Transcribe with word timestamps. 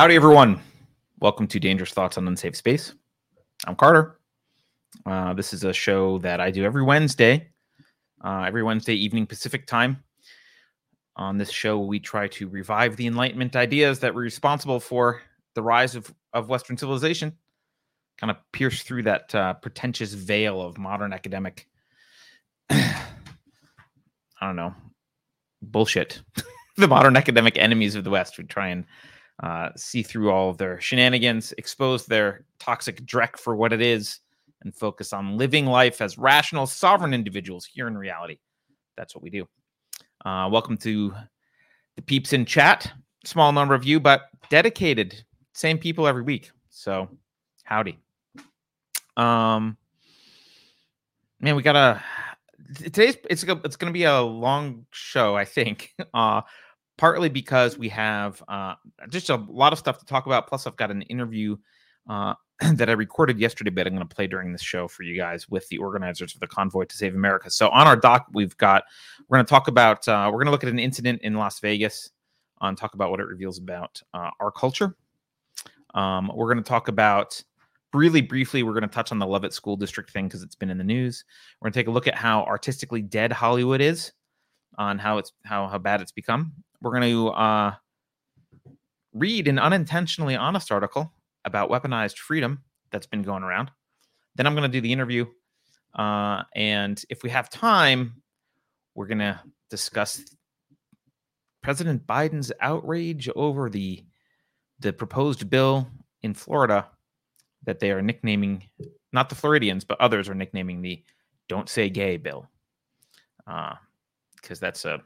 Howdy, 0.00 0.16
everyone. 0.16 0.58
Welcome 1.18 1.46
to 1.48 1.60
Dangerous 1.60 1.90
Thoughts 1.90 2.16
on 2.16 2.26
Unsafe 2.26 2.56
Space. 2.56 2.94
I'm 3.66 3.76
Carter. 3.76 4.18
Uh, 5.04 5.34
this 5.34 5.52
is 5.52 5.62
a 5.62 5.74
show 5.74 6.16
that 6.20 6.40
I 6.40 6.50
do 6.50 6.64
every 6.64 6.82
Wednesday, 6.82 7.50
uh, 8.24 8.44
every 8.46 8.62
Wednesday 8.62 8.94
evening 8.94 9.26
Pacific 9.26 9.66
time. 9.66 10.02
On 11.16 11.36
this 11.36 11.50
show, 11.50 11.78
we 11.80 12.00
try 12.00 12.28
to 12.28 12.48
revive 12.48 12.96
the 12.96 13.06
Enlightenment 13.06 13.56
ideas 13.56 14.00
that 14.00 14.14
were 14.14 14.22
responsible 14.22 14.80
for 14.80 15.20
the 15.52 15.60
rise 15.60 15.94
of, 15.94 16.10
of 16.32 16.48
Western 16.48 16.78
civilization, 16.78 17.36
kind 18.16 18.30
of 18.30 18.38
pierce 18.52 18.82
through 18.82 19.02
that 19.02 19.34
uh, 19.34 19.52
pretentious 19.52 20.14
veil 20.14 20.62
of 20.62 20.78
modern 20.78 21.12
academic, 21.12 21.68
I 22.70 23.04
don't 24.40 24.56
know, 24.56 24.74
bullshit. 25.60 26.22
the 26.78 26.88
modern 26.88 27.18
academic 27.18 27.58
enemies 27.58 27.96
of 27.96 28.04
the 28.04 28.10
West. 28.10 28.38
We 28.38 28.44
try 28.44 28.68
and 28.68 28.86
uh, 29.42 29.70
see 29.76 30.02
through 30.02 30.30
all 30.30 30.50
of 30.50 30.58
their 30.58 30.80
shenanigans, 30.80 31.52
expose 31.58 32.06
their 32.06 32.44
toxic 32.58 33.04
dreck 33.06 33.38
for 33.38 33.56
what 33.56 33.72
it 33.72 33.80
is, 33.80 34.20
and 34.62 34.74
focus 34.74 35.12
on 35.12 35.38
living 35.38 35.66
life 35.66 36.00
as 36.00 36.18
rational, 36.18 36.66
sovereign 36.66 37.14
individuals 37.14 37.64
here 37.64 37.88
in 37.88 37.96
reality. 37.96 38.38
That's 38.96 39.14
what 39.14 39.22
we 39.22 39.30
do. 39.30 39.48
Uh, 40.24 40.48
welcome 40.50 40.76
to 40.78 41.14
the 41.96 42.02
peeps 42.02 42.32
in 42.32 42.44
chat. 42.44 42.92
Small 43.24 43.52
number 43.52 43.74
of 43.74 43.84
you, 43.84 43.98
but 44.00 44.22
dedicated. 44.50 45.24
Same 45.54 45.78
people 45.78 46.06
every 46.06 46.22
week. 46.22 46.50
So, 46.68 47.08
howdy. 47.64 47.98
Um, 49.16 49.76
man, 51.40 51.56
we 51.56 51.62
got 51.62 51.76
a 51.76 52.02
today's 52.74 53.16
it's 53.28 53.42
it's 53.42 53.76
going 53.76 53.90
to 53.90 53.92
be 53.92 54.04
a 54.04 54.20
long 54.20 54.86
show, 54.90 55.36
I 55.36 55.44
think. 55.44 55.94
Uh, 56.12 56.42
partly 57.00 57.30
because 57.30 57.78
we 57.78 57.88
have 57.88 58.42
uh, 58.46 58.74
just 59.08 59.30
a 59.30 59.36
lot 59.48 59.72
of 59.72 59.78
stuff 59.78 59.98
to 59.98 60.04
talk 60.04 60.26
about. 60.26 60.46
Plus, 60.46 60.66
I've 60.66 60.76
got 60.76 60.90
an 60.90 61.00
interview 61.02 61.56
uh, 62.10 62.34
that 62.74 62.90
I 62.90 62.92
recorded 62.92 63.40
yesterday, 63.40 63.70
but 63.70 63.86
I'm 63.86 63.94
going 63.94 64.06
to 64.06 64.14
play 64.14 64.26
during 64.26 64.52
this 64.52 64.60
show 64.60 64.86
for 64.86 65.02
you 65.02 65.16
guys 65.16 65.48
with 65.48 65.66
the 65.70 65.78
organizers 65.78 66.34
of 66.34 66.40
the 66.40 66.46
Convoy 66.46 66.84
to 66.84 66.94
Save 66.94 67.14
America. 67.14 67.50
So 67.50 67.70
on 67.70 67.86
our 67.86 67.96
doc, 67.96 68.26
we've 68.34 68.54
got 68.58 68.84
we're 69.28 69.38
going 69.38 69.46
to 69.46 69.50
talk 69.50 69.66
about 69.66 70.06
uh, 70.08 70.26
we're 70.26 70.40
going 70.40 70.44
to 70.44 70.50
look 70.50 70.62
at 70.62 70.68
an 70.68 70.78
incident 70.78 71.22
in 71.22 71.36
Las 71.36 71.58
Vegas 71.60 72.10
and 72.60 72.76
talk 72.76 72.92
about 72.92 73.10
what 73.10 73.20
it 73.20 73.26
reveals 73.26 73.56
about 73.56 74.02
uh, 74.12 74.28
our 74.38 74.50
culture. 74.50 74.94
Um, 75.94 76.30
we're 76.34 76.52
going 76.52 76.62
to 76.62 76.68
talk 76.68 76.88
about 76.88 77.42
really 77.94 78.20
briefly. 78.20 78.62
We're 78.62 78.74
going 78.74 78.82
to 78.82 78.88
touch 78.88 79.10
on 79.10 79.18
the 79.18 79.26
Lovett 79.26 79.54
School 79.54 79.78
District 79.78 80.10
thing 80.10 80.28
because 80.28 80.42
it's 80.42 80.54
been 80.54 80.68
in 80.68 80.76
the 80.76 80.84
news. 80.84 81.24
We're 81.60 81.66
going 81.66 81.72
to 81.72 81.80
take 81.80 81.88
a 81.88 81.92
look 81.92 82.08
at 82.08 82.14
how 82.14 82.42
artistically 82.42 83.00
dead 83.00 83.32
Hollywood 83.32 83.80
is, 83.80 84.12
on 84.76 84.98
how 84.98 85.16
it's 85.16 85.32
how 85.46 85.66
how 85.66 85.78
bad 85.78 86.02
it's 86.02 86.12
become. 86.12 86.52
We're 86.82 86.92
going 86.92 87.10
to 87.10 87.28
uh, 87.28 87.74
read 89.12 89.48
an 89.48 89.58
unintentionally 89.58 90.36
honest 90.36 90.72
article 90.72 91.12
about 91.44 91.70
weaponized 91.70 92.16
freedom 92.16 92.62
that's 92.90 93.06
been 93.06 93.22
going 93.22 93.42
around. 93.42 93.70
Then 94.36 94.46
I'm 94.46 94.54
going 94.54 94.70
to 94.70 94.72
do 94.72 94.80
the 94.80 94.92
interview. 94.92 95.26
Uh, 95.94 96.42
and 96.54 97.02
if 97.10 97.22
we 97.22 97.30
have 97.30 97.50
time, 97.50 98.22
we're 98.94 99.06
going 99.06 99.18
to 99.18 99.40
discuss 99.68 100.22
President 101.62 102.06
Biden's 102.06 102.52
outrage 102.60 103.28
over 103.34 103.68
the 103.68 104.04
the 104.78 104.92
proposed 104.94 105.50
bill 105.50 105.86
in 106.22 106.32
Florida 106.32 106.88
that 107.64 107.80
they 107.80 107.90
are 107.90 108.00
nicknaming 108.00 108.64
not 109.12 109.28
the 109.28 109.34
Floridians, 109.34 109.84
but 109.84 110.00
others 110.00 110.28
are 110.28 110.34
nicknaming 110.34 110.80
the 110.80 111.02
"Don't 111.48 111.68
Say 111.68 111.90
Gay" 111.90 112.16
bill, 112.16 112.48
because 113.44 113.78
uh, 114.50 114.60
that's 114.60 114.84
a 114.84 115.02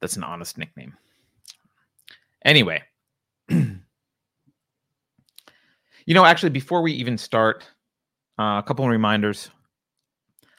that's 0.00 0.16
an 0.16 0.24
honest 0.24 0.58
nickname. 0.58 0.94
Anyway, 2.44 2.82
you 3.48 3.80
know, 6.08 6.24
actually, 6.24 6.50
before 6.50 6.82
we 6.82 6.92
even 6.92 7.18
start, 7.18 7.64
uh, 8.38 8.58
a 8.58 8.64
couple 8.66 8.84
of 8.84 8.90
reminders. 8.90 9.50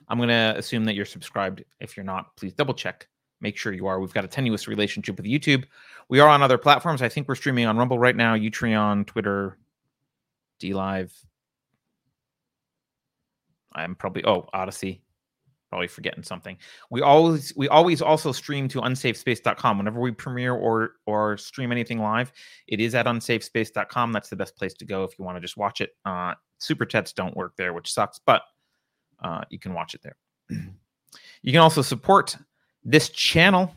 I'm 0.09 0.17
going 0.17 0.29
to 0.29 0.53
assume 0.57 0.85
that 0.85 0.95
you're 0.95 1.05
subscribed. 1.05 1.63
If 1.79 1.97
you're 1.97 2.05
not, 2.05 2.35
please 2.37 2.53
double 2.53 2.73
check. 2.73 3.07
Make 3.41 3.57
sure 3.57 3.73
you 3.73 3.87
are. 3.87 3.99
We've 3.99 4.13
got 4.13 4.23
a 4.23 4.27
tenuous 4.27 4.67
relationship 4.67 5.17
with 5.17 5.25
YouTube. 5.25 5.65
We 6.09 6.19
are 6.19 6.29
on 6.29 6.41
other 6.41 6.57
platforms. 6.57 7.01
I 7.01 7.09
think 7.09 7.27
we're 7.27 7.35
streaming 7.35 7.65
on 7.65 7.77
Rumble 7.77 7.99
right 7.99 8.15
now, 8.15 8.35
Utreon, 8.35 9.05
Twitter, 9.05 9.57
DLive. 10.59 11.11
I'm 13.73 13.95
probably, 13.95 14.25
oh, 14.25 14.49
Odysee 14.53 15.01
probably 15.69 15.87
forgetting 15.87 16.23
something. 16.23 16.57
We 16.89 17.01
always 17.01 17.53
we 17.55 17.67
always 17.67 18.01
also 18.01 18.31
stream 18.31 18.67
to 18.69 18.81
unsafespace.com. 18.81 19.77
Whenever 19.77 19.99
we 19.99 20.11
premiere 20.11 20.53
or 20.53 20.93
or 21.05 21.37
stream 21.37 21.71
anything 21.71 21.99
live, 21.99 22.31
it 22.67 22.79
is 22.79 22.95
at 22.95 23.05
unsafespace.com. 23.05 24.11
That's 24.11 24.29
the 24.29 24.35
best 24.35 24.55
place 24.55 24.73
to 24.75 24.85
go 24.85 25.03
if 25.03 25.17
you 25.17 25.25
want 25.25 25.37
to 25.37 25.41
just 25.41 25.57
watch 25.57 25.81
it. 25.81 25.95
Uh, 26.05 26.33
super 26.59 26.85
chats 26.85 27.13
don't 27.13 27.35
work 27.35 27.55
there, 27.57 27.73
which 27.73 27.91
sucks, 27.91 28.19
but 28.25 28.41
uh, 29.23 29.41
you 29.49 29.59
can 29.59 29.73
watch 29.73 29.93
it 29.93 30.01
there. 30.01 30.15
you 30.49 31.51
can 31.51 31.61
also 31.61 31.81
support 31.81 32.37
this 32.83 33.09
channel, 33.09 33.73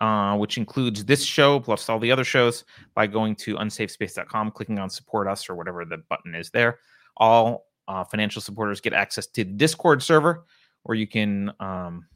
uh, 0.00 0.36
which 0.36 0.56
includes 0.56 1.04
this 1.04 1.24
show 1.24 1.60
plus 1.60 1.88
all 1.88 1.98
the 1.98 2.10
other 2.10 2.24
shows, 2.24 2.64
by 2.94 3.06
going 3.06 3.34
to 3.36 3.56
unsafespace.com, 3.56 4.50
clicking 4.52 4.78
on 4.78 4.88
support 4.88 5.28
us 5.28 5.48
or 5.48 5.54
whatever 5.54 5.84
the 5.84 5.98
button 6.08 6.34
is 6.34 6.50
there. 6.50 6.78
All 7.16 7.66
uh, 7.88 8.04
financial 8.04 8.40
supporters 8.40 8.80
get 8.80 8.92
access 8.92 9.26
to 9.26 9.44
the 9.44 9.50
Discord 9.50 10.02
server, 10.02 10.44
where 10.88 10.96
you 10.96 11.06
can 11.06 11.52
um, 11.60 12.06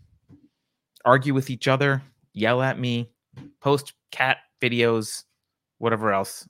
argue 1.04 1.34
with 1.34 1.50
each 1.50 1.68
other, 1.68 2.02
yell 2.32 2.62
at 2.62 2.78
me, 2.78 3.10
post 3.60 3.92
cat 4.10 4.38
videos, 4.62 5.24
whatever 5.76 6.10
else 6.10 6.48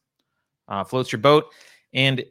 uh, 0.69 0.85
floats 0.85 1.11
your 1.11 1.19
boat. 1.19 1.47
And 1.93 2.25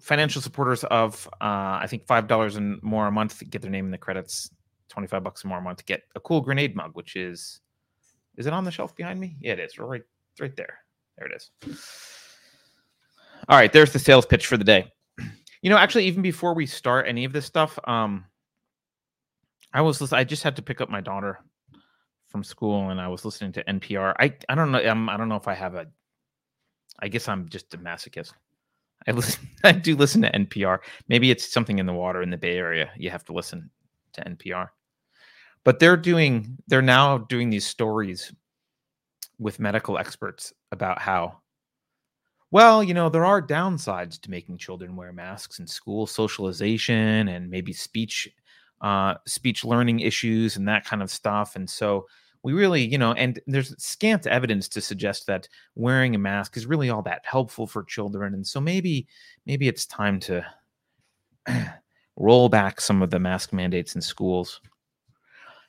financial 0.00 0.40
supporters 0.40 0.82
of 0.84 1.28
uh, 1.42 1.76
I 1.78 1.86
think 1.90 2.06
five 2.06 2.26
dollars 2.26 2.56
and 2.56 2.82
more 2.82 3.06
a 3.06 3.12
month 3.12 3.42
get 3.50 3.60
their 3.60 3.70
name 3.70 3.84
in 3.84 3.90
the 3.90 3.98
credits. 3.98 4.48
Twenty 4.88 5.08
five 5.08 5.22
bucks 5.22 5.44
or 5.44 5.48
more 5.48 5.58
a 5.58 5.60
month 5.60 5.76
to 5.78 5.84
get 5.84 6.04
a 6.14 6.20
cool 6.20 6.40
grenade 6.40 6.74
mug, 6.74 6.92
which 6.94 7.14
is 7.14 7.60
is 8.38 8.46
it 8.46 8.54
on 8.54 8.64
the 8.64 8.70
shelf 8.70 8.96
behind 8.96 9.20
me? 9.20 9.36
Yeah, 9.42 9.52
it 9.52 9.60
is. 9.60 9.78
Right, 9.78 10.02
right 10.40 10.56
there. 10.56 10.78
There 11.18 11.28
it 11.30 11.34
is. 11.36 11.50
All 13.50 13.58
right, 13.58 13.70
there's 13.70 13.92
the 13.92 13.98
sales 13.98 14.24
pitch 14.24 14.46
for 14.46 14.56
the 14.56 14.64
day. 14.64 14.90
You 15.60 15.68
know, 15.68 15.76
actually, 15.76 16.06
even 16.06 16.22
before 16.22 16.54
we 16.54 16.64
start 16.64 17.06
any 17.06 17.26
of 17.26 17.34
this 17.34 17.44
stuff, 17.44 17.78
um, 17.84 18.24
I 19.74 19.80
was 19.80 20.12
I 20.12 20.22
just 20.22 20.44
had 20.44 20.56
to 20.56 20.62
pick 20.62 20.80
up 20.80 20.88
my 20.88 21.00
daughter 21.00 21.40
from 22.28 22.44
school 22.44 22.90
and 22.90 23.00
I 23.00 23.08
was 23.08 23.24
listening 23.24 23.52
to 23.52 23.64
NPR. 23.64 24.14
I 24.18 24.34
I 24.48 24.54
don't 24.54 24.70
know 24.70 24.78
I'm, 24.78 25.08
I 25.08 25.16
don't 25.16 25.28
know 25.28 25.36
if 25.36 25.48
I 25.48 25.54
have 25.54 25.74
a 25.74 25.86
I 27.00 27.08
guess 27.08 27.28
I'm 27.28 27.48
just 27.48 27.74
a 27.74 27.78
masochist. 27.78 28.32
I 29.06 29.10
listen 29.12 29.48
I 29.64 29.72
do 29.72 29.96
listen 29.96 30.22
to 30.22 30.30
NPR. 30.30 30.78
Maybe 31.08 31.32
it's 31.32 31.52
something 31.52 31.80
in 31.80 31.86
the 31.86 31.92
water 31.92 32.22
in 32.22 32.30
the 32.30 32.38
Bay 32.38 32.56
Area. 32.56 32.90
You 32.96 33.10
have 33.10 33.24
to 33.24 33.32
listen 33.32 33.68
to 34.12 34.22
NPR. 34.22 34.68
But 35.64 35.80
they're 35.80 35.96
doing 35.96 36.56
they're 36.68 36.80
now 36.80 37.18
doing 37.18 37.50
these 37.50 37.66
stories 37.66 38.32
with 39.40 39.58
medical 39.58 39.98
experts 39.98 40.52
about 40.70 41.00
how 41.00 41.38
well, 42.52 42.84
you 42.84 42.94
know, 42.94 43.08
there 43.08 43.24
are 43.24 43.42
downsides 43.42 44.20
to 44.20 44.30
making 44.30 44.58
children 44.58 44.94
wear 44.94 45.12
masks 45.12 45.58
in 45.58 45.66
school, 45.66 46.06
socialization 46.06 47.26
and 47.26 47.50
maybe 47.50 47.72
speech 47.72 48.28
uh, 48.84 49.14
speech 49.26 49.64
learning 49.64 50.00
issues 50.00 50.58
and 50.58 50.68
that 50.68 50.84
kind 50.84 51.02
of 51.02 51.10
stuff. 51.10 51.56
And 51.56 51.68
so 51.68 52.06
we 52.42 52.52
really, 52.52 52.84
you 52.84 52.98
know, 52.98 53.14
and 53.14 53.40
there's 53.46 53.74
scant 53.82 54.26
evidence 54.26 54.68
to 54.68 54.82
suggest 54.82 55.26
that 55.26 55.48
wearing 55.74 56.14
a 56.14 56.18
mask 56.18 56.58
is 56.58 56.66
really 56.66 56.90
all 56.90 57.00
that 57.00 57.22
helpful 57.24 57.66
for 57.66 57.82
children. 57.82 58.34
And 58.34 58.46
so 58.46 58.60
maybe, 58.60 59.06
maybe 59.46 59.68
it's 59.68 59.86
time 59.86 60.20
to 60.20 60.44
roll 62.16 62.50
back 62.50 62.78
some 62.78 63.00
of 63.00 63.08
the 63.08 63.18
mask 63.18 63.54
mandates 63.54 63.94
in 63.94 64.02
schools. 64.02 64.60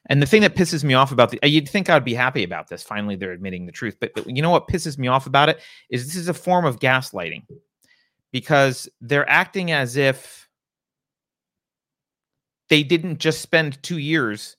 And 0.08 0.22
the 0.22 0.28
thing 0.28 0.42
that 0.42 0.56
pisses 0.56 0.84
me 0.84 0.94
off 0.94 1.14
about 1.14 1.32
the, 1.32 1.40
you'd 1.44 1.70
think 1.70 1.90
I'd 1.90 2.04
be 2.04 2.14
happy 2.14 2.44
about 2.44 2.68
this. 2.68 2.84
Finally, 2.84 3.16
they're 3.16 3.32
admitting 3.32 3.66
the 3.66 3.72
truth. 3.72 3.96
But, 4.02 4.12
but 4.14 4.30
you 4.30 4.42
know 4.42 4.50
what 4.50 4.68
pisses 4.68 4.98
me 4.98 5.08
off 5.08 5.26
about 5.26 5.48
it 5.48 5.62
is 5.90 6.06
this 6.06 6.18
is 6.18 6.28
a 6.28 6.34
form 6.34 6.66
of 6.66 6.82
gaslighting 6.82 7.44
because 8.34 8.90
they're 9.00 9.28
acting 9.30 9.72
as 9.72 9.96
if 9.96 10.45
they 12.70 12.84
didn't 12.84 13.20
just 13.20 13.42
spend 13.42 13.82
two 13.84 13.98
years 13.98 14.58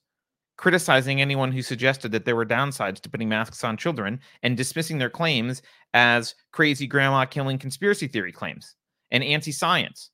criticizing 0.56 1.20
anyone 1.20 1.52
who 1.52 1.62
suggested 1.62 2.12
that 2.12 2.24
there 2.24 2.36
were 2.36 2.46
downsides 2.46 3.00
to 3.00 3.10
putting 3.10 3.28
masks 3.28 3.62
on 3.62 3.76
children 3.76 4.20
and 4.42 4.56
dismissing 4.56 4.98
their 4.98 5.10
claims 5.10 5.62
as 5.92 6.34
crazy 6.52 6.86
grandma 6.86 7.24
killing 7.24 7.58
conspiracy 7.58 8.06
theory 8.06 8.32
claims 8.32 8.74
and 9.10 9.22
anti 9.22 9.52
science. 9.52 10.10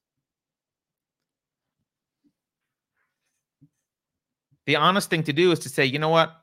The 4.66 4.76
honest 4.76 5.10
thing 5.10 5.24
to 5.24 5.32
do 5.32 5.50
is 5.52 5.58
to 5.60 5.68
say, 5.68 5.84
you 5.84 5.98
know 5.98 6.08
what? 6.08 6.36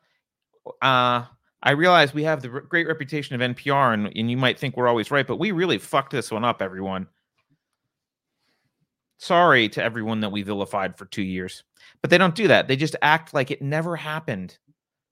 Uh, 0.81 1.23
I 1.61 1.71
realize 1.71 2.13
we 2.13 2.23
have 2.23 2.41
the 2.41 2.49
great 2.49 2.87
reputation 2.87 3.39
of 3.39 3.55
NPR, 3.55 3.93
and, 3.93 4.11
and 4.15 4.31
you 4.31 4.37
might 4.37 4.59
think 4.59 4.75
we're 4.75 4.87
always 4.87 5.11
right, 5.11 5.27
but 5.27 5.37
we 5.37 5.51
really 5.51 5.77
fucked 5.77 6.11
this 6.11 6.31
one 6.31 6.45
up, 6.45 6.61
everyone. 6.61 7.07
Sorry 9.19 9.67
to 9.69 9.83
everyone 9.83 10.21
that 10.21 10.31
we 10.31 10.43
vilified 10.43 10.97
for 10.97 11.05
two 11.05 11.21
years, 11.21 11.63
but 12.01 12.09
they 12.09 12.17
don't 12.17 12.35
do 12.35 12.47
that. 12.47 12.69
They 12.69 12.77
just 12.77 12.95
act 13.01 13.33
like 13.33 13.51
it 13.51 13.61
never 13.61 13.97
happened. 13.97 14.57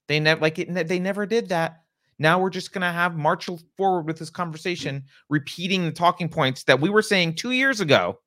They 0.08 0.18
never 0.18 0.40
like 0.40 0.58
it. 0.58 0.88
They 0.88 0.98
never 0.98 1.26
did 1.26 1.50
that. 1.50 1.82
Now 2.18 2.40
we're 2.40 2.48
just 2.48 2.72
going 2.72 2.82
to 2.82 2.90
have 2.90 3.16
march 3.16 3.50
forward 3.76 4.06
with 4.06 4.18
this 4.18 4.30
conversation, 4.30 5.04
repeating 5.28 5.84
the 5.84 5.92
talking 5.92 6.30
points 6.30 6.64
that 6.64 6.80
we 6.80 6.88
were 6.88 7.02
saying 7.02 7.34
two 7.34 7.50
years 7.52 7.80
ago 7.80 8.18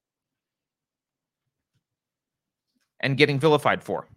and 2.99 3.17
getting 3.17 3.39
vilified 3.39 3.83
for. 3.83 4.07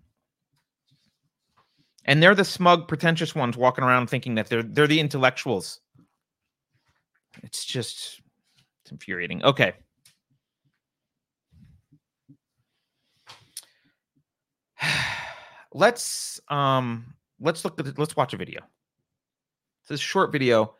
And 2.04 2.22
they're 2.22 2.34
the 2.34 2.44
smug, 2.44 2.88
pretentious 2.88 3.34
ones 3.34 3.56
walking 3.56 3.84
around 3.84 4.08
thinking 4.08 4.34
that 4.34 4.48
they're 4.48 4.62
they're 4.62 4.86
the 4.86 5.00
intellectuals. 5.00 5.80
It's 7.42 7.64
just 7.64 8.20
it's 8.82 8.92
infuriating. 8.92 9.42
Okay. 9.42 9.72
Let's 15.74 16.40
um 16.48 17.14
let's 17.40 17.64
look 17.64 17.78
at 17.78 17.86
it. 17.86 17.98
Let's 17.98 18.16
watch 18.16 18.32
a 18.32 18.38
video. 18.38 18.60
It's 19.82 19.90
a 19.90 19.98
short 19.98 20.32
video. 20.32 20.74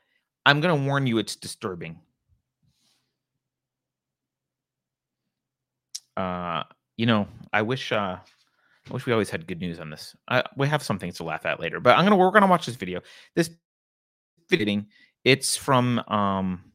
I'm 0.47 0.61
gonna 0.61 0.77
warn 0.77 1.07
you 1.07 1.19
it's 1.19 1.37
disturbing. 1.37 1.99
Uh 6.17 6.63
you 6.97 7.07
know, 7.07 7.29
I 7.53 7.63
wish 7.63 7.93
uh 7.93 8.17
I 8.89 8.93
wish 8.93 9.07
we 9.07 9.13
always 9.13 9.31
had 9.31 9.47
good 9.47 9.61
news 9.61 9.81
on 9.81 9.91
this. 9.91 10.15
Uh, 10.29 10.43
we 10.57 10.69
have 10.69 10.83
some 10.83 10.99
things 10.99 11.17
to 11.17 11.25
laugh 11.25 11.47
at 11.47 11.59
later, 11.59 11.81
but 11.81 11.97
I'm 11.97 12.05
gonna 12.05 12.17
we're 12.17 12.31
gonna 12.31 12.47
watch 12.47 12.67
this 12.67 12.77
video. 12.77 13.01
This 13.35 13.51
video, 14.51 14.83
it's 15.25 15.57
from 15.57 16.01
um, 16.01 16.73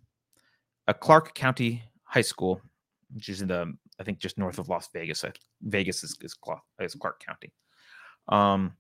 a 0.88 0.94
Clark 0.94 1.36
County 1.36 1.84
high 2.04 2.22
school, 2.22 2.62
which 3.14 3.30
is 3.30 3.42
in 3.42 3.48
the 3.48 3.76
I 4.00 4.04
think 4.04 4.18
just 4.18 4.40
north 4.40 4.58
of 4.58 4.70
Las 4.70 4.90
Vegas. 4.92 5.24
Vegas 5.62 6.04
is 6.04 6.18
is 6.22 6.34
Clark 6.34 7.20
County, 7.24 7.54
um, 8.30 8.74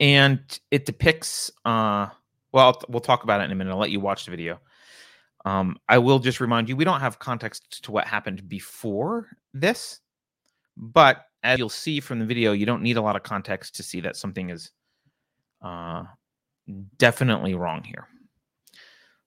and 0.00 0.40
it 0.70 0.86
depicts. 0.86 1.50
Uh, 1.64 2.08
well, 2.52 2.80
we'll 2.88 3.00
talk 3.00 3.24
about 3.24 3.40
it 3.40 3.44
in 3.44 3.52
a 3.52 3.54
minute. 3.54 3.70
I'll 3.70 3.78
let 3.78 3.90
you 3.90 4.00
watch 4.00 4.24
the 4.24 4.30
video. 4.30 4.60
Um, 5.44 5.78
I 5.88 5.98
will 5.98 6.18
just 6.18 6.40
remind 6.40 6.68
you 6.68 6.76
we 6.76 6.84
don't 6.84 7.00
have 7.00 7.18
context 7.18 7.84
to 7.84 7.92
what 7.92 8.06
happened 8.06 8.48
before 8.48 9.28
this, 9.54 10.00
but 10.76 11.26
as 11.44 11.58
you'll 11.58 11.68
see 11.68 12.00
from 12.00 12.18
the 12.18 12.26
video, 12.26 12.52
you 12.52 12.66
don't 12.66 12.82
need 12.82 12.96
a 12.96 13.00
lot 13.00 13.14
of 13.14 13.22
context 13.22 13.76
to 13.76 13.84
see 13.84 14.00
that 14.00 14.16
something 14.16 14.50
is 14.50 14.72
uh, 15.62 16.02
definitely 16.98 17.54
wrong 17.54 17.84
here. 17.84 18.08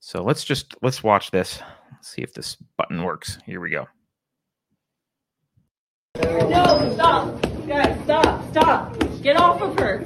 So 0.01 0.23
let's 0.23 0.43
just 0.43 0.75
let's 0.81 1.03
watch 1.03 1.31
this. 1.31 1.61
Let's 1.91 2.09
see 2.09 2.21
if 2.21 2.33
this 2.33 2.57
button 2.77 3.03
works. 3.03 3.37
Here 3.45 3.61
we 3.61 3.69
go. 3.69 3.87
No, 6.21 6.93
stop. 6.93 7.48
Guys, 7.69 8.03
stop, 8.03 8.49
stop. 8.49 9.21
Get 9.21 9.37
off 9.37 9.61
of 9.61 9.77
her. 9.79 10.03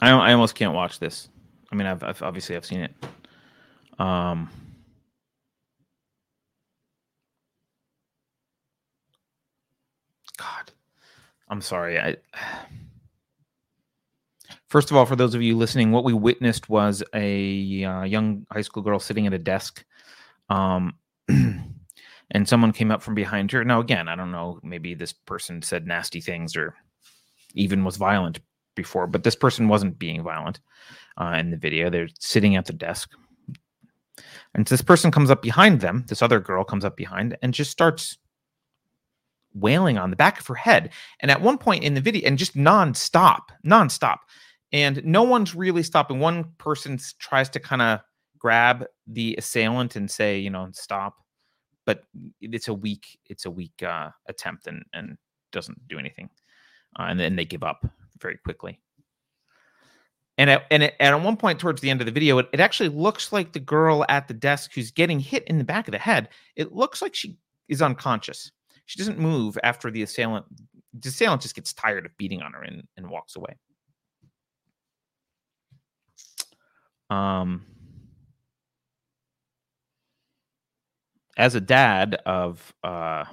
I, 0.00 0.10
I 0.10 0.32
almost 0.32 0.54
can't 0.54 0.72
watch 0.72 1.00
this. 1.00 1.28
I 1.70 1.76
mean, 1.76 1.86
I've, 1.86 2.02
I've 2.02 2.22
obviously 2.22 2.56
I've 2.56 2.64
seen 2.64 2.80
it. 2.80 2.94
Um, 3.98 4.50
I'm 11.48 11.60
sorry. 11.60 11.98
I 11.98 12.16
first 14.74 14.90
of 14.90 14.96
all, 14.96 15.06
for 15.06 15.16
those 15.16 15.34
of 15.34 15.42
you 15.42 15.56
listening, 15.56 15.92
what 15.92 16.02
we 16.02 16.12
witnessed 16.12 16.68
was 16.68 17.02
a 17.14 17.84
uh, 17.84 18.02
young 18.02 18.44
high 18.50 18.60
school 18.62 18.82
girl 18.82 18.98
sitting 18.98 19.24
at 19.26 19.32
a 19.32 19.38
desk, 19.38 19.84
um, 20.48 20.94
and 21.28 22.48
someone 22.48 22.72
came 22.72 22.90
up 22.90 23.02
from 23.02 23.14
behind 23.14 23.52
her. 23.52 23.64
Now, 23.64 23.80
again, 23.80 24.08
I 24.08 24.16
don't 24.16 24.32
know. 24.32 24.58
Maybe 24.62 24.94
this 24.94 25.12
person 25.12 25.62
said 25.62 25.86
nasty 25.86 26.20
things 26.20 26.56
or 26.56 26.74
even 27.54 27.84
was 27.84 27.96
violent 27.96 28.40
before, 28.74 29.06
but 29.06 29.22
this 29.22 29.36
person 29.36 29.68
wasn't 29.68 29.98
being 29.98 30.24
violent 30.24 30.58
uh, 31.20 31.36
in 31.38 31.50
the 31.50 31.56
video. 31.56 31.88
They're 31.88 32.08
sitting 32.18 32.56
at 32.56 32.66
the 32.66 32.72
desk. 32.72 33.12
And 34.54 34.66
this 34.66 34.82
person 34.82 35.10
comes 35.10 35.30
up 35.30 35.42
behind 35.42 35.80
them, 35.80 36.04
this 36.08 36.22
other 36.22 36.40
girl 36.40 36.64
comes 36.64 36.84
up 36.84 36.96
behind 36.96 37.36
and 37.42 37.54
just 37.54 37.70
starts 37.70 38.18
wailing 39.54 39.98
on 39.98 40.10
the 40.10 40.16
back 40.16 40.40
of 40.40 40.46
her 40.46 40.54
head. 40.54 40.90
And 41.20 41.30
at 41.30 41.40
one 41.40 41.58
point 41.58 41.84
in 41.84 41.94
the 41.94 42.00
video, 42.00 42.26
and 42.26 42.38
just 42.38 42.56
nonstop, 42.56 43.40
nonstop. 43.66 44.18
And 44.72 45.04
no 45.04 45.22
one's 45.22 45.54
really 45.54 45.82
stopping. 45.82 46.18
One 46.18 46.52
person 46.58 46.98
tries 47.18 47.48
to 47.50 47.60
kind 47.60 47.82
of 47.82 48.00
grab 48.38 48.84
the 49.06 49.36
assailant 49.38 49.96
and 49.96 50.10
say, 50.10 50.38
you 50.38 50.50
know, 50.50 50.68
stop. 50.72 51.16
But 51.86 52.04
it's 52.40 52.68
a 52.68 52.74
weak, 52.74 53.18
it's 53.26 53.44
a 53.44 53.50
weak 53.50 53.82
uh, 53.82 54.10
attempt 54.26 54.66
and 54.66 54.84
and 54.94 55.18
doesn't 55.52 55.86
do 55.88 55.98
anything. 55.98 56.28
Uh, 56.98 57.04
and 57.08 57.20
then 57.20 57.36
they 57.36 57.44
give 57.44 57.62
up 57.62 57.86
very 58.20 58.38
quickly. 58.38 58.80
And 60.36 60.50
at, 60.50 60.66
and, 60.70 60.82
at, 60.82 60.94
and 60.98 61.14
at 61.14 61.22
one 61.22 61.36
point 61.36 61.60
towards 61.60 61.80
the 61.80 61.90
end 61.90 62.00
of 62.00 62.06
the 62.06 62.12
video, 62.12 62.38
it, 62.38 62.48
it 62.52 62.60
actually 62.60 62.88
looks 62.88 63.32
like 63.32 63.52
the 63.52 63.60
girl 63.60 64.04
at 64.08 64.26
the 64.26 64.34
desk 64.34 64.72
who's 64.74 64.90
getting 64.90 65.20
hit 65.20 65.44
in 65.44 65.58
the 65.58 65.64
back 65.64 65.86
of 65.86 65.92
the 65.92 65.98
head. 65.98 66.28
It 66.56 66.72
looks 66.72 67.00
like 67.00 67.14
she 67.14 67.38
is 67.68 67.80
unconscious. 67.80 68.50
She 68.86 68.98
doesn't 68.98 69.18
move 69.18 69.58
after 69.62 69.90
the 69.90 70.02
assailant. 70.02 70.46
The 70.92 71.08
assailant 71.08 71.42
just 71.42 71.54
gets 71.54 71.72
tired 71.72 72.06
of 72.06 72.16
beating 72.16 72.42
on 72.42 72.52
her 72.52 72.62
and, 72.62 72.86
and 72.96 73.08
walks 73.08 73.36
away. 73.36 73.56
Um, 77.10 77.64
as 81.36 81.54
a 81.54 81.60
dad 81.60 82.16
of, 82.26 82.74
uh, 82.82 83.24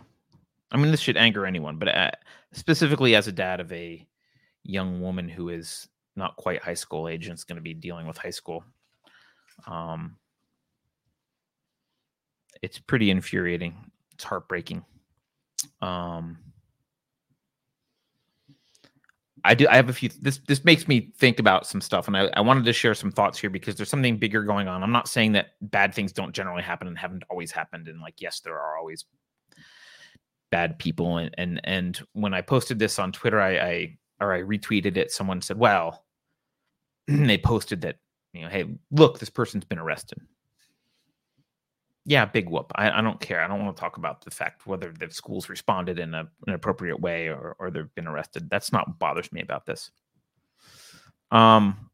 I 0.71 0.77
mean, 0.77 0.92
this 0.92 1.00
should 1.00 1.18
anger 1.18 1.45
anyone, 1.45 1.77
but 1.77 1.89
uh, 1.89 2.12
specifically 2.53 3.15
as 3.15 3.27
a 3.27 3.31
dad 3.31 3.59
of 3.59 3.71
a 3.71 4.06
young 4.63 5.01
woman 5.01 5.27
who 5.30 5.50
is 5.50 5.88
not 6.15 6.36
quite 6.36 6.62
high 6.62 6.74
school 6.74 7.07
age 7.07 7.27
and 7.27 7.36
is 7.36 7.44
going 7.44 7.56
to 7.57 7.62
be 7.62 7.74
dealing 7.74 8.07
with 8.07 8.18
high 8.18 8.31
school. 8.31 8.63
Um, 9.68 10.18
it's 12.62 12.80
pretty 12.80 13.09
infuriating. 13.09 13.75
It's 14.13 14.24
heartbreaking. 14.24 14.86
Um, 15.81 16.38
I 19.44 19.56
do. 19.56 19.68
I 19.68 19.75
have 19.75 19.90
a 19.90 19.94
few. 19.94 20.10
This 20.22 20.39
this 20.48 20.63
makes 20.63 20.88
me 20.88 21.12
think 21.18 21.39
about 21.39 21.65
some 21.65 21.82
stuff, 21.82 22.08
and 22.08 22.15
I, 22.15 22.30
I 22.34 22.41
wanted 22.41 22.65
to 22.65 22.74
share 22.74 22.94
some 22.94 23.12
thoughts 23.12 23.39
here 23.39 23.50
because 23.50 23.75
there's 23.75 23.89
something 23.89 24.18
bigger 24.18 24.44
going 24.44 24.68
on. 24.68 24.84
I'm 24.84 24.91
not 24.91 25.08
saying 25.08 25.32
that 25.34 25.53
bad 25.62 25.94
things 25.94 26.12
don't 26.12 26.34
generally 26.34 26.62
happen 26.62 26.88
and 26.88 26.98
haven't 26.98 27.24
always 27.30 27.51
happened, 27.51 27.88
and 27.88 28.00
like 28.01 28.22
yes, 28.22 28.41
there 28.41 28.60
are 28.60 28.77
always 28.77 29.06
bad 30.51 30.77
people. 30.77 31.18
And 31.18 31.34
and 31.38 31.60
and 31.63 32.00
when 32.13 32.34
I 32.34 32.41
posted 32.41 32.77
this 32.77 33.00
on 33.00 33.12
Twitter, 33.12 33.41
I, 33.41 33.58
I 33.58 33.98
or 34.22 34.34
I 34.34 34.41
retweeted 34.41 34.98
it, 34.98 35.12
someone 35.12 35.41
said, 35.41 35.58
well, 35.58 36.06
they 37.08 37.38
posted 37.39 37.82
that, 37.82 37.98
you 38.34 38.44
know, 38.44 38.50
hey, 38.50 38.65
look, 38.91 39.20
this 39.20 39.32
person's 39.32 39.65
been 39.65 39.80
arrested. 39.80 40.20
Yeah, 42.05 42.25
big 42.25 42.50
whoop. 42.50 42.72
I, 42.75 42.89
I 42.89 43.01
don't 43.01 43.20
care. 43.20 43.41
I 43.41 43.48
don't 43.48 43.63
want 43.63 43.75
to 43.75 43.79
talk 43.79 43.98
about 43.98 44.24
the 44.25 44.31
fact 44.31 44.65
whether 44.65 44.91
the 44.91 45.10
schools 45.12 45.50
responded 45.50 46.00
in 46.00 46.13
a, 46.15 46.27
an 46.48 46.53
appropriate 46.53 47.00
way 47.00 47.27
or, 47.27 47.55
or 47.60 47.70
they've 47.70 47.93
been 47.93 48.08
arrested. 48.08 48.50
That's 48.50 48.72
not 48.72 48.88
what 48.88 49.00
bothers 49.00 49.31
me 49.31 49.41
about 49.41 49.65
this. 49.65 49.91
Um, 51.29 51.91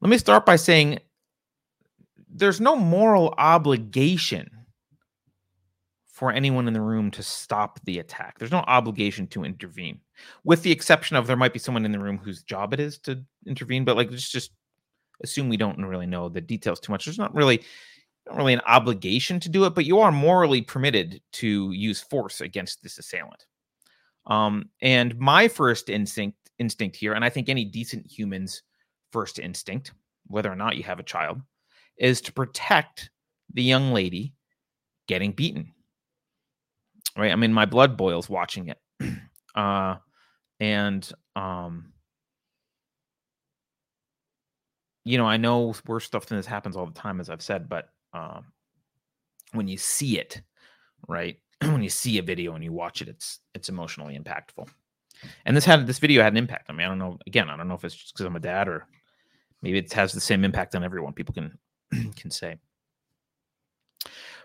let 0.00 0.08
me 0.08 0.18
start 0.18 0.46
by 0.46 0.56
saying 0.56 1.00
there's 2.30 2.60
no 2.60 2.76
moral 2.76 3.34
obligation 3.38 4.48
for 6.06 6.32
anyone 6.32 6.68
in 6.68 6.74
the 6.74 6.80
room 6.80 7.10
to 7.12 7.22
stop 7.22 7.80
the 7.84 7.98
attack. 7.98 8.38
There's 8.38 8.52
no 8.52 8.64
obligation 8.66 9.26
to 9.28 9.44
intervene, 9.44 10.00
with 10.44 10.62
the 10.62 10.72
exception 10.72 11.16
of 11.16 11.26
there 11.26 11.36
might 11.36 11.52
be 11.52 11.58
someone 11.58 11.84
in 11.84 11.92
the 11.92 11.98
room 11.98 12.18
whose 12.18 12.42
job 12.42 12.72
it 12.72 12.80
is 12.80 12.98
to 13.00 13.24
intervene. 13.46 13.84
But 13.84 13.96
like, 13.96 14.10
just 14.10 14.32
just 14.32 14.52
assume 15.22 15.48
we 15.48 15.56
don't 15.56 15.84
really 15.84 16.06
know 16.06 16.28
the 16.28 16.40
details 16.40 16.80
too 16.80 16.92
much. 16.92 17.04
There's 17.04 17.18
not 17.18 17.34
really 17.34 17.62
not 18.26 18.36
really 18.36 18.52
an 18.52 18.60
obligation 18.66 19.40
to 19.40 19.48
do 19.48 19.64
it, 19.64 19.74
but 19.74 19.86
you 19.86 20.00
are 20.00 20.12
morally 20.12 20.60
permitted 20.60 21.20
to 21.32 21.72
use 21.72 22.00
force 22.00 22.40
against 22.40 22.82
this 22.82 22.98
assailant. 22.98 23.46
Um, 24.26 24.68
and 24.82 25.18
my 25.18 25.48
first 25.48 25.88
instinct 25.88 26.36
instinct 26.58 26.96
here, 26.96 27.14
and 27.14 27.24
I 27.24 27.30
think 27.30 27.48
any 27.48 27.64
decent 27.64 28.06
human's 28.06 28.62
first 29.12 29.38
instinct, 29.38 29.92
whether 30.26 30.50
or 30.50 30.56
not 30.56 30.76
you 30.76 30.82
have 30.82 30.98
a 30.98 31.04
child, 31.04 31.40
is 31.96 32.20
to 32.22 32.32
protect 32.32 33.10
the 33.54 33.62
young 33.62 33.92
lady 33.92 34.34
getting 35.06 35.32
beaten 35.32 35.72
right? 37.18 37.32
I 37.32 37.36
mean, 37.36 37.52
my 37.52 37.66
blood 37.66 37.96
boils 37.96 38.30
watching 38.30 38.68
it. 38.68 38.78
uh, 39.54 39.96
and, 40.60 41.10
um, 41.36 41.92
you 45.08 45.16
know, 45.16 45.24
I 45.26 45.38
know 45.38 45.74
worse 45.86 46.04
stuff 46.04 46.26
than 46.26 46.36
this 46.36 46.46
happens 46.46 46.76
all 46.76 46.84
the 46.84 46.92
time, 46.92 47.18
as 47.18 47.30
I've 47.30 47.40
said, 47.40 47.66
but 47.66 47.88
um, 48.12 48.44
when 49.52 49.66
you 49.66 49.78
see 49.78 50.18
it, 50.18 50.42
right, 51.08 51.38
when 51.62 51.82
you 51.82 51.88
see 51.88 52.18
a 52.18 52.22
video 52.22 52.54
and 52.54 52.62
you 52.62 52.72
watch 52.74 53.00
it, 53.00 53.08
it's 53.08 53.40
it's 53.54 53.70
emotionally 53.70 54.18
impactful. 54.18 54.68
And 55.46 55.56
this 55.56 55.64
had 55.64 55.86
this 55.86 55.98
video 55.98 56.22
had 56.22 56.34
an 56.34 56.36
impact 56.36 56.68
on 56.68 56.76
me. 56.76 56.84
I 56.84 56.88
don't 56.88 56.98
know. 56.98 57.18
Again, 57.26 57.48
I 57.48 57.56
don't 57.56 57.68
know 57.68 57.74
if 57.74 57.84
it's 57.84 57.94
just 57.94 58.12
because 58.12 58.26
I'm 58.26 58.36
a 58.36 58.40
dad 58.40 58.68
or 58.68 58.86
maybe 59.62 59.78
it 59.78 59.90
has 59.94 60.12
the 60.12 60.20
same 60.20 60.44
impact 60.44 60.74
on 60.74 60.84
everyone. 60.84 61.14
People 61.14 61.32
can 61.32 61.58
can 62.14 62.30
say. 62.30 62.56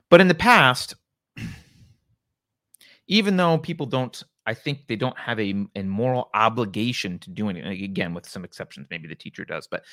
But 0.09 0.21
in 0.21 0.29
the 0.29 0.33
past, 0.33 0.95
even 3.07 3.35
though 3.35 3.57
people 3.57 3.85
don't, 3.85 4.23
I 4.45 4.53
think 4.53 4.87
they 4.87 4.95
don't 4.95 5.17
have 5.17 5.41
a, 5.41 5.65
a 5.75 5.83
moral 5.83 6.29
obligation 6.33 7.19
to 7.19 7.31
do 7.31 7.49
anything. 7.49 7.83
Again, 7.83 8.13
with 8.13 8.29
some 8.29 8.45
exceptions, 8.45 8.87
maybe 8.89 9.09
the 9.09 9.15
teacher 9.15 9.43
does, 9.43 9.67
but 9.69 9.83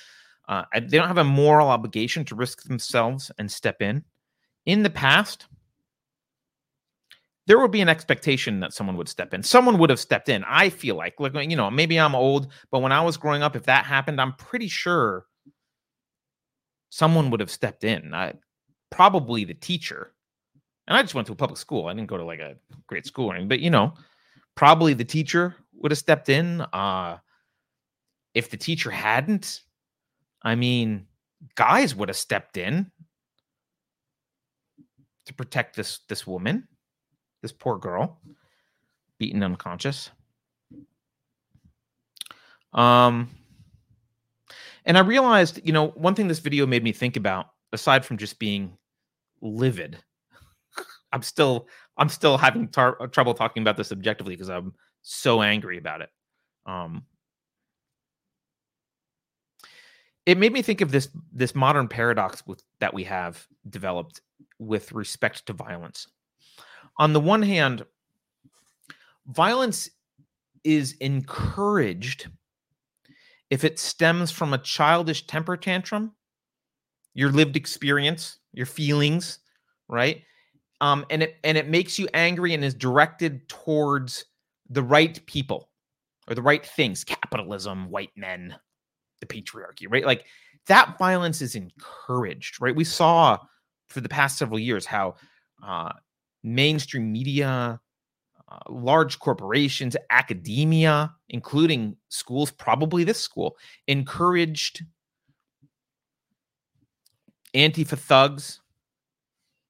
uh, 0.48 0.64
they 0.74 0.98
don't 0.98 1.08
have 1.08 1.18
a 1.18 1.24
moral 1.24 1.68
obligation 1.68 2.24
to 2.26 2.34
risk 2.34 2.64
themselves 2.64 3.30
and 3.38 3.50
step 3.50 3.80
in. 3.82 4.04
In 4.66 4.82
the 4.82 4.90
past, 4.90 5.46
there 7.46 7.58
would 7.58 7.70
be 7.70 7.80
an 7.80 7.88
expectation 7.88 8.60
that 8.60 8.72
someone 8.72 8.96
would 8.96 9.08
step 9.08 9.34
in. 9.34 9.42
Someone 9.42 9.78
would 9.78 9.90
have 9.90 10.00
stepped 10.00 10.28
in. 10.28 10.44
I 10.44 10.68
feel 10.68 10.94
like, 10.94 11.18
like 11.18 11.34
you 11.50 11.56
know, 11.56 11.70
maybe 11.70 11.98
I'm 11.98 12.14
old, 12.14 12.52
but 12.70 12.80
when 12.80 12.92
I 12.92 13.00
was 13.00 13.16
growing 13.16 13.42
up, 13.42 13.56
if 13.56 13.64
that 13.64 13.84
happened, 13.84 14.20
I'm 14.20 14.34
pretty 14.34 14.68
sure 14.68 15.26
someone 16.90 17.30
would 17.30 17.40
have 17.40 17.50
stepped 17.50 17.84
in. 17.84 18.12
I, 18.14 18.34
probably 18.90 19.44
the 19.44 19.54
teacher. 19.54 20.12
And 20.86 20.96
I 20.96 21.02
just 21.02 21.14
went 21.14 21.26
to 21.28 21.32
a 21.32 21.36
public 21.36 21.58
school. 21.58 21.86
I 21.86 21.94
didn't 21.94 22.08
go 22.08 22.16
to 22.16 22.24
like 22.24 22.40
a 22.40 22.56
great 22.86 23.06
school 23.06 23.32
but 23.46 23.60
you 23.60 23.70
know, 23.70 23.94
probably 24.56 24.94
the 24.94 25.04
teacher 25.04 25.54
would 25.74 25.92
have 25.92 25.98
stepped 25.98 26.28
in. 26.28 26.60
Uh, 26.72 27.18
if 28.34 28.50
the 28.50 28.56
teacher 28.56 28.90
hadn't, 28.90 29.62
I 30.42 30.54
mean, 30.54 31.06
guys 31.54 31.94
would 31.94 32.08
have 32.08 32.16
stepped 32.16 32.56
in 32.56 32.90
to 35.26 35.34
protect 35.34 35.76
this 35.76 36.00
this 36.08 36.26
woman, 36.26 36.66
this 37.42 37.52
poor 37.52 37.78
girl, 37.78 38.20
beaten 39.18 39.42
unconscious. 39.42 40.10
Um, 42.72 43.28
and 44.84 44.96
I 44.96 45.00
realized, 45.00 45.60
you 45.64 45.72
know, 45.72 45.88
one 45.88 46.14
thing 46.14 46.28
this 46.28 46.38
video 46.38 46.66
made 46.66 46.84
me 46.84 46.92
think 46.92 47.16
about, 47.16 47.46
aside 47.72 48.04
from 48.04 48.16
just 48.16 48.38
being 48.38 48.76
livid, 49.42 49.98
I'm 51.12 51.22
still 51.22 51.68
I'm 51.96 52.08
still 52.08 52.38
having 52.38 52.68
tar- 52.68 53.06
trouble 53.08 53.34
talking 53.34 53.62
about 53.62 53.76
this 53.76 53.92
objectively 53.92 54.34
because 54.34 54.48
I'm 54.48 54.72
so 55.02 55.42
angry 55.42 55.78
about 55.78 56.00
it. 56.00 56.10
Um, 56.66 57.04
it 60.30 60.38
made 60.38 60.52
me 60.52 60.62
think 60.62 60.80
of 60.80 60.92
this 60.92 61.08
this 61.32 61.56
modern 61.56 61.88
paradox 61.88 62.46
with 62.46 62.62
that 62.78 62.94
we 62.94 63.02
have 63.02 63.48
developed 63.68 64.20
with 64.60 64.92
respect 64.92 65.44
to 65.46 65.52
violence. 65.52 66.06
On 66.98 67.12
the 67.12 67.18
one 67.18 67.42
hand, 67.42 67.84
violence 69.26 69.90
is 70.62 70.92
encouraged 71.00 72.28
if 73.50 73.64
it 73.64 73.80
stems 73.80 74.30
from 74.30 74.52
a 74.52 74.58
childish 74.58 75.26
temper 75.26 75.56
tantrum, 75.56 76.12
your 77.12 77.32
lived 77.32 77.56
experience, 77.56 78.38
your 78.52 78.66
feelings, 78.66 79.40
right? 79.88 80.22
Um, 80.80 81.04
and 81.10 81.24
it 81.24 81.38
and 81.42 81.58
it 81.58 81.68
makes 81.68 81.98
you 81.98 82.06
angry 82.14 82.54
and 82.54 82.64
is 82.64 82.74
directed 82.74 83.48
towards 83.48 84.26
the 84.68 84.84
right 84.84 85.20
people 85.26 85.70
or 86.28 86.36
the 86.36 86.42
right 86.42 86.64
things, 86.64 87.02
capitalism, 87.02 87.90
white 87.90 88.12
men, 88.14 88.54
the 89.20 89.26
patriarchy, 89.26 89.86
right? 89.88 90.04
Like 90.04 90.26
that 90.66 90.98
violence 90.98 91.40
is 91.40 91.54
encouraged, 91.54 92.60
right? 92.60 92.74
We 92.74 92.84
saw 92.84 93.38
for 93.88 94.00
the 94.00 94.08
past 94.08 94.38
several 94.38 94.58
years 94.58 94.86
how 94.86 95.16
uh, 95.62 95.92
mainstream 96.42 97.12
media, 97.12 97.80
uh, 98.48 98.58
large 98.68 99.18
corporations, 99.18 99.96
academia, 100.10 101.12
including 101.28 101.96
schools, 102.08 102.50
probably 102.50 103.04
this 103.04 103.20
school, 103.20 103.56
encouraged 103.86 104.84
Antifa 107.54 107.98
thugs, 107.98 108.60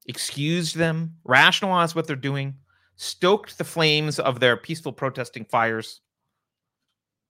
excused 0.06 0.76
them, 0.76 1.16
rationalized 1.24 1.94
what 1.94 2.06
they're 2.06 2.16
doing, 2.16 2.54
stoked 2.96 3.56
the 3.56 3.64
flames 3.64 4.18
of 4.18 4.40
their 4.40 4.56
peaceful 4.56 4.92
protesting 4.92 5.44
fires, 5.46 6.00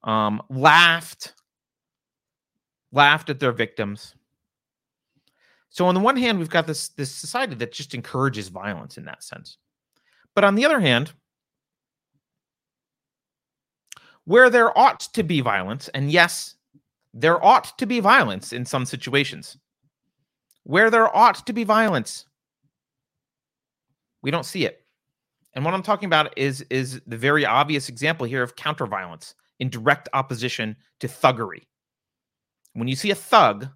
um, 0.03 0.43
laughed, 0.51 1.35
laughed 2.93 3.31
at 3.31 3.41
their 3.41 3.53
victims. 3.53 4.15
So 5.71 5.87
on 5.87 5.95
the 5.95 6.01
one 6.01 6.17
hand, 6.17 6.39
we've 6.39 6.51
got 6.51 6.67
this 6.67 6.89
this 6.91 7.13
society 7.13 7.55
that 7.57 7.73
just 7.73 7.95
encourages 7.95 8.49
violence 8.49 8.99
in 8.99 9.05
that 9.05 9.23
sense. 9.23 9.57
But 10.35 10.45
on 10.45 10.55
the 10.55 10.65
other 10.65 10.81
hand, 10.81 11.13
where 14.25 14.51
there 14.51 14.77
ought 14.77 15.01
to 15.01 15.23
be 15.23 15.41
violence, 15.41 15.89
and 15.89 16.11
yes, 16.11 16.57
there 17.15 17.45
ought 17.45 17.77
to 17.79 17.87
be 17.87 18.01
violence 18.01 18.53
in 18.53 18.65
some 18.65 18.85
situations. 18.85 19.57
Where 20.65 20.91
there 20.91 21.15
ought 21.17 21.47
to 21.47 21.53
be 21.53 21.65
violence, 21.65 22.27
we 24.23 24.31
don't 24.31 24.45
see 24.45 24.67
it. 24.67 24.85
And 25.55 25.65
what 25.65 25.75
I'm 25.75 25.83
talking 25.83 26.07
about 26.07 26.37
is 26.37 26.63
is 26.71 27.01
the 27.07 27.17
very 27.17 27.45
obvious 27.45 27.89
example 27.89 28.27
here 28.27 28.43
of 28.43 28.57
counter 28.57 28.87
violence 28.87 29.35
in 29.59 29.69
direct 29.69 30.09
opposition 30.13 30.77
to 31.01 31.09
thuggery. 31.09 31.63
When 32.75 32.89
you 32.89 32.97
see 32.97 33.11
a 33.11 33.15
thug, 33.17 33.69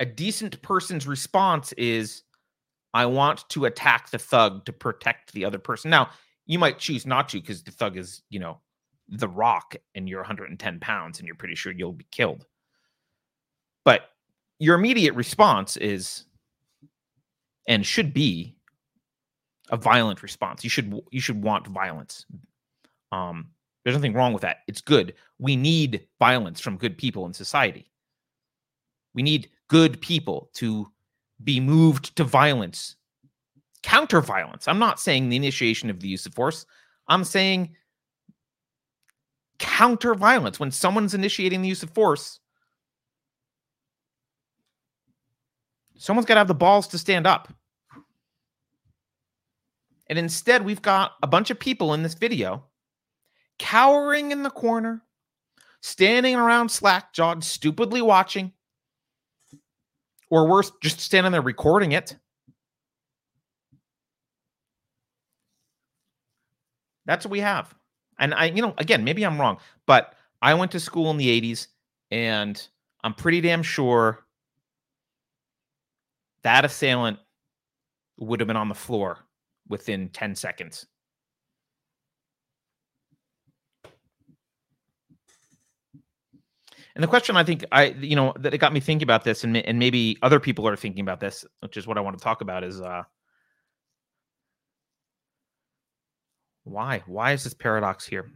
a 0.00 0.06
decent 0.06 0.60
person's 0.62 1.06
response 1.06 1.72
is 1.74 2.22
I 2.94 3.06
want 3.06 3.48
to 3.50 3.66
attack 3.66 4.10
the 4.10 4.18
thug 4.18 4.64
to 4.66 4.72
protect 4.72 5.32
the 5.32 5.44
other 5.44 5.58
person. 5.58 5.90
Now, 5.90 6.10
you 6.46 6.58
might 6.58 6.78
choose 6.78 7.06
not 7.06 7.28
to 7.30 7.40
because 7.40 7.62
the 7.62 7.70
thug 7.70 7.96
is, 7.96 8.22
you 8.30 8.38
know, 8.38 8.60
the 9.08 9.28
rock 9.28 9.76
and 9.94 10.08
you're 10.08 10.20
110 10.20 10.80
pounds 10.80 11.18
and 11.18 11.26
you're 11.26 11.36
pretty 11.36 11.54
sure 11.54 11.72
you'll 11.72 11.92
be 11.92 12.06
killed. 12.10 12.46
But 13.84 14.10
your 14.58 14.76
immediate 14.76 15.14
response 15.14 15.76
is 15.76 16.24
and 17.68 17.84
should 17.84 18.14
be 18.14 18.56
a 19.70 19.76
violent 19.76 20.22
response. 20.22 20.64
You 20.64 20.70
should 20.70 21.00
you 21.10 21.20
should 21.20 21.42
want 21.42 21.66
violence. 21.66 22.24
Um, 23.12 23.50
there's 23.86 23.96
nothing 23.96 24.14
wrong 24.14 24.32
with 24.32 24.42
that. 24.42 24.64
It's 24.66 24.80
good. 24.80 25.14
We 25.38 25.54
need 25.54 26.08
violence 26.18 26.60
from 26.60 26.76
good 26.76 26.98
people 26.98 27.24
in 27.24 27.32
society. 27.32 27.88
We 29.14 29.22
need 29.22 29.48
good 29.68 30.00
people 30.00 30.50
to 30.54 30.90
be 31.44 31.60
moved 31.60 32.16
to 32.16 32.24
violence 32.24 32.96
counter 33.84 34.20
violence. 34.20 34.66
I'm 34.66 34.80
not 34.80 34.98
saying 34.98 35.28
the 35.28 35.36
initiation 35.36 35.88
of 35.88 36.00
the 36.00 36.08
use 36.08 36.26
of 36.26 36.34
force. 36.34 36.66
I'm 37.06 37.22
saying 37.22 37.76
counter 39.60 40.16
violence. 40.16 40.58
When 40.58 40.72
someone's 40.72 41.14
initiating 41.14 41.62
the 41.62 41.68
use 41.68 41.84
of 41.84 41.90
force, 41.90 42.40
someone's 45.96 46.26
got 46.26 46.34
to 46.34 46.40
have 46.40 46.48
the 46.48 46.54
balls 46.54 46.88
to 46.88 46.98
stand 46.98 47.28
up. 47.28 47.52
And 50.08 50.18
instead, 50.18 50.64
we've 50.64 50.82
got 50.82 51.12
a 51.22 51.28
bunch 51.28 51.50
of 51.50 51.60
people 51.60 51.94
in 51.94 52.02
this 52.02 52.14
video 52.14 52.64
cowering 53.58 54.32
in 54.32 54.42
the 54.42 54.50
corner, 54.50 55.02
standing 55.80 56.36
around 56.36 56.70
slack 56.70 57.12
jawed, 57.12 57.42
stupidly 57.44 58.02
watching, 58.02 58.52
or 60.30 60.48
worse, 60.48 60.72
just 60.82 61.00
standing 61.00 61.32
there 61.32 61.42
recording 61.42 61.92
it. 61.92 62.16
That's 67.06 67.24
what 67.24 67.30
we 67.30 67.40
have. 67.40 67.72
And 68.18 68.34
I, 68.34 68.46
you 68.46 68.62
know, 68.62 68.74
again, 68.78 69.04
maybe 69.04 69.24
I'm 69.24 69.40
wrong, 69.40 69.58
but 69.86 70.14
I 70.42 70.54
went 70.54 70.72
to 70.72 70.80
school 70.80 71.10
in 71.10 71.16
the 71.16 71.40
80s 71.40 71.68
and 72.10 72.66
I'm 73.04 73.14
pretty 73.14 73.40
damn 73.40 73.62
sure 73.62 74.24
that 76.42 76.64
assailant 76.64 77.18
would 78.18 78.40
have 78.40 78.46
been 78.46 78.56
on 78.56 78.68
the 78.68 78.74
floor 78.74 79.18
within 79.68 80.08
10 80.08 80.34
seconds. 80.34 80.86
And 86.96 87.02
the 87.02 87.08
question 87.08 87.36
I 87.36 87.44
think 87.44 87.64
I, 87.70 87.94
you 88.00 88.16
know, 88.16 88.32
that 88.40 88.54
it 88.54 88.58
got 88.58 88.72
me 88.72 88.80
thinking 88.80 89.04
about 89.04 89.22
this, 89.22 89.44
and, 89.44 89.56
and 89.56 89.78
maybe 89.78 90.16
other 90.22 90.40
people 90.40 90.66
are 90.66 90.76
thinking 90.76 91.02
about 91.02 91.20
this, 91.20 91.44
which 91.60 91.76
is 91.76 91.86
what 91.86 91.98
I 91.98 92.00
want 92.00 92.18
to 92.18 92.24
talk 92.24 92.40
about, 92.40 92.64
is 92.64 92.80
uh, 92.80 93.04
Why? 96.66 97.04
Why 97.06 97.30
is 97.32 97.44
this 97.44 97.54
paradox 97.54 98.04
here? 98.04 98.28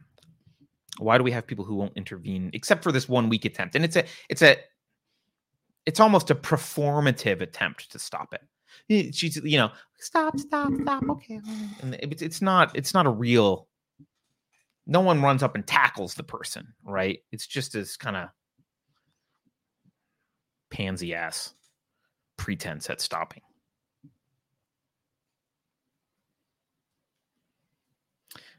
Why 0.99 1.19
do 1.19 1.25
we 1.25 1.33
have 1.33 1.49
people 1.49 1.65
who 1.65 1.75
won't 1.75 1.97
intervene 1.97 2.51
except 2.53 2.85
for 2.85 2.93
this 2.93 3.09
one 3.09 3.29
weak 3.29 3.45
attempt? 3.45 3.75
And 3.75 3.85
it's 3.85 3.97
a 3.97 4.05
it's 4.29 4.41
a 4.41 4.57
it's 5.85 5.99
almost 5.99 6.31
a 6.31 6.37
performative 6.37 7.41
attempt 7.41 7.91
to 7.91 7.99
stop 7.99 8.33
it. 8.33 9.15
She's 9.15 9.35
you 9.37 9.59
know 9.59 9.71
stop 9.99 10.39
stop 10.39 10.73
stop 10.81 11.03
okay, 11.11 11.41
and 11.83 11.97
it's 12.01 12.23
it's 12.23 12.41
not 12.41 12.71
it's 12.77 12.95
not 12.95 13.07
a 13.07 13.11
real. 13.11 13.67
No 14.87 15.01
one 15.01 15.21
runs 15.23 15.43
up 15.43 15.57
and 15.57 15.67
tackles 15.67 16.15
the 16.15 16.23
person, 16.23 16.69
right? 16.85 17.19
It's 17.33 17.49
just 17.49 17.73
this 17.73 17.97
kind 17.97 18.17
of 18.17 18.29
pansy 20.71 21.15
ass 21.15 21.55
pretense 22.37 22.89
at 22.89 23.01
stopping. 23.01 23.43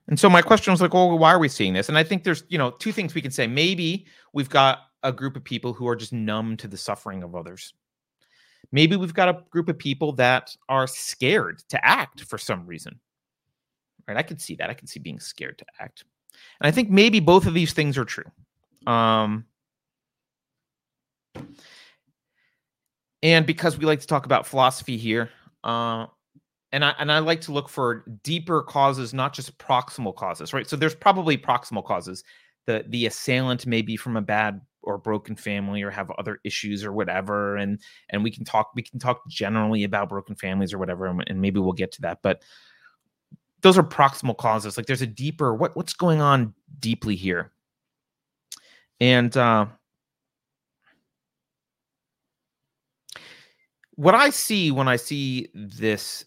And 0.08 0.20
so 0.20 0.30
my 0.30 0.42
question 0.42 0.72
was 0.72 0.82
like, 0.82 0.94
well, 0.94 1.18
why 1.18 1.34
are 1.34 1.40
we 1.40 1.48
seeing 1.48 1.74
this? 1.74 1.88
And 1.88 1.98
I 1.98 2.04
think 2.04 2.24
there's, 2.24 2.44
you 2.50 2.58
know, 2.58 2.72
two 2.72 2.92
things 2.92 3.14
we 3.14 3.22
can 3.22 3.32
say. 3.32 3.48
Maybe 3.48 4.06
we've 4.34 4.50
got 4.50 4.80
a 5.04 5.12
group 5.12 5.36
of 5.36 5.44
people 5.44 5.74
who 5.74 5.88
are 5.88 5.96
just 5.96 6.12
numb 6.12 6.58
to 6.58 6.68
the 6.68 6.78
suffering 6.78 7.24
of 7.24 7.36
others. 7.36 7.74
Maybe 8.72 8.96
we've 8.96 9.14
got 9.14 9.30
a 9.30 9.44
group 9.50 9.70
of 9.70 9.78
people 9.78 10.12
that 10.14 10.56
are 10.70 10.88
scared 10.88 11.60
to 11.70 11.86
act 11.86 12.22
for 12.22 12.38
some 12.38 12.66
reason. 12.66 13.00
Right? 14.08 14.18
I 14.18 14.24
could 14.24 14.42
see 14.42 14.56
that. 14.56 14.70
I 14.70 14.74
could 14.74 14.90
see 14.90 15.00
being 15.00 15.20
scared 15.20 15.58
to 15.60 15.66
act. 15.80 16.04
And 16.60 16.68
I 16.68 16.72
think 16.72 16.90
maybe 16.90 17.20
both 17.20 17.46
of 17.46 17.54
these 17.54 17.74
things 17.74 17.98
are 17.98 18.06
true. 18.06 18.30
Um, 18.86 19.46
and 23.24 23.46
because 23.46 23.78
we 23.78 23.86
like 23.86 24.00
to 24.02 24.08
talk 24.08 24.26
about 24.26 24.48
philosophy 24.48 24.98
here, 24.98 25.30
uh, 25.64 26.08
and 26.72 26.86
I 26.86 26.94
and 27.00 27.12
I 27.12 27.20
like 27.20 27.42
to 27.42 27.52
look 27.52 27.70
for 27.70 28.06
deeper 28.24 28.64
causes, 28.64 29.14
not 29.14 29.34
just 29.34 29.58
proximal 29.58 30.16
causes, 30.16 30.54
right? 30.54 30.68
So 30.68 30.76
there's 30.76 30.96
probably 30.96 31.38
proximal 31.38 31.84
causes. 31.86 32.24
The 32.66 32.86
the 32.88 33.06
assailant 33.06 33.66
may 33.66 33.82
be 33.82 33.98
from 33.98 34.18
a 34.18 34.22
bad 34.22 34.62
or 34.84 34.98
broken 34.98 35.36
family 35.36 35.84
or 35.84 35.92
have 35.92 36.10
other 36.12 36.40
issues 36.44 36.84
or 36.84 36.94
whatever, 36.94 37.58
and 37.58 37.80
and 38.10 38.24
we 38.24 38.32
can 38.32 38.46
talk 38.46 38.72
we 38.76 38.82
can 38.82 39.00
talk 39.00 39.28
generally 39.28 39.84
about 39.84 40.10
broken 40.10 40.36
families 40.36 40.74
or 40.74 40.78
whatever, 40.78 41.06
and, 41.08 41.24
and 41.28 41.42
maybe 41.42 41.60
we'll 41.60 41.74
get 41.74 41.92
to 41.94 42.02
that. 42.02 42.20
But 42.22 42.42
those 43.62 43.78
are 43.78 43.84
proximal 43.84 44.36
causes. 44.36 44.78
Like 44.78 44.86
there's 44.86 45.02
a 45.02 45.08
deeper 45.08 45.54
what 45.54 45.76
what's 45.76 45.94
going 45.94 46.22
on 46.22 46.54
deeply 46.80 47.16
here, 47.16 47.52
and 49.00 49.36
uh, 49.36 49.66
what 54.02 54.16
I 54.16 54.32
see 54.32 54.72
when 54.72 54.88
I 54.88 54.96
see 54.96 55.48
this 55.54 56.26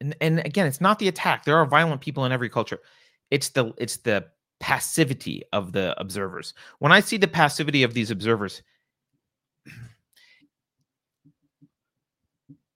and, 0.00 0.14
and 0.20 0.38
again, 0.46 0.68
it's 0.68 0.80
not 0.80 1.00
the 1.00 1.08
attack. 1.08 1.44
There 1.44 1.56
are 1.56 1.66
violent 1.66 2.00
people 2.00 2.24
in 2.24 2.30
every 2.30 2.48
culture. 2.48 2.78
It's 3.32 3.48
the 3.48 3.72
it's 3.76 3.96
the 3.96 4.26
passivity 4.60 5.42
of 5.52 5.72
the 5.72 6.00
observers. 6.00 6.54
When 6.78 6.92
I 6.92 7.00
see 7.00 7.16
the 7.16 7.26
passivity 7.26 7.82
of 7.82 7.92
these 7.92 8.12
observers, 8.12 8.62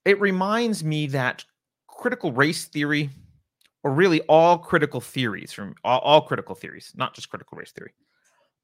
it 0.05 0.21
reminds 0.21 0.83
me 0.83 1.07
that 1.09 1.45
critical 1.87 2.33
race 2.33 2.65
theory, 2.65 3.11
or 3.85 3.93
really 3.93 4.23
all 4.23 4.59
critical 4.59 5.01
theories, 5.01 5.53
from 5.53 5.77
all, 5.85 6.01
all 6.01 6.23
critical 6.23 6.57
theories, 6.57 6.93
not 6.97 7.15
just 7.15 7.31
critical 7.31 7.57
race 7.57 7.71
theory, 7.71 7.95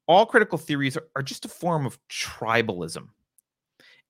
all 0.07 0.25
critical 0.25 0.57
theories 0.57 0.97
are, 0.97 1.07
are 1.15 1.23
just 1.23 1.45
a 1.45 1.49
form 1.49 1.85
of 1.85 1.97
tribalism. 2.09 3.07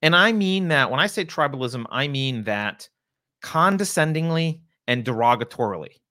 And 0.03 0.17
I 0.17 0.33
mean 0.33 0.67
that 0.67 0.91
when 0.91 0.99
I 0.99 1.07
say 1.07 1.23
tribalism, 1.23 1.85
I 1.89 2.09
mean 2.09 2.43
that 2.43 2.89
condescendingly 3.41 4.61
and 4.85 5.05
derogatorily. 5.05 6.01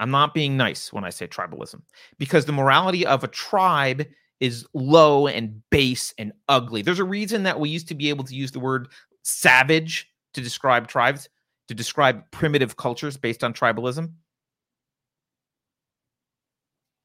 I'm 0.00 0.10
not 0.10 0.34
being 0.34 0.56
nice 0.56 0.92
when 0.92 1.04
I 1.04 1.10
say 1.10 1.28
tribalism 1.28 1.82
because 2.18 2.44
the 2.46 2.52
morality 2.52 3.06
of 3.06 3.22
a 3.22 3.28
tribe 3.28 4.06
is 4.40 4.66
low 4.74 5.28
and 5.28 5.62
base 5.70 6.12
and 6.18 6.32
ugly. 6.48 6.82
There's 6.82 6.98
a 6.98 7.04
reason 7.04 7.44
that 7.44 7.60
we 7.60 7.68
used 7.68 7.86
to 7.88 7.94
be 7.94 8.08
able 8.08 8.24
to 8.24 8.34
use 8.34 8.50
the 8.50 8.58
word 8.58 8.88
savage 9.22 10.08
to 10.34 10.40
describe 10.40 10.88
tribes, 10.88 11.28
to 11.68 11.74
describe 11.74 12.28
primitive 12.32 12.76
cultures 12.76 13.16
based 13.16 13.44
on 13.44 13.54
tribalism. 13.54 14.14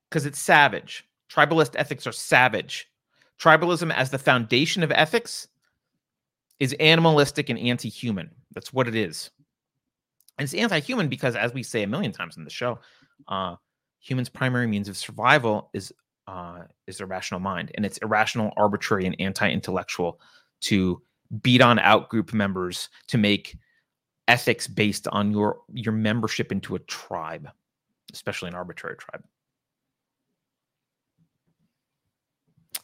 Because 0.10 0.26
it's 0.26 0.40
savage. 0.40 1.06
Tribalist 1.30 1.76
ethics 1.76 2.08
are 2.08 2.12
savage. 2.12 2.88
Tribalism 3.40 3.94
as 3.94 4.10
the 4.10 4.18
foundation 4.18 4.84
of 4.84 4.92
ethics 4.92 5.48
is 6.60 6.74
animalistic 6.80 7.50
and 7.50 7.60
anti-human. 7.60 8.30
That's 8.54 8.72
what 8.72 8.88
it 8.88 8.96
is. 8.96 9.30
And 10.38 10.46
it's 10.46 10.54
anti-human 10.54 11.10
because, 11.10 11.36
as 11.36 11.54
we 11.54 11.64
say 11.64 11.84
a 11.84 11.88
million 11.88 12.12
times 12.12 12.38
in 12.38 12.44
the 12.44 12.50
show, 12.50 12.80
uh, 13.28 13.56
humans' 14.00 14.30
primary 14.30 14.68
means 14.68 14.88
of 14.90 14.98
survival 14.98 15.70
is 15.74 15.94
uh, 16.28 16.64
is 16.88 17.02
irrational 17.02 17.40
mind, 17.40 17.72
and 17.76 17.86
it's 17.86 17.98
irrational, 18.00 18.52
arbitrary, 18.58 19.06
and 19.06 19.16
anti-intellectual 19.20 20.20
to 20.62 21.02
beat 21.42 21.62
on 21.62 21.78
out 21.80 22.10
group 22.10 22.34
members 22.34 22.90
to 23.08 23.18
make 23.18 23.58
ethics 24.28 24.68
based 24.68 25.08
on 25.10 25.32
your 25.32 25.60
your 25.74 25.94
membership 25.94 26.52
into 26.52 26.76
a 26.76 26.80
tribe, 26.80 27.50
especially 28.14 28.50
an 28.50 28.56
arbitrary 28.56 28.96
tribe. 28.98 29.24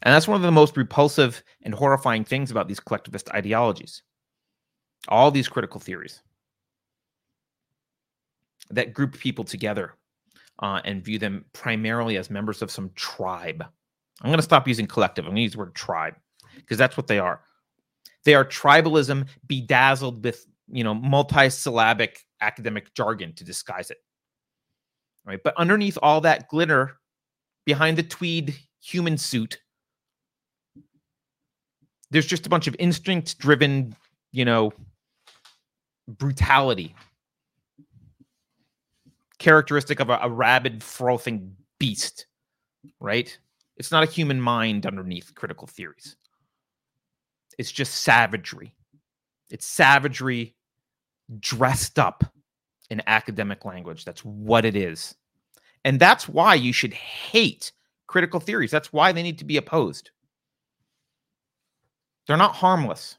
And 0.03 0.13
that's 0.13 0.27
one 0.27 0.35
of 0.35 0.41
the 0.41 0.51
most 0.51 0.77
repulsive 0.77 1.43
and 1.61 1.73
horrifying 1.73 2.23
things 2.23 2.49
about 2.49 2.67
these 2.67 2.79
collectivist 2.79 3.29
ideologies. 3.31 4.01
All 5.07 5.31
these 5.31 5.47
critical 5.47 5.79
theories 5.79 6.21
that 8.69 8.93
group 8.93 9.17
people 9.17 9.43
together 9.43 9.93
uh, 10.59 10.81
and 10.85 11.03
view 11.03 11.19
them 11.19 11.45
primarily 11.53 12.17
as 12.17 12.29
members 12.29 12.61
of 12.61 12.71
some 12.71 12.91
tribe. 12.95 13.63
I'm 14.21 14.29
going 14.29 14.37
to 14.37 14.43
stop 14.43 14.67
using 14.67 14.87
collective. 14.87 15.25
I'm 15.25 15.31
going 15.31 15.37
to 15.37 15.41
use 15.43 15.53
the 15.53 15.59
word 15.59 15.75
tribe 15.75 16.15
because 16.55 16.77
that's 16.77 16.97
what 16.97 17.07
they 17.07 17.19
are. 17.19 17.41
They 18.23 18.35
are 18.35 18.45
tribalism 18.45 19.27
bedazzled 19.47 20.23
with, 20.23 20.45
you 20.67 20.83
know, 20.83 20.93
multi-syllabic 20.93 22.19
academic 22.39 22.93
jargon 22.93 23.33
to 23.33 23.43
disguise 23.43 23.89
it. 23.89 23.97
Right? 25.25 25.39
But 25.43 25.57
underneath 25.57 25.97
all 26.01 26.21
that 26.21 26.47
glitter, 26.49 26.97
behind 27.65 27.97
the 27.97 28.03
tweed 28.03 28.55
human 28.79 29.17
suit, 29.17 29.59
there's 32.11 32.27
just 32.27 32.45
a 32.45 32.49
bunch 32.49 32.67
of 32.67 32.75
instinct 32.77 33.39
driven, 33.39 33.95
you 34.31 34.45
know, 34.45 34.71
brutality 36.07 36.93
characteristic 39.39 39.99
of 39.99 40.09
a, 40.09 40.19
a 40.21 40.29
rabid, 40.29 40.83
frothing 40.83 41.55
beast, 41.79 42.27
right? 42.99 43.37
It's 43.77 43.91
not 43.91 44.03
a 44.03 44.11
human 44.11 44.39
mind 44.39 44.85
underneath 44.85 45.33
critical 45.33 45.65
theories. 45.65 46.15
It's 47.57 47.71
just 47.71 48.03
savagery. 48.03 48.75
It's 49.49 49.65
savagery 49.65 50.55
dressed 51.39 51.97
up 51.97 52.23
in 52.91 53.01
academic 53.07 53.65
language. 53.65 54.05
That's 54.05 54.23
what 54.23 54.63
it 54.63 54.75
is. 54.75 55.15
And 55.85 55.99
that's 55.99 56.29
why 56.29 56.53
you 56.53 56.71
should 56.71 56.93
hate 56.93 57.71
critical 58.05 58.39
theories. 58.39 58.69
That's 58.69 58.93
why 58.93 59.11
they 59.11 59.23
need 59.23 59.39
to 59.39 59.45
be 59.45 59.57
opposed. 59.57 60.11
They're 62.27 62.37
not 62.37 62.55
harmless. 62.55 63.17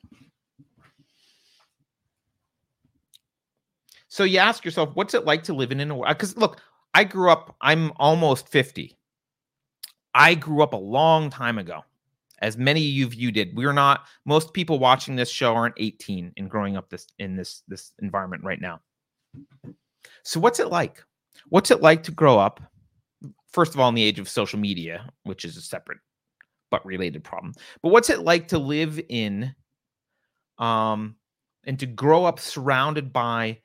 So 4.09 4.25
you 4.25 4.39
ask 4.39 4.65
yourself, 4.65 4.91
what's 4.95 5.15
it 5.15 5.25
like 5.25 5.43
to 5.45 5.55
live 5.55 5.73
in 5.73 5.81
a 5.91 5.95
world? 5.95 6.09
Because 6.09 6.37
look, 6.37 6.61
I 6.93 7.05
grew 7.05 7.31
up, 7.31 7.57
I'm 7.63 7.93
almost 7.97 8.49
50. 8.49 8.95
I 10.15 10.35
grew 10.35 10.63
up 10.63 10.75
a 10.75 10.77
long 10.77 11.31
time 11.31 11.57
ago, 11.57 11.81
as 12.41 12.59
many 12.59 13.01
of 13.01 13.15
you 13.15 13.33
did. 13.33 13.57
We're 13.57 13.73
not, 13.73 14.05
most 14.27 14.53
people 14.53 14.79
watching 14.79 15.17
this 15.17 15.31
show 15.31 15.55
aren't 15.55 15.77
18 15.79 16.33
and 16.37 16.51
growing 16.51 16.77
up 16.77 16.91
this 16.91 17.07
in 17.19 17.37
this 17.37 17.63
this 17.67 17.93
environment 18.03 18.45
right 18.45 18.61
now. 18.61 18.81
So 20.25 20.39
what's 20.39 20.61
it 20.61 20.69
like? 20.69 21.03
What's 21.49 21.71
it 21.71 21.81
like 21.81 22.03
to 22.03 22.13
grow 22.13 22.39
up, 22.39 22.61
first 23.51 23.73
of 23.73 23.81
all, 23.81 23.89
in 23.89 23.95
the 23.95 24.03
age 24.03 24.19
of 24.19 24.29
social 24.29 24.59
media, 24.59 25.11
which 25.23 25.47
is 25.47 25.57
a 25.57 25.63
separate 25.63 25.99
but 26.73 26.85
related 26.87 27.23
problem. 27.23 27.53
But 27.83 27.91
what's 27.91 28.11
it 28.11 28.23
like 28.23 28.49
to 28.49 28.59
live 28.59 28.99
in 29.09 29.55
um 30.59 31.17
and 31.65 31.79
to 31.79 31.87
grow 31.87 32.25
up 32.25 32.41
surrounded 32.41 33.13
by 33.13 33.61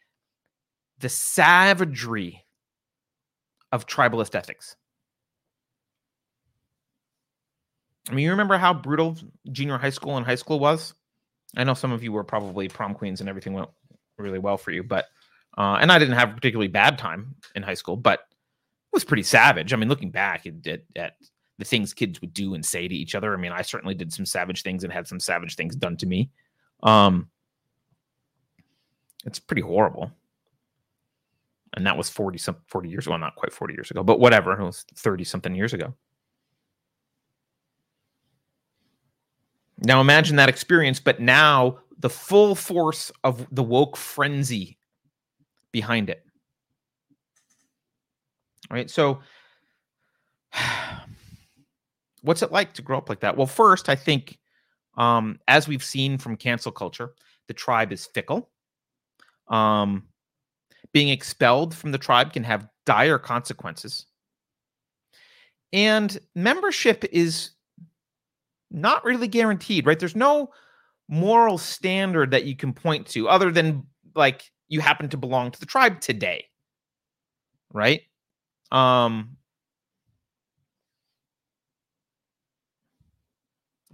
the 0.99 1.09
savagery 1.09 2.45
of 3.71 3.87
tribalist 3.87 4.35
ethics? 4.35 4.75
I 8.09 8.13
mean, 8.13 8.25
you 8.25 8.31
remember 8.31 8.57
how 8.57 8.73
brutal 8.73 9.17
junior 9.51 9.77
high 9.77 9.89
school 9.89 10.17
and 10.17 10.25
high 10.25 10.35
school 10.35 10.59
was? 10.59 10.93
I 11.55 11.63
know 11.63 11.73
some 11.73 11.93
of 11.93 12.03
you 12.03 12.11
were 12.11 12.25
probably 12.25 12.67
prom 12.67 12.93
queens 12.93 13.21
and 13.21 13.29
everything 13.29 13.53
went 13.53 13.69
really 14.17 14.39
well 14.39 14.57
for 14.57 14.71
you, 14.71 14.83
but 14.83 15.05
uh, 15.57 15.77
and 15.79 15.91
I 15.91 15.97
didn't 15.97 16.15
have 16.15 16.31
a 16.31 16.35
particularly 16.35 16.67
bad 16.67 16.97
time 16.97 17.35
in 17.55 17.63
high 17.63 17.73
school, 17.73 17.95
but 17.95 18.19
it 18.19 18.93
was 18.93 19.05
pretty 19.05 19.23
savage. 19.23 19.73
I 19.73 19.77
mean, 19.77 19.89
looking 19.89 20.11
back 20.11 20.45
at, 20.45 20.53
at 20.95 21.13
the 21.57 21.65
things 21.65 21.93
kids 21.93 22.21
would 22.21 22.33
do 22.33 22.53
and 22.53 22.65
say 22.65 22.87
to 22.87 22.95
each 22.95 23.15
other. 23.15 23.33
I 23.33 23.37
mean, 23.37 23.51
I 23.51 23.61
certainly 23.61 23.95
did 23.95 24.13
some 24.13 24.25
savage 24.25 24.63
things 24.63 24.83
and 24.83 24.93
had 24.93 25.07
some 25.07 25.19
savage 25.19 25.55
things 25.55 25.75
done 25.75 25.97
to 25.97 26.05
me. 26.05 26.29
Um, 26.83 27.29
it's 29.25 29.39
pretty 29.39 29.61
horrible. 29.61 30.11
And 31.75 31.85
that 31.85 31.97
was 31.97 32.09
40 32.09 32.37
some 32.37 32.57
40 32.67 32.89
years 32.89 33.07
well, 33.07 33.17
not 33.17 33.35
quite 33.35 33.53
40 33.53 33.73
years 33.73 33.91
ago, 33.91 34.03
but 34.03 34.19
whatever. 34.19 34.59
It 34.59 34.63
was 34.63 34.85
30 34.95 35.23
something 35.23 35.53
years 35.53 35.73
ago. 35.73 35.93
Now 39.79 40.01
imagine 40.01 40.37
that 40.37 40.49
experience, 40.49 40.99
but 40.99 41.19
now 41.19 41.79
the 41.99 42.09
full 42.09 42.55
force 42.55 43.11
of 43.23 43.45
the 43.51 43.63
woke 43.63 43.95
frenzy 43.95 44.77
behind 45.71 46.09
it. 46.09 46.23
All 48.69 48.75
right. 48.75 48.89
So 48.89 49.19
what's 52.27 52.41
it 52.41 52.51
like 52.51 52.73
to 52.73 52.81
grow 52.81 52.97
up 52.97 53.09
like 53.09 53.21
that? 53.21 53.37
Well, 53.37 53.47
first, 53.47 53.89
I 53.89 53.95
think, 53.95 54.37
um, 54.97 55.39
as 55.47 55.67
we've 55.67 55.83
seen 55.83 56.17
from 56.17 56.35
cancel 56.35 56.71
culture, 56.71 57.13
the 57.47 57.53
tribe 57.53 57.93
is 57.93 58.05
fickle. 58.05 58.49
Um, 59.47 60.03
being 60.91 61.09
expelled 61.09 61.73
from 61.73 61.91
the 61.91 61.97
tribe 61.97 62.33
can 62.33 62.43
have 62.43 62.67
dire 62.85 63.17
consequences. 63.17 64.05
And 65.71 66.17
membership 66.35 67.05
is 67.11 67.51
not 68.71 69.05
really 69.05 69.27
guaranteed, 69.27 69.85
right? 69.85 69.99
There's 69.99 70.15
no 70.15 70.49
moral 71.09 71.57
standard 71.57 72.31
that 72.31 72.45
you 72.45 72.55
can 72.55 72.73
point 72.73 73.07
to 73.07 73.29
other 73.29 73.51
than 73.51 73.83
like 74.15 74.51
you 74.67 74.81
happen 74.81 75.07
to 75.09 75.17
belong 75.17 75.51
to 75.51 75.59
the 75.59 75.65
tribe 75.65 76.01
today. 76.01 76.45
Right? 77.73 78.01
Um 78.71 79.37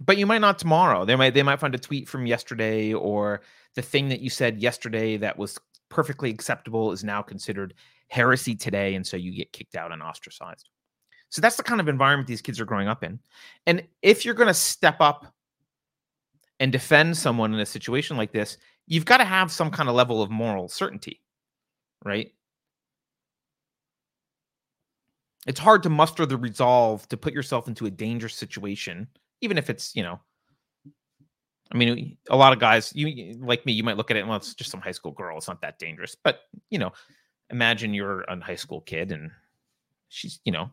but 0.04 0.18
you 0.18 0.26
might 0.26 0.40
not 0.40 0.58
tomorrow. 0.58 1.04
They 1.04 1.16
might 1.16 1.34
they 1.34 1.42
might 1.42 1.60
find 1.60 1.74
a 1.74 1.78
tweet 1.78 2.08
from 2.08 2.26
yesterday 2.26 2.92
or 2.92 3.42
the 3.74 3.82
thing 3.82 4.08
that 4.08 4.20
you 4.20 4.30
said 4.30 4.60
yesterday 4.60 5.16
that 5.18 5.38
was 5.38 5.58
perfectly 5.88 6.30
acceptable 6.30 6.92
is 6.92 7.04
now 7.04 7.22
considered 7.22 7.74
heresy 8.08 8.54
today 8.54 8.94
and 8.94 9.06
so 9.06 9.16
you 9.16 9.32
get 9.32 9.52
kicked 9.52 9.76
out 9.76 9.92
and 9.92 10.02
ostracized. 10.02 10.68
So 11.30 11.40
that's 11.40 11.56
the 11.56 11.62
kind 11.62 11.80
of 11.80 11.88
environment 11.88 12.28
these 12.28 12.42
kids 12.42 12.60
are 12.60 12.64
growing 12.64 12.88
up 12.88 13.02
in. 13.02 13.18
And 13.66 13.82
if 14.02 14.24
you're 14.24 14.34
going 14.34 14.48
to 14.48 14.54
step 14.54 14.96
up 15.00 15.32
and 16.60 16.70
defend 16.70 17.16
someone 17.16 17.52
in 17.52 17.60
a 17.60 17.66
situation 17.66 18.16
like 18.16 18.32
this, 18.32 18.56
you've 18.86 19.04
got 19.04 19.16
to 19.16 19.24
have 19.24 19.50
some 19.50 19.70
kind 19.70 19.88
of 19.88 19.94
level 19.94 20.22
of 20.22 20.30
moral 20.30 20.68
certainty, 20.68 21.20
right? 22.04 22.32
It's 25.46 25.60
hard 25.60 25.82
to 25.82 25.90
muster 25.90 26.24
the 26.24 26.36
resolve 26.36 27.08
to 27.08 27.16
put 27.16 27.34
yourself 27.34 27.68
into 27.68 27.86
a 27.86 27.90
dangerous 27.90 28.34
situation 28.34 29.08
even 29.40 29.58
if 29.58 29.70
it's 29.70 29.94
you 29.94 30.02
know 30.02 30.20
I 31.74 31.76
mean, 31.76 32.16
a 32.30 32.36
lot 32.36 32.52
of 32.52 32.60
guys, 32.60 32.92
you 32.94 33.36
like 33.40 33.66
me, 33.66 33.72
you 33.72 33.82
might 33.82 33.96
look 33.96 34.10
at 34.10 34.16
it, 34.16 34.20
and 34.20 34.28
well, 34.28 34.36
it's 34.36 34.54
just 34.54 34.70
some 34.70 34.80
high 34.80 34.92
school 34.92 35.10
girl. 35.10 35.36
It's 35.36 35.48
not 35.48 35.60
that 35.62 35.78
dangerous. 35.78 36.14
But, 36.14 36.42
you 36.70 36.78
know, 36.78 36.92
imagine 37.50 37.94
you're 37.94 38.22
a 38.22 38.40
high 38.40 38.54
school 38.54 38.80
kid 38.82 39.10
and 39.10 39.30
she's, 40.08 40.40
you 40.44 40.52
know, 40.52 40.70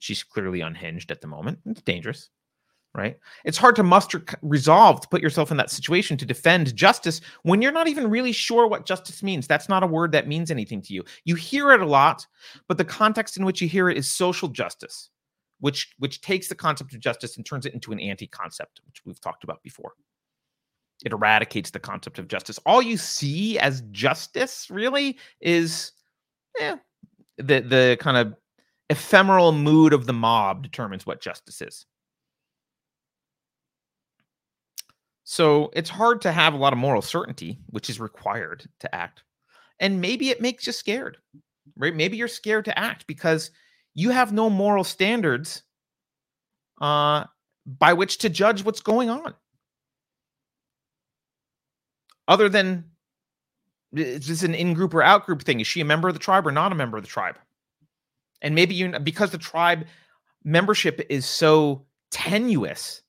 she's 0.00 0.24
clearly 0.24 0.60
unhinged 0.60 1.12
at 1.12 1.20
the 1.20 1.28
moment. 1.28 1.60
It's 1.66 1.82
dangerous, 1.82 2.30
right? 2.94 3.16
It's 3.44 3.58
hard 3.58 3.76
to 3.76 3.84
muster 3.84 4.24
resolve 4.42 5.00
to 5.02 5.08
put 5.08 5.22
yourself 5.22 5.52
in 5.52 5.56
that 5.58 5.70
situation 5.70 6.16
to 6.16 6.26
defend 6.26 6.74
justice 6.74 7.20
when 7.44 7.62
you're 7.62 7.70
not 7.70 7.86
even 7.86 8.10
really 8.10 8.32
sure 8.32 8.66
what 8.66 8.86
justice 8.86 9.22
means. 9.22 9.46
That's 9.46 9.68
not 9.68 9.84
a 9.84 9.86
word 9.86 10.10
that 10.12 10.26
means 10.26 10.50
anything 10.50 10.82
to 10.82 10.94
you. 10.94 11.04
You 11.24 11.36
hear 11.36 11.70
it 11.70 11.80
a 11.80 11.86
lot, 11.86 12.26
but 12.66 12.76
the 12.76 12.84
context 12.84 13.36
in 13.36 13.44
which 13.44 13.60
you 13.60 13.68
hear 13.68 13.88
it 13.88 13.96
is 13.96 14.10
social 14.10 14.48
justice 14.48 15.10
which 15.60 15.92
which 15.98 16.20
takes 16.20 16.48
the 16.48 16.54
concept 16.54 16.94
of 16.94 17.00
justice 17.00 17.36
and 17.36 17.46
turns 17.46 17.66
it 17.66 17.74
into 17.74 17.92
an 17.92 18.00
anti-concept, 18.00 18.80
which 18.86 19.02
we've 19.04 19.20
talked 19.20 19.44
about 19.44 19.62
before. 19.62 19.92
It 21.04 21.12
eradicates 21.12 21.70
the 21.70 21.78
concept 21.78 22.18
of 22.18 22.28
justice. 22.28 22.58
All 22.66 22.82
you 22.82 22.96
see 22.96 23.58
as 23.58 23.82
justice 23.90 24.68
really 24.70 25.18
is 25.40 25.92
yeah, 26.58 26.76
the 27.38 27.60
the 27.60 27.96
kind 28.00 28.16
of 28.16 28.34
ephemeral 28.90 29.52
mood 29.52 29.92
of 29.92 30.06
the 30.06 30.12
mob 30.12 30.62
determines 30.62 31.06
what 31.06 31.20
justice 31.20 31.62
is. 31.62 31.86
So 35.24 35.70
it's 35.74 35.88
hard 35.88 36.20
to 36.22 36.32
have 36.32 36.54
a 36.54 36.56
lot 36.56 36.72
of 36.72 36.78
moral 36.80 37.02
certainty, 37.02 37.60
which 37.68 37.88
is 37.88 38.00
required 38.00 38.68
to 38.80 38.92
act. 38.92 39.22
And 39.78 40.00
maybe 40.00 40.30
it 40.30 40.40
makes 40.40 40.66
you 40.66 40.72
scared, 40.72 41.18
right? 41.76 41.94
Maybe 41.94 42.16
you're 42.16 42.26
scared 42.26 42.64
to 42.64 42.76
act 42.76 43.06
because 43.06 43.52
you 44.00 44.10
have 44.10 44.32
no 44.32 44.48
moral 44.48 44.82
standards 44.82 45.62
uh, 46.80 47.24
by 47.66 47.92
which 47.92 48.18
to 48.18 48.30
judge 48.30 48.64
what's 48.64 48.80
going 48.80 49.10
on. 49.10 49.34
Other 52.26 52.48
than 52.48 52.84
is 53.92 54.26
this 54.26 54.42
an 54.42 54.54
in-group 54.54 54.94
or 54.94 55.02
out-group 55.02 55.42
thing? 55.42 55.60
Is 55.60 55.66
she 55.66 55.80
a 55.80 55.84
member 55.84 56.08
of 56.08 56.14
the 56.14 56.20
tribe 56.20 56.46
or 56.46 56.52
not 56.52 56.72
a 56.72 56.76
member 56.76 56.96
of 56.96 57.02
the 57.02 57.10
tribe? 57.10 57.36
And 58.40 58.54
maybe 58.54 58.74
you 58.74 58.98
because 59.00 59.32
the 59.32 59.38
tribe 59.38 59.84
membership 60.44 61.04
is 61.10 61.26
so 61.26 61.84
tenuous, 62.10 63.02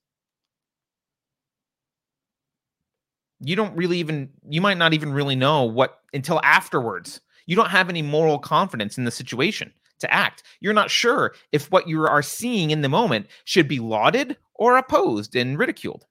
you 3.40 3.56
don't 3.56 3.78
really 3.78 4.00
even 4.00 4.30
you 4.50 4.60
might 4.60 4.78
not 4.78 4.94
even 4.94 5.14
really 5.14 5.38
know 5.38 5.64
what 5.64 6.00
until 6.14 6.42
afterwards. 6.44 7.22
You 7.46 7.56
don't 7.56 7.70
have 7.70 7.90
any 7.90 8.02
moral 8.02 8.40
confidence 8.40 8.98
in 8.98 9.06
the 9.06 9.12
situation 9.12 9.72
to 10.02 10.14
act. 10.14 10.44
You're 10.60 10.74
not 10.74 10.92
sure 10.92 11.34
if 11.52 11.72
what 11.72 11.88
you 11.88 12.06
are 12.06 12.22
seeing 12.22 12.72
in 12.72 12.82
the 12.82 12.90
moment 12.90 13.28
should 13.46 13.68
be 13.68 13.80
lauded 13.80 14.38
or 14.56 14.78
opposed 14.78 15.36
and 15.36 15.58
ridiculed 15.58 16.06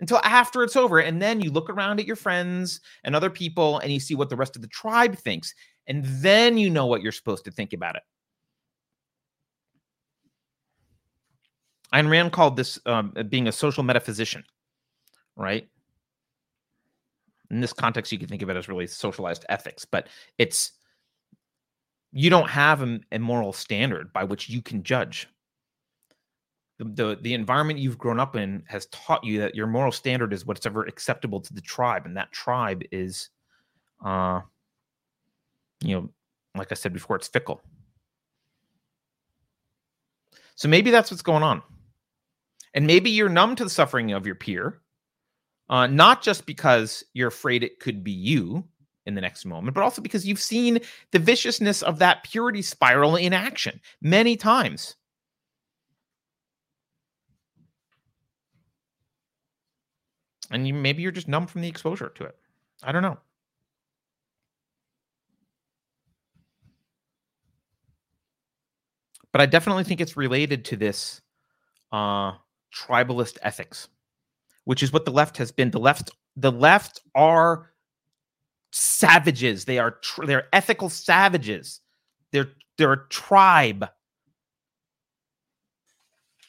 until 0.00 0.20
after 0.24 0.62
it's 0.62 0.76
over. 0.76 0.98
And 0.98 1.22
then 1.22 1.40
you 1.40 1.50
look 1.50 1.70
around 1.70 2.00
at 2.00 2.06
your 2.06 2.16
friends 2.16 2.80
and 3.04 3.14
other 3.14 3.30
people 3.30 3.78
and 3.78 3.92
you 3.92 4.00
see 4.00 4.14
what 4.14 4.28
the 4.28 4.36
rest 4.36 4.56
of 4.56 4.62
the 4.62 4.68
tribe 4.68 5.16
thinks. 5.16 5.54
And 5.86 6.04
then 6.04 6.58
you 6.58 6.68
know 6.68 6.86
what 6.86 7.02
you're 7.02 7.12
supposed 7.12 7.44
to 7.44 7.50
think 7.50 7.72
about 7.72 7.96
it. 7.96 8.02
Ayn 11.92 12.10
Rand 12.10 12.32
called 12.32 12.56
this 12.56 12.78
um, 12.86 13.12
being 13.28 13.48
a 13.48 13.52
social 13.52 13.82
metaphysician, 13.82 14.44
right? 15.36 15.68
In 17.50 17.60
this 17.60 17.72
context, 17.72 18.10
you 18.10 18.18
can 18.18 18.28
think 18.28 18.42
of 18.42 18.48
it 18.48 18.56
as 18.56 18.68
really 18.68 18.86
socialized 18.86 19.44
ethics, 19.50 19.84
but 19.84 20.08
it's 20.38 20.72
you 22.12 22.30
don't 22.30 22.48
have 22.48 22.82
a, 22.82 23.00
a 23.10 23.18
moral 23.18 23.52
standard 23.52 24.12
by 24.12 24.24
which 24.24 24.48
you 24.48 24.60
can 24.62 24.82
judge. 24.82 25.28
The, 26.78 26.84
the, 26.84 27.18
the 27.20 27.34
environment 27.34 27.78
you've 27.78 27.98
grown 27.98 28.20
up 28.20 28.36
in 28.36 28.64
has 28.66 28.86
taught 28.86 29.24
you 29.24 29.40
that 29.40 29.54
your 29.54 29.66
moral 29.66 29.92
standard 29.92 30.32
is 30.32 30.44
what's 30.46 30.66
ever 30.66 30.84
acceptable 30.84 31.40
to 31.40 31.54
the 31.54 31.60
tribe, 31.60 32.06
and 32.06 32.16
that 32.16 32.32
tribe 32.32 32.82
is, 32.90 33.30
uh, 34.04 34.40
you 35.82 35.94
know, 35.94 36.10
like 36.56 36.70
I 36.70 36.74
said 36.74 36.92
before, 36.92 37.16
it's 37.16 37.28
fickle. 37.28 37.62
So 40.54 40.68
maybe 40.68 40.90
that's 40.90 41.10
what's 41.10 41.22
going 41.22 41.42
on, 41.42 41.62
and 42.74 42.86
maybe 42.86 43.10
you're 43.10 43.28
numb 43.28 43.56
to 43.56 43.64
the 43.64 43.70
suffering 43.70 44.12
of 44.12 44.26
your 44.26 44.34
peer, 44.34 44.80
uh, 45.70 45.86
not 45.86 46.22
just 46.22 46.46
because 46.46 47.04
you're 47.14 47.28
afraid 47.28 47.62
it 47.62 47.80
could 47.80 48.04
be 48.04 48.12
you, 48.12 48.64
in 49.06 49.14
the 49.14 49.20
next 49.20 49.44
moment, 49.44 49.74
but 49.74 49.82
also 49.82 50.00
because 50.00 50.26
you've 50.26 50.40
seen 50.40 50.78
the 51.10 51.18
viciousness 51.18 51.82
of 51.82 51.98
that 51.98 52.22
purity 52.22 52.62
spiral 52.62 53.16
in 53.16 53.32
action 53.32 53.80
many 54.00 54.36
times. 54.36 54.96
And 60.50 60.68
you, 60.68 60.74
maybe 60.74 61.02
you're 61.02 61.12
just 61.12 61.28
numb 61.28 61.46
from 61.46 61.62
the 61.62 61.68
exposure 61.68 62.10
to 62.10 62.24
it. 62.24 62.36
I 62.82 62.92
don't 62.92 63.02
know. 63.02 63.18
But 69.32 69.40
I 69.40 69.46
definitely 69.46 69.84
think 69.84 70.02
it's 70.02 70.16
related 70.16 70.64
to 70.66 70.76
this 70.76 71.22
uh, 71.90 72.32
tribalist 72.74 73.38
ethics, 73.42 73.88
which 74.64 74.82
is 74.82 74.92
what 74.92 75.06
the 75.06 75.10
left 75.10 75.38
has 75.38 75.50
been. 75.50 75.70
The 75.70 75.80
left, 75.80 76.10
the 76.36 76.52
left 76.52 77.00
are 77.14 77.71
savages. 78.72 79.64
They 79.64 79.78
are 79.78 79.92
tr- 80.02 80.26
they're 80.26 80.48
ethical 80.52 80.88
savages. 80.88 81.80
They're 82.32 82.50
they're 82.78 82.92
a 82.92 83.08
tribe. 83.08 83.86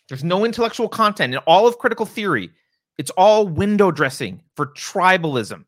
There's 0.09 0.23
no 0.23 0.45
intellectual 0.45 0.89
content 0.89 1.33
in 1.33 1.39
all 1.39 1.67
of 1.67 1.77
critical 1.77 2.05
theory. 2.05 2.51
It's 2.97 3.11
all 3.11 3.47
window 3.47 3.91
dressing 3.91 4.41
for 4.55 4.67
tribalism. 4.67 5.65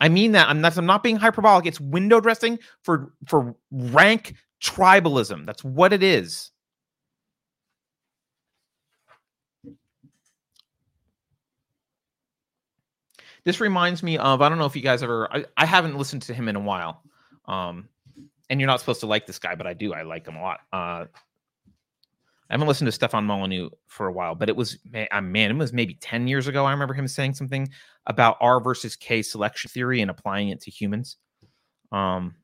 I 0.00 0.08
mean 0.08 0.32
that. 0.32 0.48
I'm 0.48 0.60
not, 0.60 0.76
I'm 0.78 0.86
not 0.86 1.02
being 1.02 1.16
hyperbolic. 1.16 1.66
It's 1.66 1.80
window 1.80 2.20
dressing 2.20 2.58
for 2.82 3.12
for 3.26 3.54
rank 3.70 4.34
tribalism. 4.62 5.46
That's 5.46 5.64
what 5.64 5.92
it 5.92 6.02
is. 6.02 6.50
This 13.44 13.60
reminds 13.60 14.02
me 14.02 14.18
of 14.18 14.42
I 14.42 14.48
don't 14.48 14.58
know 14.58 14.66
if 14.66 14.76
you 14.76 14.82
guys 14.82 15.02
ever 15.02 15.32
I, 15.32 15.44
I 15.56 15.66
haven't 15.66 15.96
listened 15.96 16.22
to 16.22 16.34
him 16.34 16.48
in 16.48 16.56
a 16.56 16.60
while. 16.60 17.02
Um 17.46 17.88
and 18.48 18.60
you're 18.60 18.66
not 18.66 18.80
supposed 18.80 19.00
to 19.00 19.06
like 19.06 19.26
this 19.26 19.38
guy, 19.38 19.54
but 19.54 19.66
I 19.66 19.74
do. 19.74 19.92
I 19.92 20.02
like 20.02 20.26
him 20.26 20.36
a 20.36 20.42
lot. 20.42 20.60
Uh 20.72 21.04
I 22.50 22.54
haven't 22.54 22.66
listened 22.66 22.86
to 22.86 22.92
Stefan 22.92 23.24
Molyneux 23.24 23.70
for 23.86 24.08
a 24.08 24.12
while, 24.12 24.34
but 24.34 24.48
it 24.48 24.56
was 24.56 24.76
uh, 25.12 25.20
man, 25.20 25.52
it 25.52 25.56
was 25.56 25.72
maybe 25.72 25.94
10 25.94 26.26
years 26.26 26.48
ago. 26.48 26.64
I 26.64 26.72
remember 26.72 26.94
him 26.94 27.06
saying 27.06 27.34
something 27.34 27.68
about 28.06 28.38
R 28.40 28.60
versus 28.60 28.96
K 28.96 29.22
selection 29.22 29.70
theory 29.70 30.00
and 30.00 30.10
applying 30.10 30.48
it 30.48 30.60
to 30.62 30.70
humans. 30.70 31.16
Um, 31.92 32.34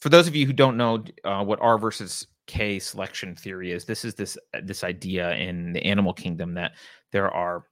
for 0.00 0.08
those 0.08 0.26
of 0.26 0.34
you 0.34 0.46
who 0.46 0.54
don't 0.54 0.78
know 0.78 1.04
uh, 1.24 1.44
what 1.44 1.60
R 1.60 1.78
versus 1.78 2.26
K 2.46 2.78
selection 2.78 3.34
theory 3.34 3.72
is, 3.72 3.84
this 3.84 4.04
is 4.04 4.14
this 4.14 4.38
this 4.62 4.82
idea 4.82 5.34
in 5.34 5.74
the 5.74 5.84
animal 5.84 6.14
kingdom 6.14 6.54
that 6.54 6.72
there 7.12 7.30
are 7.30 7.64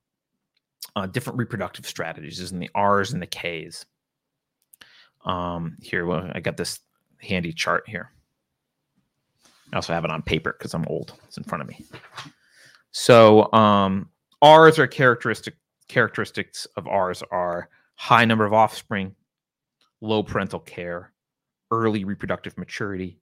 uh, 0.96 1.06
different 1.06 1.38
reproductive 1.38 1.86
strategies 1.86 2.40
is 2.40 2.52
in 2.52 2.58
the 2.58 2.70
R's 2.74 3.12
and 3.12 3.22
the 3.22 3.26
K's. 3.26 3.84
Um, 5.24 5.76
here, 5.80 6.06
well, 6.06 6.30
I 6.34 6.40
got 6.40 6.56
this 6.56 6.80
handy 7.18 7.52
chart 7.52 7.84
here. 7.86 8.10
I 9.72 9.76
also 9.76 9.92
have 9.92 10.04
it 10.04 10.10
on 10.10 10.22
paper 10.22 10.54
because 10.56 10.74
I'm 10.74 10.84
old. 10.86 11.14
It's 11.26 11.36
in 11.38 11.44
front 11.44 11.62
of 11.62 11.68
me. 11.68 11.84
So 12.96 13.52
um, 13.52 14.08
R's 14.40 14.78
are 14.78 14.86
characteristic 14.86 15.54
characteristics 15.88 16.66
of 16.76 16.86
R's 16.86 17.22
are 17.30 17.68
high 17.96 18.24
number 18.24 18.44
of 18.44 18.52
offspring, 18.52 19.16
low 20.00 20.22
parental 20.22 20.60
care, 20.60 21.12
early 21.72 22.04
reproductive 22.04 22.56
maturity, 22.56 23.18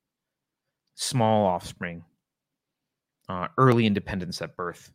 small 0.94 1.46
offspring, 1.46 2.04
uh, 3.28 3.48
early 3.56 3.86
independence 3.86 4.42
at 4.42 4.56
birth, 4.56 4.92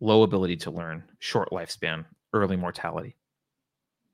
low 0.00 0.22
ability 0.22 0.56
to 0.56 0.70
learn, 0.70 1.02
short 1.18 1.50
lifespan, 1.50 2.04
early 2.32 2.56
mortality. 2.56 3.16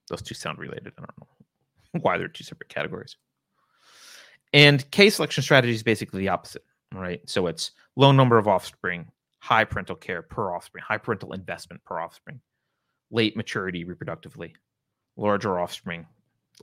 Those 0.09 0.23
two 0.23 0.35
sound 0.35 0.59
related. 0.59 0.93
I 0.99 1.03
don't 1.03 1.19
know 1.19 2.01
why 2.01 2.19
they're 2.19 2.29
two 2.29 2.45
separate 2.45 2.69
categories. 2.69 3.17
And 4.53 4.89
K 4.91 5.11
selection 5.11 5.43
strategy 5.43 5.73
is 5.73 5.83
basically 5.83 6.21
the 6.21 6.29
opposite, 6.29 6.65
right? 6.93 7.21
So 7.29 7.47
it's 7.47 7.73
low 7.97 8.13
number 8.13 8.39
of 8.39 8.49
offspring, 8.49 9.07
high 9.39 9.65
parental 9.65 9.97
care 9.97 10.23
per 10.23 10.55
offspring, 10.55 10.85
high 10.87 10.99
parental 10.99 11.33
investment 11.33 11.83
per 11.85 11.99
offspring, 11.99 12.41
late 13.11 13.37
maturity 13.37 13.85
reproductively, 13.85 14.53
larger 15.17 15.59
offspring, 15.59 16.07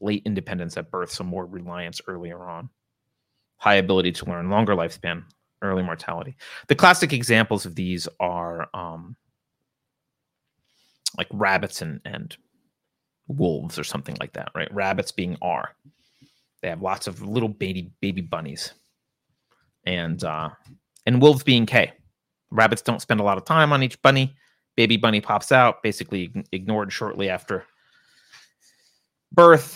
late 0.01 0.21
independence 0.25 0.77
at 0.77 0.91
birth, 0.91 1.12
so 1.12 1.23
more 1.23 1.45
reliance 1.45 1.99
earlier 2.08 2.43
on, 2.43 2.69
high 3.58 3.75
ability 3.75 4.12
to 4.12 4.25
learn, 4.25 4.49
longer 4.49 4.75
lifespan, 4.75 5.23
early 5.61 5.83
mortality. 5.83 6.35
The 6.67 6.75
classic 6.75 7.13
examples 7.13 7.65
of 7.65 7.75
these 7.75 8.07
are 8.19 8.69
um, 8.73 9.15
like 11.17 11.27
rabbits 11.31 11.81
and, 11.81 12.01
and 12.05 12.35
wolves 13.27 13.79
or 13.79 13.83
something 13.83 14.17
like 14.19 14.33
that, 14.33 14.49
right? 14.55 14.73
Rabbits 14.73 15.11
being 15.11 15.37
R. 15.41 15.75
They 16.61 16.69
have 16.69 16.81
lots 16.81 17.07
of 17.07 17.21
little 17.21 17.49
baby 17.49 17.91
baby 18.01 18.21
bunnies, 18.21 18.73
and 19.85 20.21
uh, 20.23 20.49
and 21.05 21.21
wolves 21.21 21.43
being 21.43 21.65
K. 21.65 21.93
Rabbits 22.51 22.81
don't 22.81 23.01
spend 23.01 23.19
a 23.19 23.23
lot 23.23 23.37
of 23.37 23.45
time 23.45 23.71
on 23.71 23.83
each 23.83 24.01
bunny. 24.01 24.35
Baby 24.75 24.97
bunny 24.97 25.21
pops 25.21 25.51
out, 25.51 25.81
basically 25.83 26.31
ignored 26.51 26.91
shortly 26.91 27.29
after 27.29 27.65
birth. 29.31 29.75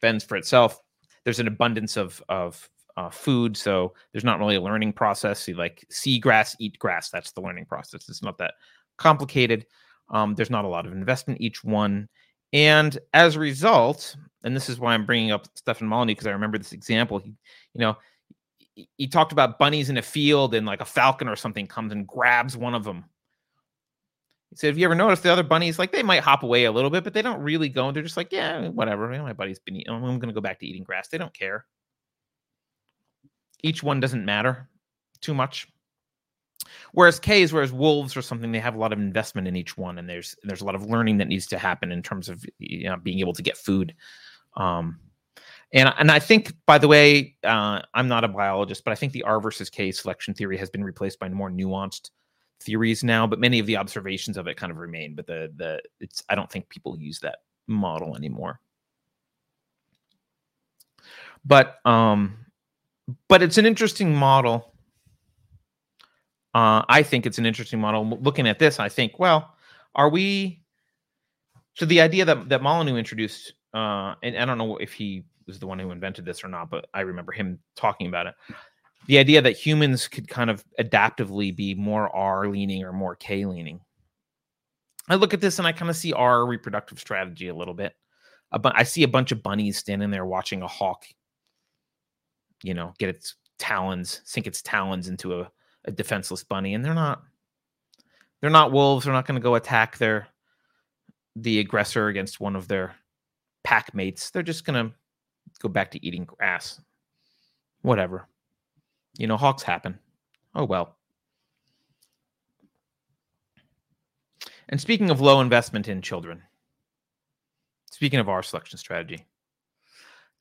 Fends 0.00 0.24
for 0.24 0.36
itself. 0.36 0.80
There's 1.24 1.40
an 1.40 1.48
abundance 1.48 1.96
of 1.96 2.22
of 2.28 2.68
uh, 2.96 3.10
food, 3.10 3.56
so 3.56 3.94
there's 4.12 4.24
not 4.24 4.38
really 4.38 4.56
a 4.56 4.60
learning 4.60 4.92
process. 4.92 5.46
You 5.48 5.54
like 5.54 5.84
see 5.90 6.18
grass, 6.18 6.56
eat 6.58 6.78
grass. 6.78 7.10
That's 7.10 7.32
the 7.32 7.40
learning 7.40 7.66
process. 7.66 8.08
It's 8.08 8.22
not 8.22 8.38
that 8.38 8.54
complicated. 8.98 9.66
Um, 10.10 10.34
there's 10.34 10.50
not 10.50 10.64
a 10.64 10.68
lot 10.68 10.86
of 10.86 10.92
investment 10.92 11.40
each 11.40 11.64
one, 11.64 12.08
and 12.52 12.98
as 13.14 13.36
a 13.36 13.40
result, 13.40 14.16
and 14.44 14.54
this 14.54 14.68
is 14.68 14.78
why 14.78 14.94
I'm 14.94 15.06
bringing 15.06 15.30
up 15.32 15.46
Stefan 15.54 15.88
Molyneux 15.88 16.12
because 16.12 16.26
I 16.26 16.32
remember 16.32 16.58
this 16.58 16.72
example. 16.72 17.18
He, 17.18 17.34
you 17.74 17.80
know, 17.80 17.96
he, 18.58 18.88
he 18.96 19.08
talked 19.08 19.32
about 19.32 19.58
bunnies 19.58 19.90
in 19.90 19.96
a 19.98 20.02
field, 20.02 20.54
and 20.54 20.66
like 20.66 20.80
a 20.80 20.86
falcon 20.86 21.28
or 21.28 21.36
something 21.36 21.66
comes 21.66 21.92
and 21.92 22.06
grabs 22.06 22.56
one 22.56 22.74
of 22.74 22.84
them. 22.84 23.04
He 24.50 24.56
said, 24.56 24.66
"Have 24.66 24.78
you 24.78 24.84
ever 24.84 24.94
noticed 24.94 25.22
the 25.22 25.32
other 25.32 25.42
bunnies? 25.42 25.78
Like 25.78 25.92
they 25.92 26.02
might 26.02 26.22
hop 26.22 26.42
away 26.42 26.64
a 26.64 26.72
little 26.72 26.90
bit, 26.90 27.04
but 27.04 27.14
they 27.14 27.22
don't 27.22 27.40
really 27.40 27.70
go. 27.70 27.90
They're 27.90 28.02
just 28.02 28.18
like, 28.18 28.32
yeah, 28.32 28.68
whatever. 28.68 29.08
My 29.08 29.32
buddy's 29.32 29.58
been 29.58 29.76
eating. 29.76 29.90
I'm 29.90 30.02
going 30.02 30.20
to 30.20 30.34
go 30.34 30.42
back 30.42 30.58
to 30.60 30.66
eating 30.66 30.82
grass. 30.82 31.08
They 31.08 31.16
don't 31.16 31.32
care. 31.32 31.64
Each 33.62 33.82
one 33.82 34.00
doesn't 34.00 34.24
matter 34.24 34.68
too 35.20 35.34
much. 35.34 35.68
Whereas 36.92 37.18
K's, 37.18 37.52
whereas 37.52 37.72
wolves 37.72 38.16
or 38.16 38.22
something, 38.22 38.52
they 38.52 38.60
have 38.60 38.74
a 38.74 38.78
lot 38.78 38.92
of 38.92 38.98
investment 38.98 39.48
in 39.48 39.56
each 39.56 39.76
one, 39.76 39.98
and 39.98 40.08
there's 40.08 40.36
there's 40.42 40.60
a 40.60 40.64
lot 40.64 40.74
of 40.74 40.86
learning 40.86 41.18
that 41.18 41.28
needs 41.28 41.46
to 41.48 41.58
happen 41.58 41.90
in 41.90 42.02
terms 42.02 42.28
of 42.28 42.44
you 42.58 42.84
know, 42.84 42.96
being 42.96 43.20
able 43.20 43.32
to 43.32 43.42
get 43.42 43.56
food. 43.56 43.94
Um, 44.56 45.00
and 45.72 45.92
and 45.98 46.10
I 46.10 46.18
think, 46.18 46.52
by 46.66 46.78
the 46.78 46.88
way, 46.88 47.36
uh, 47.44 47.80
I'm 47.94 48.08
not 48.08 48.24
a 48.24 48.28
biologist, 48.28 48.84
but 48.84 48.92
I 48.92 48.94
think 48.94 49.12
the 49.12 49.22
R 49.22 49.40
versus 49.40 49.70
K 49.70 49.90
selection 49.90 50.34
theory 50.34 50.56
has 50.58 50.70
been 50.70 50.84
replaced 50.84 51.18
by 51.18 51.28
more 51.30 51.50
nuanced 51.50 52.10
theories 52.60 53.02
now. 53.02 53.26
But 53.26 53.40
many 53.40 53.58
of 53.58 53.66
the 53.66 53.76
observations 53.76 54.36
of 54.36 54.46
it 54.46 54.56
kind 54.56 54.70
of 54.70 54.78
remain. 54.78 55.14
But 55.14 55.26
the 55.26 55.52
the 55.56 55.80
it's 56.00 56.22
I 56.28 56.34
don't 56.34 56.50
think 56.50 56.68
people 56.68 56.98
use 56.98 57.20
that 57.20 57.38
model 57.66 58.16
anymore. 58.16 58.60
But 61.44 61.78
um, 61.84 62.41
but 63.28 63.42
it's 63.42 63.58
an 63.58 63.66
interesting 63.66 64.14
model. 64.14 64.72
Uh, 66.54 66.82
I 66.88 67.02
think 67.02 67.26
it's 67.26 67.38
an 67.38 67.46
interesting 67.46 67.80
model. 67.80 68.18
Looking 68.20 68.46
at 68.46 68.58
this, 68.58 68.78
I 68.78 68.88
think, 68.88 69.18
well, 69.18 69.54
are 69.94 70.08
we? 70.08 70.62
So 71.74 71.86
the 71.86 72.00
idea 72.00 72.24
that 72.26 72.48
that 72.50 72.62
Molyneux 72.62 72.96
introduced, 72.96 73.54
uh, 73.72 74.14
and 74.22 74.36
I 74.36 74.44
don't 74.44 74.58
know 74.58 74.76
if 74.76 74.92
he 74.92 75.24
was 75.46 75.58
the 75.58 75.66
one 75.66 75.78
who 75.78 75.90
invented 75.90 76.24
this 76.24 76.44
or 76.44 76.48
not, 76.48 76.70
but 76.70 76.86
I 76.94 77.00
remember 77.00 77.32
him 77.32 77.58
talking 77.74 78.06
about 78.06 78.26
it. 78.26 78.34
The 79.06 79.18
idea 79.18 79.42
that 79.42 79.56
humans 79.56 80.06
could 80.06 80.28
kind 80.28 80.50
of 80.50 80.64
adaptively 80.78 81.54
be 81.54 81.74
more 81.74 82.14
R 82.14 82.46
leaning 82.48 82.84
or 82.84 82.92
more 82.92 83.16
K 83.16 83.46
leaning. 83.46 83.80
I 85.08 85.16
look 85.16 85.34
at 85.34 85.40
this 85.40 85.58
and 85.58 85.66
I 85.66 85.72
kind 85.72 85.90
of 85.90 85.96
see 85.96 86.12
R 86.12 86.46
reproductive 86.46 87.00
strategy 87.00 87.48
a 87.48 87.54
little 87.54 87.74
bit. 87.74 87.94
I 88.52 88.82
see 88.82 89.02
a 89.02 89.08
bunch 89.08 89.32
of 89.32 89.42
bunnies 89.42 89.78
standing 89.78 90.10
there 90.10 90.26
watching 90.26 90.60
a 90.60 90.68
hawk 90.68 91.04
you 92.62 92.74
know, 92.74 92.94
get 92.98 93.08
its 93.08 93.34
talons, 93.58 94.20
sink 94.24 94.46
its 94.46 94.62
talons 94.62 95.08
into 95.08 95.40
a, 95.40 95.50
a 95.84 95.92
defenseless 95.92 96.44
bunny, 96.44 96.74
and 96.74 96.84
they're 96.84 96.94
not 96.94 97.22
they're 98.40 98.50
not 98.50 98.72
wolves. 98.72 99.04
They're 99.04 99.14
not 99.14 99.26
going 99.26 99.40
to 99.40 99.44
go 99.44 99.54
attack 99.54 99.98
their 99.98 100.28
the 101.36 101.60
aggressor 101.60 102.08
against 102.08 102.40
one 102.40 102.56
of 102.56 102.68
their 102.68 102.94
pack 103.64 103.94
mates. 103.94 104.30
They're 104.30 104.42
just 104.42 104.64
going 104.64 104.86
to 104.86 104.94
go 105.60 105.68
back 105.68 105.90
to 105.92 106.04
eating 106.04 106.24
grass. 106.24 106.80
Whatever. 107.82 108.26
You 109.16 109.26
know, 109.26 109.36
hawks 109.36 109.62
happen. 109.62 109.98
Oh 110.54 110.64
well. 110.64 110.96
And 114.68 114.80
speaking 114.80 115.10
of 115.10 115.20
low 115.20 115.40
investment 115.40 115.88
in 115.88 116.00
children, 116.00 116.42
speaking 117.90 118.20
of 118.20 118.28
R 118.28 118.42
selection 118.42 118.78
strategy, 118.78 119.26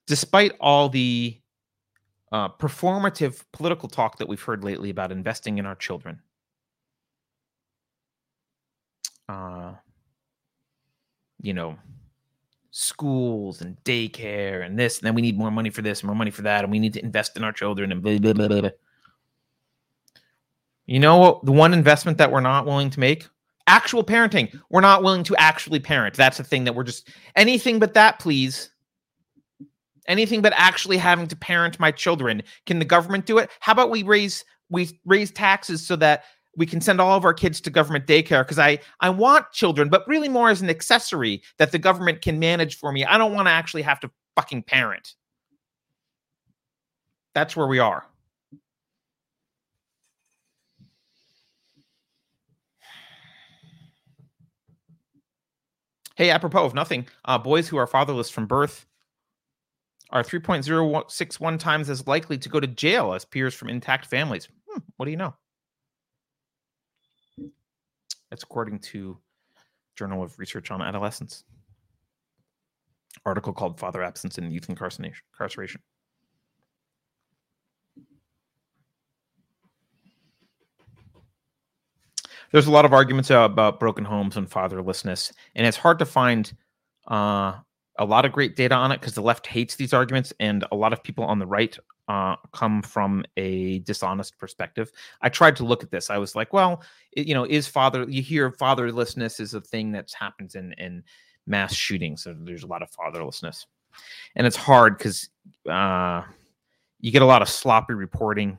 despite 0.07 0.53
all 0.59 0.87
the 0.87 1.40
uh, 2.31 2.49
performative 2.49 3.43
political 3.51 3.89
talk 3.89 4.17
that 4.17 4.27
we've 4.27 4.41
heard 4.41 4.63
lately 4.63 4.89
about 4.89 5.11
investing 5.11 5.57
in 5.57 5.65
our 5.65 5.75
children. 5.75 6.21
Uh, 9.27 9.73
you 11.41 11.53
know, 11.53 11.77
schools 12.71 13.61
and 13.61 13.77
daycare 13.83 14.65
and 14.65 14.77
this, 14.77 14.99
and 14.99 15.07
then 15.07 15.15
we 15.15 15.21
need 15.21 15.37
more 15.37 15.51
money 15.51 15.69
for 15.69 15.81
this 15.81 16.01
and 16.01 16.07
more 16.07 16.15
money 16.15 16.31
for 16.31 16.43
that, 16.43 16.63
and 16.63 16.71
we 16.71 16.79
need 16.79 16.93
to 16.93 17.03
invest 17.03 17.35
in 17.35 17.43
our 17.43 17.51
children 17.51 17.91
and 17.91 18.01
blah, 18.01 18.17
blah, 18.17 18.33
blah, 18.33 18.47
blah. 18.47 18.69
You 20.85 20.99
know 20.99 21.17
what? 21.17 21.45
The 21.45 21.51
one 21.51 21.73
investment 21.73 22.17
that 22.17 22.31
we're 22.31 22.41
not 22.41 22.65
willing 22.65 22.89
to 22.89 22.99
make 22.99 23.27
actual 23.67 24.03
parenting. 24.03 24.57
We're 24.69 24.81
not 24.81 25.03
willing 25.03 25.23
to 25.23 25.35
actually 25.37 25.79
parent. 25.79 26.15
That's 26.15 26.37
the 26.37 26.43
thing 26.43 26.63
that 26.65 26.75
we're 26.75 26.83
just 26.83 27.09
anything 27.35 27.79
but 27.79 27.93
that, 27.93 28.19
please 28.19 28.71
anything 30.07 30.41
but 30.41 30.53
actually 30.55 30.97
having 30.97 31.27
to 31.27 31.35
parent 31.35 31.79
my 31.79 31.91
children. 31.91 32.43
Can 32.65 32.79
the 32.79 32.85
government 32.85 33.25
do 33.25 33.37
it? 33.37 33.49
How 33.59 33.73
about 33.73 33.89
we 33.89 34.03
raise 34.03 34.43
we 34.69 34.99
raise 35.05 35.31
taxes 35.31 35.85
so 35.85 35.95
that 35.97 36.23
we 36.55 36.65
can 36.65 36.81
send 36.81 36.99
all 36.99 37.17
of 37.17 37.25
our 37.25 37.33
kids 37.33 37.61
to 37.61 37.69
government 37.69 38.07
daycare 38.07 38.43
because 38.43 38.59
I 38.59 38.79
I 38.99 39.09
want 39.09 39.51
children, 39.51 39.89
but 39.89 40.07
really 40.07 40.29
more 40.29 40.49
as 40.49 40.61
an 40.61 40.69
accessory 40.69 41.41
that 41.57 41.71
the 41.71 41.79
government 41.79 42.21
can 42.21 42.39
manage 42.39 42.77
for 42.77 42.91
me. 42.91 43.05
I 43.05 43.17
don't 43.17 43.33
want 43.33 43.47
to 43.47 43.51
actually 43.51 43.83
have 43.83 43.99
to 44.01 44.11
fucking 44.35 44.63
parent. 44.63 45.15
That's 47.33 47.55
where 47.55 47.67
we 47.67 47.79
are. 47.79 48.05
Hey, 56.15 56.29
apropos 56.29 56.65
of 56.65 56.73
nothing, 56.73 57.07
uh, 57.25 57.37
boys 57.37 57.69
who 57.69 57.77
are 57.77 57.87
fatherless 57.87 58.29
from 58.29 58.45
birth 58.45 58.85
are 60.11 60.23
3.061 60.23 61.59
times 61.59 61.89
as 61.89 62.05
likely 62.07 62.37
to 62.37 62.49
go 62.49 62.59
to 62.59 62.67
jail 62.67 63.13
as 63.13 63.25
peers 63.25 63.53
from 63.53 63.69
intact 63.69 64.05
families. 64.05 64.49
Hmm, 64.69 64.79
what 64.97 65.05
do 65.05 65.11
you 65.11 65.17
know? 65.17 65.33
That's 68.29 68.43
according 68.43 68.79
to 68.79 69.17
Journal 69.95 70.23
of 70.23 70.37
Research 70.39 70.71
on 70.71 70.81
Adolescence. 70.81 71.43
Article 73.25 73.53
called 73.53 73.79
Father 73.79 74.01
Absence 74.01 74.37
and 74.37 74.51
Youth 74.51 74.69
Incarceration. 74.69 75.81
There's 82.51 82.67
a 82.67 82.71
lot 82.71 82.83
of 82.83 82.93
arguments 82.93 83.29
about 83.29 83.79
broken 83.79 84.03
homes 84.03 84.35
and 84.35 84.49
fatherlessness, 84.49 85.31
and 85.55 85.65
it's 85.65 85.77
hard 85.77 85.99
to 85.99 86.05
find 86.05 86.51
uh, 87.07 87.53
a 88.01 88.05
lot 88.05 88.25
of 88.25 88.31
great 88.31 88.55
data 88.55 88.73
on 88.73 88.91
it 88.91 88.99
because 88.99 89.13
the 89.13 89.21
left 89.21 89.45
hates 89.45 89.75
these 89.75 89.93
arguments, 89.93 90.33
and 90.39 90.65
a 90.71 90.75
lot 90.75 90.91
of 90.91 91.03
people 91.03 91.23
on 91.23 91.37
the 91.37 91.45
right 91.45 91.77
uh, 92.07 92.35
come 92.51 92.81
from 92.81 93.23
a 93.37 93.79
dishonest 93.79 94.39
perspective. 94.39 94.91
I 95.21 95.29
tried 95.29 95.55
to 95.57 95.63
look 95.63 95.83
at 95.83 95.91
this. 95.91 96.09
I 96.09 96.17
was 96.17 96.35
like, 96.35 96.51
well, 96.51 96.81
it, 97.11 97.27
you 97.27 97.35
know, 97.35 97.45
is 97.45 97.67
father? 97.67 98.05
You 98.09 98.23
hear 98.23 98.51
fatherlessness 98.51 99.39
is 99.39 99.53
a 99.53 99.61
thing 99.61 99.91
that 99.91 100.11
happens 100.19 100.55
in 100.55 100.73
in 100.73 101.03
mass 101.45 101.75
shootings. 101.75 102.23
So 102.23 102.35
there's 102.37 102.63
a 102.63 102.67
lot 102.67 102.81
of 102.81 102.89
fatherlessness, 102.91 103.67
and 104.35 104.47
it's 104.47 104.57
hard 104.57 104.97
because 104.97 105.29
uh, 105.69 106.23
you 106.99 107.11
get 107.11 107.21
a 107.21 107.25
lot 107.25 107.43
of 107.43 107.49
sloppy 107.49 107.93
reporting, 107.93 108.57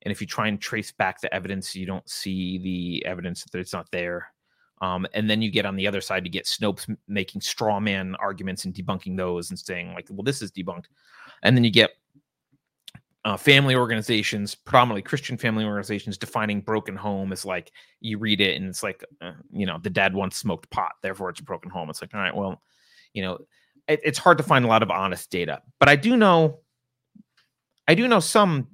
and 0.00 0.10
if 0.10 0.22
you 0.22 0.26
try 0.26 0.48
and 0.48 0.58
trace 0.58 0.92
back 0.92 1.20
the 1.20 1.32
evidence, 1.32 1.76
you 1.76 1.84
don't 1.84 2.08
see 2.08 2.56
the 2.56 3.04
evidence 3.04 3.44
that 3.44 3.58
it's 3.58 3.74
not 3.74 3.90
there. 3.92 4.32
Um, 4.80 5.06
and 5.12 5.28
then 5.28 5.42
you 5.42 5.50
get 5.50 5.66
on 5.66 5.76
the 5.76 5.86
other 5.86 6.00
side 6.00 6.24
to 6.24 6.30
get 6.30 6.44
Snopes 6.44 6.94
making 7.08 7.40
straw 7.40 7.80
man 7.80 8.14
arguments 8.20 8.64
and 8.64 8.74
debunking 8.74 9.16
those 9.16 9.50
and 9.50 9.58
saying 9.58 9.92
like, 9.94 10.06
well, 10.10 10.22
this 10.22 10.42
is 10.42 10.52
debunked. 10.52 10.86
And 11.42 11.56
then 11.56 11.64
you 11.64 11.70
get 11.70 11.90
uh, 13.24 13.36
family 13.36 13.74
organizations, 13.74 14.54
predominantly 14.54 15.02
Christian 15.02 15.36
family 15.36 15.64
organizations, 15.64 16.16
defining 16.16 16.60
broken 16.60 16.96
home 16.96 17.32
as 17.32 17.44
like 17.44 17.72
you 18.00 18.18
read 18.18 18.40
it 18.40 18.56
and 18.56 18.68
it's 18.68 18.82
like, 18.82 19.04
uh, 19.20 19.32
you 19.52 19.66
know, 19.66 19.78
the 19.82 19.90
dad 19.90 20.14
once 20.14 20.36
smoked 20.36 20.70
pot, 20.70 20.92
therefore 21.02 21.30
it's 21.30 21.40
a 21.40 21.44
broken 21.44 21.70
home. 21.70 21.90
It's 21.90 22.00
like, 22.00 22.14
all 22.14 22.20
right, 22.20 22.34
well, 22.34 22.62
you 23.12 23.22
know, 23.22 23.38
it, 23.88 24.00
it's 24.04 24.18
hard 24.18 24.38
to 24.38 24.44
find 24.44 24.64
a 24.64 24.68
lot 24.68 24.82
of 24.82 24.90
honest 24.90 25.30
data, 25.30 25.62
but 25.80 25.88
I 25.88 25.96
do 25.96 26.16
know, 26.16 26.60
I 27.88 27.94
do 27.94 28.06
know 28.06 28.20
some 28.20 28.68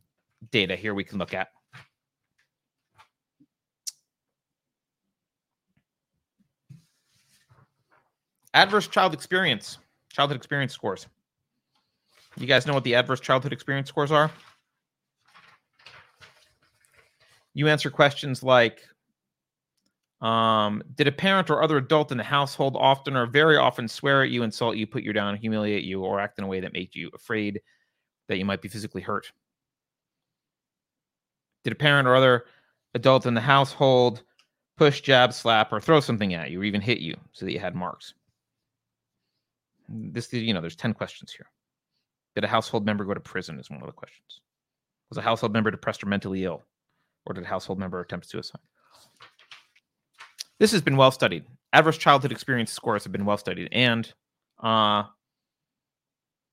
data 0.50 0.76
here 0.76 0.94
we 0.94 1.04
can 1.04 1.18
look 1.18 1.34
at. 1.34 1.48
Adverse 8.54 8.86
child 8.86 9.12
experience, 9.12 9.78
childhood 10.10 10.36
experience 10.36 10.72
scores. 10.72 11.08
You 12.36 12.46
guys 12.46 12.66
know 12.66 12.74
what 12.74 12.84
the 12.84 12.94
adverse 12.94 13.20
childhood 13.20 13.52
experience 13.52 13.88
scores 13.88 14.12
are? 14.12 14.30
You 17.52 17.68
answer 17.68 17.90
questions 17.90 18.42
like 18.42 18.82
um, 20.20 20.82
Did 20.94 21.08
a 21.08 21.12
parent 21.12 21.50
or 21.50 21.62
other 21.62 21.76
adult 21.76 22.12
in 22.12 22.18
the 22.18 22.24
household 22.24 22.76
often 22.78 23.16
or 23.16 23.26
very 23.26 23.56
often 23.56 23.88
swear 23.88 24.22
at 24.22 24.30
you, 24.30 24.44
insult 24.44 24.76
you, 24.76 24.86
put 24.86 25.02
you 25.02 25.12
down, 25.12 25.36
humiliate 25.36 25.84
you, 25.84 26.02
or 26.02 26.20
act 26.20 26.38
in 26.38 26.44
a 26.44 26.48
way 26.48 26.60
that 26.60 26.72
made 26.72 26.94
you 26.94 27.10
afraid 27.14 27.60
that 28.28 28.38
you 28.38 28.44
might 28.44 28.62
be 28.62 28.68
physically 28.68 29.02
hurt? 29.02 29.30
Did 31.64 31.72
a 31.72 31.76
parent 31.76 32.06
or 32.06 32.14
other 32.14 32.44
adult 32.94 33.26
in 33.26 33.34
the 33.34 33.40
household 33.40 34.22
push, 34.76 35.00
jab, 35.00 35.32
slap, 35.32 35.72
or 35.72 35.80
throw 35.80 36.00
something 36.00 36.34
at 36.34 36.50
you, 36.50 36.60
or 36.60 36.64
even 36.64 36.80
hit 36.80 36.98
you 36.98 37.16
so 37.32 37.44
that 37.44 37.52
you 37.52 37.60
had 37.60 37.74
marks? 37.74 38.14
This, 39.88 40.32
you 40.32 40.54
know, 40.54 40.60
there's 40.60 40.76
10 40.76 40.94
questions 40.94 41.32
here. 41.32 41.46
Did 42.34 42.44
a 42.44 42.48
household 42.48 42.84
member 42.84 43.04
go 43.04 43.14
to 43.14 43.20
prison? 43.20 43.58
Is 43.58 43.70
one 43.70 43.80
of 43.80 43.86
the 43.86 43.92
questions. 43.92 44.40
Was 45.10 45.18
a 45.18 45.22
household 45.22 45.52
member 45.52 45.70
depressed 45.70 46.02
or 46.02 46.06
mentally 46.06 46.44
ill? 46.44 46.62
Or 47.26 47.34
did 47.34 47.44
a 47.44 47.46
household 47.46 47.78
member 47.78 48.00
attempt 48.00 48.28
suicide? 48.28 48.60
This 50.58 50.72
has 50.72 50.82
been 50.82 50.96
well 50.96 51.10
studied. 51.10 51.44
Adverse 51.72 51.98
childhood 51.98 52.32
experience 52.32 52.72
scores 52.72 53.04
have 53.04 53.12
been 53.12 53.24
well 53.24 53.36
studied. 53.36 53.68
And 53.72 54.12
uh, 54.62 55.04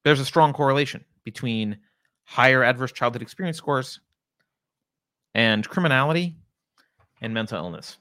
there's 0.03 0.19
a 0.19 0.25
strong 0.25 0.53
correlation 0.53 1.05
between 1.23 1.77
higher 2.23 2.63
adverse 2.63 2.91
childhood 2.91 3.21
experience 3.21 3.57
scores 3.57 3.99
and 5.35 5.67
criminality 5.67 6.35
and 7.21 7.33
mental 7.33 7.57
illness. 7.57 7.97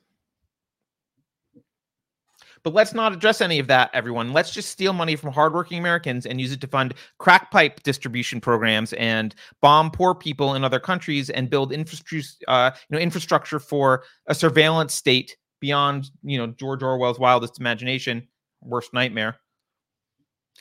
But 2.62 2.74
let's 2.74 2.92
not 2.92 3.12
address 3.12 3.40
any 3.40 3.58
of 3.58 3.66
that, 3.68 3.90
everyone. 3.94 4.32
Let's 4.32 4.52
just 4.52 4.68
steal 4.68 4.92
money 4.92 5.16
from 5.16 5.32
hardworking 5.32 5.78
Americans 5.78 6.26
and 6.26 6.40
use 6.40 6.52
it 6.52 6.60
to 6.60 6.66
fund 6.66 6.94
crack 7.18 7.50
pipe 7.50 7.82
distribution 7.82 8.40
programs 8.40 8.92
and 8.94 9.34
bomb 9.62 9.90
poor 9.90 10.14
people 10.14 10.54
in 10.54 10.64
other 10.64 10.80
countries 10.80 11.30
and 11.30 11.48
build 11.48 11.72
infrastructure, 11.72 12.28
uh, 12.48 12.70
you 12.88 12.96
know, 12.96 13.02
infrastructure 13.02 13.58
for 13.58 14.04
a 14.26 14.34
surveillance 14.34 14.94
state 14.94 15.36
beyond, 15.60 16.10
you 16.22 16.36
know, 16.36 16.48
George 16.48 16.82
Orwell's 16.82 17.18
wildest 17.18 17.58
imagination, 17.58 18.28
worst 18.62 18.92
nightmare. 18.92 19.38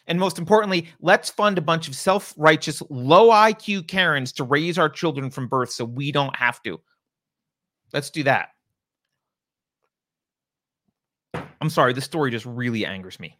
And 0.08 0.20
most 0.20 0.40
importantly, 0.40 0.88
let's 1.02 1.30
fund 1.30 1.58
a 1.58 1.62
bunch 1.62 1.88
of 1.88 1.96
self 1.96 2.34
righteous, 2.38 2.82
low 2.90 3.30
IQ 3.30 3.88
Karens 3.88 4.32
to 4.34 4.44
raise 4.44 4.78
our 4.78 4.90
children 4.90 5.30
from 5.30 5.48
birth 5.48 5.72
so 5.72 5.86
we 5.86 6.12
don't 6.12 6.36
have 6.36 6.62
to. 6.64 6.80
Let's 7.94 8.10
do 8.10 8.24
that. 8.24 8.50
I'm 11.34 11.70
sorry, 11.70 11.94
this 11.94 12.06
story 12.06 12.32
just 12.32 12.46
really 12.46 12.86
angers 12.86 13.20
me. 13.20 13.38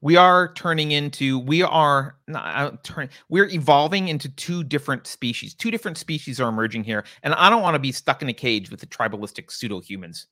We 0.00 0.16
are 0.16 0.52
turning 0.54 0.90
into, 0.90 1.38
we 1.38 1.62
are 1.62 2.16
not 2.26 2.82
turning, 2.82 3.10
we're 3.28 3.48
evolving 3.48 4.08
into 4.08 4.28
two 4.30 4.64
different 4.64 5.06
species. 5.06 5.54
Two 5.54 5.70
different 5.70 5.96
species 5.96 6.40
are 6.40 6.48
emerging 6.48 6.82
here. 6.82 7.04
And 7.22 7.34
I 7.34 7.48
don't 7.48 7.62
want 7.62 7.76
to 7.76 7.78
be 7.78 7.92
stuck 7.92 8.20
in 8.20 8.28
a 8.28 8.32
cage 8.32 8.68
with 8.68 8.80
the 8.80 8.86
tribalistic 8.86 9.52
pseudo 9.52 9.78
humans 9.78 10.26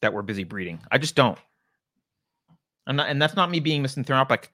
that 0.00 0.12
we're 0.12 0.22
busy 0.22 0.44
breeding. 0.44 0.78
I 0.92 0.98
just 0.98 1.16
don't. 1.16 1.38
And, 2.86 3.00
and 3.00 3.20
that's 3.20 3.34
not 3.34 3.50
me 3.50 3.58
being 3.58 3.82
misanthropic. 3.82 4.52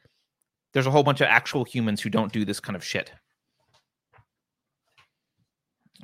There's 0.72 0.86
a 0.86 0.90
whole 0.90 1.02
bunch 1.02 1.20
of 1.20 1.26
actual 1.26 1.64
humans 1.64 2.00
who 2.00 2.08
don't 2.08 2.32
do 2.32 2.46
this 2.46 2.60
kind 2.60 2.76
of 2.76 2.82
shit. 2.82 3.12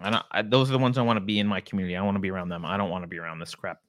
I, 0.00 0.22
I, 0.30 0.42
those 0.42 0.68
are 0.68 0.72
the 0.72 0.78
ones 0.78 0.98
I 0.98 1.02
want 1.02 1.16
to 1.16 1.24
be 1.24 1.38
in 1.38 1.46
my 1.46 1.60
community. 1.60 1.96
I 1.96 2.02
want 2.02 2.16
to 2.16 2.20
be 2.20 2.30
around 2.30 2.48
them. 2.48 2.64
I 2.64 2.76
don't 2.76 2.90
want 2.90 3.02
to 3.04 3.08
be 3.08 3.18
around 3.18 3.38
this 3.38 3.54
crap. 3.54 3.80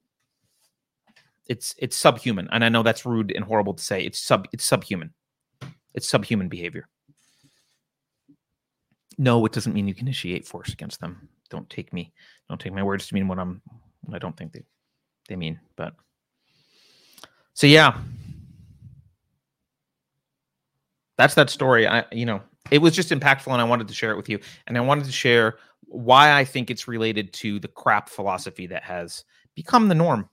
It's 1.48 1.74
it's 1.80 1.98
subhuman, 1.98 2.48
and 2.52 2.63
I 2.63 2.69
know 2.69 2.84
that's 2.84 3.06
rude 3.06 3.32
and 3.32 3.43
horrible 3.43 3.74
to 3.74 3.84
say. 3.84 4.04
It's 4.04 4.19
sub 4.19 4.48
it's 4.52 4.63
subhuman. 4.63 5.13
It's 5.95 6.08
subhuman 6.08 6.48
behavior. 6.48 6.88
No, 9.17 9.43
it 9.45 9.52
doesn't 9.52 9.74
mean 9.74 9.88
you 9.88 9.95
can 9.95 10.08
initiate 10.08 10.48
force 10.48 10.72
against 10.72 11.02
them. 11.02 11.28
Don't 11.50 11.69
take 11.69 11.91
me. 11.91 12.13
Don't 12.48 12.62
take 12.62 12.74
my 12.74 12.84
words 12.84 13.08
to 13.08 13.15
mean 13.15 13.28
what 13.28 13.39
I'm. 13.39 13.62
I 14.13 14.19
don't 14.19 14.38
think 14.38 14.54
they 14.54 14.63
they 15.28 15.36
mean. 15.36 15.60
But 15.76 15.95
so 17.54 17.65
yeah, 17.65 17.98
that's 21.17 21.34
that 21.34 21.50
story. 21.50 21.88
I 21.88 22.06
you 22.12 22.26
know 22.26 22.41
it 22.72 22.80
was 22.80 22.95
just 22.95 23.10
impactful, 23.10 23.52
and 23.52 23.62
I 23.62 23.65
wanted 23.65 23.88
to 23.88 23.93
share 23.93 24.12
it 24.12 24.17
with 24.17 24.30
you. 24.30 24.39
And 24.67 24.78
I 24.78 24.82
wanted 24.82 25.06
to 25.06 25.12
share 25.12 25.58
why 25.89 26.38
I 26.38 26.45
think 26.45 26.69
it's 26.69 26.88
related 26.88 27.34
to 27.34 27.60
the 27.60 27.67
crap 27.67 28.10
philosophy 28.10 28.67
that 28.67 28.84
has 28.84 29.25
become 29.56 29.88
the 29.88 29.95
norm. 29.95 30.30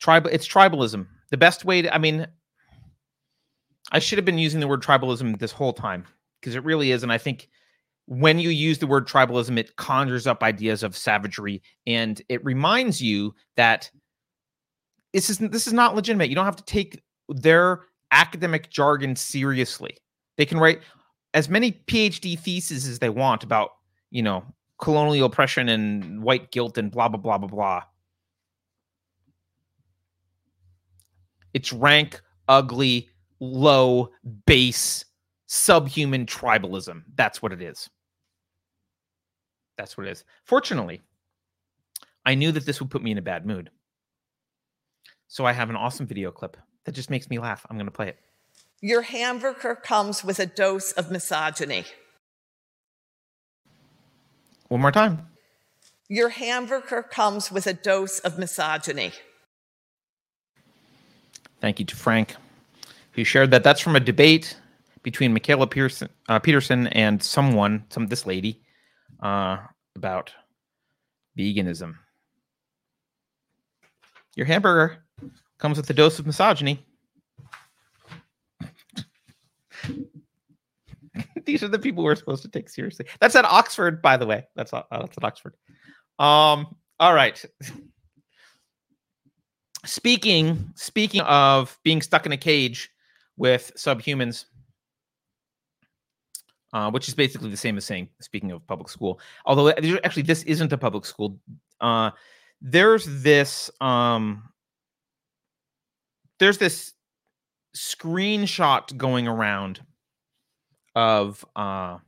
Tribal, 0.00 0.30
it's 0.30 0.46
tribalism. 0.46 1.06
The 1.30 1.36
best 1.36 1.64
way 1.64 1.82
to, 1.82 1.94
I 1.94 1.98
mean, 1.98 2.26
I 3.92 3.98
should 3.98 4.18
have 4.18 4.24
been 4.24 4.38
using 4.38 4.60
the 4.60 4.68
word 4.68 4.82
tribalism 4.82 5.38
this 5.38 5.52
whole 5.52 5.72
time 5.72 6.04
because 6.40 6.56
it 6.56 6.64
really 6.64 6.90
is. 6.90 7.02
And 7.02 7.12
I 7.12 7.18
think 7.18 7.48
when 8.06 8.38
you 8.38 8.50
use 8.50 8.78
the 8.78 8.86
word 8.86 9.06
tribalism, 9.06 9.56
it 9.56 9.76
conjures 9.76 10.26
up 10.26 10.42
ideas 10.42 10.82
of 10.82 10.96
savagery 10.96 11.62
and 11.86 12.20
it 12.28 12.44
reminds 12.44 13.00
you 13.00 13.34
that 13.56 13.90
this 15.12 15.30
is 15.30 15.38
this 15.38 15.66
is 15.66 15.72
not 15.72 15.94
legitimate. 15.94 16.30
You 16.30 16.34
don't 16.34 16.46
have 16.46 16.56
to 16.56 16.64
take 16.64 17.00
their 17.28 17.82
academic 18.10 18.70
jargon 18.70 19.14
seriously. 19.14 19.96
They 20.36 20.46
can 20.46 20.58
write 20.58 20.80
as 21.34 21.48
many 21.48 21.72
PhD 21.72 22.38
theses 22.38 22.86
as 22.86 22.98
they 22.98 23.08
want 23.08 23.42
about, 23.42 23.70
you 24.10 24.22
know, 24.22 24.44
colonial 24.78 25.26
oppression 25.26 25.68
and 25.68 26.22
white 26.22 26.50
guilt 26.50 26.76
and 26.78 26.90
blah 26.90 27.08
blah 27.08 27.20
blah 27.20 27.38
blah 27.38 27.48
blah. 27.48 27.82
It's 31.54 31.72
rank, 31.72 32.20
ugly, 32.48 33.08
low, 33.40 34.10
base, 34.46 35.04
subhuman 35.46 36.26
tribalism. 36.26 37.02
That's 37.14 37.42
what 37.42 37.52
it 37.52 37.60
is. 37.60 37.90
That's 39.76 39.96
what 39.96 40.06
it 40.06 40.10
is. 40.10 40.24
Fortunately, 40.44 41.00
I 42.24 42.34
knew 42.34 42.52
that 42.52 42.64
this 42.64 42.80
would 42.80 42.90
put 42.90 43.02
me 43.02 43.10
in 43.10 43.18
a 43.18 43.22
bad 43.22 43.46
mood. 43.46 43.70
So 45.28 45.44
I 45.44 45.52
have 45.52 45.70
an 45.70 45.76
awesome 45.76 46.06
video 46.06 46.30
clip 46.30 46.56
that 46.84 46.92
just 46.92 47.10
makes 47.10 47.28
me 47.30 47.38
laugh. 47.38 47.66
I'm 47.68 47.76
going 47.76 47.86
to 47.86 47.92
play 47.92 48.08
it. 48.08 48.18
Your 48.84 49.02
hamburger 49.02 49.76
comes 49.76 50.24
with 50.24 50.40
a 50.40 50.46
dose 50.46 50.90
of 50.92 51.08
misogyny. 51.08 51.84
One 54.66 54.80
more 54.80 54.90
time. 54.90 55.28
Your 56.08 56.30
hamburger 56.30 57.04
comes 57.04 57.52
with 57.52 57.68
a 57.68 57.74
dose 57.74 58.18
of 58.18 58.40
misogyny. 58.40 59.12
Thank 61.60 61.78
you 61.78 61.84
to 61.86 61.94
Frank, 61.94 62.34
who 63.12 63.22
shared 63.22 63.52
that. 63.52 63.62
That's 63.62 63.78
from 63.78 63.94
a 63.94 64.00
debate 64.00 64.56
between 65.04 65.32
Michaela 65.32 65.68
Pearson, 65.68 66.08
uh, 66.28 66.40
Peterson 66.40 66.88
and 66.88 67.22
someone, 67.22 67.84
some 67.88 68.08
this 68.08 68.26
lady, 68.26 68.62
uh, 69.22 69.58
about 69.94 70.32
veganism. 71.38 71.94
Your 74.34 74.46
hamburger 74.46 75.04
comes 75.58 75.76
with 75.76 75.88
a 75.88 75.94
dose 75.94 76.18
of 76.18 76.26
misogyny. 76.26 76.84
These 81.44 81.62
are 81.62 81.68
the 81.68 81.78
people 81.78 82.04
we're 82.04 82.14
supposed 82.14 82.42
to 82.42 82.48
take 82.48 82.68
seriously. 82.68 83.06
That's 83.20 83.36
at 83.36 83.44
Oxford, 83.44 84.02
by 84.02 84.16
the 84.16 84.26
way. 84.26 84.46
That's 84.56 84.72
uh, 84.72 84.82
that's 84.90 85.16
at 85.16 85.24
Oxford. 85.24 85.54
Um. 86.18 86.76
All 87.00 87.14
right. 87.14 87.42
Speaking 89.84 90.70
speaking 90.76 91.20
of 91.22 91.76
being 91.82 92.02
stuck 92.02 92.26
in 92.26 92.32
a 92.32 92.36
cage 92.36 92.90
with 93.36 93.72
subhumans, 93.76 94.44
uh, 96.72 96.90
which 96.90 97.08
is 97.08 97.14
basically 97.14 97.50
the 97.50 97.56
same 97.56 97.76
as 97.76 97.84
saying 97.84 98.08
speaking 98.20 98.52
of 98.52 98.64
public 98.66 98.88
school. 98.88 99.18
Although 99.44 99.70
actually 99.70 100.22
this 100.22 100.44
isn't 100.44 100.72
a 100.72 100.78
public 100.78 101.04
school. 101.04 101.38
Uh, 101.80 102.12
there's 102.60 103.04
this 103.22 103.70
um, 103.80 104.48
there's 106.38 106.58
this 106.58 106.92
screenshot 107.76 108.96
going 108.96 109.26
around 109.26 109.80
of 110.94 111.44
uh 111.56 111.98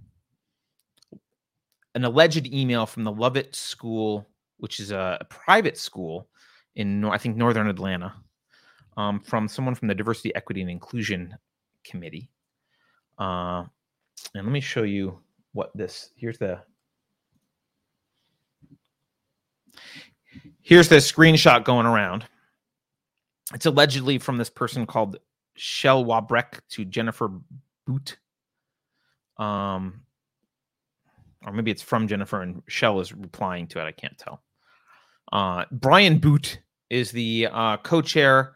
an 1.94 2.04
alleged 2.04 2.46
email 2.46 2.86
from 2.86 3.04
the 3.04 3.12
Lovett 3.12 3.54
School, 3.54 4.26
which 4.58 4.80
is 4.80 4.90
a, 4.90 5.18
a 5.20 5.24
private 5.24 5.78
school 5.78 6.28
in 6.76 7.04
I 7.04 7.18
think 7.18 7.36
northern 7.36 7.68
Atlanta, 7.68 8.12
um, 8.96 9.20
from 9.20 9.48
someone 9.48 9.74
from 9.74 9.88
the 9.88 9.94
Diversity, 9.94 10.34
Equity, 10.34 10.60
and 10.60 10.70
Inclusion 10.70 11.36
Committee. 11.84 12.30
Uh, 13.18 13.64
and 14.34 14.44
let 14.44 14.52
me 14.52 14.60
show 14.60 14.82
you 14.82 15.18
what 15.52 15.70
this. 15.76 16.10
Here's 16.16 16.38
the. 16.38 16.60
Here's 20.62 20.88
the 20.88 20.96
screenshot 20.96 21.64
going 21.64 21.86
around. 21.86 22.24
It's 23.52 23.66
allegedly 23.66 24.18
from 24.18 24.38
this 24.38 24.48
person 24.48 24.86
called 24.86 25.18
Shell 25.54 26.06
Wabreck 26.06 26.60
to 26.70 26.84
Jennifer 26.84 27.30
Boot. 27.86 28.16
Um, 29.36 30.02
or 31.46 31.52
maybe 31.52 31.70
it's 31.70 31.82
from 31.82 32.08
Jennifer 32.08 32.42
and 32.42 32.62
Shell 32.68 33.00
is 33.00 33.12
replying 33.12 33.66
to 33.68 33.80
it. 33.80 33.84
I 33.84 33.92
can't 33.92 34.16
tell. 34.16 34.42
Uh, 35.32 35.64
Brian 35.72 36.18
Boot 36.18 36.60
is 36.90 37.10
the 37.10 37.48
uh, 37.52 37.76
co-chair 37.78 38.54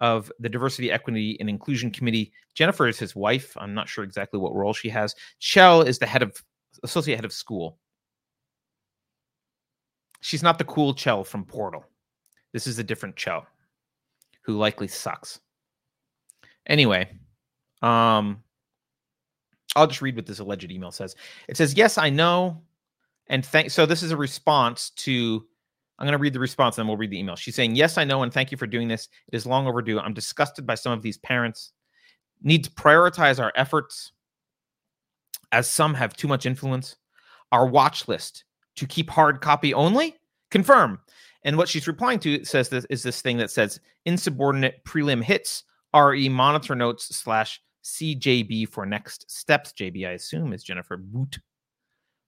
of 0.00 0.30
the 0.38 0.48
Diversity, 0.48 0.90
Equity, 0.90 1.36
and 1.40 1.48
Inclusion 1.48 1.90
Committee. 1.90 2.32
Jennifer 2.54 2.86
is 2.86 2.98
his 2.98 3.16
wife. 3.16 3.56
I'm 3.56 3.74
not 3.74 3.88
sure 3.88 4.04
exactly 4.04 4.38
what 4.38 4.54
role 4.54 4.72
she 4.72 4.88
has. 4.88 5.14
Shell 5.38 5.82
is 5.82 5.98
the 5.98 6.06
head 6.06 6.22
of 6.22 6.40
associate 6.82 7.16
head 7.16 7.24
of 7.24 7.32
school. 7.32 7.78
She's 10.20 10.42
not 10.42 10.58
the 10.58 10.64
cool 10.64 10.94
Chell 10.94 11.24
from 11.24 11.44
Portal. 11.44 11.84
This 12.52 12.66
is 12.66 12.78
a 12.78 12.84
different 12.84 13.16
Chell 13.16 13.46
who 14.42 14.56
likely 14.56 14.88
sucks. 14.88 15.40
Anyway, 16.66 17.08
um, 17.82 18.42
I'll 19.76 19.86
just 19.86 20.02
read 20.02 20.16
what 20.16 20.26
this 20.26 20.38
alleged 20.38 20.70
email 20.70 20.90
says. 20.90 21.14
It 21.48 21.56
says, 21.56 21.74
"Yes, 21.74 21.98
I 21.98 22.10
know, 22.10 22.62
and 23.28 23.44
thank." 23.44 23.70
So 23.70 23.86
this 23.86 24.02
is 24.02 24.10
a 24.10 24.16
response 24.16 24.90
to. 24.90 25.46
I'm 25.98 26.06
going 26.06 26.12
to 26.12 26.18
read 26.18 26.32
the 26.32 26.40
response, 26.40 26.78
and 26.78 26.82
then 26.82 26.88
we'll 26.88 26.96
read 26.96 27.10
the 27.10 27.18
email. 27.18 27.36
She's 27.36 27.54
saying, 27.54 27.74
"Yes, 27.74 27.98
I 27.98 28.04
know, 28.04 28.22
and 28.22 28.32
thank 28.32 28.50
you 28.52 28.56
for 28.56 28.66
doing 28.66 28.88
this. 28.88 29.08
It 29.26 29.36
is 29.36 29.46
long 29.46 29.66
overdue. 29.66 29.98
I'm 29.98 30.14
disgusted 30.14 30.66
by 30.66 30.76
some 30.76 30.92
of 30.92 31.02
these 31.02 31.18
parents. 31.18 31.72
Need 32.42 32.64
to 32.64 32.70
prioritize 32.70 33.40
our 33.40 33.52
efforts, 33.56 34.12
as 35.50 35.68
some 35.68 35.94
have 35.94 36.16
too 36.16 36.28
much 36.28 36.46
influence. 36.46 36.96
Our 37.50 37.66
watch 37.66 38.06
list 38.08 38.44
to 38.76 38.86
keep 38.86 39.10
hard 39.10 39.40
copy 39.40 39.74
only. 39.74 40.16
Confirm." 40.50 41.00
And 41.44 41.56
what 41.56 41.68
she's 41.68 41.86
replying 41.86 42.18
to 42.20 42.44
says 42.44 42.68
this 42.68 42.84
is 42.90 43.02
this 43.02 43.22
thing 43.22 43.36
that 43.38 43.50
says 43.50 43.80
insubordinate 44.04 44.84
prelim 44.84 45.22
hits 45.22 45.64
re 45.94 46.28
monitor 46.28 46.74
notes 46.74 47.16
slash 47.16 47.60
CJB 47.84 48.68
for 48.68 48.86
next 48.86 49.30
steps. 49.30 49.72
JB, 49.72 50.06
I 50.08 50.12
assume, 50.12 50.52
is 50.52 50.62
Jennifer 50.62 50.96
Boot. 50.96 51.38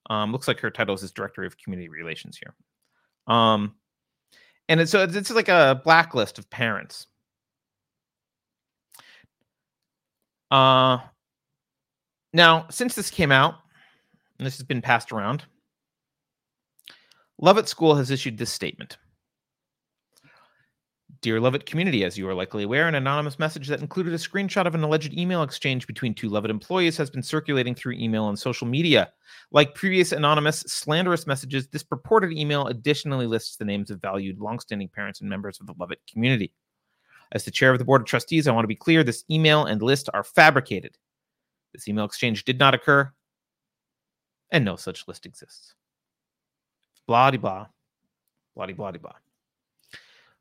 Um, 0.09 0.33
looks 0.33 0.49
like 0.49 0.61
her 0.61 0.71
title 0.71 0.95
is 0.95 1.13
Director 1.13 1.45
of 1.45 1.59
Community 1.59 1.89
Relations 1.89 2.39
here. 2.39 2.55
Um, 3.27 3.75
and 4.69 4.81
it's, 4.81 4.91
so 4.91 5.03
it's, 5.03 5.31
like 5.31 5.49
a 5.49 5.81
blacklist 5.85 6.39
of 6.39 6.49
parents. 6.51 7.07
Uh, 10.51 10.99
now, 12.33 12.67
since 12.71 12.95
this 12.95 13.11
came 13.11 13.33
out, 13.33 13.57
and 14.39 14.47
this 14.47 14.57
has 14.57 14.65
been 14.65 14.83
passed 14.83 15.13
around, 15.13 15.45
Lovett 17.39 17.69
School 17.69 17.95
has 17.95 18.11
issued 18.11 18.39
this 18.39 18.53
statement. 18.53 18.99
Dear 21.23 21.39
Lovett 21.39 21.67
community, 21.67 22.03
as 22.03 22.17
you 22.17 22.27
are 22.31 22.35
likely 22.35 22.63
aware, 22.63 22.89
an 22.89 22.95
anonymous 22.95 23.39
message 23.39 23.69
that 23.69 23.83
included 23.83 24.15
a 24.15 24.17
screenshot 24.17 24.67
of 24.67 24.75
an 24.75 24.83
alleged 24.83 25.13
email 25.13 25.43
exchange 25.43 25.87
between 25.87 26.15
two 26.15 26.31
Lovett 26.31 26.51
employees 26.51 26.97
has 26.97 27.11
been 27.11 27.23
circulating 27.23 27.75
through 27.75 27.93
email 27.93 28.31
and 28.31 28.39
social 28.39 28.67
media. 28.67 29.13
Like 29.53 29.75
previous 29.75 30.13
anonymous, 30.13 30.61
slanderous 30.61 31.27
messages, 31.27 31.69
this 31.69 31.83
purported 31.83 32.33
email 32.33 32.69
additionally 32.69 33.27
lists 33.27 33.57
the 33.57 33.67
names 33.67 33.91
of 33.91 34.01
valued, 34.01 34.41
longstanding 34.41 34.89
parents 34.89 35.21
and 35.21 35.29
members 35.29 35.61
of 35.61 35.67
the 35.67 35.75
Lovett 35.79 36.01
community. 36.11 36.55
As 37.33 37.45
the 37.45 37.51
chair 37.51 37.71
of 37.71 37.79
the 37.79 37.85
Board 37.85 38.01
of 38.01 38.07
Trustees, 38.07 38.49
I 38.49 38.53
want 38.53 38.65
to 38.65 38.69
be 38.69 38.75
clear 38.75 39.05
this 39.05 39.25
email 39.31 39.67
and 39.67 39.83
list 39.83 40.09
are 40.15 40.25
fabricated. 40.25 40.97
This 41.75 41.87
email 41.87 42.07
exchange 42.07 42.47
did 42.47 42.59
not 42.59 42.75
occur, 42.75 43.13
and 44.51 44.65
no 44.65 44.77
such 44.77 45.07
list 45.07 45.27
exists. 45.27 45.75
Blah 47.07 47.31
blah, 47.33 47.67
blah 48.57 48.67
blah 48.67 48.93
blah. 48.93 49.13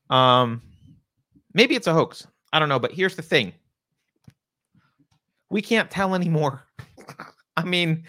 Um, 0.10 0.62
maybe 1.54 1.76
it's 1.76 1.88
a 1.88 1.94
hoax. 1.94 2.26
I 2.52 2.60
don't 2.60 2.70
know, 2.70 2.80
but 2.80 2.92
here's 2.92 3.16
the 3.16 3.22
thing: 3.22 3.54
we 5.50 5.62
can't 5.62 5.90
tell 5.90 6.16
anymore. 6.16 6.64
I 7.58 7.64
mean, 7.64 8.06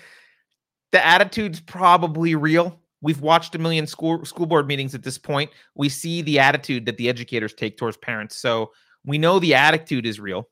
the 0.92 1.04
attitude's 1.04 1.60
probably 1.60 2.34
real. 2.34 2.78
We've 3.02 3.20
watched 3.20 3.54
a 3.54 3.58
million 3.58 3.86
school 3.86 4.24
school 4.24 4.46
board 4.46 4.66
meetings 4.66 4.94
at 4.94 5.02
this 5.02 5.18
point. 5.18 5.50
We 5.74 5.88
see 5.88 6.22
the 6.22 6.38
attitude 6.38 6.86
that 6.86 6.96
the 6.96 7.08
educators 7.08 7.54
take 7.54 7.76
towards 7.76 7.96
parents, 7.96 8.36
so 8.36 8.72
we 9.04 9.18
know 9.18 9.38
the 9.38 9.54
attitude 9.54 10.06
is 10.06 10.20
real. 10.20 10.48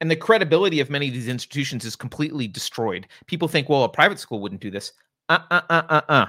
And 0.00 0.10
the 0.10 0.16
credibility 0.16 0.80
of 0.80 0.88
many 0.88 1.08
of 1.08 1.14
these 1.14 1.28
institutions 1.28 1.84
is 1.84 1.94
completely 1.94 2.48
destroyed. 2.48 3.06
People 3.26 3.48
think, 3.48 3.68
well, 3.68 3.84
a 3.84 3.88
private 3.88 4.18
school 4.18 4.40
wouldn't 4.40 4.62
do 4.62 4.70
this. 4.70 4.92
Uh 5.28 5.40
uh 5.50 5.60
uh 5.68 5.82
uh 5.88 6.00
uh. 6.08 6.26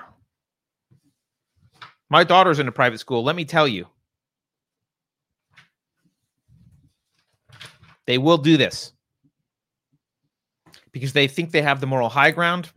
My 2.11 2.25
daughter's 2.25 2.59
in 2.59 2.67
a 2.67 2.73
private 2.73 2.99
school. 2.99 3.23
Let 3.23 3.37
me 3.37 3.45
tell 3.45 3.69
you, 3.69 3.87
they 8.05 8.17
will 8.17 8.37
do 8.37 8.57
this 8.57 8.91
because 10.91 11.13
they 11.13 11.25
think 11.25 11.51
they 11.51 11.61
have 11.61 11.79
the 11.79 11.87
moral 11.87 12.09
high 12.09 12.31
ground. 12.31 12.69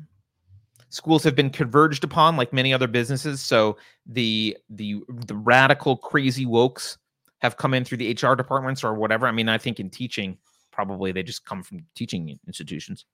Schools 0.90 1.24
have 1.24 1.34
been 1.34 1.50
converged 1.50 2.04
upon 2.04 2.36
like 2.36 2.52
many 2.52 2.72
other 2.72 2.86
businesses. 2.86 3.40
So 3.40 3.76
the 4.06 4.56
the 4.70 5.02
the 5.08 5.34
radical 5.34 5.96
crazy 5.96 6.46
wokes 6.46 6.96
have 7.40 7.56
come 7.56 7.74
in 7.74 7.84
through 7.84 7.98
the 7.98 8.12
HR 8.12 8.36
departments 8.36 8.84
or 8.84 8.94
whatever. 8.94 9.26
I 9.26 9.32
mean, 9.32 9.48
I 9.48 9.58
think 9.58 9.80
in 9.80 9.90
teaching, 9.90 10.38
probably 10.70 11.10
they 11.10 11.24
just 11.24 11.44
come 11.44 11.64
from 11.64 11.84
teaching 11.96 12.38
institutions. 12.46 13.04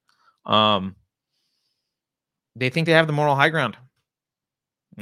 Um, 0.45 0.97
they 2.57 2.69
think 2.69 2.85
they 2.85 2.93
have 2.93 3.07
the 3.07 3.15
moral 3.15 3.37
high 3.37 3.49
ground 3.49 3.79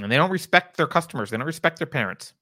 and 0.02 0.12
they 0.12 0.16
don't 0.16 0.30
respect 0.30 0.76
their 0.76 0.86
customers. 0.86 1.30
They 1.30 1.36
don't 1.36 1.46
respect 1.46 1.78
their 1.78 1.86
parents, 1.86 2.32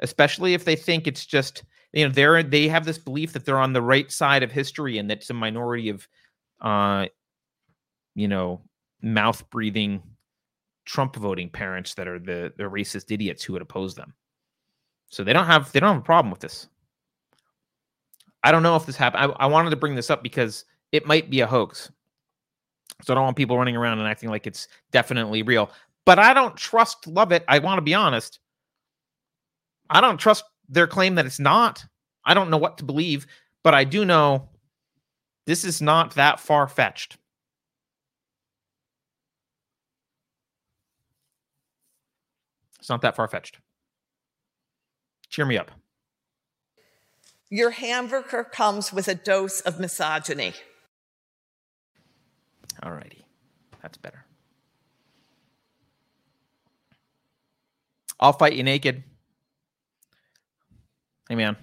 especially 0.00 0.54
if 0.54 0.64
they 0.64 0.76
think 0.76 1.06
it's 1.06 1.26
just 1.26 1.64
you 1.92 2.06
know 2.06 2.12
they're 2.12 2.42
they 2.42 2.68
have 2.68 2.84
this 2.84 2.98
belief 2.98 3.32
that 3.32 3.44
they're 3.44 3.58
on 3.58 3.72
the 3.72 3.82
right 3.82 4.10
side 4.10 4.42
of 4.42 4.50
history 4.50 4.98
and 4.98 5.08
that's 5.08 5.30
a 5.30 5.34
minority 5.34 5.88
of, 5.88 6.08
uh, 6.60 7.06
you 8.14 8.28
know, 8.28 8.60
mouth 9.02 9.48
breathing, 9.50 10.02
Trump 10.84 11.16
voting 11.16 11.48
parents 11.48 11.94
that 11.94 12.08
are 12.08 12.18
the 12.18 12.52
the 12.56 12.64
racist 12.64 13.10
idiots 13.10 13.44
who 13.44 13.52
would 13.52 13.62
oppose 13.62 13.94
them. 13.94 14.14
So 15.08 15.22
they 15.22 15.32
don't 15.32 15.46
have 15.46 15.70
they 15.72 15.80
don't 15.80 15.94
have 15.94 16.02
a 16.02 16.04
problem 16.04 16.30
with 16.30 16.40
this. 16.40 16.68
I 18.42 18.52
don't 18.52 18.62
know 18.62 18.76
if 18.76 18.84
this 18.84 18.96
happened. 18.96 19.32
I, 19.38 19.44
I 19.44 19.46
wanted 19.46 19.70
to 19.70 19.76
bring 19.76 19.94
this 19.94 20.10
up 20.10 20.22
because 20.22 20.66
it 20.92 21.06
might 21.06 21.30
be 21.30 21.40
a 21.40 21.46
hoax. 21.46 21.90
So 23.02 23.12
I 23.12 23.14
don't 23.14 23.24
want 23.24 23.36
people 23.36 23.56
running 23.56 23.76
around 23.76 23.98
and 23.98 24.08
acting 24.08 24.28
like 24.28 24.46
it's 24.46 24.68
definitely 24.92 25.42
real 25.42 25.70
but 26.04 26.18
I 26.18 26.34
don't 26.34 26.56
trust 26.56 27.06
Lovett. 27.06 27.44
I 27.48 27.58
want 27.60 27.78
to 27.78 27.82
be 27.82 27.94
honest. 27.94 28.38
I 29.88 30.00
don't 30.00 30.18
trust 30.18 30.44
their 30.68 30.86
claim 30.86 31.14
that 31.16 31.26
it's 31.26 31.40
not. 31.40 31.84
I 32.24 32.34
don't 32.34 32.50
know 32.50 32.56
what 32.56 32.78
to 32.78 32.84
believe, 32.84 33.26
but 33.62 33.74
I 33.74 33.84
do 33.84 34.04
know 34.04 34.48
this 35.46 35.64
is 35.64 35.82
not 35.82 36.14
that 36.14 36.40
far 36.40 36.68
fetched. 36.68 37.18
It's 42.78 42.88
not 42.88 43.02
that 43.02 43.16
far 43.16 43.28
fetched. 43.28 43.58
Cheer 45.30 45.46
me 45.46 45.56
up. 45.56 45.70
Your 47.50 47.70
hamburger 47.70 48.44
comes 48.44 48.92
with 48.92 49.08
a 49.08 49.14
dose 49.14 49.60
of 49.60 49.80
misogyny. 49.80 50.54
All 52.82 52.92
righty. 52.92 53.24
That's 53.80 53.96
better. 53.96 54.23
I'll 58.20 58.32
fight 58.32 58.54
you 58.54 58.62
naked. 58.62 59.04
Hey, 61.28 61.34
man. 61.34 61.56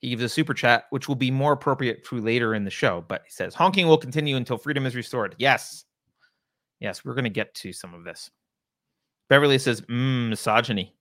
He 0.00 0.10
gives 0.10 0.22
a 0.22 0.28
super 0.28 0.52
chat, 0.52 0.84
which 0.90 1.08
will 1.08 1.14
be 1.14 1.30
more 1.30 1.52
appropriate 1.52 2.04
for 2.06 2.20
later 2.20 2.54
in 2.54 2.64
the 2.64 2.70
show. 2.70 3.04
But 3.08 3.22
he 3.24 3.30
says, 3.30 3.54
honking 3.54 3.86
will 3.86 3.98
continue 3.98 4.36
until 4.36 4.58
freedom 4.58 4.84
is 4.86 4.94
restored. 4.94 5.34
Yes. 5.38 5.84
Yes, 6.80 7.04
we're 7.04 7.14
going 7.14 7.24
to 7.24 7.30
get 7.30 7.54
to 7.54 7.72
some 7.72 7.94
of 7.94 8.04
this. 8.04 8.30
Beverly 9.30 9.58
says, 9.58 9.80
mmm, 9.82 10.28
misogyny. 10.28 10.94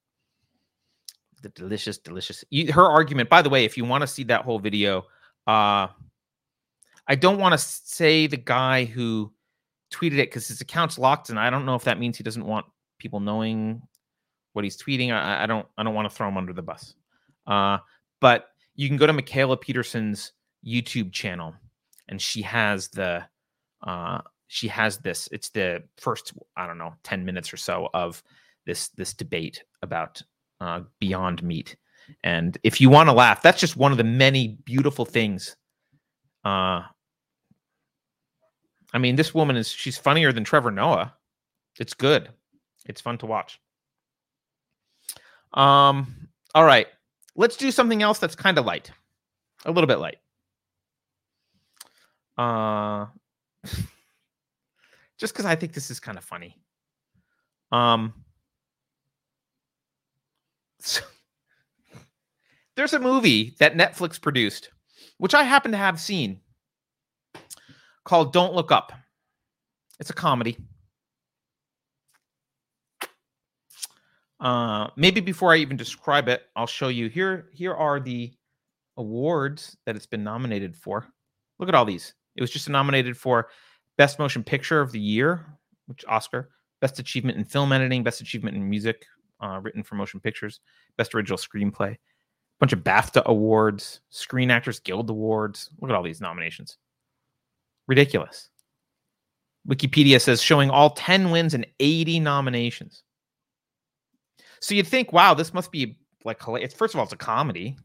The 1.41 1.49
delicious, 1.49 1.97
delicious. 1.97 2.45
Her 2.72 2.89
argument, 2.89 3.30
by 3.30 3.41
the 3.41 3.49
way, 3.49 3.66
if 3.66 3.76
you 3.76 3.84
want 3.84 4.01
to 4.01 4.08
see 4.08 4.24
that 4.24 4.45
whole 4.45 4.60
video, 4.60 4.99
uh, 5.45 5.88
I 7.06 7.16
don't 7.16 7.38
want 7.38 7.51
to 7.51 7.58
say 7.58 8.28
the 8.28 8.38
guy 8.38 8.86
who 8.86 9.34
tweeted 9.91 10.14
it 10.14 10.30
because 10.30 10.47
his 10.47 10.62
account's 10.62 10.97
locked, 10.97 11.30
and 11.30 11.38
I 11.38 11.49
don't 11.49 11.66
know 11.66 11.76
if 11.76 11.84
that 11.84 11.99
means 11.99 12.16
he 12.18 12.24
doesn't 12.24 12.45
want 12.45 12.66
people 12.97 13.20
knowing 13.20 13.82
what 14.54 14.64
he's 14.64 14.82
tweeting. 14.82 15.12
I, 15.12 15.43
I 15.43 15.45
don't 15.45 15.68
I 15.78 15.84
don't 15.84 15.93
want 15.93 16.10
to 16.10 16.16
throw 16.16 16.28
him 16.28 16.38
under 16.38 16.54
the 16.54 16.62
bus. 16.62 16.95
Uh, 17.45 17.78
but 18.22 18.47
you 18.76 18.88
can 18.88 18.97
go 18.97 19.06
to 19.06 19.14
Michaela 19.14 19.58
Peterson's 19.58 20.32
YouTube 20.66 21.12
channel, 21.12 21.54
and 22.08 22.22
she 22.22 22.41
has 22.41 22.88
the 22.89 23.24
uh, 23.86 24.22
she 24.47 24.68
has 24.68 24.97
this. 24.99 25.28
It's 25.32 25.49
the 25.49 25.84
first, 25.97 26.34
I 26.56 26.68
don't 26.68 26.78
know, 26.78 26.93
ten 27.04 27.26
minutes 27.26 27.51
or 27.51 27.58
so 27.58 27.89
of 27.93 28.24
this 28.66 28.89
this 28.89 29.14
debate 29.14 29.64
about 29.82 30.22
uh, 30.62 30.82
Beyond 30.99 31.43
Meat. 31.43 31.76
And 32.24 32.58
if 32.64 32.82
you 32.82 32.89
want 32.89 33.08
to 33.08 33.14
laugh, 33.14 33.41
that's 33.41 33.60
just 33.60 33.78
one 33.78 33.91
of 33.91 33.97
the 33.97 34.04
many 34.04 34.60
beautiful 34.66 35.06
things. 35.06 35.56
Uh, 36.43 36.84
I 38.93 38.99
mean, 38.99 39.16
this 39.16 39.34
woman 39.34 39.56
is 39.56 39.70
she's 39.70 39.97
funnier 39.97 40.32
than 40.32 40.43
Trevor 40.43 40.72
Noah. 40.72 41.14
It's 41.80 41.93
good. 41.93 42.30
It's 42.86 43.01
fun 43.01 43.18
to 43.20 43.26
watch. 43.26 43.60
Um, 45.54 46.28
all 46.56 46.66
right. 46.66 46.88
Let's 47.36 47.58
do 47.58 47.72
something 47.72 48.01
else 48.01 48.20
that's 48.20 48.36
kind 48.36 48.58
of 48.58 48.66
light. 48.66 48.91
A 49.66 49.72
little 49.72 49.88
bit 49.88 49.99
light. 49.99 50.18
Uh 52.38 53.06
just 55.18 55.34
because 55.34 55.45
I 55.45 55.56
think 55.56 55.74
this 55.74 55.91
is 55.91 55.99
kind 55.99 56.18
of 56.18 56.24
funny. 56.24 56.58
Um 57.72 58.14
so, 60.80 61.01
there's 62.76 62.93
a 62.93 62.99
movie 62.99 63.56
that 63.60 63.76
Netflix 63.76 64.20
produced, 64.20 64.72
which 65.18 65.36
I 65.36 65.43
happen 65.43 65.72
to 65.72 65.78
have 65.78 65.99
seen, 65.99 66.39
called 68.04 68.34
Don't 68.34 68.54
Look 68.54 68.72
Up. 68.72 68.91
It's 69.99 70.10
a 70.10 70.14
comedy. 70.14 70.58
Uh, 74.43 74.89
maybe 74.97 75.21
before 75.21 75.53
I 75.53 75.57
even 75.57 75.77
describe 75.77 76.27
it, 76.27 76.43
I'll 76.55 76.67
show 76.67 76.89
you 76.89 77.07
here. 77.07 77.47
Here 77.53 77.73
are 77.73 78.01
the 78.01 78.33
awards 78.97 79.77
that 79.85 79.95
it's 79.95 80.05
been 80.05 80.23
nominated 80.23 80.75
for. 80.75 81.07
Look 81.59 81.69
at 81.69 81.75
all 81.75 81.85
these. 81.85 82.13
It 82.35 82.41
was 82.41 82.51
just 82.51 82.69
nominated 82.69 83.15
for 83.15 83.47
Best 83.97 84.19
Motion 84.19 84.43
Picture 84.43 84.81
of 84.81 84.91
the 84.91 84.99
Year, 84.99 85.45
which 85.87 86.03
Oscar, 86.09 86.49
Best 86.81 86.99
Achievement 86.99 87.37
in 87.37 87.45
Film 87.45 87.71
Editing, 87.71 88.03
Best 88.03 88.19
Achievement 88.19 88.57
in 88.57 88.69
Music, 88.69 89.05
uh, 89.39 89.61
written 89.61 89.81
for 89.81 89.95
motion 89.95 90.19
pictures, 90.19 90.59
Best 90.97 91.15
Original 91.15 91.37
Screenplay, 91.37 91.95
bunch 92.59 92.73
of 92.73 92.79
BAFTA 92.79 93.23
awards, 93.23 94.01
Screen 94.09 94.51
Actors 94.51 94.81
Guild 94.81 95.09
awards. 95.09 95.69
Look 95.79 95.89
at 95.89 95.95
all 95.95 96.03
these 96.03 96.19
nominations. 96.19 96.77
Ridiculous. 97.87 98.49
Wikipedia 99.69 100.19
says 100.19 100.41
showing 100.41 100.69
all 100.69 100.89
10 100.89 101.31
wins 101.31 101.53
and 101.53 101.65
80 101.79 102.19
nominations. 102.19 103.03
So 104.64 104.76
you'd 104.76 104.88
think, 104.88 105.11
wow, 105.11 105.34
this 105.34 105.53
must 105.53 105.74
be 105.74 105.97
like 106.24 106.41
hilarious. 106.41 106.74
First 106.74 106.93
of 106.93 106.99
all, 106.99 107.03
it's 107.03 107.11
a 107.11 107.18
comedy. 107.18 107.76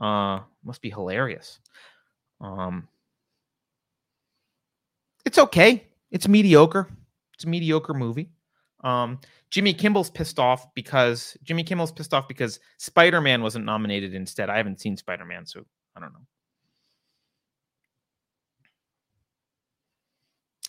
Uh, 0.00 0.38
must 0.62 0.80
be 0.80 0.90
hilarious. 0.90 1.58
Um, 2.40 2.86
it's 5.26 5.38
okay. 5.38 5.88
It's 6.12 6.28
mediocre. 6.28 6.88
It's 7.34 7.42
a 7.42 7.48
mediocre 7.48 7.94
movie. 7.94 8.30
Um, 8.84 9.18
Jimmy 9.50 9.74
Kimmel's 9.74 10.08
pissed 10.08 10.38
off 10.38 10.72
because 10.74 11.36
Jimmy 11.42 11.64
Kimmel's 11.64 11.90
pissed 11.90 12.14
off 12.14 12.28
because 12.28 12.60
Spider 12.76 13.20
Man 13.20 13.42
wasn't 13.42 13.64
nominated 13.64 14.14
instead. 14.14 14.50
I 14.50 14.56
haven't 14.56 14.78
seen 14.78 14.96
Spider 14.96 15.24
Man, 15.24 15.46
so 15.46 15.66
I 15.96 16.00
don't 16.00 16.12
know. 16.12 16.20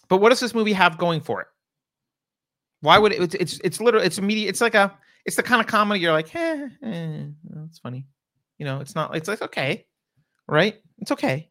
But 0.07 0.17
what 0.21 0.29
does 0.29 0.39
this 0.39 0.55
movie 0.55 0.73
have 0.73 0.97
going 0.97 1.21
for 1.21 1.41
it? 1.41 1.47
Why 2.81 2.97
would 2.97 3.11
it? 3.11 3.21
It's 3.21 3.35
it's, 3.35 3.59
it's 3.63 3.79
literally 3.79 4.07
it's 4.07 4.17
immediate. 4.17 4.49
It's 4.49 4.61
like 4.61 4.73
a 4.73 4.97
it's 5.25 5.35
the 5.35 5.43
kind 5.43 5.61
of 5.61 5.67
comedy 5.67 5.99
you're 5.99 6.13
like, 6.13 6.33
eh, 6.35 6.67
eh, 6.83 7.25
it's 7.65 7.79
funny. 7.79 8.05
You 8.57 8.65
know, 8.65 8.79
it's 8.79 8.95
not. 8.95 9.15
It's 9.15 9.27
like 9.27 9.41
okay, 9.41 9.85
right? 10.47 10.75
It's 10.99 11.11
okay. 11.11 11.49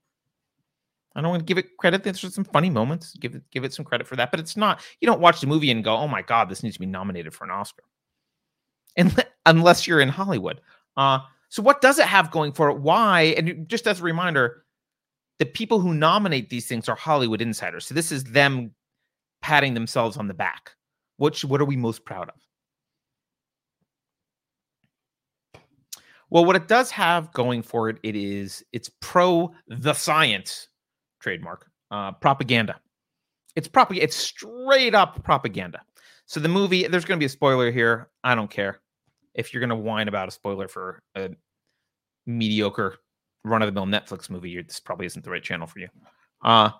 I 1.14 1.20
don't 1.20 1.30
want 1.30 1.40
to 1.40 1.46
give 1.46 1.58
it 1.58 1.76
credit. 1.78 2.04
There's 2.04 2.20
some 2.32 2.44
funny 2.44 2.70
moments. 2.70 3.14
Give 3.14 3.34
it 3.34 3.42
give 3.50 3.64
it 3.64 3.72
some 3.72 3.84
credit 3.84 4.06
for 4.06 4.16
that, 4.16 4.30
but 4.30 4.40
it's 4.40 4.56
not. 4.56 4.80
You 5.00 5.06
don't 5.06 5.20
watch 5.20 5.40
the 5.40 5.46
movie 5.46 5.70
and 5.70 5.82
go, 5.82 5.96
"Oh 5.96 6.08
my 6.08 6.22
god, 6.22 6.48
this 6.48 6.62
needs 6.62 6.76
to 6.76 6.80
be 6.80 6.86
nominated 6.86 7.34
for 7.34 7.44
an 7.44 7.50
Oscar," 7.50 7.82
and 8.96 9.24
unless 9.46 9.86
you're 9.86 10.00
in 10.00 10.08
Hollywood. 10.10 10.60
Uh, 10.96 11.20
so 11.48 11.62
what 11.62 11.80
does 11.80 11.98
it 11.98 12.06
have 12.06 12.30
going 12.30 12.52
for 12.52 12.68
it? 12.68 12.78
Why? 12.78 13.34
And 13.36 13.68
just 13.68 13.86
as 13.86 14.00
a 14.00 14.04
reminder, 14.04 14.64
the 15.38 15.46
people 15.46 15.80
who 15.80 15.94
nominate 15.94 16.50
these 16.50 16.66
things 16.66 16.88
are 16.88 16.96
Hollywood 16.96 17.40
insiders. 17.40 17.86
So 17.86 17.94
this 17.94 18.12
is 18.12 18.24
them 18.24 18.72
patting 19.40 19.74
themselves 19.74 20.16
on 20.16 20.28
the 20.28 20.34
back. 20.34 20.72
What 21.16 21.42
what 21.44 21.60
are 21.60 21.64
we 21.64 21.76
most 21.76 22.04
proud 22.04 22.28
of? 22.28 22.47
Well, 26.30 26.44
what 26.44 26.56
it 26.56 26.68
does 26.68 26.90
have 26.90 27.32
going 27.32 27.62
for 27.62 27.88
it, 27.88 27.98
it 28.02 28.14
is 28.16 28.64
it's 28.72 28.90
pro 29.00 29.52
the 29.68 29.94
science 29.94 30.68
trademark 31.20 31.70
uh, 31.90 32.12
propaganda. 32.12 32.80
It's 33.56 33.68
propaganda. 33.68 34.04
It's 34.04 34.16
straight 34.16 34.94
up 34.94 35.22
propaganda. 35.24 35.80
So 36.26 36.40
the 36.40 36.48
movie, 36.48 36.86
there's 36.86 37.04
going 37.04 37.18
to 37.18 37.22
be 37.22 37.26
a 37.26 37.30
spoiler 37.30 37.70
here. 37.70 38.10
I 38.22 38.34
don't 38.34 38.50
care 38.50 38.80
if 39.34 39.52
you're 39.52 39.60
going 39.60 39.70
to 39.70 39.76
whine 39.76 40.08
about 40.08 40.28
a 40.28 40.30
spoiler 40.30 40.68
for 40.68 41.02
a 41.16 41.30
mediocre 42.26 42.98
run 43.44 43.62
of 43.62 43.66
the 43.66 43.72
mill 43.72 43.86
Netflix 43.86 44.28
movie. 44.28 44.60
This 44.60 44.80
probably 44.80 45.06
isn't 45.06 45.24
the 45.24 45.30
right 45.30 45.42
channel 45.42 45.66
for 45.66 45.78
you. 45.78 45.88
Uh, 46.42 46.70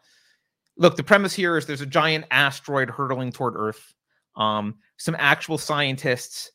look, 0.76 0.96
the 0.96 1.02
premise 1.02 1.32
here 1.32 1.56
is 1.56 1.64
there's 1.64 1.80
a 1.80 1.86
giant 1.86 2.26
asteroid 2.30 2.90
hurtling 2.90 3.32
toward 3.32 3.54
Earth. 3.56 3.94
Um, 4.36 4.76
some 4.98 5.16
actual 5.18 5.56
scientists 5.56 6.52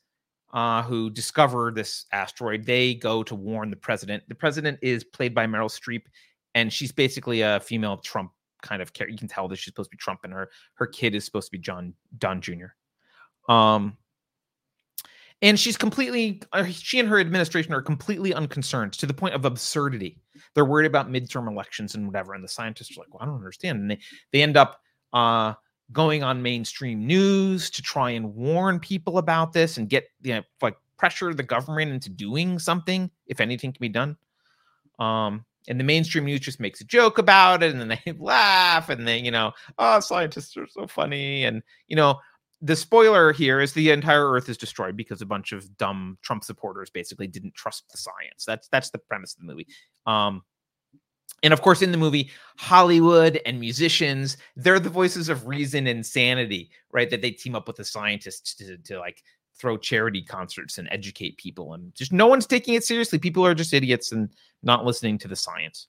uh, 0.53 0.83
who 0.83 1.09
discover 1.09 1.71
this 1.71 2.05
asteroid. 2.11 2.63
They 2.63 2.93
go 2.93 3.23
to 3.23 3.35
warn 3.35 3.69
the 3.69 3.75
president. 3.75 4.23
The 4.29 4.35
president 4.35 4.79
is 4.81 5.03
played 5.03 5.33
by 5.33 5.47
Meryl 5.47 5.69
Streep, 5.69 6.03
and 6.55 6.71
she's 6.71 6.91
basically 6.91 7.41
a 7.41 7.59
female 7.59 7.97
Trump 7.97 8.31
kind 8.61 8.81
of 8.81 8.93
character. 8.93 9.11
You 9.11 9.17
can 9.17 9.27
tell 9.27 9.47
that 9.47 9.57
she's 9.57 9.65
supposed 9.73 9.89
to 9.89 9.95
be 9.95 9.99
Trump, 9.99 10.21
and 10.23 10.31
her 10.31 10.49
her 10.75 10.87
kid 10.87 11.15
is 11.15 11.25
supposed 11.25 11.47
to 11.47 11.51
be 11.51 11.57
John 11.57 11.93
Don 12.19 12.39
Jr. 12.39 12.67
Um, 13.49 13.97
and 15.41 15.59
she's 15.59 15.75
completely 15.75 16.41
uh, 16.53 16.65
she 16.65 16.99
and 16.99 17.09
her 17.09 17.19
administration 17.19 17.73
are 17.73 17.81
completely 17.81 18.33
unconcerned 18.33 18.93
to 18.93 19.05
the 19.05 19.13
point 19.13 19.33
of 19.33 19.45
absurdity. 19.45 20.21
They're 20.53 20.65
worried 20.65 20.85
about 20.85 21.09
midterm 21.09 21.49
elections 21.49 21.95
and 21.95 22.05
whatever, 22.05 22.33
and 22.33 22.43
the 22.43 22.47
scientists 22.47 22.95
are 22.95 23.01
like, 23.01 23.13
"Well, 23.13 23.23
I 23.23 23.25
don't 23.25 23.35
understand," 23.35 23.81
and 23.81 23.91
they 23.91 23.99
they 24.31 24.43
end 24.43 24.55
up 24.55 24.79
uh, 25.13 25.53
going 25.91 26.23
on 26.23 26.41
mainstream 26.41 27.05
news 27.05 27.69
to 27.69 27.81
try 27.81 28.11
and 28.11 28.33
warn 28.35 28.79
people 28.79 29.17
about 29.17 29.53
this 29.53 29.77
and 29.77 29.89
get 29.89 30.05
you 30.21 30.35
know 30.35 30.41
like 30.61 30.75
pressure 30.97 31.33
the 31.33 31.43
government 31.43 31.91
into 31.91 32.09
doing 32.09 32.57
something 32.57 33.11
if 33.27 33.39
anything 33.39 33.71
can 33.71 33.81
be 33.81 33.89
done. 33.89 34.17
Um 34.99 35.45
and 35.67 35.79
the 35.79 35.83
mainstream 35.83 36.25
news 36.25 36.41
just 36.41 36.59
makes 36.59 36.81
a 36.81 36.85
joke 36.85 37.17
about 37.17 37.63
it 37.63 37.71
and 37.71 37.79
then 37.79 37.99
they 38.05 38.11
laugh 38.13 38.89
and 38.89 39.07
then 39.07 39.25
you 39.25 39.31
know 39.31 39.51
oh 39.77 39.99
scientists 39.99 40.55
are 40.57 40.67
so 40.67 40.87
funny 40.87 41.43
and 41.43 41.61
you 41.87 41.95
know 41.95 42.19
the 42.61 42.75
spoiler 42.77 43.33
here 43.33 43.59
is 43.59 43.73
the 43.73 43.91
entire 43.91 44.31
earth 44.31 44.47
is 44.47 44.57
destroyed 44.57 44.95
because 44.95 45.21
a 45.21 45.25
bunch 45.25 45.51
of 45.51 45.77
dumb 45.77 46.17
trump 46.21 46.45
supporters 46.45 46.89
basically 46.89 47.27
didn't 47.27 47.53
trust 47.55 47.83
the 47.91 47.97
science. 47.97 48.45
That's 48.47 48.69
that's 48.69 48.89
the 48.89 48.99
premise 48.99 49.33
of 49.33 49.41
the 49.41 49.47
movie. 49.47 49.67
Um 50.05 50.43
and 51.43 51.53
of 51.53 51.61
course, 51.61 51.81
in 51.81 51.91
the 51.91 51.97
movie, 51.97 52.31
Hollywood 52.57 53.39
and 53.45 53.59
musicians, 53.59 54.37
they're 54.55 54.79
the 54.79 54.89
voices 54.89 55.27
of 55.27 55.45
reason 55.45 55.87
and 55.87 56.05
sanity, 56.05 56.71
right? 56.91 57.09
That 57.09 57.21
they 57.21 57.31
team 57.31 57.53
up 57.53 57.67
with 57.67 57.75
the 57.75 57.85
scientists 57.85 58.55
to, 58.55 58.77
to 58.77 58.99
like 58.99 59.23
throw 59.55 59.77
charity 59.77 60.23
concerts 60.23 60.77
and 60.77 60.87
educate 60.89 61.37
people. 61.37 61.73
And 61.73 61.93
just 61.93 62.13
no 62.13 62.27
one's 62.27 62.47
taking 62.47 62.73
it 62.73 62.83
seriously. 62.83 63.19
People 63.19 63.45
are 63.45 63.53
just 63.53 63.73
idiots 63.73 64.13
and 64.13 64.29
not 64.63 64.85
listening 64.85 65.17
to 65.19 65.27
the 65.27 65.35
science. 65.35 65.87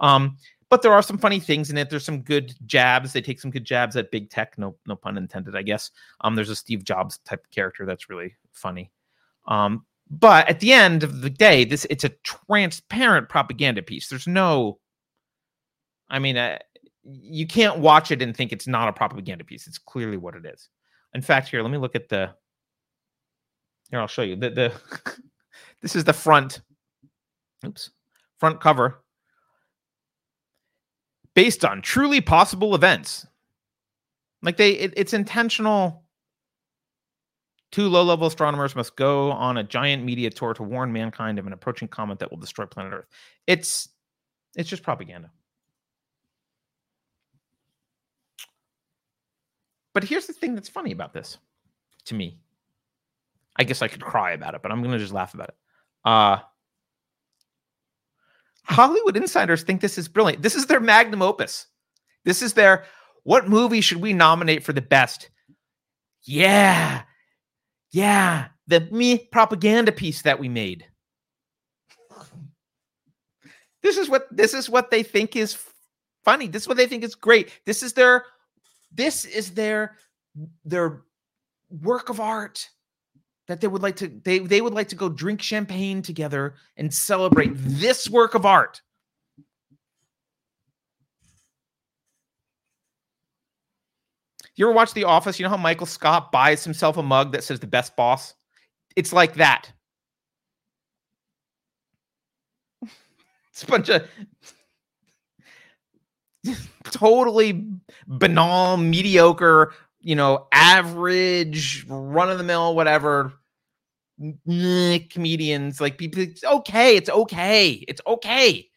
Um, 0.00 0.38
but 0.70 0.80
there 0.80 0.94
are 0.94 1.02
some 1.02 1.18
funny 1.18 1.38
things 1.40 1.68
in 1.68 1.76
it. 1.76 1.90
There's 1.90 2.04
some 2.04 2.22
good 2.22 2.54
jabs. 2.64 3.12
They 3.12 3.20
take 3.20 3.40
some 3.40 3.50
good 3.50 3.64
jabs 3.64 3.96
at 3.96 4.10
big 4.10 4.30
tech. 4.30 4.56
No, 4.56 4.74
no 4.86 4.96
pun 4.96 5.18
intended, 5.18 5.54
I 5.54 5.62
guess. 5.62 5.90
Um, 6.22 6.34
there's 6.34 6.48
a 6.48 6.56
Steve 6.56 6.84
Jobs 6.84 7.18
type 7.26 7.44
character 7.50 7.84
that's 7.84 8.08
really 8.08 8.34
funny. 8.52 8.90
Um, 9.46 9.84
but 10.08 10.48
at 10.48 10.60
the 10.60 10.72
end 10.72 11.02
of 11.02 11.20
the 11.22 11.30
day, 11.30 11.64
this 11.64 11.86
it's 11.90 12.04
a 12.04 12.10
transparent 12.22 13.28
propaganda 13.28 13.82
piece. 13.82 14.08
There's 14.08 14.26
no 14.26 14.78
I 16.12 16.18
mean, 16.18 16.36
uh, 16.36 16.58
you 17.04 17.46
can't 17.46 17.78
watch 17.78 18.12
it 18.12 18.22
and 18.22 18.36
think 18.36 18.52
it's 18.52 18.68
not 18.68 18.88
a 18.88 18.92
propaganda 18.92 19.42
piece. 19.42 19.66
It's 19.66 19.78
clearly 19.78 20.18
what 20.18 20.36
it 20.36 20.44
is. 20.44 20.68
In 21.14 21.22
fact, 21.22 21.48
here, 21.48 21.62
let 21.62 21.72
me 21.72 21.78
look 21.78 21.96
at 21.96 22.08
the. 22.08 22.30
Here, 23.90 23.98
I'll 23.98 24.06
show 24.06 24.22
you 24.22 24.36
the 24.36 24.50
the. 24.50 24.72
this 25.80 25.96
is 25.96 26.04
the 26.04 26.12
front. 26.12 26.60
Oops, 27.66 27.90
front 28.38 28.60
cover. 28.60 29.02
Based 31.34 31.64
on 31.64 31.80
truly 31.80 32.20
possible 32.20 32.74
events, 32.74 33.26
like 34.42 34.58
they, 34.58 34.72
it, 34.72 34.92
it's 34.96 35.14
intentional. 35.14 36.02
Two 37.70 37.88
low-level 37.88 38.26
astronomers 38.26 38.76
must 38.76 38.96
go 38.96 39.32
on 39.32 39.56
a 39.56 39.64
giant 39.64 40.04
media 40.04 40.28
tour 40.28 40.52
to 40.52 40.62
warn 40.62 40.92
mankind 40.92 41.38
of 41.38 41.46
an 41.46 41.54
approaching 41.54 41.88
comet 41.88 42.18
that 42.18 42.30
will 42.30 42.36
destroy 42.36 42.66
planet 42.66 42.92
Earth. 42.92 43.06
It's, 43.46 43.88
it's 44.54 44.68
just 44.68 44.82
propaganda. 44.82 45.30
But 49.94 50.04
here's 50.04 50.26
the 50.26 50.32
thing 50.32 50.54
that's 50.54 50.68
funny 50.68 50.92
about 50.92 51.12
this 51.12 51.38
to 52.06 52.14
me. 52.14 52.38
I 53.56 53.64
guess 53.64 53.82
I 53.82 53.88
could 53.88 54.00
cry 54.00 54.32
about 54.32 54.54
it, 54.54 54.62
but 54.62 54.72
I'm 54.72 54.80
going 54.82 54.92
to 54.92 54.98
just 54.98 55.12
laugh 55.12 55.34
about 55.34 55.48
it. 55.48 55.54
Uh, 56.04 56.38
Hollywood 58.64 59.16
insiders 59.16 59.62
think 59.62 59.80
this 59.80 59.98
is 59.98 60.08
brilliant. 60.08 60.42
This 60.42 60.54
is 60.54 60.66
their 60.66 60.80
magnum 60.80 61.22
opus. 61.22 61.66
This 62.24 62.42
is 62.42 62.54
their 62.54 62.84
what 63.24 63.48
movie 63.48 63.80
should 63.80 64.00
we 64.00 64.12
nominate 64.12 64.64
for 64.64 64.72
the 64.72 64.80
best? 64.80 65.30
Yeah. 66.22 67.02
Yeah. 67.90 68.48
The 68.68 68.80
me 68.90 69.18
propaganda 69.18 69.92
piece 69.92 70.22
that 70.22 70.38
we 70.38 70.48
made. 70.48 70.86
This 73.82 73.96
is 73.96 74.08
what 74.08 74.28
this 74.30 74.54
is 74.54 74.70
what 74.70 74.90
they 74.90 75.02
think 75.02 75.34
is 75.34 75.58
funny. 76.24 76.46
This 76.46 76.62
is 76.62 76.68
what 76.68 76.76
they 76.76 76.86
think 76.86 77.02
is 77.02 77.16
great. 77.16 77.50
This 77.66 77.82
is 77.82 77.92
their 77.92 78.24
this 78.94 79.24
is 79.24 79.52
their 79.52 79.96
their 80.64 81.02
work 81.70 82.08
of 82.08 82.20
art 82.20 82.68
that 83.48 83.60
they 83.60 83.68
would 83.68 83.82
like 83.82 83.96
to 83.96 84.08
they 84.08 84.38
they 84.38 84.60
would 84.60 84.74
like 84.74 84.88
to 84.88 84.96
go 84.96 85.08
drink 85.08 85.42
champagne 85.42 86.02
together 86.02 86.54
and 86.76 86.92
celebrate 86.92 87.50
this 87.54 88.08
work 88.08 88.34
of 88.34 88.46
art. 88.46 88.80
You 94.54 94.66
ever 94.66 94.74
watch 94.74 94.92
The 94.92 95.04
Office? 95.04 95.38
You 95.38 95.44
know 95.44 95.50
how 95.50 95.56
Michael 95.56 95.86
Scott 95.86 96.30
buys 96.30 96.62
himself 96.62 96.98
a 96.98 97.02
mug 97.02 97.32
that 97.32 97.42
says 97.42 97.58
the 97.58 97.66
best 97.66 97.96
boss? 97.96 98.34
It's 98.96 99.12
like 99.12 99.34
that. 99.34 99.72
It's 103.50 103.64
a 103.64 103.66
bunch 103.66 103.90
of 103.90 104.08
totally 106.84 107.66
banal, 108.06 108.76
mediocre, 108.76 109.74
you 110.00 110.16
know, 110.16 110.46
average, 110.52 111.86
run 111.88 112.30
of 112.30 112.38
the 112.38 112.44
mill, 112.44 112.74
whatever 112.74 113.32
comedians. 114.20 115.80
Like 115.80 115.98
people, 115.98 116.22
it's 116.22 116.44
okay. 116.44 116.96
It's 116.96 117.10
okay. 117.10 117.70
It's 117.88 118.00
okay. 118.06 118.68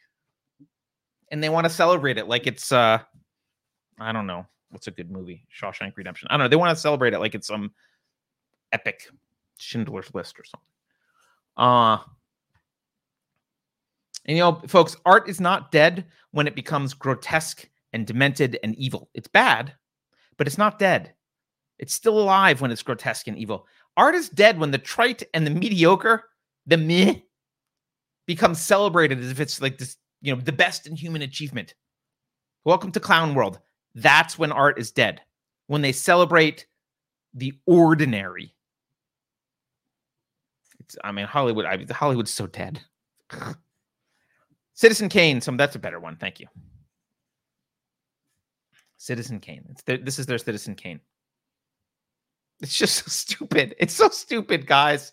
And 1.32 1.44
they 1.44 1.50
want 1.50 1.66
to 1.66 1.70
celebrate 1.70 2.18
it 2.18 2.28
like 2.28 2.48
it's, 2.48 2.72
uh, 2.72 3.00
I 4.00 4.12
don't 4.12 4.28
know. 4.28 4.46
What's 4.70 4.88
a 4.88 4.92
good 4.92 5.10
movie? 5.10 5.46
Shawshank 5.58 5.96
Redemption. 5.96 6.28
I 6.30 6.34
don't 6.34 6.46
know. 6.46 6.48
They 6.50 6.56
want 6.56 6.76
to 6.76 6.82
celebrate 6.82 7.14
it 7.14 7.20
like 7.20 7.34
it's 7.34 7.48
some 7.48 7.72
epic 8.72 9.08
Schindler's 9.58 10.14
List 10.14 10.38
or 10.40 10.44
something. 10.44 10.68
Uh, 11.58 11.98
and 14.26 14.38
you 14.38 14.44
know, 14.44 14.62
folks, 14.68 14.98
art 15.06 15.30
is 15.30 15.40
not 15.40 15.72
dead 15.72 16.06
when 16.32 16.48
it 16.48 16.56
becomes 16.56 16.94
grotesque 16.94 17.70
and 17.94 18.08
demented 18.08 18.60
and 18.64 18.76
evil. 18.76 19.10
It's 19.14 19.28
bad, 19.28 19.74
but 20.38 20.48
it's 20.48 20.58
not 20.58 20.80
dead. 20.80 21.14
It's 21.78 21.94
still 21.94 22.20
alive 22.20 22.62
when 22.62 22.72
it's 22.72 22.84
grotesque 22.84 23.28
and 23.28 23.38
evil. 23.38 23.68
Art 23.98 24.16
is 24.16 24.30
dead 24.30 24.60
when 24.60 24.72
the 24.72 24.78
trite 24.78 25.24
and 25.34 25.46
the 25.46 25.52
mediocre, 25.52 26.26
the 26.66 26.78
meh, 26.78 27.16
becomes 28.26 28.60
celebrated 28.60 29.20
as 29.20 29.30
if 29.30 29.40
it's 29.40 29.62
like 29.62 29.78
this, 29.78 29.98
you 30.22 30.34
know, 30.34 30.42
the 30.42 30.52
best 30.52 30.88
in 30.88 30.96
human 30.96 31.22
achievement. 31.22 31.76
Welcome 32.64 32.92
to 32.94 33.00
Clown 33.00 33.36
World. 33.36 33.60
That's 33.94 34.40
when 34.40 34.52
art 34.52 34.80
is 34.80 34.92
dead. 34.92 35.22
When 35.68 35.82
they 35.82 35.92
celebrate 35.92 36.66
the 37.34 37.54
ordinary. 37.68 38.56
It's, 40.80 40.98
I 41.04 41.12
mean, 41.12 41.26
Hollywood. 41.26 41.66
I, 41.66 41.86
Hollywood's 41.92 42.34
so 42.34 42.48
dead. 42.48 42.82
Citizen 44.76 45.10
Kane. 45.10 45.42
Some 45.42 45.58
that's 45.58 45.76
a 45.76 45.80
better 45.80 46.00
one. 46.00 46.18
Thank 46.18 46.40
you. 46.40 46.48
Citizen 48.98 49.40
Kane. 49.40 49.76
This 49.86 50.20
is 50.20 50.26
their 50.26 50.38
Citizen 50.38 50.76
Kane. 50.76 51.00
It's 52.62 52.78
just 52.78 52.96
so 53.06 53.10
stupid. 53.10 53.76
It's 53.80 53.94
so 53.94 54.10
stupid, 54.10 54.68
guys. 54.68 55.12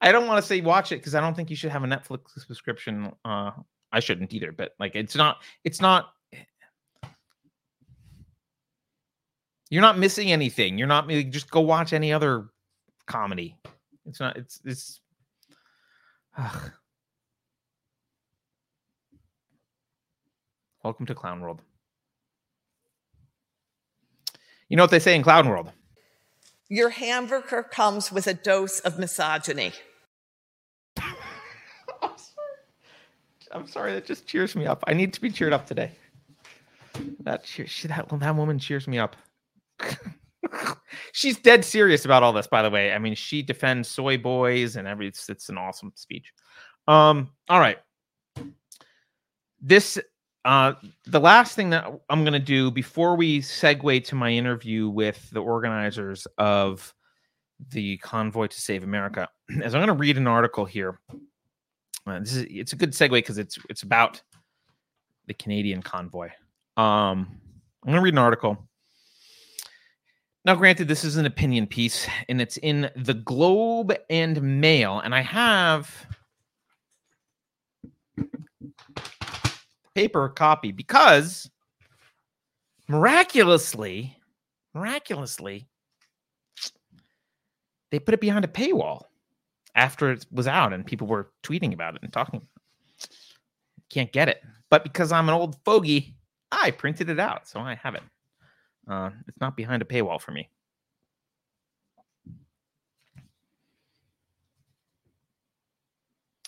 I 0.00 0.12
don't 0.12 0.26
want 0.26 0.42
to 0.42 0.46
say 0.46 0.60
watch 0.60 0.92
it 0.92 0.96
because 0.96 1.14
I 1.14 1.20
don't 1.20 1.34
think 1.34 1.50
you 1.50 1.56
should 1.56 1.70
have 1.70 1.84
a 1.84 1.86
Netflix 1.86 2.38
subscription. 2.38 3.12
Uh, 3.24 3.50
I 3.92 4.00
shouldn't 4.00 4.32
either. 4.32 4.52
But 4.52 4.72
like, 4.78 4.94
it's 4.94 5.16
not. 5.16 5.42
It's 5.64 5.80
not. 5.80 6.12
You're 9.68 9.82
not 9.82 9.98
missing 9.98 10.30
anything. 10.30 10.78
You're 10.78 10.86
not. 10.86 11.08
Just 11.08 11.50
go 11.50 11.60
watch 11.60 11.92
any 11.92 12.12
other 12.12 12.48
comedy. 13.06 13.56
It's 14.04 14.20
not. 14.20 14.36
It's. 14.36 14.60
It's. 14.64 15.00
Ugh. 16.36 16.72
Welcome 20.86 21.06
to 21.06 21.16
Clown 21.16 21.40
World. 21.40 21.62
You 24.68 24.76
know 24.76 24.84
what 24.84 24.92
they 24.92 25.00
say 25.00 25.16
in 25.16 25.24
Clown 25.24 25.48
World? 25.48 25.72
Your 26.68 26.90
hamburger 26.90 27.64
comes 27.64 28.12
with 28.12 28.28
a 28.28 28.34
dose 28.34 28.78
of 28.78 28.96
misogyny. 28.96 29.72
I'm 31.02 31.16
sorry. 32.00 32.56
I'm 33.50 33.66
sorry, 33.66 33.94
That 33.94 34.06
just 34.06 34.28
cheers 34.28 34.54
me 34.54 34.64
up. 34.64 34.84
I 34.86 34.94
need 34.94 35.12
to 35.14 35.20
be 35.20 35.28
cheered 35.28 35.52
up 35.52 35.66
today. 35.66 35.90
That 37.18 37.42
cheer, 37.42 37.66
that, 37.88 38.08
that 38.08 38.36
woman 38.36 38.60
cheers 38.60 38.86
me 38.86 39.00
up. 39.00 39.16
She's 41.10 41.36
dead 41.36 41.64
serious 41.64 42.04
about 42.04 42.22
all 42.22 42.32
this, 42.32 42.46
by 42.46 42.62
the 42.62 42.70
way. 42.70 42.92
I 42.92 43.00
mean, 43.00 43.16
she 43.16 43.42
defends 43.42 43.88
soy 43.88 44.18
boys 44.18 44.76
and 44.76 44.86
every. 44.86 45.08
It's, 45.08 45.28
it's 45.28 45.48
an 45.48 45.58
awesome 45.58 45.90
speech. 45.96 46.32
Um. 46.86 47.30
All 47.48 47.58
right. 47.58 47.78
This 49.60 49.98
uh, 50.46 50.74
the 51.06 51.18
last 51.18 51.56
thing 51.56 51.70
that 51.70 51.84
I'm 52.08 52.22
going 52.22 52.32
to 52.32 52.38
do 52.38 52.70
before 52.70 53.16
we 53.16 53.40
segue 53.40 54.04
to 54.04 54.14
my 54.14 54.30
interview 54.30 54.88
with 54.88 55.28
the 55.30 55.40
organizers 55.40 56.24
of 56.38 56.94
the 57.70 57.96
Convoy 57.98 58.46
to 58.46 58.60
Save 58.60 58.84
America 58.84 59.28
is 59.48 59.74
I'm 59.74 59.80
going 59.80 59.88
to 59.88 59.92
read 59.94 60.16
an 60.16 60.28
article 60.28 60.64
here. 60.64 61.00
Uh, 62.06 62.20
this 62.20 62.36
is 62.36 62.46
it's 62.48 62.72
a 62.72 62.76
good 62.76 62.92
segue 62.92 63.10
because 63.10 63.38
it's 63.38 63.58
it's 63.68 63.82
about 63.82 64.22
the 65.26 65.34
Canadian 65.34 65.82
convoy. 65.82 66.28
Um, 66.76 67.40
I'm 67.82 67.90
going 67.90 67.96
to 67.96 68.02
read 68.02 68.14
an 68.14 68.18
article. 68.18 68.56
Now, 70.44 70.54
granted, 70.54 70.86
this 70.86 71.02
is 71.02 71.16
an 71.16 71.26
opinion 71.26 71.66
piece, 71.66 72.06
and 72.28 72.40
it's 72.40 72.56
in 72.58 72.88
the 72.94 73.14
Globe 73.14 73.96
and 74.08 74.60
Mail, 74.60 75.00
and 75.00 75.12
I 75.12 75.22
have 75.22 76.06
paper 79.96 80.28
copy 80.28 80.72
because 80.72 81.50
miraculously, 82.86 84.14
miraculously, 84.74 85.66
they 87.90 87.98
put 87.98 88.12
it 88.12 88.20
behind 88.20 88.44
a 88.44 88.48
paywall 88.48 89.04
after 89.74 90.12
it 90.12 90.26
was 90.30 90.46
out 90.46 90.74
and 90.74 90.84
people 90.84 91.06
were 91.06 91.30
tweeting 91.42 91.72
about 91.72 91.94
it 91.94 92.02
and 92.02 92.12
talking. 92.12 92.46
Can't 93.88 94.12
get 94.12 94.28
it. 94.28 94.42
But 94.68 94.82
because 94.82 95.12
I'm 95.12 95.30
an 95.30 95.34
old 95.34 95.56
fogey, 95.64 96.14
I 96.52 96.72
printed 96.72 97.08
it 97.08 97.18
out. 97.18 97.48
So 97.48 97.58
I 97.58 97.76
have 97.76 97.94
it. 97.94 98.02
Uh, 98.86 99.10
it's 99.26 99.40
not 99.40 99.56
behind 99.56 99.80
a 99.80 99.86
paywall 99.86 100.20
for 100.20 100.32
me. 100.32 100.50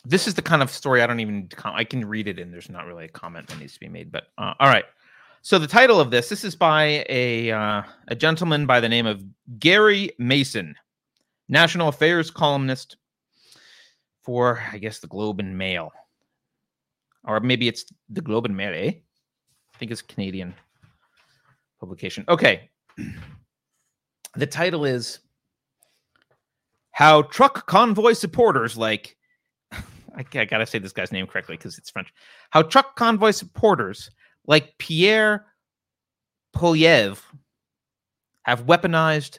This 0.09 0.27
is 0.27 0.35
the 0.35 0.43
kind 0.43 0.63
of 0.63 0.71
story 0.71 1.03
I 1.03 1.07
don't 1.07 1.21
even 1.21 1.51
I 1.65 1.85
can 1.85 2.05
read 2.05 2.29
it 2.29 2.39
and 2.39 2.53
there's 2.53 2.71
not 2.71 2.87
really 2.87 3.05
a 3.05 3.09
comment 3.09 3.47
that 3.49 3.59
needs 3.59 3.75
to 3.75 3.81
be 3.81 3.89
made. 3.89 4.11
But 4.11 4.29
uh, 4.39 4.55
all 4.59 4.69
right. 4.69 4.87
So 5.43 5.59
the 5.59 5.67
title 5.67 6.01
of 6.01 6.11
this 6.11 6.31
this 6.31 6.45
is 6.45 6.57
by 6.57 7.05
a 7.09 7.51
uh, 7.51 7.83
a 8.09 8.17
gentleman 8.17 8.65
by 8.65 8.81
the 8.81 8.89
name 8.89 9.07
of 9.07 9.23
Gary 9.59 10.11
Mason, 10.19 10.75
national 11.49 11.89
affairs 11.89 12.31
columnist 12.31 12.97
for 14.23 14.63
I 14.73 14.79
guess 14.79 14.99
the 14.99 15.07
Globe 15.07 15.41
and 15.41 15.57
Mail, 15.57 15.93
or 17.25 17.41
maybe 17.41 17.69
it's 17.69 17.85
the 18.09 18.23
Globe 18.23 18.47
and 18.47 18.57
Mail. 18.57 18.73
Eh? 18.75 18.93
I 18.93 19.79
think 19.79 19.93
it's 19.93 20.03
Canadian 20.03 20.55
publication. 21.81 22.25
Okay. 22.29 22.71
The 24.35 24.47
title 24.47 24.85
is 24.85 25.21
How 26.93 27.23
Truck 27.23 27.67
Convoy 27.67 28.15
Supporters 28.15 28.77
Like 28.77 29.18
I, 30.17 30.25
I 30.39 30.45
gotta 30.45 30.67
say 30.67 30.79
this 30.79 30.93
guy's 30.93 31.13
name 31.13 31.27
correctly 31.27 31.57
because 31.57 31.79
it's 31.79 31.91
French. 31.91 32.13
How 32.51 32.63
truck 32.63 32.97
convoy 32.97 33.33
supporters 33.33 34.11
like 34.47 34.77
Pierre 34.79 35.47
Poilievre 36.55 37.23
have 38.43 38.67
weaponized 38.67 39.39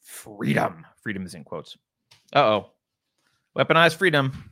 freedom. 0.00 0.86
Freedom 1.02 1.24
is 1.26 1.34
in 1.34 1.44
quotes. 1.44 1.76
Uh 2.34 2.38
oh. 2.38 2.70
Weaponized 3.56 3.96
freedom. 3.96 4.50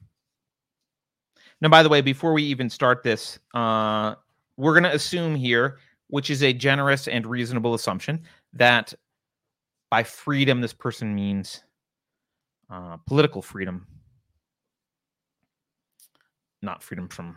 Now, 1.61 1.69
by 1.69 1.83
the 1.83 1.89
way, 1.89 2.01
before 2.01 2.33
we 2.33 2.43
even 2.43 2.69
start 2.69 3.03
this, 3.03 3.39
uh, 3.55 4.17
we're 4.57 4.73
going 4.73 4.83
to 4.83 4.95
assume 4.95 5.35
here, 5.35 5.79
which 6.09 6.29
is 6.29 6.43
a 6.43 6.53
generous 6.53 7.09
and 7.09 7.27
reasonable 7.27 7.75
assumption, 7.75 8.23
that 8.53 8.93
by 9.91 10.03
freedom, 10.03 10.61
this 10.61 10.75
person 10.75 11.15
means 11.15 11.63
uh, 12.71 12.97
political 13.07 13.41
freedom 13.41 13.87
not 16.63 16.83
freedom 16.83 17.09
from 17.09 17.37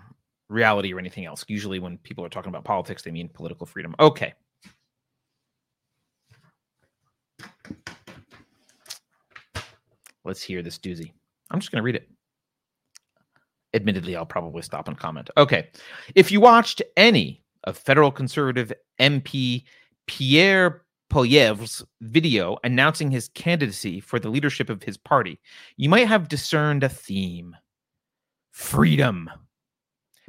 reality 0.49 0.93
or 0.93 0.99
anything 0.99 1.25
else. 1.25 1.45
Usually, 1.47 1.79
when 1.79 1.97
people 1.99 2.25
are 2.25 2.29
talking 2.29 2.49
about 2.49 2.63
politics, 2.63 3.03
they 3.03 3.11
mean 3.11 3.29
political 3.29 3.65
freedom. 3.65 3.95
Okay. 3.99 4.33
Let's 10.25 10.43
hear 10.43 10.61
this 10.61 10.77
doozy. 10.77 11.11
I'm 11.51 11.59
just 11.59 11.71
going 11.71 11.81
to 11.81 11.85
read 11.85 11.95
it. 11.95 12.09
Admittedly, 13.73 14.15
I'll 14.15 14.25
probably 14.25 14.61
stop 14.61 14.87
and 14.87 14.97
comment. 14.97 15.29
Okay. 15.37 15.69
If 16.15 16.31
you 16.31 16.41
watched 16.41 16.81
any 16.97 17.43
of 17.63 17.77
federal 17.77 18.11
conservative 18.11 18.73
MP 18.99 19.63
Pierre 20.07 20.83
Poilievre's 21.11 21.83
video 22.01 22.57
announcing 22.63 23.09
his 23.11 23.29
candidacy 23.29 23.99
for 23.99 24.19
the 24.19 24.29
leadership 24.29 24.69
of 24.69 24.83
his 24.83 24.97
party, 24.97 25.39
you 25.77 25.89
might 25.89 26.07
have 26.07 26.27
discerned 26.27 26.83
a 26.83 26.89
theme 26.89 27.55
freedom. 28.51 29.29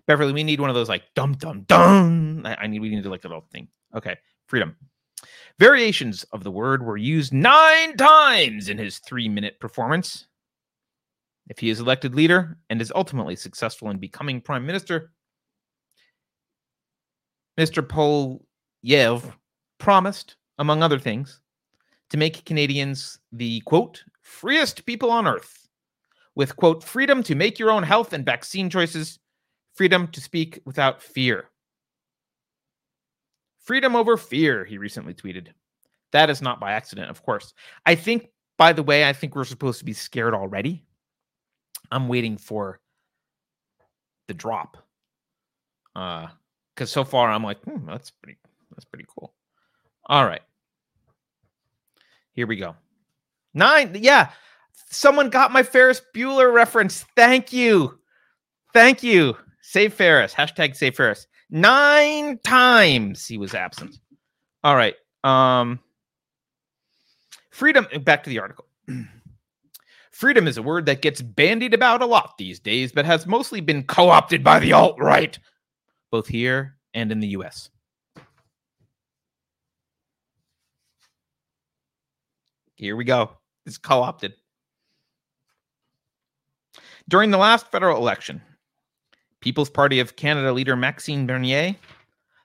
Beverly, 0.06 0.32
we 0.32 0.44
need 0.44 0.60
one 0.60 0.70
of 0.70 0.74
those 0.74 0.88
like 0.88 1.04
dum 1.14 1.34
dum 1.34 1.64
dum. 1.68 2.42
I, 2.44 2.56
I 2.62 2.66
need 2.66 2.80
we 2.80 2.90
need 2.90 3.02
to 3.02 3.10
like 3.10 3.22
that 3.22 3.28
little 3.28 3.46
thing. 3.52 3.68
Okay, 3.94 4.16
freedom. 4.46 4.76
Variations 5.58 6.24
of 6.32 6.42
the 6.42 6.50
word 6.50 6.84
were 6.84 6.96
used 6.96 7.32
nine 7.32 7.96
times 7.96 8.68
in 8.68 8.78
his 8.78 8.98
three 8.98 9.28
minute 9.28 9.60
performance. 9.60 10.26
If 11.48 11.58
he 11.58 11.68
is 11.68 11.80
elected 11.80 12.14
leader 12.14 12.58
and 12.70 12.80
is 12.80 12.92
ultimately 12.94 13.36
successful 13.36 13.90
in 13.90 13.98
becoming 13.98 14.40
prime 14.40 14.64
minister, 14.64 15.12
Mr. 17.58 17.82
Poilievre 17.82 19.34
promised, 19.78 20.36
among 20.58 20.82
other 20.82 20.98
things, 20.98 21.40
to 22.10 22.16
make 22.16 22.44
Canadians 22.44 23.18
the 23.32 23.60
quote, 23.62 24.02
freest 24.22 24.86
people 24.86 25.10
on 25.10 25.26
earth, 25.26 25.59
with 26.34 26.56
quote, 26.56 26.84
freedom 26.84 27.22
to 27.24 27.34
make 27.34 27.58
your 27.58 27.70
own 27.70 27.82
health 27.82 28.12
and 28.12 28.24
vaccine 28.24 28.70
choices, 28.70 29.18
freedom 29.74 30.08
to 30.08 30.20
speak 30.20 30.60
without 30.64 31.02
fear. 31.02 31.50
Freedom 33.58 33.94
over 33.94 34.16
fear, 34.16 34.64
he 34.64 34.78
recently 34.78 35.14
tweeted. 35.14 35.48
That 36.12 36.30
is 36.30 36.42
not 36.42 36.60
by 36.60 36.72
accident, 36.72 37.10
of 37.10 37.22
course. 37.22 37.54
I 37.86 37.94
think, 37.94 38.28
by 38.58 38.72
the 38.72 38.82
way, 38.82 39.08
I 39.08 39.12
think 39.12 39.34
we're 39.34 39.44
supposed 39.44 39.78
to 39.78 39.84
be 39.84 39.92
scared 39.92 40.34
already. 40.34 40.84
I'm 41.90 42.08
waiting 42.08 42.36
for 42.36 42.80
the 44.28 44.34
drop. 44.34 44.76
Uh, 45.94 46.28
because 46.74 46.90
so 46.90 47.04
far 47.04 47.30
I'm 47.30 47.44
like, 47.44 47.60
hmm, 47.62 47.86
that's 47.86 48.10
pretty, 48.10 48.38
that's 48.70 48.84
pretty 48.84 49.04
cool. 49.14 49.34
All 50.06 50.24
right. 50.24 50.40
Here 52.32 52.46
we 52.46 52.56
go. 52.56 52.74
Nine. 53.52 53.96
Yeah. 54.00 54.30
Someone 54.90 55.30
got 55.30 55.52
my 55.52 55.62
Ferris 55.62 56.02
Bueller 56.14 56.52
reference. 56.52 57.06
Thank 57.16 57.52
you. 57.52 57.98
Thank 58.72 59.02
you. 59.02 59.36
Save 59.62 59.94
Ferris. 59.94 60.34
Hashtag 60.34 60.74
save 60.76 60.96
Ferris. 60.96 61.26
Nine 61.48 62.38
times 62.38 63.26
he 63.26 63.38
was 63.38 63.54
absent. 63.54 63.98
All 64.64 64.76
right. 64.76 64.94
Um 65.24 65.80
freedom 67.50 67.86
back 68.02 68.24
to 68.24 68.30
the 68.30 68.40
article. 68.40 68.66
freedom 70.10 70.48
is 70.48 70.58
a 70.58 70.62
word 70.62 70.86
that 70.86 71.02
gets 71.02 71.22
bandied 71.22 71.74
about 71.74 72.02
a 72.02 72.06
lot 72.06 72.36
these 72.36 72.58
days, 72.58 72.92
but 72.92 73.04
has 73.04 73.26
mostly 73.26 73.60
been 73.60 73.82
co-opted 73.84 74.42
by 74.42 74.58
the 74.58 74.72
alt-right, 74.72 75.38
both 76.10 76.26
here 76.26 76.76
and 76.94 77.12
in 77.12 77.20
the 77.20 77.28
US. 77.28 77.70
Here 82.74 82.96
we 82.96 83.04
go. 83.04 83.30
It's 83.66 83.78
co-opted. 83.78 84.34
During 87.10 87.32
the 87.32 87.38
last 87.38 87.66
federal 87.72 87.96
election, 87.96 88.40
People's 89.40 89.68
Party 89.68 89.98
of 89.98 90.14
Canada 90.14 90.52
leader 90.52 90.76
Maxime 90.76 91.26
Bernier, 91.26 91.74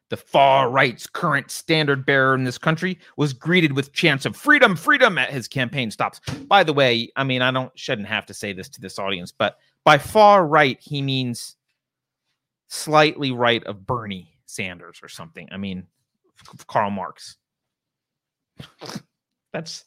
the 0.09 0.17
far 0.17 0.71
right's 0.71 1.05
current 1.05 1.51
standard 1.51 2.03
bearer 2.03 2.33
in 2.33 2.45
this 2.45 2.57
country, 2.57 2.97
was 3.15 3.31
greeted 3.31 3.73
with 3.73 3.93
chants 3.93 4.25
of 4.25 4.35
freedom, 4.35 4.75
freedom 4.75 5.19
at 5.19 5.29
his 5.29 5.47
campaign 5.47 5.91
stops. 5.91 6.19
By 6.47 6.63
the 6.63 6.73
way, 6.73 7.11
I 7.15 7.23
mean, 7.23 7.43
I 7.43 7.51
don't 7.51 7.71
shouldn't 7.77 8.07
have 8.07 8.25
to 8.25 8.33
say 8.33 8.53
this 8.53 8.67
to 8.69 8.81
this 8.81 8.97
audience, 8.97 9.31
but 9.31 9.59
by 9.83 9.99
far 9.99 10.47
right, 10.47 10.79
he 10.81 10.99
means 11.03 11.57
slightly 12.67 13.31
right 13.31 13.63
of 13.65 13.85
Bernie 13.85 14.35
Sanders 14.47 14.99
or 15.03 15.09
something. 15.09 15.47
I 15.51 15.57
mean, 15.57 15.85
Karl 16.65 16.89
Marx. 16.89 17.35
That's 19.53 19.85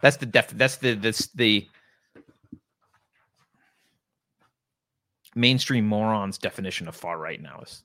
that's 0.00 0.18
the 0.18 0.26
def 0.26 0.50
that's 0.50 0.76
the 0.76 0.94
this 0.94 1.26
the 1.34 1.66
mainstream 5.34 5.86
morons 5.86 6.38
definition 6.38 6.88
of 6.88 6.96
far 6.96 7.18
right 7.18 7.40
now 7.40 7.60
is 7.60 7.82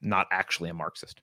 not 0.00 0.26
actually 0.30 0.70
a 0.70 0.74
Marxist. 0.74 1.20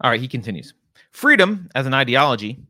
All 0.00 0.10
right, 0.10 0.20
he 0.20 0.28
continues. 0.28 0.74
Freedom 1.12 1.68
as 1.74 1.86
an 1.86 1.94
ideology 1.94 2.62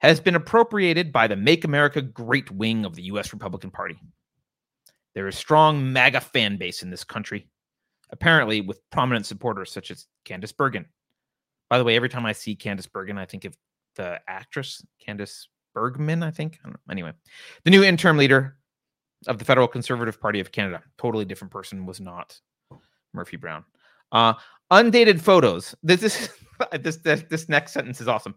has 0.00 0.20
been 0.20 0.36
appropriated 0.36 1.12
by 1.12 1.26
the 1.26 1.36
Make 1.36 1.64
America 1.64 2.00
Great 2.00 2.50
wing 2.50 2.84
of 2.84 2.94
the 2.94 3.02
US 3.04 3.32
Republican 3.32 3.70
Party. 3.70 3.98
There 5.14 5.26
is 5.26 5.36
strong 5.36 5.92
MAGA 5.92 6.20
fan 6.20 6.56
base 6.56 6.82
in 6.82 6.90
this 6.90 7.02
country, 7.02 7.48
apparently 8.10 8.60
with 8.60 8.80
prominent 8.90 9.26
supporters 9.26 9.72
such 9.72 9.90
as 9.90 10.06
Candice 10.24 10.56
Bergen. 10.56 10.86
By 11.68 11.78
the 11.78 11.84
way, 11.84 11.96
every 11.96 12.08
time 12.08 12.24
I 12.24 12.32
see 12.32 12.54
Candice 12.54 12.90
Bergen, 12.90 13.18
I 13.18 13.26
think 13.26 13.44
of 13.44 13.56
the 13.96 14.20
actress 14.28 14.84
Candice 15.04 15.46
Bergman, 15.74 16.22
I 16.22 16.30
think. 16.30 16.60
I 16.64 16.70
anyway, 16.90 17.12
the 17.64 17.70
new 17.70 17.82
interim 17.82 18.16
leader 18.16 18.57
of 19.26 19.38
the 19.38 19.44
Federal 19.44 19.68
Conservative 19.68 20.20
Party 20.20 20.40
of 20.40 20.52
Canada, 20.52 20.82
totally 20.96 21.24
different 21.24 21.52
person, 21.52 21.86
was 21.86 22.00
not 22.00 22.38
Murphy 23.12 23.36
Brown. 23.36 23.64
Uh, 24.12 24.34
undated 24.70 25.20
photos. 25.20 25.74
This 25.82 26.02
is 26.02 26.30
this, 26.80 26.96
this 26.98 27.24
this 27.28 27.48
next 27.48 27.72
sentence 27.72 28.00
is 28.00 28.08
awesome. 28.08 28.36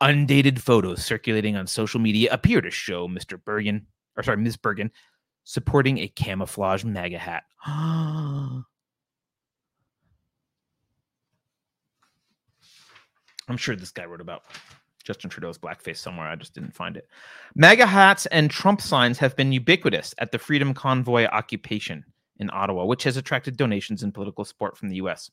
Undated 0.00 0.60
photos 0.60 1.04
circulating 1.04 1.56
on 1.56 1.66
social 1.66 2.00
media 2.00 2.32
appear 2.32 2.60
to 2.60 2.70
show 2.70 3.08
Mr. 3.08 3.42
Bergen, 3.42 3.86
or 4.16 4.22
sorry, 4.22 4.38
Ms. 4.38 4.56
Bergen, 4.56 4.90
supporting 5.44 5.98
a 5.98 6.08
camouflage 6.08 6.84
MAGA 6.84 7.18
hat. 7.18 7.44
I'm 7.66 8.64
sure 13.56 13.76
this 13.76 13.90
guy 13.90 14.04
wrote 14.04 14.20
about 14.20 14.42
Justin 15.02 15.30
Trudeau's 15.30 15.58
blackface 15.58 15.98
somewhere. 15.98 16.28
I 16.28 16.36
just 16.36 16.54
didn't 16.54 16.74
find 16.74 16.96
it. 16.96 17.08
MAGA 17.54 17.86
hats 17.86 18.26
and 18.26 18.50
Trump 18.50 18.80
signs 18.80 19.18
have 19.18 19.36
been 19.36 19.52
ubiquitous 19.52 20.14
at 20.18 20.32
the 20.32 20.38
Freedom 20.38 20.74
Convoy 20.74 21.26
occupation 21.26 22.04
in 22.38 22.50
Ottawa, 22.52 22.84
which 22.84 23.04
has 23.04 23.16
attracted 23.16 23.56
donations 23.56 24.02
and 24.02 24.14
political 24.14 24.44
support 24.44 24.76
from 24.76 24.88
the 24.88 24.96
U.S. 24.96 25.30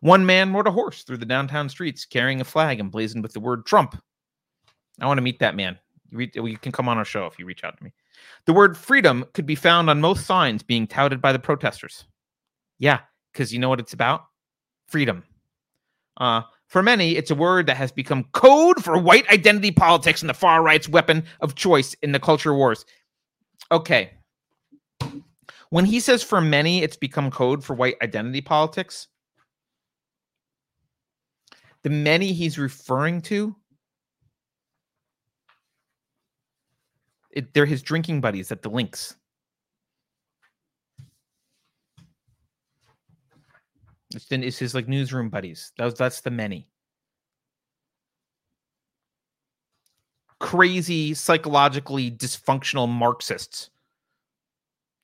One 0.00 0.26
man 0.26 0.52
rode 0.52 0.66
a 0.66 0.72
horse 0.72 1.02
through 1.02 1.18
the 1.18 1.26
downtown 1.26 1.68
streets 1.68 2.04
carrying 2.04 2.40
a 2.40 2.44
flag 2.44 2.80
emblazoned 2.80 3.22
with 3.22 3.32
the 3.32 3.40
word 3.40 3.66
Trump. 3.66 4.00
I 5.00 5.06
want 5.06 5.18
to 5.18 5.22
meet 5.22 5.40
that 5.40 5.56
man. 5.56 5.78
You, 6.12 6.56
can 6.58 6.72
come 6.72 6.88
on 6.88 6.98
our 6.98 7.04
show 7.04 7.26
if 7.26 7.38
you 7.38 7.46
reach 7.46 7.64
out 7.64 7.76
to 7.76 7.84
me. 7.84 7.92
The 8.46 8.52
word 8.52 8.76
freedom 8.76 9.24
could 9.34 9.46
be 9.46 9.56
found 9.56 9.90
on 9.90 10.00
most 10.00 10.24
signs 10.24 10.62
being 10.62 10.86
touted 10.86 11.20
by 11.20 11.32
the 11.32 11.38
protesters. 11.38 12.04
Yeah, 12.78 13.00
because 13.32 13.52
you 13.52 13.58
know 13.58 13.68
what 13.68 13.80
it's 13.80 13.92
about? 13.92 14.26
Freedom. 14.86 15.24
Uh, 16.16 16.42
for 16.68 16.82
many, 16.82 17.16
it's 17.16 17.30
a 17.30 17.34
word 17.34 17.66
that 17.66 17.76
has 17.76 17.92
become 17.92 18.24
code 18.32 18.82
for 18.82 18.98
white 18.98 19.28
identity 19.30 19.70
politics 19.70 20.20
and 20.20 20.28
the 20.28 20.34
far 20.34 20.62
right's 20.62 20.88
weapon 20.88 21.24
of 21.40 21.54
choice 21.54 21.94
in 22.02 22.12
the 22.12 22.18
culture 22.18 22.54
wars. 22.54 22.84
Okay. 23.70 24.12
When 25.70 25.84
he 25.84 26.00
says 26.00 26.22
for 26.22 26.40
many, 26.40 26.82
it's 26.82 26.96
become 26.96 27.30
code 27.30 27.64
for 27.64 27.74
white 27.74 27.96
identity 28.02 28.40
politics, 28.40 29.08
the 31.82 31.90
many 31.90 32.32
he's 32.32 32.58
referring 32.58 33.20
to, 33.22 33.54
it, 37.30 37.52
they're 37.54 37.66
his 37.66 37.82
drinking 37.82 38.20
buddies 38.20 38.50
at 38.50 38.62
the 38.62 38.70
links. 38.70 39.16
It's, 44.14 44.26
been, 44.26 44.42
it's 44.44 44.58
his 44.58 44.74
like 44.74 44.88
newsroom 44.88 45.28
buddies. 45.30 45.72
That's 45.76 45.98
that's 45.98 46.20
the 46.20 46.30
many. 46.30 46.68
Crazy, 50.38 51.14
psychologically 51.14 52.10
dysfunctional 52.10 52.88
Marxists. 52.88 53.70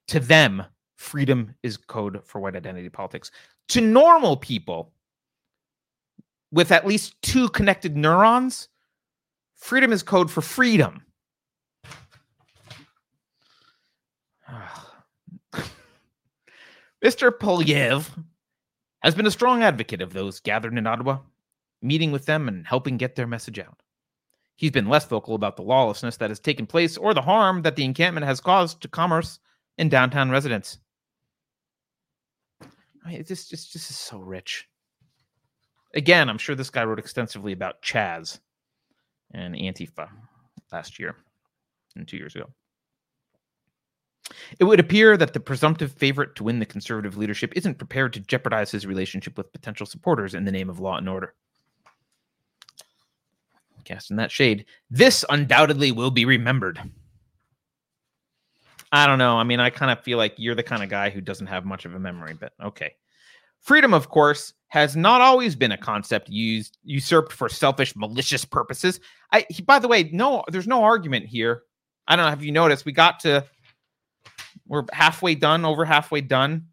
To 0.09 0.21
them, 0.21 0.63
freedom 0.97 1.55
is 1.63 1.77
code 1.77 2.21
for 2.25 2.41
white 2.41 2.57
identity 2.57 2.89
politics. 2.89 3.31
To 3.69 3.81
normal 3.81 4.37
people 4.37 4.93
with 6.53 6.71
at 6.71 6.87
least 6.87 7.21
two 7.23 7.49
connected 7.49 7.97
neurons, 7.97 8.69
freedom 9.57 9.91
is 9.91 10.03
code 10.03 10.31
for 10.31 10.43
freedom. 10.43 11.03
Mr. 17.03 17.31
Poilievre 17.37 18.09
has 19.03 19.15
been 19.15 19.27
a 19.27 19.31
strong 19.31 19.63
advocate 19.63 20.01
of 20.01 20.13
those 20.13 20.41
gathered 20.41 20.77
in 20.77 20.87
Ottawa, 20.87 21.19
meeting 21.81 22.13
with 22.13 22.27
them 22.27 22.49
and 22.49 22.67
helping 22.67 22.97
get 22.97 23.17
their 23.17 23.27
message 23.27 23.59
out. 23.59 23.83
He's 24.57 24.71
been 24.71 24.89
less 24.89 25.07
vocal 25.07 25.35
about 25.35 25.57
the 25.57 25.63
lawlessness 25.63 26.19
that 26.19 26.31
has 26.31 26.39
taken 26.39 26.67
place 26.67 26.97
or 26.97 27.15
the 27.15 27.23
harm 27.23 27.63
that 27.63 27.75
the 27.75 27.85
encampment 27.85 28.27
has 28.27 28.41
caused 28.41 28.81
to 28.83 28.89
commerce 28.89 29.41
and 29.79 29.91
downtown 29.91 30.31
residents. 30.31 30.79
I 33.05 33.09
mean, 33.09 33.25
this 33.27 33.49
just 33.49 33.75
is 33.75 33.85
so 33.85 34.19
rich. 34.19 34.69
Again, 35.95 36.29
I'm 36.29 36.39
sure 36.39 36.55
this 36.55 36.71
guy 36.71 36.85
wrote 36.85 37.01
extensively 37.01 37.53
about 37.53 37.83
Chaz 37.83 38.39
and 39.35 39.55
Antifa 39.55 40.09
last 40.71 40.99
year 40.99 41.17
and 41.97 42.07
two 42.07 42.17
years 42.17 42.37
ago. 42.37 42.49
It 44.59 44.65
would 44.65 44.81
appear 44.81 45.17
that 45.17 45.33
the 45.33 45.41
presumptive 45.41 45.93
favorite 45.93 46.35
to 46.37 46.45
win 46.45 46.59
the 46.59 46.67
conservative 46.67 47.17
leadership 47.17 47.53
isn't 47.57 47.79
prepared 47.79 48.13
to 48.15 48.21
jeopardize 48.21 48.71
his 48.71 48.87
relationship 48.87 49.37
with 49.37 49.53
potential 49.53 49.87
supporters 49.87 50.35
in 50.35 50.45
the 50.45 50.53
name 50.53 50.71
of 50.71 50.81
law 50.81 50.97
and 50.97 51.09
order. 51.09 51.35
Casting 53.85 54.17
that 54.17 54.31
shade, 54.31 54.67
this 54.91 55.25
undoubtedly 55.29 55.91
will 55.91 56.11
be 56.11 56.25
remembered. 56.25 56.81
I 58.93 59.07
don't 59.07 59.19
know. 59.19 59.39
I 59.39 59.45
mean, 59.45 59.59
I 59.59 59.71
kind 59.71 59.91
of 59.91 60.05
feel 60.05 60.19
like 60.19 60.35
you're 60.37 60.55
the 60.55 60.63
kind 60.63 60.83
of 60.83 60.89
guy 60.89 61.11
who 61.11 61.21
doesn't 61.21 61.47
have 61.47 61.65
much 61.65 61.85
of 61.85 61.95
a 61.95 61.99
memory, 61.99 62.35
but 62.35 62.53
okay. 62.63 62.95
Freedom, 63.61 63.95
of 63.95 64.09
course, 64.09 64.53
has 64.69 64.97
not 64.97 65.21
always 65.21 65.57
been 65.57 65.73
a 65.73 65.79
concept 65.79 66.29
used 66.29 66.79
usurped 66.85 67.33
for 67.33 67.49
selfish, 67.49 67.95
malicious 67.97 68.45
purposes. 68.45 69.01
I, 69.33 69.47
by 69.65 69.79
the 69.79 69.89
way, 69.89 70.11
no, 70.13 70.45
there's 70.49 70.67
no 70.67 70.83
argument 70.83 71.27
here. 71.27 71.63
I 72.07 72.17
don't 72.17 72.25
know. 72.25 72.31
Have 72.31 72.45
you 72.45 72.53
noticed? 72.53 72.85
We 72.85 72.93
got 72.93 73.21
to 73.21 73.45
we're 74.73 74.87
halfway 74.91 75.35
done, 75.35 75.67
over 75.67 75.85
halfway 75.85 76.23
done. 76.23 76.69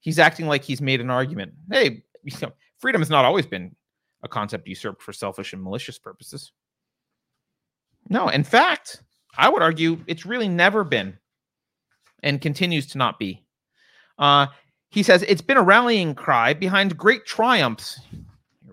He's 0.00 0.18
acting 0.18 0.48
like 0.48 0.64
he's 0.64 0.80
made 0.80 1.00
an 1.00 1.10
argument. 1.10 1.52
Hey, 1.70 2.02
you 2.24 2.36
know, 2.42 2.50
freedom 2.78 3.00
has 3.00 3.08
not 3.08 3.24
always 3.24 3.46
been 3.46 3.76
a 4.24 4.28
concept 4.28 4.66
usurped 4.66 5.00
for 5.00 5.12
selfish 5.12 5.52
and 5.52 5.62
malicious 5.62 5.96
purposes. 5.96 6.50
No, 8.08 8.28
in 8.28 8.42
fact, 8.42 9.00
I 9.38 9.48
would 9.48 9.62
argue 9.62 10.02
it's 10.08 10.26
really 10.26 10.48
never 10.48 10.82
been 10.82 11.16
and 12.24 12.40
continues 12.40 12.88
to 12.88 12.98
not 12.98 13.20
be. 13.20 13.44
Uh, 14.18 14.48
he 14.90 15.04
says 15.04 15.22
it's 15.28 15.40
been 15.40 15.56
a 15.56 15.62
rallying 15.62 16.16
cry 16.16 16.52
behind 16.52 16.96
great 16.96 17.26
triumphs. 17.26 18.00
Here 18.10 18.20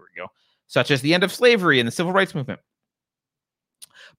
we 0.02 0.20
go, 0.20 0.30
such 0.66 0.90
as 0.90 1.02
the 1.02 1.14
end 1.14 1.24
of 1.24 1.32
slavery 1.32 1.80
and 1.80 1.88
the 1.88 1.92
civil 1.92 2.12
rights 2.12 2.34
movement. 2.34 2.60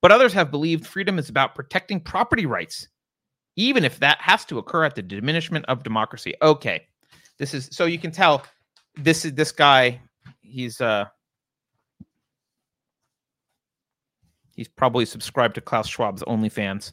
But 0.00 0.12
others 0.12 0.32
have 0.32 0.52
believed 0.52 0.86
freedom 0.86 1.18
is 1.18 1.28
about 1.28 1.56
protecting 1.56 1.98
property 1.98 2.46
rights 2.46 2.86
even 3.56 3.84
if 3.84 3.98
that 4.00 4.20
has 4.20 4.44
to 4.46 4.58
occur 4.58 4.84
at 4.84 4.94
the 4.94 5.02
diminishment 5.02 5.64
of 5.66 5.82
democracy. 5.82 6.34
Okay. 6.42 6.86
This 7.38 7.54
is 7.54 7.68
so 7.72 7.86
you 7.86 7.98
can 7.98 8.10
tell 8.10 8.44
this 8.96 9.24
is 9.24 9.34
this 9.34 9.52
guy, 9.52 10.00
he's 10.40 10.80
uh 10.80 11.06
he's 14.54 14.68
probably 14.68 15.04
subscribed 15.04 15.54
to 15.56 15.60
Klaus 15.60 15.88
Schwab's 15.88 16.22
OnlyFans. 16.22 16.92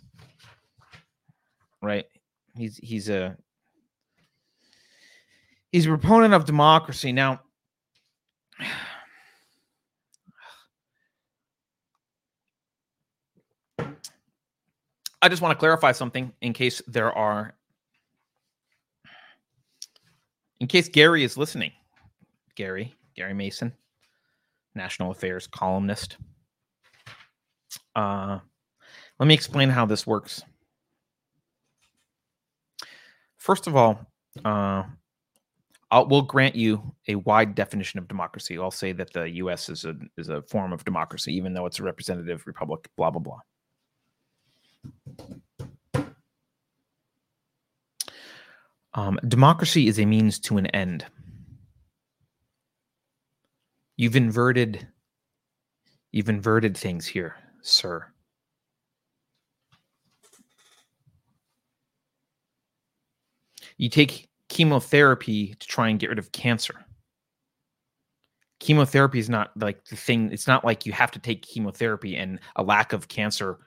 Right? 1.82 2.06
He's 2.58 2.78
he's 2.78 3.10
a 3.10 3.38
he's 5.72 5.86
a 5.86 5.90
proponent 5.90 6.34
of 6.34 6.46
democracy. 6.46 7.12
Now 7.12 7.42
I 15.22 15.30
just 15.30 15.42
want 15.42 15.52
to 15.52 15.60
clarify 15.60 15.92
something 15.92 16.32
in 16.42 16.54
case 16.54 16.82
there 16.88 17.12
are, 17.12 17.56
in 20.60 20.68
case 20.68 20.88
Gary 20.88 21.24
is 21.24 21.38
listening. 21.38 21.72
Gary, 22.56 22.94
Gary 23.16 23.34
Mason, 23.34 23.74
national 24.76 25.12
affairs 25.12 25.48
columnist. 25.48 26.18
Uh, 27.96 28.40
let 29.20 29.28
me 29.28 29.34
explain 29.34 29.70
how 29.70 29.86
this 29.86 30.08
works. 30.08 30.42
First 33.38 33.68
of 33.68 33.76
all, 33.76 34.00
uh, 34.46 34.84
I'll, 35.92 36.08
we'll 36.08 36.22
grant 36.22 36.56
you 36.56 36.94
a 37.08 37.16
wide 37.16 37.56
definition 37.56 38.00
of 38.00 38.08
democracy. 38.08 38.58
I'll 38.58 38.72
say 38.72 38.92
that 38.94 39.12
the 39.12 39.30
U.S. 39.30 39.70
is 39.70 39.86
a 39.86 39.96
is 40.18 40.30
a 40.30 40.42
form 40.44 40.72
of 40.72 40.86
democracy, 40.86 41.34
even 41.36 41.54
though 41.54 41.66
it's 41.66 41.80
a 41.80 41.84
representative 41.84 42.44
republic. 42.46 42.88
Blah 42.96 43.12
blah 43.12 43.22
blah. 43.22 43.40
Um, 48.94 49.20
democracy 49.28 49.88
is 49.88 50.00
a 50.00 50.06
means 50.06 50.40
to 50.40 50.58
an 50.58 50.66
end. 50.68 51.06
You've 53.98 54.16
inverted 54.16 54.88
you've 56.12 56.30
inverted 56.30 56.76
things 56.76 57.06
here, 57.06 57.36
sir. 57.62 58.08
You 63.78 63.90
take 63.90 64.28
chemotherapy 64.50 65.54
to 65.54 65.68
try 65.68 65.90
and 65.90 66.00
get 66.00 66.10
rid 66.10 66.20
of 66.20 66.32
cancer. 66.32 66.84
Chemotherapy 68.60 69.20
is 69.20 69.30
not 69.30 69.52
like 69.56 69.86
the 69.86 69.96
thing, 69.96 70.32
it's 70.34 70.48
not 70.48 70.66
like 70.66 70.86
you 70.86 70.92
have 70.92 71.12
to 71.12 71.20
take 71.20 71.44
chemotherapy 71.44 72.18
and 72.18 72.40
a 72.56 72.64
lack 72.64 72.92
of 72.92 73.08
cancer 73.08 73.60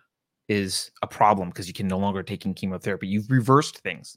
is 0.49 0.91
a 1.03 1.07
problem 1.07 1.49
because 1.49 1.69
you 1.69 1.75
can 1.75 1.89
no 1.89 1.99
longer 1.99 2.23
take 2.23 2.45
in 2.45 2.55
chemotherapy. 2.55 3.07
You've 3.07 3.31
reversed 3.31 3.79
things. 3.79 4.17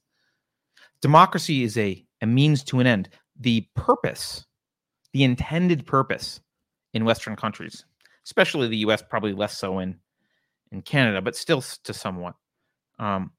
Democracy 1.01 1.63
is 1.63 1.77
a, 1.77 2.03
a 2.21 2.25
means 2.25 2.63
to 2.65 2.79
an 2.79 2.87
end. 2.87 3.09
The 3.39 3.67
purpose, 3.75 4.45
the 5.13 5.23
intended 5.23 5.85
purpose 5.85 6.39
in 6.93 7.05
Western 7.05 7.35
countries, 7.35 7.85
especially 8.25 8.67
the 8.67 8.77
US, 8.77 9.01
probably 9.01 9.33
less 9.33 9.57
so 9.57 9.79
in, 9.79 9.95
in 10.71 10.81
Canada, 10.81 11.21
but 11.21 11.35
still 11.35 11.61
to 11.61 11.93
somewhat. 11.93 12.35
Um, 12.97 13.31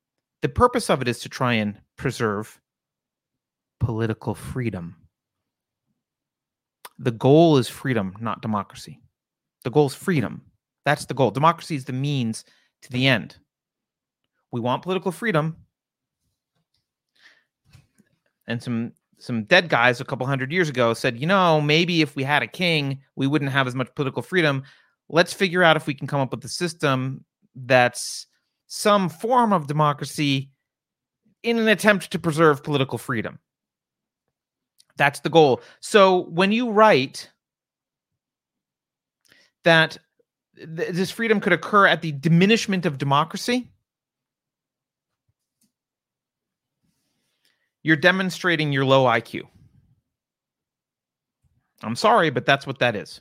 the 0.43 0.49
purpose 0.49 0.91
of 0.91 1.03
it 1.03 1.09
is 1.09 1.19
to 1.21 1.29
try 1.29 1.55
and 1.55 1.81
preserve 1.97 2.61
political 3.81 4.35
freedom. 4.35 4.97
The 6.99 7.11
goal 7.11 7.59
is 7.59 7.69
freedom, 7.69 8.15
not 8.21 8.43
democracy. 8.43 9.01
The 9.65 9.71
goal 9.71 9.87
is 9.87 9.95
freedom. 9.95 10.43
That's 10.85 11.07
the 11.07 11.15
goal. 11.15 11.31
Democracy 11.31 11.75
is 11.75 11.85
the 11.85 11.93
means 11.93 12.45
to 12.83 12.91
the 12.91 13.07
end. 13.07 13.37
We 14.53 14.61
want 14.61 14.83
political 14.83 15.13
freedom. 15.13 15.57
And 18.47 18.63
some 18.63 18.93
some 19.19 19.45
dead 19.45 19.69
guys 19.69 20.01
a 20.01 20.05
couple 20.05 20.27
hundred 20.27 20.53
years 20.53 20.69
ago 20.69 20.95
said, 20.95 21.19
you 21.19 21.27
know, 21.27 21.61
maybe 21.61 22.03
if 22.03 22.15
we 22.17 22.23
had 22.23 22.43
a 22.43 22.47
king, 22.47 23.01
we 23.17 23.27
wouldn't 23.27 23.51
have 23.51 23.67
as 23.67 23.75
much 23.75 23.95
political 23.95 24.23
freedom. 24.23 24.63
Let's 25.09 25.33
figure 25.33 25.63
out 25.63 25.77
if 25.77 25.87
we 25.87 25.95
can 25.95 26.07
come 26.07 26.21
up 26.21 26.31
with 26.31 26.45
a 26.45 26.49
system 26.49 27.25
that's 27.55 28.27
some 28.67 29.09
form 29.09 29.53
of 29.53 29.67
democracy 29.67 30.51
in 31.43 31.59
an 31.59 31.69
attempt 31.69 32.11
to 32.11 32.19
preserve 32.19 32.63
political 32.63 32.99
freedom. 32.99 33.39
That's 34.97 35.21
the 35.21 35.31
goal. 35.31 35.61
So 35.81 36.27
when 36.31 36.53
you 36.53 36.71
write 36.71 37.31
that 39.65 39.99
th- 40.57 40.91
this 40.91 41.11
freedom 41.11 41.41
could 41.41 41.53
occur 41.53 41.87
at 41.87 42.03
the 42.03 42.13
diminishment 42.13 42.87
of 42.87 42.99
democracy, 42.99 43.71
you're 47.83 47.97
demonstrating 47.97 48.73
your 48.73 48.85
low 48.85 49.05
IQ. 49.05 49.43
I'm 51.83 51.97
sorry, 51.97 52.31
but 52.31 52.47
that's 52.47 52.67
what 52.67 52.79
that 52.79 52.97
is. 52.97 53.21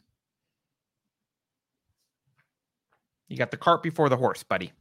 You 3.27 3.37
got 3.37 3.51
the 3.51 3.57
cart 3.57 3.83
before 3.83 4.09
the 4.09 4.17
horse, 4.17 4.43
buddy. 4.43 4.71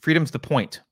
Freedom's 0.00 0.32
the 0.32 0.38
point. 0.38 0.82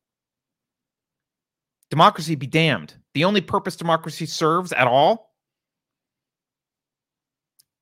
Democracy 1.90 2.34
be 2.34 2.46
damned. 2.46 2.94
The 3.14 3.24
only 3.24 3.42
purpose 3.42 3.76
democracy 3.76 4.24
serves 4.24 4.72
at 4.72 4.86
all 4.86 5.31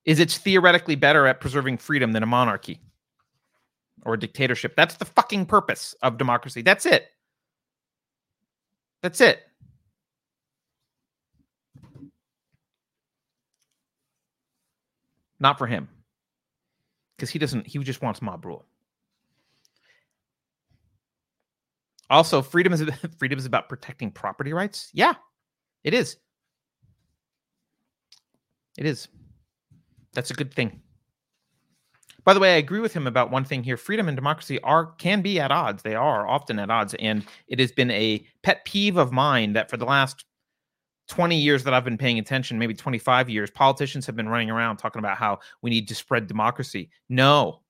is 0.05 0.19
it's 0.21 0.39
theoretically 0.39 0.97
better 0.97 1.27
at 1.27 1.41
preserving 1.41 1.79
freedom 1.79 2.13
than 2.13 2.23
a 2.23 2.27
monarchy 2.27 2.81
or 4.05 4.15
a 4.15 4.19
dictatorship. 4.19 4.75
That's 4.77 4.97
the 4.97 5.05
fucking 5.05 5.47
purpose 5.47 5.95
of 6.03 6.19
democracy. 6.19 6.63
That's 6.63 6.87
it. 6.87 7.07
That's 9.03 9.21
it. 9.21 9.41
Not 15.39 15.59
for 15.59 15.67
him. 15.67 15.89
Because 17.17 17.31
he 17.31 17.39
doesn't, 17.39 17.67
he 17.67 17.79
just 17.79 18.03
wants 18.03 18.23
mob 18.23 18.45
rule. 18.45 18.65
Also, 22.11 22.43
freedom 22.43 22.73
is 22.73 22.83
freedom 23.19 23.39
is 23.39 23.47
about 23.47 23.69
protecting 23.69 24.11
property 24.11 24.53
rights. 24.53 24.91
Yeah, 24.93 25.15
it 25.85 25.95
is. 25.95 26.17
It 28.77 28.87
is. 28.87 29.09
That's 30.13 30.31
a 30.31 30.35
good 30.35 30.53
thing. 30.53 30.81
By 32.25 32.35
the 32.35 32.41
way, 32.41 32.55
I 32.55 32.59
agree 32.59 32.81
with 32.81 32.93
him 32.93 33.07
about 33.07 33.31
one 33.31 33.45
thing 33.45 33.63
here. 33.63 33.77
Freedom 33.77 34.09
and 34.09 34.17
democracy 34.17 34.61
are 34.61 34.87
can 34.99 35.23
be 35.23 35.41
at 35.41 35.51
odds. 35.51 35.83
They 35.83 35.95
are 35.95 36.29
often 36.29 36.59
at 36.59 36.71
odds. 36.71 36.95
And 36.95 37.25
it 37.49 37.59
has 37.59 37.73
been 37.73 37.91
a 37.91 38.25
pet 38.43 38.65
peeve 38.65 38.97
of 38.97 39.13
mine 39.13 39.55
that 39.55 39.71
for 39.71 39.77
the 39.77 39.87
last 39.87 40.25
20 41.09 41.37
years 41.37 41.65
that 41.65 41.75
I've 41.75 41.85
been 41.85 41.99
paying 41.99 42.19
attention, 42.19 42.59
maybe 42.59 42.75
25 42.75 43.29
years, 43.29 43.51
politicians 43.51 44.07
have 44.07 44.17
been 44.17 44.29
running 44.29 44.51
around 44.51 44.77
talking 44.77 45.01
about 45.01 45.17
how 45.17 45.39
we 45.63 45.71
need 45.71 45.89
to 45.89 45.95
spread 45.95 46.27
democracy. 46.27 46.91
No. 47.09 47.63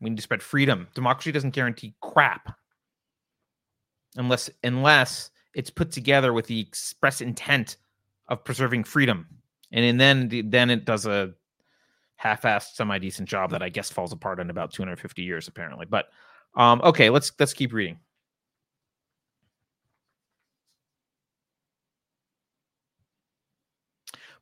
We 0.00 0.10
need 0.10 0.16
to 0.16 0.22
spread 0.22 0.42
freedom. 0.42 0.88
Democracy 0.94 1.32
doesn't 1.32 1.54
guarantee 1.54 1.94
crap. 2.02 2.56
Unless 4.16 4.50
unless 4.62 5.30
it's 5.54 5.70
put 5.70 5.90
together 5.90 6.32
with 6.32 6.46
the 6.46 6.60
express 6.60 7.20
intent 7.20 7.76
of 8.28 8.44
preserving 8.44 8.84
freedom. 8.84 9.26
And, 9.74 10.00
then 10.00 10.30
then 10.48 10.70
it 10.70 10.86
does 10.86 11.04
a 11.04 11.34
half-assed, 12.16 12.74
semi-decent 12.74 13.28
job 13.28 13.50
that 13.50 13.62
I 13.62 13.68
guess 13.68 13.90
falls 13.90 14.12
apart 14.12 14.40
in 14.40 14.48
about 14.48 14.72
250 14.72 15.22
years, 15.22 15.48
apparently. 15.48 15.84
But 15.84 16.06
Um, 16.56 16.80
okay, 16.84 17.10
let's 17.10 17.32
let's 17.40 17.52
keep 17.52 17.72
reading. 17.72 17.98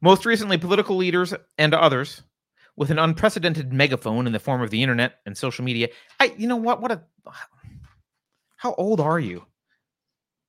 Most 0.03 0.26
recently, 0.26 0.59
political 0.59 0.97
leaders 0.97 1.33
and 1.59 1.74
others 1.74 2.22
with 2.76 2.91
an 2.91 2.99
unprecedented 2.99 3.72
megaphone 3.72 4.26
in 4.26 4.33
the 4.33 4.39
form 4.41 4.61
of 4.62 4.70
the 4.70 4.83
internet 4.83 5.20
and 5.26 5.37
social 5.37 5.64
media. 5.64 5.89
I, 6.20 6.35
you 6.37 6.49
know 6.49 6.57
what? 6.57 6.83
What 6.83 6.93
a. 6.93 7.03
How 8.57 8.74
old 8.74 9.01
are 9.01 9.18
you? 9.20 9.47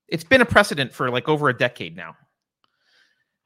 It's 0.08 0.24
been 0.24 0.42
a 0.42 0.46
precedent 0.46 0.94
for 0.94 1.10
like 1.10 1.30
over 1.30 1.50
a 1.50 1.58
decade 1.58 1.96
now. 1.96 2.16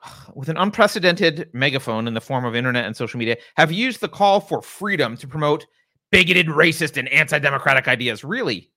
With 0.35 0.49
an 0.49 0.57
unprecedented 0.57 1.49
megaphone 1.53 2.07
in 2.07 2.13
the 2.13 2.21
form 2.21 2.45
of 2.45 2.55
internet 2.55 2.85
and 2.85 2.95
social 2.95 3.17
media, 3.17 3.37
have 3.55 3.71
used 3.71 4.01
the 4.01 4.09
call 4.09 4.39
for 4.39 4.61
freedom 4.61 5.17
to 5.17 5.27
promote 5.27 5.65
bigoted, 6.11 6.47
racist, 6.47 6.97
and 6.97 7.07
anti 7.09 7.39
democratic 7.39 7.87
ideas. 7.87 8.23
Really? 8.23 8.71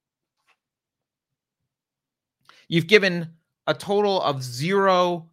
You've 2.68 2.86
given 2.86 3.28
a 3.66 3.74
total 3.74 4.22
of 4.22 4.42
zero 4.42 5.28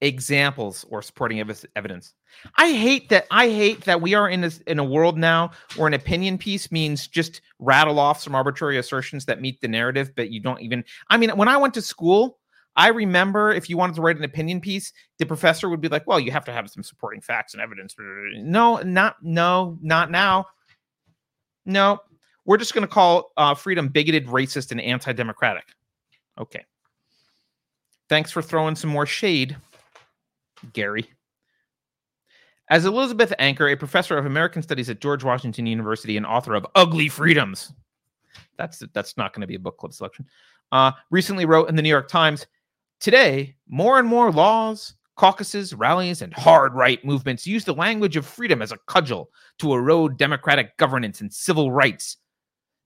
examples 0.00 0.84
or 0.90 1.02
supporting 1.02 1.40
ev- 1.40 1.64
evidence. 1.76 2.14
I 2.56 2.72
hate 2.72 3.08
that. 3.10 3.26
I 3.30 3.48
hate 3.48 3.84
that 3.84 4.00
we 4.00 4.14
are 4.14 4.28
in 4.28 4.40
this 4.40 4.58
in 4.66 4.78
a 4.78 4.84
world 4.84 5.16
now 5.16 5.50
where 5.76 5.86
an 5.86 5.94
opinion 5.94 6.38
piece 6.38 6.70
means 6.70 7.06
just 7.06 7.40
rattle 7.58 7.98
off 7.98 8.20
some 8.20 8.34
arbitrary 8.34 8.78
assertions 8.78 9.24
that 9.26 9.40
meet 9.40 9.60
the 9.60 9.68
narrative, 9.68 10.12
but 10.16 10.30
you 10.30 10.40
don't 10.40 10.60
even. 10.60 10.84
I 11.10 11.16
mean, 11.16 11.30
when 11.30 11.48
I 11.48 11.56
went 11.56 11.74
to 11.74 11.82
school, 11.82 12.38
I 12.76 12.88
remember 12.88 13.52
if 13.52 13.70
you 13.70 13.76
wanted 13.76 13.96
to 13.96 14.02
write 14.02 14.16
an 14.16 14.24
opinion 14.24 14.60
piece, 14.60 14.92
the 15.18 15.26
professor 15.26 15.68
would 15.68 15.80
be 15.80 15.88
like, 15.88 16.06
"Well, 16.06 16.18
you 16.18 16.32
have 16.32 16.44
to 16.46 16.52
have 16.52 16.68
some 16.68 16.82
supporting 16.82 17.20
facts 17.20 17.54
and 17.54 17.62
evidence." 17.62 17.94
No, 17.98 18.78
not 18.78 19.16
no, 19.22 19.78
not 19.80 20.10
now. 20.10 20.46
No, 21.66 22.00
we're 22.44 22.58
just 22.58 22.74
going 22.74 22.86
to 22.86 22.92
call 22.92 23.32
uh, 23.36 23.54
freedom 23.54 23.88
bigoted, 23.88 24.26
racist, 24.26 24.70
and 24.70 24.80
anti-democratic. 24.80 25.64
Okay. 26.38 26.64
Thanks 28.08 28.30
for 28.30 28.42
throwing 28.42 28.76
some 28.76 28.90
more 28.90 29.06
shade, 29.06 29.56
Gary. 30.72 31.10
As 32.70 32.86
Elizabeth 32.86 33.32
Anker, 33.38 33.68
a 33.68 33.76
professor 33.76 34.16
of 34.18 34.26
American 34.26 34.62
Studies 34.62 34.90
at 34.90 35.00
George 35.00 35.22
Washington 35.22 35.66
University 35.66 36.16
and 36.16 36.26
author 36.26 36.54
of 36.54 36.66
Ugly 36.74 37.08
Freedoms, 37.08 37.72
that's 38.56 38.82
that's 38.92 39.16
not 39.16 39.32
going 39.32 39.42
to 39.42 39.46
be 39.46 39.54
a 39.54 39.60
book 39.60 39.78
club 39.78 39.92
selection. 39.92 40.26
Uh, 40.72 40.92
recently 41.10 41.44
wrote 41.44 41.68
in 41.68 41.76
the 41.76 41.82
New 41.82 41.88
York 41.88 42.08
Times, 42.08 42.46
today 43.04 43.54
more 43.68 43.98
and 43.98 44.08
more 44.08 44.32
laws, 44.32 44.94
caucuses, 45.16 45.74
rallies, 45.74 46.22
and 46.22 46.32
hard 46.32 46.72
right 46.72 47.04
movements 47.04 47.46
use 47.46 47.62
the 47.62 47.74
language 47.74 48.16
of 48.16 48.24
freedom 48.24 48.62
as 48.62 48.72
a 48.72 48.78
cudgel 48.86 49.28
to 49.58 49.74
erode 49.74 50.16
democratic 50.16 50.74
governance 50.78 51.20
and 51.20 51.30
civil 51.30 51.70
rights. 51.70 52.16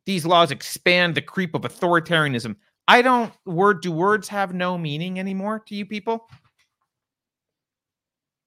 These 0.06 0.26
laws 0.26 0.50
expand 0.50 1.14
the 1.14 1.22
creep 1.22 1.54
of 1.54 1.62
authoritarianism. 1.62 2.56
I 2.88 3.00
don't 3.00 3.32
word 3.46 3.80
do 3.80 3.92
words 3.92 4.26
have 4.26 4.52
no 4.52 4.76
meaning 4.76 5.20
anymore 5.20 5.60
to 5.68 5.76
you 5.76 5.86
people? 5.86 6.28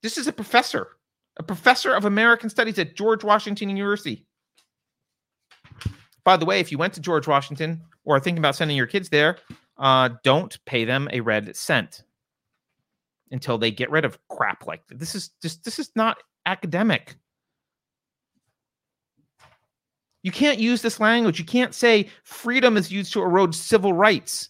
This 0.04 0.18
is 0.18 0.28
a 0.28 0.34
professor 0.34 0.98
a 1.38 1.44
professor 1.44 1.96
of 1.96 2.04
American 2.04 2.50
Studies 2.50 2.78
at 2.78 2.98
George 2.98 3.24
Washington 3.24 3.70
University. 3.70 4.26
By 6.26 6.36
the 6.36 6.46
way, 6.46 6.60
if 6.60 6.70
you 6.70 6.78
went 6.78 6.94
to 6.96 7.00
George 7.00 7.26
Washington 7.26 7.82
or 8.04 8.18
are 8.18 8.20
thinking 8.20 8.40
about 8.40 8.58
sending 8.58 8.76
your 8.76 8.86
kids 8.86 9.08
there, 9.08 9.38
uh, 9.82 10.10
don't 10.24 10.64
pay 10.66 10.86
them 10.86 11.10
a 11.12 11.20
red 11.20 11.56
cent 11.56 12.04
until 13.32 13.58
they 13.58 13.72
get 13.72 13.90
rid 13.90 14.06
of 14.06 14.20
crap 14.30 14.68
like 14.68 14.88
this. 14.88 15.00
This 15.00 15.16
is 15.16 15.30
just 15.42 15.66
this 15.66 15.80
is 15.80 15.92
not 15.96 16.18
academic. 16.46 17.16
You 20.24 20.32
can't 20.32 20.60
use 20.60 20.84
this 20.84 21.00
language. 21.00 21.40
You 21.40 21.46
can't 21.46 21.74
say 21.74 22.10
freedom 22.24 22.78
is 22.78 22.92
used 22.92 23.12
to 23.14 23.24
erode 23.24 23.56
civil 23.56 23.92
rights. 23.92 24.50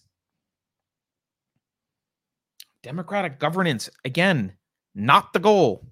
Democratic 2.82 3.38
governance, 3.38 3.88
again, 4.04 4.52
not 4.94 5.32
the 5.32 5.38
goal. 5.38 5.86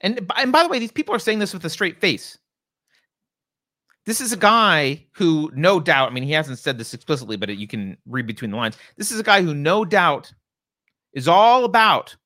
And, 0.00 0.18
and 0.36 0.50
by 0.50 0.64
the 0.64 0.68
way, 0.68 0.80
these 0.80 0.90
people 0.90 1.14
are 1.14 1.20
saying 1.20 1.38
this 1.38 1.52
with 1.52 1.64
a 1.64 1.70
straight 1.70 2.00
face. 2.00 2.38
This 4.06 4.20
is 4.20 4.32
a 4.32 4.36
guy 4.36 5.06
who, 5.12 5.50
no 5.54 5.78
doubt, 5.78 6.10
I 6.10 6.14
mean, 6.14 6.24
he 6.24 6.32
hasn't 6.32 6.58
said 6.58 6.78
this 6.78 6.94
explicitly, 6.94 7.36
but 7.36 7.54
you 7.56 7.68
can 7.68 7.96
read 8.06 8.26
between 8.26 8.50
the 8.50 8.56
lines. 8.56 8.76
This 8.96 9.12
is 9.12 9.20
a 9.20 9.24
guy 9.24 9.42
who, 9.42 9.54
no 9.54 9.84
doubt, 9.84 10.32
is 11.12 11.28
all 11.28 11.64
about 11.64 12.16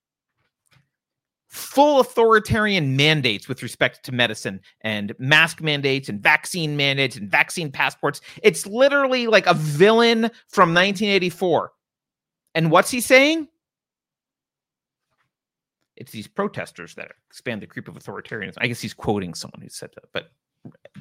full 1.49 2.01
authoritarian 2.01 2.97
mandates 2.97 3.49
with 3.49 3.63
respect 3.63 4.05
to 4.05 4.13
medicine 4.13 4.61
and 4.81 5.15
mask 5.19 5.61
mandates 5.61 6.09
and 6.09 6.21
vaccine 6.21 6.77
mandates 6.77 7.17
and 7.17 7.31
vaccine 7.31 7.71
passports. 7.71 8.21
It's 8.43 8.67
literally 8.67 9.27
like 9.27 9.47
a 9.47 9.55
villain 9.55 10.31
from 10.49 10.75
1984. 10.75 11.73
And 12.55 12.71
what's 12.71 12.91
he 12.91 13.01
saying? 13.01 13.49
it's 15.97 16.13
these 16.13 16.27
protesters 16.27 16.95
that 16.95 17.13
expand 17.31 17.63
the 17.63 17.67
creep 17.67 17.89
of 17.89 17.95
authoritarianism. 17.95 18.59
I 18.59 18.67
guess 18.67 18.81
he's 18.81 18.95
quoting 18.95 19.35
someone 19.35 19.61
who 19.61 19.69
said 19.69 19.91
that, 19.95 20.05
but 20.13 20.31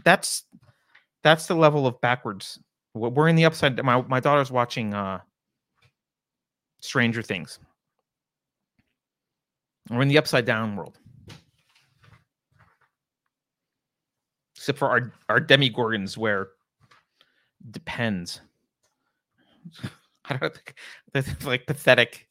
that's 0.03 0.43
that's 1.23 1.47
the 1.47 1.55
level 1.55 1.87
of 1.87 1.99
backwards. 2.01 2.59
We're 2.93 3.27
in 3.27 3.35
the 3.35 3.45
upside. 3.45 3.81
My 3.83 4.01
my 4.03 4.19
daughter's 4.19 4.51
watching 4.51 4.93
uh, 4.93 5.19
Stranger 6.81 7.21
Things. 7.21 7.59
We're 9.89 10.01
in 10.01 10.07
the 10.07 10.17
upside 10.17 10.45
down 10.45 10.75
world. 10.75 10.97
Except 14.55 14.77
for 14.77 14.89
our 14.89 15.11
our 15.29 15.41
demogorgons, 15.41 16.17
wear 16.17 16.49
depends. 17.71 18.41
I 20.25 20.37
don't 20.37 20.53
think 20.53 20.75
they're 21.11 21.23
like 21.43 21.65
pathetic, 21.65 22.27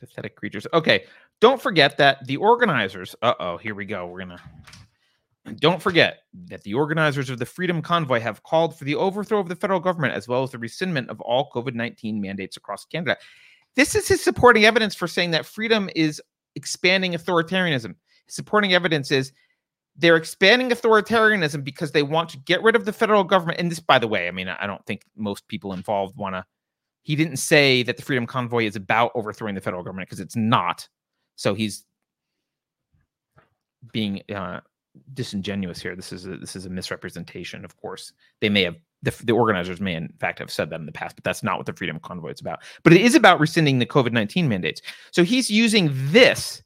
pathetic 0.00 0.34
creatures. 0.36 0.66
Okay, 0.72 1.04
don't 1.40 1.60
forget 1.60 1.96
that 1.98 2.26
the 2.26 2.36
organizers, 2.38 3.14
uh 3.22 3.34
oh, 3.38 3.56
here 3.56 3.74
we 3.74 3.84
go. 3.84 4.06
We're 4.06 4.24
to. 4.24 4.40
Don't 5.54 5.80
forget 5.80 6.22
that 6.48 6.62
the 6.64 6.74
organizers 6.74 7.30
of 7.30 7.38
the 7.38 7.46
Freedom 7.46 7.80
Convoy 7.80 8.20
have 8.20 8.42
called 8.42 8.76
for 8.76 8.84
the 8.84 8.96
overthrow 8.96 9.38
of 9.38 9.48
the 9.48 9.56
federal 9.56 9.80
government 9.80 10.14
as 10.14 10.26
well 10.26 10.42
as 10.42 10.50
the 10.50 10.58
rescindment 10.58 11.08
of 11.08 11.20
all 11.20 11.50
COVID 11.54 11.74
19 11.74 12.20
mandates 12.20 12.56
across 12.56 12.84
Canada. 12.84 13.16
This 13.76 13.94
is 13.94 14.08
his 14.08 14.22
supporting 14.22 14.64
evidence 14.64 14.94
for 14.94 15.06
saying 15.06 15.30
that 15.32 15.46
freedom 15.46 15.88
is 15.94 16.20
expanding 16.56 17.12
authoritarianism. 17.12 17.94
His 18.26 18.34
supporting 18.34 18.74
evidence 18.74 19.10
is 19.10 19.32
they're 19.96 20.16
expanding 20.16 20.70
authoritarianism 20.70 21.62
because 21.62 21.92
they 21.92 22.02
want 22.02 22.28
to 22.30 22.38
get 22.38 22.62
rid 22.62 22.74
of 22.74 22.84
the 22.84 22.92
federal 22.92 23.24
government. 23.24 23.60
And 23.60 23.70
this, 23.70 23.80
by 23.80 23.98
the 23.98 24.08
way, 24.08 24.28
I 24.28 24.30
mean, 24.30 24.48
I 24.48 24.66
don't 24.66 24.84
think 24.84 25.02
most 25.16 25.46
people 25.48 25.72
involved 25.72 26.16
want 26.16 26.34
to. 26.34 26.44
He 27.02 27.14
didn't 27.14 27.36
say 27.36 27.84
that 27.84 27.96
the 27.96 28.02
Freedom 28.02 28.26
Convoy 28.26 28.64
is 28.64 28.74
about 28.74 29.12
overthrowing 29.14 29.54
the 29.54 29.60
federal 29.60 29.84
government 29.84 30.08
because 30.08 30.20
it's 30.20 30.34
not. 30.34 30.88
So 31.36 31.54
he's 31.54 31.84
being 33.92 34.22
uh, 34.34 34.60
disingenuous 35.14 35.80
here. 35.80 35.96
This 35.96 36.12
is 36.12 36.26
a, 36.26 36.36
this 36.36 36.56
is 36.56 36.66
a 36.66 36.70
misrepresentation. 36.70 37.64
Of 37.64 37.76
course, 37.76 38.12
they 38.40 38.48
may 38.48 38.64
have 38.64 38.76
the, 39.02 39.14
the 39.24 39.32
organizers 39.32 39.80
may 39.80 39.94
in 39.94 40.12
fact 40.18 40.38
have 40.38 40.50
said 40.50 40.70
that 40.70 40.80
in 40.80 40.86
the 40.86 40.92
past, 40.92 41.16
but 41.16 41.24
that's 41.24 41.42
not 41.42 41.56
what 41.58 41.66
the 41.66 41.72
Freedom 41.72 41.98
Convoy 42.00 42.32
is 42.32 42.40
about. 42.40 42.62
But 42.82 42.92
it 42.92 43.00
is 43.00 43.14
about 43.14 43.40
rescinding 43.40 43.78
the 43.78 43.86
COVID 43.86 44.12
nineteen 44.12 44.48
mandates. 44.48 44.82
So 45.10 45.22
he's 45.22 45.50
using 45.50 45.90
this 45.92 46.62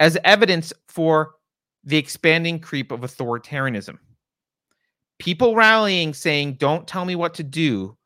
as 0.00 0.18
evidence 0.24 0.72
for 0.88 1.34
the 1.84 1.96
expanding 1.96 2.60
creep 2.60 2.92
of 2.92 3.00
authoritarianism. 3.00 3.98
People 5.18 5.54
rallying 5.54 6.14
saying, 6.14 6.54
"Don't 6.54 6.86
tell 6.86 7.04
me 7.04 7.14
what 7.14 7.34
to 7.34 7.42
do," 7.42 7.96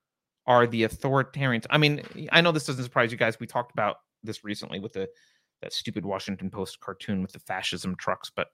are 0.46 0.66
the 0.66 0.84
authoritarians. 0.84 1.66
I 1.70 1.78
mean, 1.78 2.02
I 2.32 2.40
know 2.40 2.52
this 2.52 2.66
doesn't 2.66 2.84
surprise 2.84 3.12
you 3.12 3.18
guys. 3.18 3.38
We 3.40 3.46
talked 3.46 3.72
about 3.72 3.96
this 4.22 4.44
recently 4.44 4.80
with 4.80 4.92
the 4.92 5.08
that 5.62 5.72
stupid 5.72 6.04
Washington 6.04 6.50
Post 6.50 6.80
cartoon 6.80 7.22
with 7.22 7.32
the 7.32 7.38
fascism 7.38 7.96
trucks, 7.96 8.30
but 8.34 8.48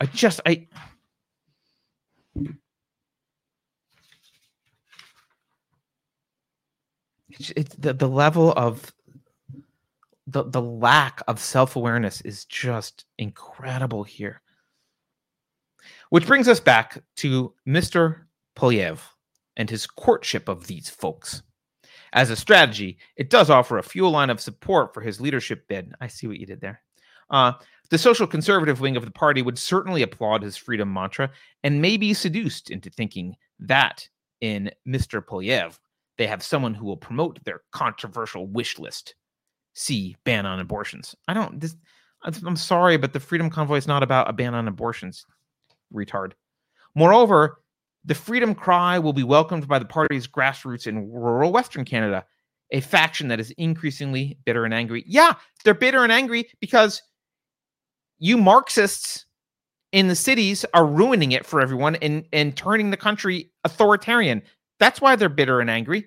I 0.00 0.06
just 0.06 0.40
I 0.46 0.66
it's, 7.30 7.52
it's 7.56 7.74
the 7.76 7.92
the 7.92 8.08
level 8.08 8.52
of 8.52 8.92
the 10.26 10.44
the 10.44 10.62
lack 10.62 11.22
of 11.28 11.38
self-awareness 11.38 12.20
is 12.22 12.44
just 12.44 13.04
incredible 13.18 14.04
here. 14.04 14.40
Which 16.10 16.26
brings 16.26 16.48
us 16.48 16.60
back 16.60 17.02
to 17.16 17.52
Mr. 17.66 18.22
Poilievre 18.56 19.00
and 19.56 19.68
his 19.68 19.86
courtship 19.86 20.48
of 20.48 20.66
these 20.66 20.88
folks. 20.88 21.42
As 22.12 22.30
a 22.30 22.36
strategy, 22.36 22.98
it 23.16 23.28
does 23.28 23.50
offer 23.50 23.78
a 23.78 23.82
fuel 23.82 24.10
line 24.10 24.30
of 24.30 24.40
support 24.40 24.94
for 24.94 25.00
his 25.00 25.20
leadership 25.20 25.66
bid. 25.68 25.92
I 26.00 26.06
see 26.06 26.26
what 26.26 26.38
you 26.38 26.46
did 26.46 26.60
there. 26.60 26.80
Uh, 27.28 27.52
the 27.90 27.98
social 27.98 28.26
conservative 28.26 28.80
wing 28.80 28.96
of 28.96 29.04
the 29.04 29.10
party 29.10 29.42
would 29.42 29.58
certainly 29.58 30.02
applaud 30.02 30.42
his 30.42 30.56
freedom 30.56 30.92
mantra 30.92 31.30
and 31.62 31.82
may 31.82 31.96
be 31.96 32.14
seduced 32.14 32.70
into 32.70 32.90
thinking 32.90 33.36
that 33.58 34.08
in 34.40 34.70
Mr. 34.86 35.24
Poilievre, 35.24 35.78
they 36.16 36.26
have 36.26 36.42
someone 36.42 36.74
who 36.74 36.86
will 36.86 36.96
promote 36.96 37.42
their 37.44 37.62
controversial 37.72 38.46
wish 38.46 38.78
list. 38.78 39.14
See 39.74 40.16
ban 40.24 40.46
on 40.46 40.60
abortions. 40.60 41.14
I 41.26 41.34
don't. 41.34 41.60
This, 41.60 41.76
I'm 42.22 42.56
sorry, 42.56 42.96
but 42.96 43.12
the 43.12 43.20
Freedom 43.20 43.50
Convoy 43.50 43.76
is 43.76 43.88
not 43.88 44.02
about 44.02 44.30
a 44.30 44.32
ban 44.32 44.54
on 44.54 44.68
abortions. 44.68 45.26
Retard. 45.92 46.32
Moreover, 46.94 47.60
the 48.04 48.14
freedom 48.14 48.54
cry 48.54 48.98
will 48.98 49.12
be 49.12 49.24
welcomed 49.24 49.66
by 49.66 49.78
the 49.78 49.84
party's 49.84 50.26
grassroots 50.26 50.86
in 50.86 51.10
rural 51.10 51.52
Western 51.52 51.84
Canada, 51.84 52.24
a 52.70 52.80
faction 52.80 53.28
that 53.28 53.40
is 53.40 53.50
increasingly 53.52 54.38
bitter 54.44 54.64
and 54.64 54.74
angry. 54.74 55.04
Yeah, 55.06 55.34
they're 55.64 55.74
bitter 55.74 56.02
and 56.02 56.12
angry 56.12 56.48
because 56.60 57.02
you 58.18 58.36
Marxists 58.36 59.26
in 59.92 60.08
the 60.08 60.16
cities 60.16 60.64
are 60.74 60.86
ruining 60.86 61.32
it 61.32 61.46
for 61.46 61.60
everyone 61.60 61.96
and, 61.96 62.24
and 62.32 62.56
turning 62.56 62.90
the 62.90 62.96
country 62.96 63.50
authoritarian. 63.62 64.42
That's 64.80 65.00
why 65.00 65.16
they're 65.16 65.28
bitter 65.28 65.60
and 65.60 65.70
angry. 65.70 66.06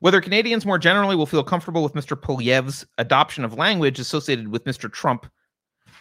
Whether 0.00 0.20
Canadians 0.20 0.66
more 0.66 0.78
generally 0.78 1.16
will 1.16 1.26
feel 1.26 1.44
comfortable 1.44 1.82
with 1.82 1.94
Mr. 1.94 2.14
Poilievre's 2.14 2.84
adoption 2.98 3.44
of 3.44 3.54
language 3.54 3.98
associated 3.98 4.48
with 4.48 4.64
Mr. 4.64 4.92
Trump, 4.92 5.26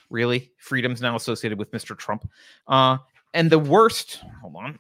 really, 0.10 0.52
freedom's 0.58 1.02
now 1.02 1.16
associated 1.16 1.58
with 1.58 1.72
Mr. 1.72 1.98
Trump, 1.98 2.30
uh, 2.68 2.98
and 3.34 3.50
the 3.50 3.60
worst, 3.60 4.22
hold 4.42 4.56
on, 4.56 4.80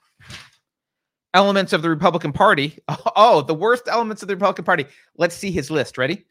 elements 1.33 1.73
of 1.73 1.81
the 1.81 1.89
Republican 1.89 2.33
Party. 2.33 2.77
Oh, 3.15 3.41
the 3.41 3.53
worst 3.53 3.87
elements 3.87 4.21
of 4.23 4.27
the 4.27 4.35
Republican 4.35 4.65
Party. 4.65 4.85
Let's 5.17 5.35
see 5.35 5.51
his 5.51 5.69
list. 5.69 5.97
Ready? 5.97 6.25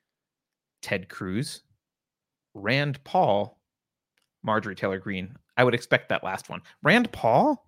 Ted 0.82 1.08
Cruz, 1.08 1.62
Rand 2.54 3.02
Paul, 3.04 3.60
Marjorie 4.42 4.74
Taylor 4.74 4.98
Greene. 4.98 5.34
I 5.56 5.64
would 5.64 5.74
expect 5.74 6.08
that 6.08 6.24
last 6.24 6.48
one. 6.50 6.60
Rand 6.82 7.12
Paul? 7.12 7.64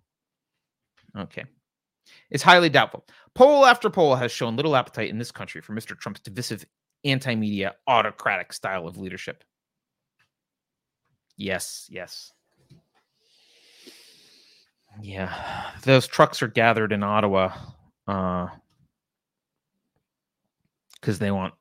Okay. 1.16 1.44
It's 2.30 2.42
highly 2.42 2.68
doubtful. 2.68 3.06
Poll 3.34 3.64
after 3.66 3.88
poll 3.88 4.16
has 4.16 4.32
shown 4.32 4.56
little 4.56 4.76
appetite 4.76 5.10
in 5.10 5.18
this 5.18 5.32
country 5.32 5.60
for 5.60 5.74
Mr. 5.74 5.96
Trump's 5.96 6.20
divisive, 6.20 6.64
anti 7.04 7.34
media, 7.34 7.74
autocratic 7.86 8.52
style 8.52 8.86
of 8.86 8.98
leadership. 8.98 9.44
Yes, 11.36 11.86
yes. 11.90 12.32
Yeah, 15.02 15.70
those 15.82 16.06
trucks 16.06 16.42
are 16.42 16.48
gathered 16.48 16.92
in 16.92 17.02
Ottawa 17.02 17.52
because 18.06 18.50
uh, 21.08 21.18
they 21.18 21.30
want 21.30 21.54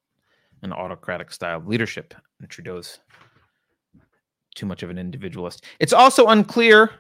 an 0.62 0.74
autocratic 0.74 1.32
style 1.32 1.58
of 1.58 1.68
leadership. 1.68 2.14
And 2.40 2.50
Trudeau's 2.50 3.00
too 4.56 4.66
much 4.66 4.84
of 4.84 4.90
an 4.90 4.98
individualist. 4.98 5.66
It's 5.80 5.94
also 5.94 6.28
unclear 6.28 6.92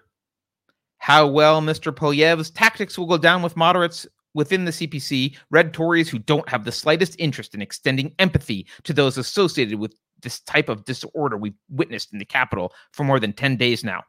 how 0.97 1.27
well 1.27 1.61
Mr. 1.61 1.93
Poilievre's 1.93 2.49
tactics 2.49 2.97
will 2.97 3.05
go 3.05 3.17
down 3.17 3.41
with 3.41 3.57
moderates 3.57 4.07
within 4.33 4.65
the 4.65 4.71
CPC, 4.71 5.37
red 5.51 5.73
Tories 5.73 6.09
who 6.09 6.17
don't 6.17 6.47
have 6.49 6.63
the 6.63 6.71
slightest 6.71 7.15
interest 7.19 7.53
in 7.53 7.61
extending 7.61 8.13
empathy 8.19 8.67
to 8.83 8.93
those 8.93 9.17
associated 9.17 9.77
with 9.79 9.93
this 10.21 10.39
type 10.41 10.69
of 10.69 10.85
disorder 10.85 11.37
we've 11.37 11.53
witnessed 11.69 12.13
in 12.13 12.19
the 12.19 12.25
capital 12.25 12.73
for 12.93 13.03
more 13.03 13.19
than 13.19 13.33
10 13.33 13.57
days 13.57 13.83
now. 13.83 14.01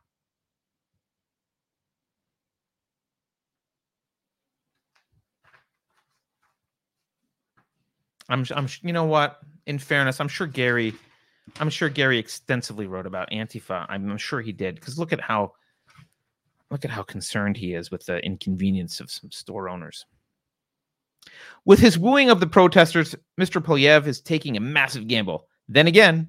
I'm, 8.28 8.44
I'm, 8.54 8.68
you 8.82 8.92
know 8.92 9.04
what? 9.04 9.40
In 9.66 9.78
fairness, 9.78 10.20
I'm 10.20 10.28
sure 10.28 10.46
Gary, 10.46 10.94
I'm 11.60 11.70
sure 11.70 11.88
Gary 11.88 12.18
extensively 12.18 12.86
wrote 12.86 13.06
about 13.06 13.30
Antifa. 13.30 13.86
I'm, 13.88 14.16
sure 14.16 14.40
he 14.40 14.52
did 14.52 14.76
because 14.76 14.98
look 14.98 15.12
at 15.12 15.20
how, 15.20 15.52
look 16.70 16.84
at 16.84 16.90
how 16.90 17.02
concerned 17.02 17.56
he 17.56 17.74
is 17.74 17.90
with 17.90 18.06
the 18.06 18.18
inconvenience 18.24 19.00
of 19.00 19.10
some 19.10 19.30
store 19.30 19.68
owners. 19.68 20.06
With 21.64 21.78
his 21.78 21.98
wooing 21.98 22.30
of 22.30 22.40
the 22.40 22.46
protesters, 22.46 23.14
Mr. 23.40 23.62
Poilievre 23.62 24.06
is 24.06 24.20
taking 24.20 24.56
a 24.56 24.60
massive 24.60 25.08
gamble. 25.08 25.48
Then 25.68 25.86
again, 25.86 26.28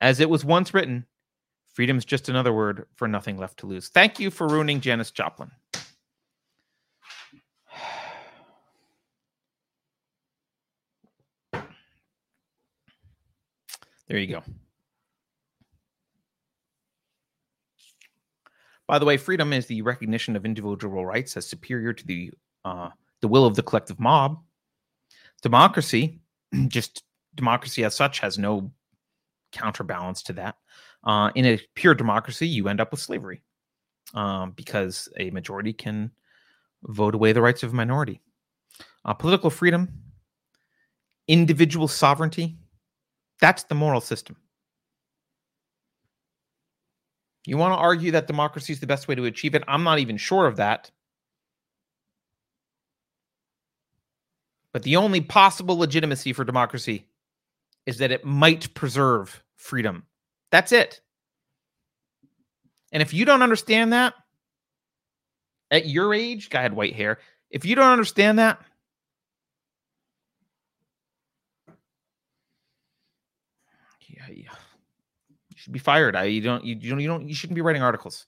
as 0.00 0.20
it 0.20 0.30
was 0.30 0.44
once 0.44 0.72
written, 0.72 1.04
freedom 1.74 1.96
is 1.96 2.04
just 2.04 2.28
another 2.28 2.52
word 2.52 2.86
for 2.94 3.08
nothing 3.08 3.36
left 3.36 3.58
to 3.60 3.66
lose. 3.66 3.88
Thank 3.88 4.20
you 4.20 4.30
for 4.30 4.46
ruining 4.46 4.80
Janis 4.80 5.10
Joplin. 5.10 5.50
There 14.08 14.18
you 14.18 14.26
go. 14.26 14.42
By 18.86 18.98
the 18.98 19.04
way, 19.04 19.18
freedom 19.18 19.52
is 19.52 19.66
the 19.66 19.82
recognition 19.82 20.34
of 20.34 20.46
individual 20.46 21.04
rights 21.04 21.36
as 21.36 21.46
superior 21.46 21.92
to 21.92 22.06
the 22.06 22.32
uh, 22.64 22.88
the 23.20 23.28
will 23.28 23.44
of 23.44 23.54
the 23.54 23.62
collective 23.62 24.00
mob. 24.00 24.42
Democracy, 25.42 26.20
just 26.68 27.04
democracy 27.34 27.84
as 27.84 27.94
such, 27.94 28.20
has 28.20 28.38
no 28.38 28.72
counterbalance 29.52 30.22
to 30.22 30.32
that. 30.34 30.56
Uh, 31.04 31.30
in 31.34 31.44
a 31.44 31.60
pure 31.74 31.94
democracy, 31.94 32.48
you 32.48 32.68
end 32.68 32.80
up 32.80 32.90
with 32.90 33.00
slavery 33.00 33.42
um, 34.14 34.52
because 34.52 35.08
a 35.18 35.30
majority 35.30 35.72
can 35.72 36.10
vote 36.84 37.14
away 37.14 37.32
the 37.32 37.42
rights 37.42 37.62
of 37.62 37.72
a 37.72 37.76
minority. 37.76 38.20
Uh, 39.04 39.12
political 39.14 39.50
freedom, 39.50 39.88
individual 41.28 41.88
sovereignty, 41.88 42.56
that's 43.40 43.64
the 43.64 43.74
moral 43.74 44.00
system. 44.00 44.36
You 47.46 47.56
want 47.56 47.72
to 47.72 47.78
argue 47.78 48.10
that 48.12 48.26
democracy 48.26 48.72
is 48.72 48.80
the 48.80 48.86
best 48.86 49.08
way 49.08 49.14
to 49.14 49.24
achieve 49.24 49.54
it? 49.54 49.64
I'm 49.66 49.84
not 49.84 50.00
even 50.00 50.16
sure 50.16 50.46
of 50.46 50.56
that. 50.56 50.90
But 54.72 54.82
the 54.82 54.96
only 54.96 55.22
possible 55.22 55.78
legitimacy 55.78 56.34
for 56.34 56.44
democracy 56.44 57.06
is 57.86 57.98
that 57.98 58.12
it 58.12 58.24
might 58.24 58.74
preserve 58.74 59.42
freedom. 59.56 60.04
That's 60.50 60.72
it. 60.72 61.00
And 62.92 63.02
if 63.02 63.14
you 63.14 63.24
don't 63.24 63.42
understand 63.42 63.92
that, 63.92 64.14
at 65.70 65.86
your 65.86 66.14
age, 66.14 66.50
guy 66.50 66.62
had 66.62 66.74
white 66.74 66.94
hair. 66.94 67.18
If 67.50 67.64
you 67.64 67.74
don't 67.74 67.92
understand 67.92 68.38
that, 68.38 68.60
you 74.28 74.46
should 75.68 75.74
be 75.74 75.78
fired. 75.78 76.16
I 76.16 76.24
you 76.24 76.40
don't 76.40 76.64
you, 76.64 76.76
you 76.80 76.90
don't 76.90 77.00
you 77.00 77.08
don't 77.08 77.28
you 77.28 77.34
shouldn't 77.34 77.54
be 77.54 77.60
writing 77.60 77.82
articles. 77.82 78.26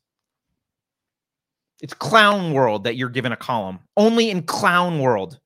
It's 1.81 1.95
clown 1.95 2.53
world 2.53 2.85
that 2.85 2.97
you're 2.97 3.09
given 3.09 3.33
a 3.33 3.37
column. 3.37 3.79
Only 3.97 4.31
in 4.31 4.43
clown 4.43 4.99
world 5.01 5.41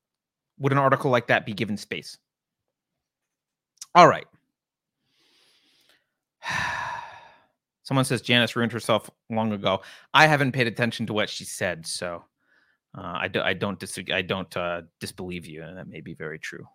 would 0.58 0.72
an 0.72 0.78
article 0.78 1.12
like 1.12 1.28
that 1.28 1.46
be 1.46 1.52
given 1.52 1.76
space. 1.76 2.18
All 3.94 4.08
right. 4.08 4.26
Someone 7.84 8.04
says 8.04 8.22
Janis 8.22 8.56
ruined 8.56 8.72
herself 8.72 9.08
long 9.30 9.52
ago. 9.52 9.82
I 10.12 10.26
haven't 10.26 10.50
paid 10.52 10.66
attention 10.66 11.06
to 11.06 11.12
what 11.12 11.30
she 11.30 11.44
said, 11.44 11.86
so 11.86 12.24
uh, 12.96 13.18
I, 13.20 13.28
do, 13.28 13.40
I 13.40 13.52
don't. 13.52 13.82
I 14.10 14.22
don't 14.22 14.56
uh, 14.56 14.82
disbelieve 14.98 15.46
you, 15.46 15.62
and 15.62 15.76
that 15.76 15.86
may 15.86 16.00
be 16.00 16.14
very 16.14 16.38
true. 16.40 16.66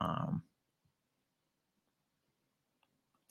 Um, 0.00 0.42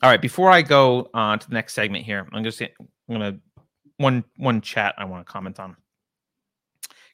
all 0.04 0.10
right, 0.10 0.22
before 0.22 0.52
I 0.52 0.62
go 0.62 1.10
uh, 1.14 1.38
to 1.38 1.48
the 1.48 1.54
next 1.54 1.74
segment 1.74 2.06
here, 2.06 2.28
I'm 2.32 2.44
just 2.44 2.62
I'm 2.62 2.70
gonna 3.10 3.40
one 3.98 4.24
one 4.38 4.62
chat 4.62 4.94
I 4.98 5.06
want 5.06 5.26
to 5.26 5.32
comment 5.32 5.60
on. 5.60 5.76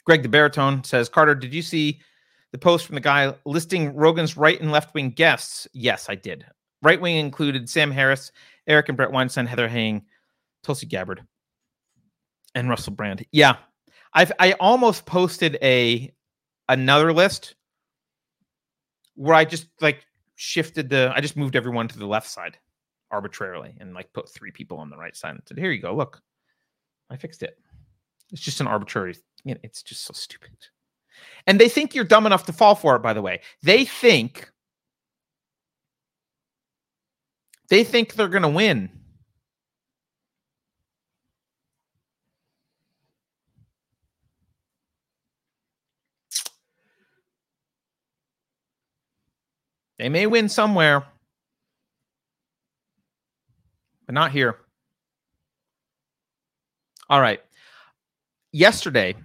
Greg 0.06 0.22
the 0.22 0.30
baritone 0.30 0.84
says, 0.84 1.08
Carter, 1.08 1.34
did 1.34 1.54
you 1.54 1.62
see 1.62 2.02
the 2.52 2.58
post 2.58 2.86
from 2.86 2.96
the 2.96 3.02
guy 3.02 3.34
listing 3.46 3.96
Rogan's 3.96 4.36
right 4.36 4.60
and 4.60 4.72
left 4.72 4.94
wing 4.94 5.12
guests? 5.12 5.66
Yes, 5.74 6.10
I 6.10 6.16
did. 6.16 6.46
Right 6.82 7.00
wing 7.00 7.16
included 7.16 7.70
Sam 7.70 7.90
Harris, 7.90 8.34
Eric 8.68 8.90
and 8.90 8.98
Brett 8.98 9.12
Weinstein, 9.12 9.46
Heather 9.46 9.70
Heying, 9.70 10.04
Tulsi 10.62 10.86
Gabbard, 10.86 11.24
and 12.54 12.70
Russell 12.70 12.94
Brand. 12.94 13.26
Yeah, 13.32 13.56
I've 14.14 14.34
I 14.40 14.54
almost 14.54 15.06
posted 15.06 15.58
a 15.62 16.14
another 16.68 17.14
list 17.14 17.56
where 19.16 19.36
I 19.36 19.46
just 19.46 19.68
like 19.80 20.06
shifted 20.36 20.90
the 20.90 21.14
I 21.16 21.22
just 21.22 21.38
moved 21.38 21.56
everyone 21.56 21.88
to 21.88 21.98
the 21.98 22.08
left 22.08 22.28
side 22.28 22.58
arbitrarily 23.14 23.76
and 23.80 23.94
like 23.94 24.12
put 24.12 24.28
three 24.30 24.52
people 24.52 24.80
on 24.80 24.90
the 24.90 24.98
right 24.98 25.16
side 25.16 25.36
and 25.36 25.44
said, 25.48 25.60
"Here 25.60 25.72
you 25.72 25.82
go, 25.82 25.96
look, 25.96 26.22
I 27.10 27.16
fixed 27.16 27.44
it." 27.44 27.58
It's 28.32 28.42
just 28.42 28.60
an 28.60 28.68
arbitrary. 28.68 29.16
You 29.46 29.54
know, 29.54 29.60
it's 29.64 29.84
just 29.84 30.04
so 30.04 30.14
stupid. 30.14 30.58
And 31.48 31.60
they 31.60 31.70
think 31.70 31.94
you're 31.94 32.04
dumb 32.04 32.26
enough 32.26 32.46
to 32.48 32.54
fall 32.54 32.76
for 32.76 32.96
it. 32.96 33.04
By 33.04 33.14
the 33.14 33.22
way, 33.22 33.42
they 33.62 33.86
think 33.86 34.50
they 37.70 37.84
think 37.84 38.16
they're 38.16 38.28
going 38.28 38.44
to 38.44 38.50
win. 38.50 38.90
They 50.00 50.10
may 50.10 50.28
win 50.28 50.50
somewhere 50.50 51.06
but 54.14 54.20
not 54.22 54.32
here. 54.32 54.58
All 57.10 57.20
right. 57.20 57.42
Yesterday, 58.52 59.16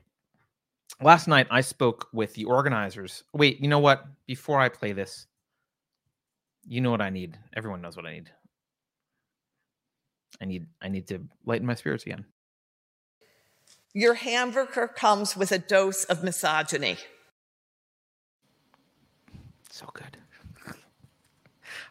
last 1.02 1.28
night, 1.28 1.47
I 1.51 1.60
spoke 1.60 2.09
with 2.12 2.32
the 2.35 2.47
organizers. 2.47 3.24
Wait, 3.35 3.60
you 3.60 3.69
know 3.69 3.78
what? 3.78 4.06
Before 4.27 4.59
I 4.59 4.70
play 4.70 4.93
this, 4.93 5.27
you 6.66 6.81
know 6.81 6.90
what 6.90 7.02
I 7.02 7.10
need. 7.10 7.39
Everyone 7.55 7.82
knows 7.82 7.97
what 7.97 8.06
I 8.06 8.12
need. 8.12 8.31
I 10.40 10.44
need 10.47 10.66
I 10.81 10.89
need 10.89 11.06
to 11.09 11.20
lighten 11.44 11.66
my 11.66 11.74
spirits 11.74 12.05
again. 12.05 12.24
Your 13.93 14.15
hamburger 14.15 14.86
comes 14.86 15.36
with 15.36 15.52
a 15.52 15.59
dose 15.59 16.05
of 16.05 16.23
misogyny. 16.23 16.97
So 19.70 19.86
good. 19.93 20.16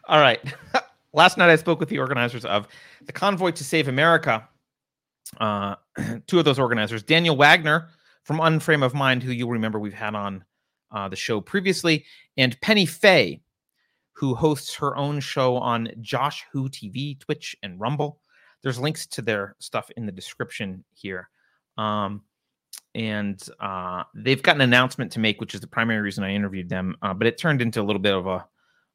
All 0.08 0.20
right. 0.20 0.40
Last 1.12 1.38
night 1.38 1.50
I 1.50 1.56
spoke 1.56 1.80
with 1.80 1.88
the 1.88 1.98
organizers 1.98 2.44
of 2.44 2.68
the 3.04 3.12
Convoy 3.12 3.52
to 3.52 3.64
Save 3.64 3.88
America. 3.88 4.46
Uh, 5.40 5.76
two 6.26 6.38
of 6.38 6.44
those 6.44 6.58
organizers, 6.58 7.02
Daniel 7.02 7.36
Wagner 7.36 7.88
from 8.24 8.38
Unframe 8.38 8.84
of 8.84 8.94
Mind, 8.94 9.22
who 9.22 9.32
you'll 9.32 9.50
remember 9.50 9.78
we've 9.78 9.94
had 9.94 10.14
on 10.14 10.44
uh, 10.90 11.08
the 11.08 11.16
show 11.16 11.40
previously, 11.40 12.04
and 12.36 12.60
Pennie 12.60 12.86
Fay, 12.86 13.40
who 14.12 14.34
hosts 14.34 14.74
her 14.74 14.96
own 14.96 15.20
show 15.20 15.56
on 15.56 15.88
Josh 16.00 16.44
Who 16.52 16.68
TV, 16.68 17.18
Twitch, 17.18 17.56
and 17.62 17.80
Rumble. 17.80 18.20
There's 18.62 18.78
links 18.78 19.06
to 19.06 19.22
their 19.22 19.54
stuff 19.60 19.90
in 19.96 20.06
the 20.06 20.12
description 20.12 20.84
here. 20.92 21.30
Um, 21.76 22.22
and 22.94 23.40
uh, 23.60 24.02
they've 24.14 24.42
got 24.42 24.56
an 24.56 24.62
announcement 24.62 25.12
to 25.12 25.20
make, 25.20 25.40
which 25.40 25.54
is 25.54 25.60
the 25.60 25.66
primary 25.66 26.00
reason 26.00 26.24
I 26.24 26.34
interviewed 26.34 26.68
them. 26.68 26.96
Uh, 27.00 27.14
but 27.14 27.26
it 27.26 27.38
turned 27.38 27.62
into 27.62 27.80
a 27.80 27.84
little 27.84 28.02
bit 28.02 28.14
of 28.14 28.26
a, 28.26 28.44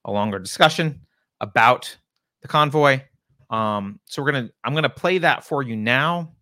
a 0.06 0.11
longer 0.11 0.40
discussion 0.40 0.99
about 1.40 1.95
the 2.44 2.48
convoy. 2.48 3.02
Um, 3.49 3.99
so 4.06 4.22
we're 4.22 4.32
gonna 4.32 4.49
I'm 4.64 4.76
gonna 4.76 4.90
play 4.90 5.18
that 5.20 5.44
for 5.44 5.64
you 5.64 5.76
now, 5.76 6.34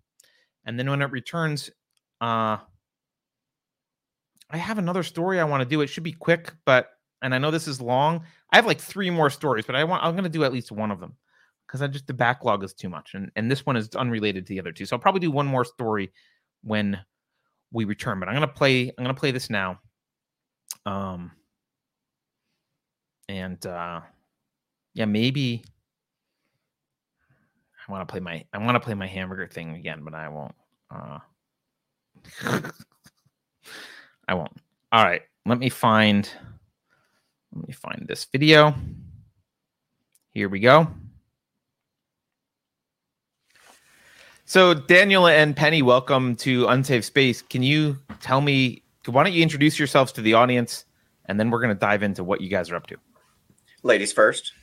and 0.65 0.77
then 0.77 0.89
when 0.89 1.01
it 1.01 1.11
returns, 1.11 1.69
uh, 2.19 2.57
I 4.49 4.57
have 4.57 4.77
another 4.77 5.03
story 5.03 5.39
I 5.39 5.45
want 5.45 5.61
to 5.61 5.69
do. 5.69 5.79
It 5.81 5.87
should 5.87 6.03
be 6.03 6.11
quick, 6.11 6.53
but 6.65 6.89
and 7.21 7.33
I 7.33 7.37
know 7.37 7.51
this 7.51 7.67
is 7.67 7.79
long. 7.79 8.23
I 8.51 8.57
have 8.57 8.65
like 8.65 8.79
three 8.79 9.09
more 9.09 9.29
stories, 9.29 9.65
but 9.65 9.75
I 9.75 9.83
want 9.85 10.03
I'm 10.03 10.15
gonna 10.15 10.29
do 10.29 10.43
at 10.43 10.51
least 10.51 10.71
one 10.71 10.91
of 10.91 10.99
them 10.99 11.15
because 11.67 11.81
I 11.81 11.87
just 11.87 12.07
the 12.07 12.13
backlog 12.13 12.63
is 12.63 12.73
too 12.73 12.89
much, 12.89 13.13
and 13.13 13.31
and 13.35 13.49
this 13.49 13.65
one 13.65 13.77
is 13.77 13.89
unrelated 13.95 14.45
to 14.45 14.53
the 14.53 14.59
other 14.59 14.71
two. 14.71 14.85
So 14.85 14.95
I'll 14.95 15.01
probably 15.01 15.21
do 15.21 15.31
one 15.31 15.47
more 15.47 15.65
story 15.65 16.11
when 16.63 16.99
we 17.71 17.85
return. 17.85 18.19
But 18.19 18.27
I'm 18.29 18.35
gonna 18.35 18.47
play 18.47 18.89
I'm 18.89 19.03
gonna 19.03 19.13
play 19.13 19.31
this 19.31 19.49
now. 19.49 19.79
Um 20.85 21.31
and 23.29 23.65
uh 23.65 24.01
yeah, 24.93 25.05
maybe 25.05 25.63
I 27.91 27.93
want 27.93 28.07
to 28.07 28.11
play 28.11 28.21
my 28.21 28.45
I 28.53 28.57
want 28.57 28.75
to 28.75 28.79
play 28.79 28.93
my 28.93 29.05
hamburger 29.05 29.47
thing 29.47 29.75
again, 29.75 30.01
but 30.05 30.13
I 30.13 30.29
won't. 30.29 30.55
Uh 30.89 31.19
I 34.29 34.33
won't. 34.33 34.55
All 34.93 35.03
right, 35.03 35.23
let 35.45 35.59
me 35.59 35.67
find 35.67 36.29
let 37.53 37.67
me 37.67 37.73
find 37.73 38.05
this 38.07 38.23
video. 38.23 38.73
Here 40.29 40.47
we 40.47 40.61
go. 40.61 40.87
So, 44.45 44.73
Daniel 44.73 45.27
and 45.27 45.53
Pennie, 45.53 45.81
welcome 45.81 46.37
to 46.37 46.67
Unsafe 46.67 47.03
Space. 47.03 47.41
Can 47.41 47.61
you 47.61 47.97
tell 48.21 48.39
me, 48.39 48.83
why 49.05 49.23
don't 49.23 49.33
you 49.33 49.43
introduce 49.43 49.77
yourselves 49.77 50.13
to 50.13 50.21
the 50.21 50.33
audience 50.33 50.85
and 51.25 51.37
then 51.37 51.49
we're 51.49 51.59
going 51.59 51.75
to 51.75 51.79
dive 51.79 52.03
into 52.03 52.23
what 52.23 52.39
you 52.39 52.47
guys 52.47 52.71
are 52.71 52.77
up 52.77 52.87
to? 52.87 52.95
Ladies 53.83 54.13
first. 54.13 54.53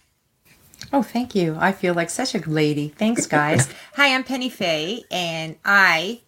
Oh, 0.93 1.03
thank 1.03 1.35
you. 1.35 1.57
I 1.59 1.73
feel 1.73 1.95
like 1.95 2.11
such 2.11 2.35
a 2.35 2.39
lady. 2.39 2.89
Thanks, 2.89 3.27
guys. 3.27 3.69
Hi, 3.95 4.15
I'm 4.15 4.25
Pennie 4.25 4.49
Fay, 4.49 5.05
and 5.11 5.57
I 5.65 6.21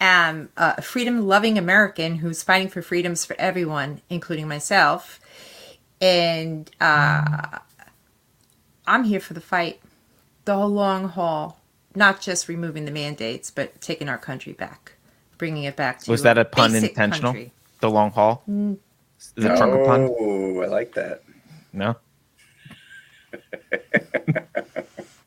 am 0.00 0.50
a 0.56 0.82
freedom 0.82 1.26
loving 1.26 1.58
American 1.58 2.16
who's 2.16 2.42
fighting 2.42 2.68
for 2.68 2.82
freedoms 2.82 3.24
for 3.24 3.36
everyone, 3.38 4.00
including 4.08 4.48
myself. 4.48 5.20
And 6.00 6.70
uh, 6.80 7.58
I'm 8.86 9.04
here 9.04 9.20
for 9.20 9.34
the 9.34 9.40
fight, 9.40 9.80
the 10.44 10.54
whole 10.54 10.68
long 10.68 11.08
haul 11.08 11.60
not 11.94 12.20
just 12.20 12.48
removing 12.48 12.84
the 12.84 12.90
mandates, 12.90 13.50
but 13.50 13.80
taking 13.80 14.08
our 14.08 14.18
country 14.18 14.52
back, 14.52 14.92
bringing 15.38 15.64
it 15.64 15.76
back 15.76 16.00
to. 16.00 16.10
Was 16.10 16.22
that 16.22 16.38
a 16.38 16.44
pun 16.44 16.74
intentional? 16.74 17.32
Country. 17.32 17.52
The 17.80 17.90
long 17.90 18.10
haul. 18.10 18.42
Mm. 18.48 18.78
Is 19.18 19.44
it 19.44 19.50
oh, 19.50 19.84
pun? 19.86 20.14
Oh, 20.18 20.60
I 20.60 20.66
like 20.66 20.94
that. 20.94 21.22
No. 21.72 21.96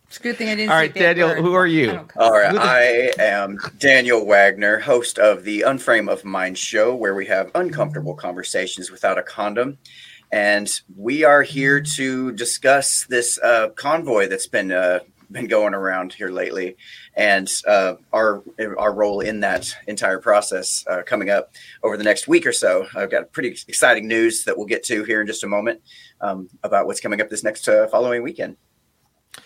It's 0.08 0.18
a 0.18 0.22
good 0.22 0.38
thing 0.38 0.50
I 0.50 0.56
didn't. 0.56 0.70
Say. 0.70 0.74
All 0.74 0.80
right, 0.80 0.94
Daniel. 0.94 1.30
Word. 1.30 1.40
Who 1.40 1.54
are 1.54 1.68
you? 1.68 2.08
All 2.18 2.32
right, 2.32 2.58
I 2.58 3.12
am 3.20 3.58
Daniel 3.80 4.26
Wagner, 4.26 4.80
host 4.80 5.20
of 5.20 5.44
the 5.44 5.62
Unframe 5.62 6.12
of 6.12 6.24
Mind 6.24 6.58
show, 6.58 6.96
where 6.96 7.16
we 7.16 7.26
have 7.28 7.52
uncomfortable 7.56 8.16
conversations 8.16 8.92
without 8.92 9.18
a 9.18 9.24
condom. 9.24 9.78
And 10.32 10.70
we 10.96 11.24
are 11.24 11.44
here 11.44 11.80
to 11.80 12.32
discuss 12.32 13.06
this 13.06 13.40
uh, 13.44 13.70
convoy 13.70 14.28
that's 14.28 14.48
been 14.48 14.72
uh, 14.72 15.00
been 15.32 15.48
going 15.48 15.74
around 15.74 16.14
here 16.14 16.30
lately, 16.30 16.78
and 17.16 17.52
uh, 17.68 17.96
our 18.14 18.44
our 18.78 18.94
role 18.94 19.20
in 19.20 19.42
that 19.42 19.76
entire 19.88 20.20
process 20.20 20.86
uh, 20.88 21.02
coming 21.06 21.30
up 21.30 21.52
over 21.82 21.98
the 21.98 22.04
next 22.04 22.28
week 22.28 22.46
or 22.46 22.54
so. 22.54 22.88
I've 22.96 23.12
got 23.12 23.32
pretty 23.32 23.50
exciting 23.68 24.08
news 24.08 24.44
that 24.46 24.58
we'll 24.58 24.68
get 24.68 24.84
to 24.86 25.04
here 25.04 25.22
in 25.22 25.28
just 25.28 25.44
a 25.44 25.48
moment 25.48 25.82
um, 26.22 26.50
about 26.64 26.88
what's 26.88 27.00
coming 27.00 27.22
up 27.22 27.30
this 27.30 27.44
next 27.44 27.68
uh, 27.68 27.88
following 27.88 28.24
weekend. 28.24 28.58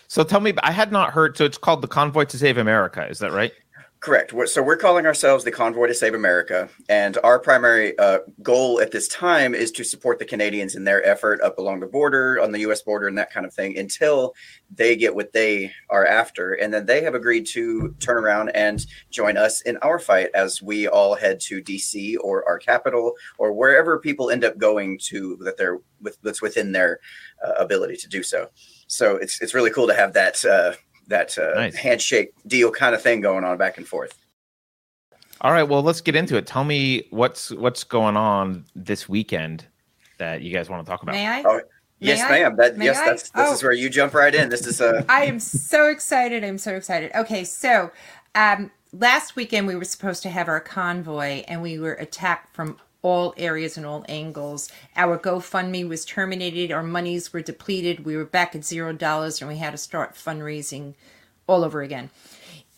So 0.06 0.22
tell 0.24 0.40
me, 0.40 0.52
I 0.62 0.72
had 0.72 0.92
not 0.92 1.12
heard. 1.12 1.36
So 1.36 1.44
it's 1.44 1.58
called 1.58 1.82
the 1.82 1.88
Convoy 1.88 2.24
to 2.24 2.38
Save 2.38 2.58
America. 2.58 3.06
Is 3.08 3.18
that 3.20 3.32
right? 3.32 3.52
Correct. 4.00 4.32
So 4.46 4.62
we're 4.62 4.76
calling 4.76 5.06
ourselves 5.06 5.42
the 5.42 5.50
Convoy 5.50 5.88
to 5.88 5.94
Save 5.94 6.14
America, 6.14 6.68
and 6.88 7.18
our 7.24 7.40
primary 7.40 7.98
uh, 7.98 8.20
goal 8.42 8.80
at 8.80 8.92
this 8.92 9.08
time 9.08 9.56
is 9.56 9.72
to 9.72 9.82
support 9.82 10.20
the 10.20 10.24
Canadians 10.24 10.76
in 10.76 10.84
their 10.84 11.04
effort 11.04 11.40
up 11.40 11.58
along 11.58 11.80
the 11.80 11.88
border, 11.88 12.40
on 12.40 12.52
the 12.52 12.60
U.S. 12.60 12.80
border, 12.80 13.08
and 13.08 13.18
that 13.18 13.32
kind 13.32 13.44
of 13.44 13.52
thing, 13.52 13.76
until 13.76 14.36
they 14.72 14.94
get 14.94 15.16
what 15.16 15.32
they 15.32 15.72
are 15.90 16.06
after, 16.06 16.54
and 16.54 16.72
then 16.72 16.86
they 16.86 17.02
have 17.02 17.16
agreed 17.16 17.44
to 17.48 17.92
turn 17.98 18.18
around 18.18 18.50
and 18.50 18.86
join 19.10 19.36
us 19.36 19.62
in 19.62 19.76
our 19.78 19.98
fight 19.98 20.28
as 20.32 20.62
we 20.62 20.86
all 20.86 21.16
head 21.16 21.40
to 21.40 21.60
D.C. 21.60 22.18
or 22.18 22.48
our 22.48 22.60
capital 22.60 23.14
or 23.36 23.52
wherever 23.52 23.98
people 23.98 24.30
end 24.30 24.44
up 24.44 24.58
going 24.58 24.96
to 25.06 25.36
that 25.40 25.56
they're 25.56 25.80
with 26.00 26.22
that's 26.22 26.40
within 26.40 26.70
their 26.70 27.00
uh, 27.44 27.54
ability 27.54 27.96
to 27.96 28.08
do 28.08 28.22
so. 28.22 28.48
So 28.86 29.16
it's 29.16 29.40
it's 29.42 29.54
really 29.54 29.70
cool 29.70 29.88
to 29.88 29.94
have 29.94 30.12
that. 30.12 30.44
Uh, 30.44 30.74
that 31.08 31.36
uh, 31.38 31.54
nice. 31.54 31.76
handshake 31.76 32.32
deal 32.46 32.70
kind 32.70 32.94
of 32.94 33.02
thing 33.02 33.20
going 33.20 33.44
on 33.44 33.58
back 33.58 33.76
and 33.76 33.86
forth. 33.86 34.16
All 35.40 35.52
right, 35.52 35.62
well, 35.62 35.82
let's 35.82 36.00
get 36.00 36.16
into 36.16 36.36
it. 36.36 36.46
Tell 36.46 36.64
me 36.64 37.06
what's 37.10 37.50
what's 37.52 37.84
going 37.84 38.16
on 38.16 38.64
this 38.74 39.08
weekend 39.08 39.66
that 40.18 40.42
you 40.42 40.52
guys 40.52 40.68
want 40.68 40.84
to 40.84 40.90
talk 40.90 41.02
about. 41.02 41.14
May 41.14 41.26
I? 41.26 41.42
Oh, 41.44 41.60
yes, 42.00 42.28
May 42.28 42.42
ma'am. 42.42 42.56
That 42.56 42.76
yes, 42.76 42.98
I? 42.98 43.06
that's 43.06 43.30
this 43.30 43.48
oh. 43.48 43.54
is 43.54 43.62
where 43.62 43.72
you 43.72 43.88
jump 43.88 44.14
right 44.14 44.34
in. 44.34 44.48
This 44.48 44.66
is 44.66 44.80
a. 44.80 45.04
I 45.08 45.24
am 45.24 45.38
so 45.38 45.88
excited. 45.88 46.42
I'm 46.42 46.58
so 46.58 46.74
excited. 46.74 47.12
Okay, 47.14 47.44
so 47.44 47.90
um, 48.34 48.72
last 48.92 49.36
weekend 49.36 49.68
we 49.68 49.76
were 49.76 49.84
supposed 49.84 50.24
to 50.24 50.28
have 50.28 50.48
our 50.48 50.60
convoy, 50.60 51.44
and 51.46 51.62
we 51.62 51.78
were 51.78 51.94
attacked 51.94 52.54
from 52.54 52.78
all 53.02 53.34
areas 53.36 53.76
and 53.76 53.86
all 53.86 54.04
angles. 54.08 54.70
Our 54.96 55.18
GoFundMe 55.18 55.88
was 55.88 56.04
terminated, 56.04 56.72
our 56.72 56.82
monies 56.82 57.32
were 57.32 57.42
depleted, 57.42 58.04
we 58.04 58.16
were 58.16 58.24
back 58.24 58.54
at 58.54 58.64
zero 58.64 58.92
dollars, 58.92 59.40
and 59.40 59.48
we 59.48 59.58
had 59.58 59.70
to 59.70 59.78
start 59.78 60.14
fundraising 60.14 60.94
all 61.46 61.64
over 61.64 61.82
again. 61.82 62.10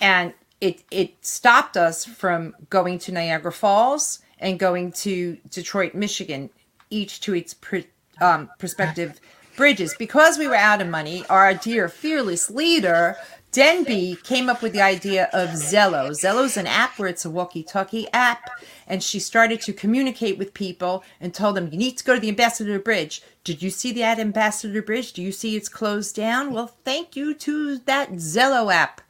And 0.01 0.35
it 0.61 0.83
it 0.91 1.25
stopped 1.25 1.77
us 1.77 2.05
from 2.05 2.55
going 2.69 2.99
to 3.01 3.13
Niagara 3.13 3.53
Falls 3.53 4.21
and 4.39 4.59
going 4.59 4.93
to 4.93 5.39
Detroit, 5.51 5.95
Michigan, 5.95 6.51
each 6.91 7.21
to 7.21 7.35
its 7.35 7.55
pre, 7.55 7.87
um, 8.21 8.51
prospective 8.59 9.21
bridges 9.57 9.95
because 9.99 10.39
we 10.39 10.47
were 10.47 10.55
out 10.55 10.81
of 10.81 10.89
money. 10.89 11.25
Our 11.29 11.55
dear 11.55 11.89
fearless 11.89 12.51
leader 12.51 13.17
Denby 13.53 14.19
came 14.23 14.49
up 14.49 14.63
with 14.63 14.73
the 14.73 14.81
idea 14.81 15.29
of 15.33 15.51
Zello. 15.51 16.11
Zello's 16.11 16.57
an 16.57 16.69
app 16.69 16.99
where 16.99 17.09
it's 17.09 17.25
a 17.25 17.31
walkie-talkie 17.31 18.07
app, 18.13 18.49
and 18.91 19.03
she 19.03 19.19
started 19.19 19.63
to 19.63 19.73
communicate 19.73 20.37
with 20.37 20.53
people 20.53 21.03
and 21.21 21.33
told 21.33 21.57
them, 21.57 21.69
"You 21.73 21.79
need 21.79 21.97
to 21.97 22.05
go 22.05 22.15
to 22.15 22.21
the 22.21 22.29
Ambassador 22.29 22.79
Bridge. 22.79 23.23
Did 23.45 23.63
you 23.63 23.71
see 23.71 23.93
that 23.93 24.19
Ambassador 24.19 24.83
Bridge? 24.83 25.13
Do 25.15 25.23
you 25.23 25.33
see 25.33 25.57
it's 25.57 25.69
closed 25.69 26.17
down? 26.17 26.53
Well, 26.53 26.77
thank 26.85 27.17
you 27.17 27.33
to 27.33 27.79
that 27.79 28.11
Zello 28.15 28.71
app." 28.71 29.01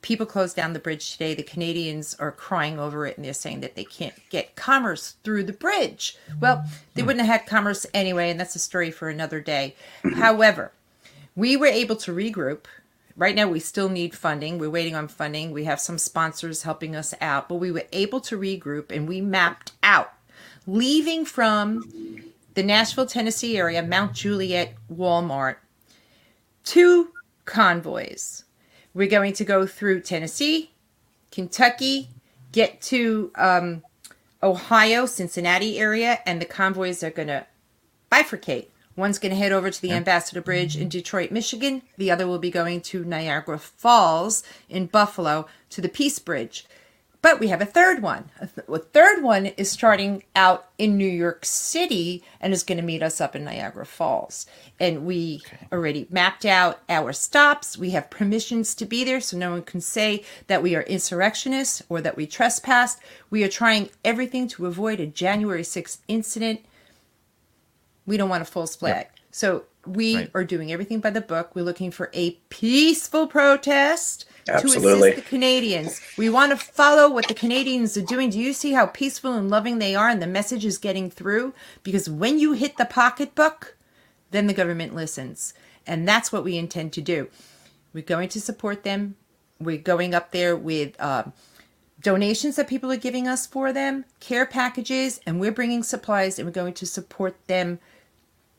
People 0.00 0.26
closed 0.26 0.54
down 0.54 0.74
the 0.74 0.78
bridge 0.78 1.10
today. 1.10 1.34
The 1.34 1.42
Canadians 1.42 2.14
are 2.20 2.30
crying 2.30 2.78
over 2.78 3.04
it, 3.04 3.16
and 3.16 3.24
they're 3.24 3.32
saying 3.32 3.60
that 3.60 3.74
they 3.74 3.84
can't 3.84 4.14
get 4.30 4.54
commerce 4.54 5.16
through 5.24 5.42
the 5.42 5.52
bridge. 5.52 6.16
Well, 6.40 6.64
they 6.94 7.02
wouldn't 7.02 7.26
have 7.26 7.40
had 7.40 7.48
commerce 7.48 7.84
anyway, 7.92 8.30
and 8.30 8.38
that's 8.38 8.54
a 8.54 8.60
story 8.60 8.90
for 8.92 9.08
another 9.08 9.40
day. 9.40 9.74
However, 10.14 10.70
we 11.34 11.56
were 11.56 11.66
able 11.66 11.96
to 11.96 12.14
regroup 12.14 12.66
right 13.18 13.34
now 13.34 13.48
we 13.48 13.60
still 13.60 13.90
need 13.90 14.14
funding. 14.14 14.58
We're 14.58 14.70
waiting 14.70 14.94
on 14.94 15.08
funding. 15.08 15.50
We 15.50 15.64
have 15.64 15.80
some 15.80 15.98
sponsors 15.98 16.62
helping 16.62 16.96
us 16.96 17.12
out, 17.20 17.48
but 17.48 17.56
we 17.56 17.70
were 17.70 17.84
able 17.92 18.20
to 18.22 18.38
regroup 18.38 18.90
and 18.90 19.06
we 19.06 19.20
mapped 19.20 19.72
out 19.82 20.12
leaving 20.66 21.24
from 21.24 22.22
the 22.54 22.62
Nashville, 22.62 23.06
Tennessee 23.06 23.58
area, 23.58 23.82
Mount 23.82 24.14
Juliet 24.14 24.74
Walmart, 24.92 25.56
two 26.64 27.12
convoys. 27.44 28.44
We're 28.94 29.08
going 29.08 29.32
to 29.34 29.44
go 29.44 29.66
through 29.66 30.00
Tennessee, 30.00 30.70
Kentucky, 31.30 32.10
get 32.52 32.80
to 32.82 33.32
um, 33.34 33.82
Ohio, 34.42 35.06
Cincinnati 35.06 35.78
area, 35.78 36.20
and 36.24 36.40
the 36.40 36.46
convoys 36.46 37.02
are 37.02 37.10
going 37.10 37.28
to 37.28 37.46
bifurcate 38.10 38.66
One's 38.98 39.20
going 39.20 39.30
to 39.30 39.38
head 39.38 39.52
over 39.52 39.70
to 39.70 39.80
the 39.80 39.92
Ambassador 39.92 40.40
Bridge 40.40 40.74
in 40.74 40.82
mm-hmm. 40.82 40.88
Detroit, 40.88 41.30
Michigan. 41.30 41.82
The 41.98 42.10
other 42.10 42.26
will 42.26 42.40
be 42.40 42.50
going 42.50 42.80
to 42.80 43.04
Niagara 43.04 43.56
Falls 43.56 44.42
in 44.68 44.86
Buffalo 44.86 45.46
to 45.70 45.80
the 45.80 45.88
Peace 45.88 46.18
Bridge. 46.18 46.66
But 47.22 47.38
we 47.38 47.46
have 47.46 47.60
a 47.60 47.66
third 47.66 48.02
one. 48.02 48.30
A, 48.40 48.48
th- 48.48 48.66
a 48.66 48.78
third 48.78 49.22
one 49.22 49.46
is 49.46 49.70
starting 49.70 50.24
out 50.34 50.70
in 50.78 50.98
New 50.98 51.06
York 51.06 51.44
City 51.44 52.24
and 52.40 52.52
is 52.52 52.64
going 52.64 52.78
to 52.78 52.84
meet 52.84 53.04
us 53.04 53.20
up 53.20 53.36
in 53.36 53.44
Niagara 53.44 53.86
Falls. 53.86 54.46
And 54.80 55.06
we 55.06 55.42
already 55.70 56.08
mapped 56.10 56.44
out 56.44 56.80
our 56.88 57.12
stops. 57.12 57.78
We 57.78 57.90
have 57.90 58.10
permissions 58.10 58.74
to 58.74 58.84
be 58.84 59.04
there, 59.04 59.20
so 59.20 59.36
no 59.36 59.52
one 59.52 59.62
can 59.62 59.80
say 59.80 60.24
that 60.48 60.60
we 60.62 60.74
are 60.74 60.82
insurrectionists 60.82 61.84
or 61.88 62.00
that 62.00 62.16
we 62.16 62.26
trespassed. 62.26 62.98
We 63.30 63.44
are 63.44 63.48
trying 63.48 63.90
everything 64.04 64.48
to 64.48 64.66
avoid 64.66 64.98
a 64.98 65.06
January 65.06 65.62
6th 65.62 65.98
incident. 66.08 66.62
We 68.08 68.16
don't 68.16 68.30
want 68.30 68.40
a 68.40 68.46
false 68.46 68.74
flag. 68.74 69.08
So 69.30 69.64
we 69.86 70.16
Right. 70.16 70.30
are 70.34 70.42
doing 70.42 70.72
everything 70.72 71.00
by 71.00 71.10
the 71.10 71.20
book. 71.20 71.54
We're 71.54 71.62
looking 71.62 71.90
for 71.90 72.10
a 72.14 72.30
peaceful 72.48 73.26
protest 73.26 74.24
to 74.46 74.54
assist 74.54 75.16
the 75.16 75.22
Canadians. 75.28 76.00
We 76.16 76.30
want 76.30 76.50
to 76.52 76.56
follow 76.56 77.10
what 77.10 77.28
the 77.28 77.34
Canadians 77.34 77.98
are 77.98 78.02
doing. 78.02 78.30
Do 78.30 78.38
you 78.40 78.54
see 78.54 78.72
how 78.72 78.86
peaceful 78.86 79.34
and 79.34 79.50
loving 79.50 79.78
they 79.78 79.94
are 79.94 80.08
and 80.08 80.22
the 80.22 80.26
message 80.26 80.64
is 80.64 80.78
getting 80.78 81.10
through? 81.10 81.52
Because 81.82 82.08
when 82.08 82.38
you 82.38 82.52
hit 82.54 82.78
the 82.78 82.86
pocketbook, 82.86 83.76
then 84.30 84.46
the 84.46 84.54
government 84.54 84.94
listens. 84.94 85.52
And 85.86 86.08
that's 86.08 86.32
what 86.32 86.44
we 86.44 86.56
intend 86.56 86.94
to 86.94 87.02
do. 87.02 87.28
We're 87.92 88.02
going 88.02 88.30
to 88.30 88.40
support 88.40 88.84
them. 88.84 89.16
We're 89.60 89.76
going 89.76 90.14
up 90.14 90.30
there 90.32 90.56
with 90.56 90.98
um, 90.98 91.34
donations 92.00 92.56
that 92.56 92.68
people 92.68 92.90
are 92.90 92.96
giving 92.96 93.28
us 93.28 93.46
for 93.46 93.70
them, 93.70 94.06
care 94.18 94.46
packages, 94.46 95.20
and 95.26 95.38
we're 95.38 95.52
bringing 95.52 95.82
supplies 95.82 96.38
and 96.38 96.46
we're 96.46 96.52
going 96.52 96.74
to 96.74 96.86
support 96.86 97.36
them 97.48 97.80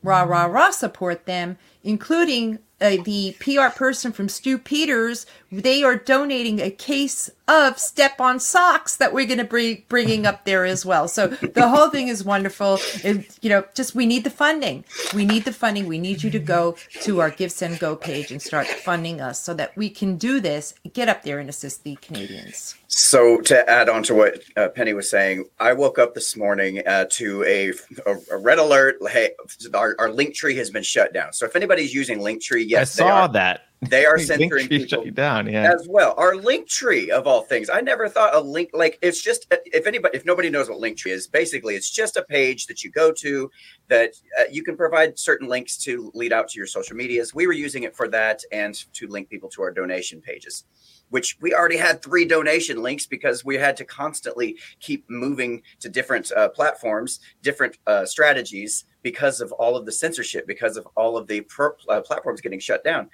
rah 0.04 0.24
rah 0.24 0.46
rah 0.46 0.72
support 0.72 1.26
them, 1.26 1.58
including 1.84 2.60
uh, 2.82 2.98
the 3.04 3.36
PR 3.40 3.70
person 3.76 4.12
from 4.12 4.30
Stew 4.30 4.58
Peters. 4.58 5.26
They 5.52 5.84
are 5.84 5.96
donating 5.96 6.60
a 6.60 6.70
case 6.70 7.30
of 7.48 7.80
step 7.80 8.22
on 8.22 8.40
socks 8.40 8.96
that 8.98 9.14
we're 9.14 9.26
going 9.26 9.40
to 9.40 9.44
be 9.44 9.86
bringing 9.90 10.28
up 10.28 10.46
there 10.46 10.66
as 10.66 10.86
well. 10.86 11.08
So 11.08 11.28
the 11.28 11.68
whole 11.68 11.90
thing 11.90 12.08
is 12.08 12.24
wonderful. 12.24 12.80
It, 13.04 13.38
you 13.42 13.50
know, 13.50 13.66
just 13.74 13.96
we 13.96 14.06
need 14.06 14.24
the 14.24 14.30
funding. 14.30 14.84
We 15.14 15.26
need 15.26 15.46
the 15.46 15.54
funding. 15.54 15.88
We 15.88 15.98
need 15.98 16.22
you 16.22 16.30
to 16.30 16.40
go 16.40 16.76
to 17.02 17.22
our 17.22 17.32
Give 17.32 17.52
Send 17.52 17.80
Go 17.80 17.96
page 17.96 18.32
and 18.32 18.42
start 18.42 18.68
funding 18.68 19.22
us 19.22 19.42
so 19.44 19.54
that 19.56 19.76
we 19.76 19.90
can 19.90 20.18
do 20.18 20.40
this, 20.40 20.76
get 20.94 21.10
up 21.10 21.24
there 21.24 21.40
and 21.40 21.50
assist 21.50 21.84
the 21.84 21.96
Canadians. 21.96 22.76
So 22.88 23.42
to 23.42 23.68
add 23.70 23.90
on 23.90 24.04
to 24.04 24.14
what 24.14 24.42
uh, 24.56 24.70
Pennie 24.70 24.94
was 24.94 25.10
saying, 25.10 25.46
I 25.60 25.74
woke 25.74 25.98
up 25.98 26.14
this 26.14 26.36
morning 26.38 26.82
uh, 26.86 27.06
to 27.12 27.44
a, 27.46 27.70
a, 28.06 28.18
a 28.32 28.38
red 28.38 28.60
alert. 28.60 28.98
Hey, 29.10 29.32
our, 29.74 29.96
our 29.98 30.12
link 30.12 30.36
tree 30.36 30.56
has 30.58 30.70
been 30.70 30.84
shut 30.84 31.14
down. 31.14 31.34
So 31.34 31.46
if 31.46 31.56
anybody's 31.56 31.94
using 31.94 32.20
Linktree, 32.20 32.66
yes, 32.68 33.00
I 33.00 33.04
they 33.04 33.10
saw 33.10 33.22
are, 33.22 33.30
that. 33.30 33.62
They 33.82 34.06
are 34.06 34.20
censoring 34.20 34.68
people 34.68 35.06
down. 35.12 35.48
Yeah. 35.48 35.72
as 35.74 35.88
well. 35.90 36.14
Our 36.18 36.36
link 36.36 36.68
tree 36.68 37.12
of 37.12 37.28
all 37.28 37.44
things. 37.44 37.70
I 37.70 37.82
never 37.82 38.10
thought 38.10 38.36
a 38.36 38.40
link 38.40 38.72
like 38.74 39.00
it's 39.02 39.22
just 39.22 39.48
if 39.66 39.88
anybody 39.88 40.18
if 40.18 40.26
nobody 40.26 40.50
knows 40.50 40.70
what 40.70 40.80
link 40.80 40.98
tree 40.98 41.12
is, 41.12 41.28
basically 41.28 41.76
it's 41.76 41.90
just 41.90 42.18
a 42.18 42.24
page 42.24 42.68
that 42.68 42.84
you 42.84 42.92
go 42.92 43.12
to 43.14 43.50
that 43.88 44.14
uh, 44.40 44.44
you 44.52 44.64
can 44.64 44.76
provide 44.76 45.18
certain 45.18 45.48
links 45.48 45.78
to 45.78 46.12
lead 46.14 46.34
out 46.34 46.50
to 46.50 46.58
your 46.58 46.68
social 46.68 46.96
medias. 46.96 47.34
We 47.34 47.48
were 47.48 47.54
using 47.54 47.84
it 47.84 47.96
for 47.96 48.08
that 48.10 48.42
and 48.52 48.76
to 48.94 49.08
link 49.08 49.30
people 49.30 49.50
to 49.50 49.62
our 49.62 49.72
donation 49.72 50.22
pages. 50.22 50.66
Which 51.10 51.38
we 51.42 51.56
already 51.56 51.78
had 51.78 52.04
three 52.04 52.24
donation 52.24 52.84
links 52.84 53.08
because 53.08 53.44
we 53.44 53.56
had 53.56 53.76
to 53.78 53.86
constantly 53.86 54.60
keep 54.80 55.10
moving 55.10 55.64
to 55.80 55.90
different 55.90 56.32
uh, 56.34 56.50
platforms, 56.50 57.20
different 57.42 57.80
uh, 57.88 58.06
strategies 58.06 58.86
because 59.02 59.42
of 59.42 59.52
all 59.54 59.76
of 59.76 59.88
the 59.88 59.92
censorship, 59.92 60.46
because 60.46 60.78
of 60.78 60.88
all 60.96 61.18
of 61.18 61.26
the 61.26 61.42
pro- 61.42 61.72
uh, 61.88 62.02
platforms 62.02 62.42
getting 62.42 62.60
shut 62.60 62.84
down. 62.84 63.10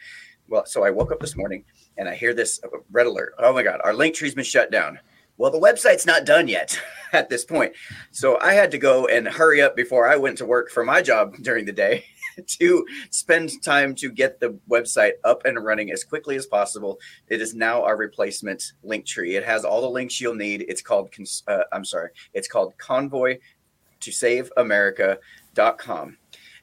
Well, 0.47 0.65
so 0.65 0.83
I 0.83 0.91
woke 0.91 1.11
up 1.11 1.19
this 1.19 1.35
morning 1.35 1.63
and 1.97 2.07
I 2.07 2.15
hear 2.15 2.33
this 2.33 2.59
red 2.91 3.07
alert. 3.07 3.33
Oh 3.39 3.53
my 3.53 3.63
God, 3.63 3.81
our 3.83 3.93
link 3.93 4.15
tree's 4.15 4.35
been 4.35 4.43
shut 4.43 4.71
down. 4.71 4.99
Well, 5.37 5.51
the 5.51 5.59
website's 5.59 6.05
not 6.05 6.25
done 6.25 6.47
yet 6.47 6.79
at 7.13 7.29
this 7.29 7.43
point. 7.43 7.73
So 8.11 8.39
I 8.39 8.53
had 8.53 8.71
to 8.71 8.77
go 8.77 9.07
and 9.07 9.27
hurry 9.27 9.61
up 9.61 9.75
before 9.75 10.07
I 10.07 10.15
went 10.15 10.37
to 10.37 10.45
work 10.45 10.69
for 10.69 10.85
my 10.85 11.01
job 11.01 11.35
during 11.41 11.65
the 11.65 11.73
day 11.73 12.05
to 12.47 12.85
spend 13.09 13.51
time 13.63 13.95
to 13.95 14.09
get 14.09 14.39
the 14.39 14.57
website 14.69 15.13
up 15.23 15.45
and 15.45 15.63
running 15.63 15.91
as 15.91 16.03
quickly 16.03 16.35
as 16.35 16.45
possible. 16.45 16.99
It 17.27 17.41
is 17.41 17.53
now 17.53 17.83
our 17.83 17.97
replacement 17.97 18.73
link 18.83 19.05
tree. 19.05 19.35
It 19.35 19.43
has 19.43 19.65
all 19.65 19.81
the 19.81 19.89
links 19.89 20.21
you'll 20.21 20.35
need. 20.35 20.65
It's 20.67 20.81
called, 20.81 21.09
uh, 21.47 21.63
I'm 21.73 21.85
sorry, 21.85 22.11
it's 22.33 22.47
called 22.47 22.77
convoy 22.77 23.39
to 24.01 24.11
save 24.11 24.51
america.com 24.57 26.17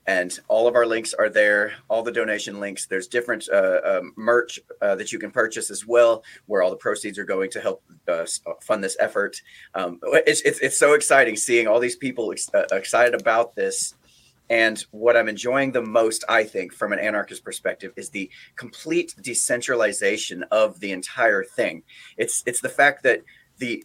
and 0.07 0.39
all 0.49 0.67
of 0.67 0.75
our 0.75 0.87
links 0.87 1.15
are 1.15 1.29
there 1.29 1.75
all 1.89 2.03
the 2.03 2.13
donation 2.13 2.59
links. 2.61 2.87
There's 2.87 3.07
different 3.07 3.49
uh, 3.53 3.81
um, 3.85 4.13
merch 4.17 4.59
uh, 4.81 4.97
that 4.97 5.13
you 5.13 5.19
can 5.19 5.31
purchase 5.31 5.71
as 5.71 5.87
well 5.87 6.25
where 6.47 6.63
all 6.63 6.71
the 6.71 6.77
proceeds 6.77 7.19
are 7.19 7.25
going 7.25 7.51
to 7.51 7.61
help 7.61 7.83
uh, 8.09 8.27
fund 8.61 8.83
this 8.83 8.97
effort. 8.99 9.41
Um, 9.75 10.01
it's, 10.03 10.41
it's, 10.43 10.59
it's 10.61 10.79
so 10.79 10.95
exciting 10.95 11.37
seeing 11.37 11.69
all 11.69 11.79
these 11.79 11.97
people 11.97 12.33
ex- 12.33 12.53
uh, 12.53 12.65
excited 12.73 13.21
about 13.21 13.55
this. 13.55 13.95
And 14.51 14.85
what 14.91 15.17
i'm 15.17 15.29
enjoying 15.29 15.73
the 15.73 15.81
most 15.81 16.25
i 16.29 16.43
think 16.43 16.75
from 16.75 16.93
an 16.93 16.99
anarchist 16.99 17.43
perspective 17.43 17.93
is 17.97 18.11
the 18.11 18.29
complete 18.57 19.15
decentralization 19.23 20.43
of 20.51 20.81
the 20.81 20.93
entire 20.93 21.45
thing. 21.45 21.85
It's 22.19 22.43
it's 22.45 22.61
the 22.61 22.69
fact 22.69 23.05
that 23.05 23.23
the 23.59 23.85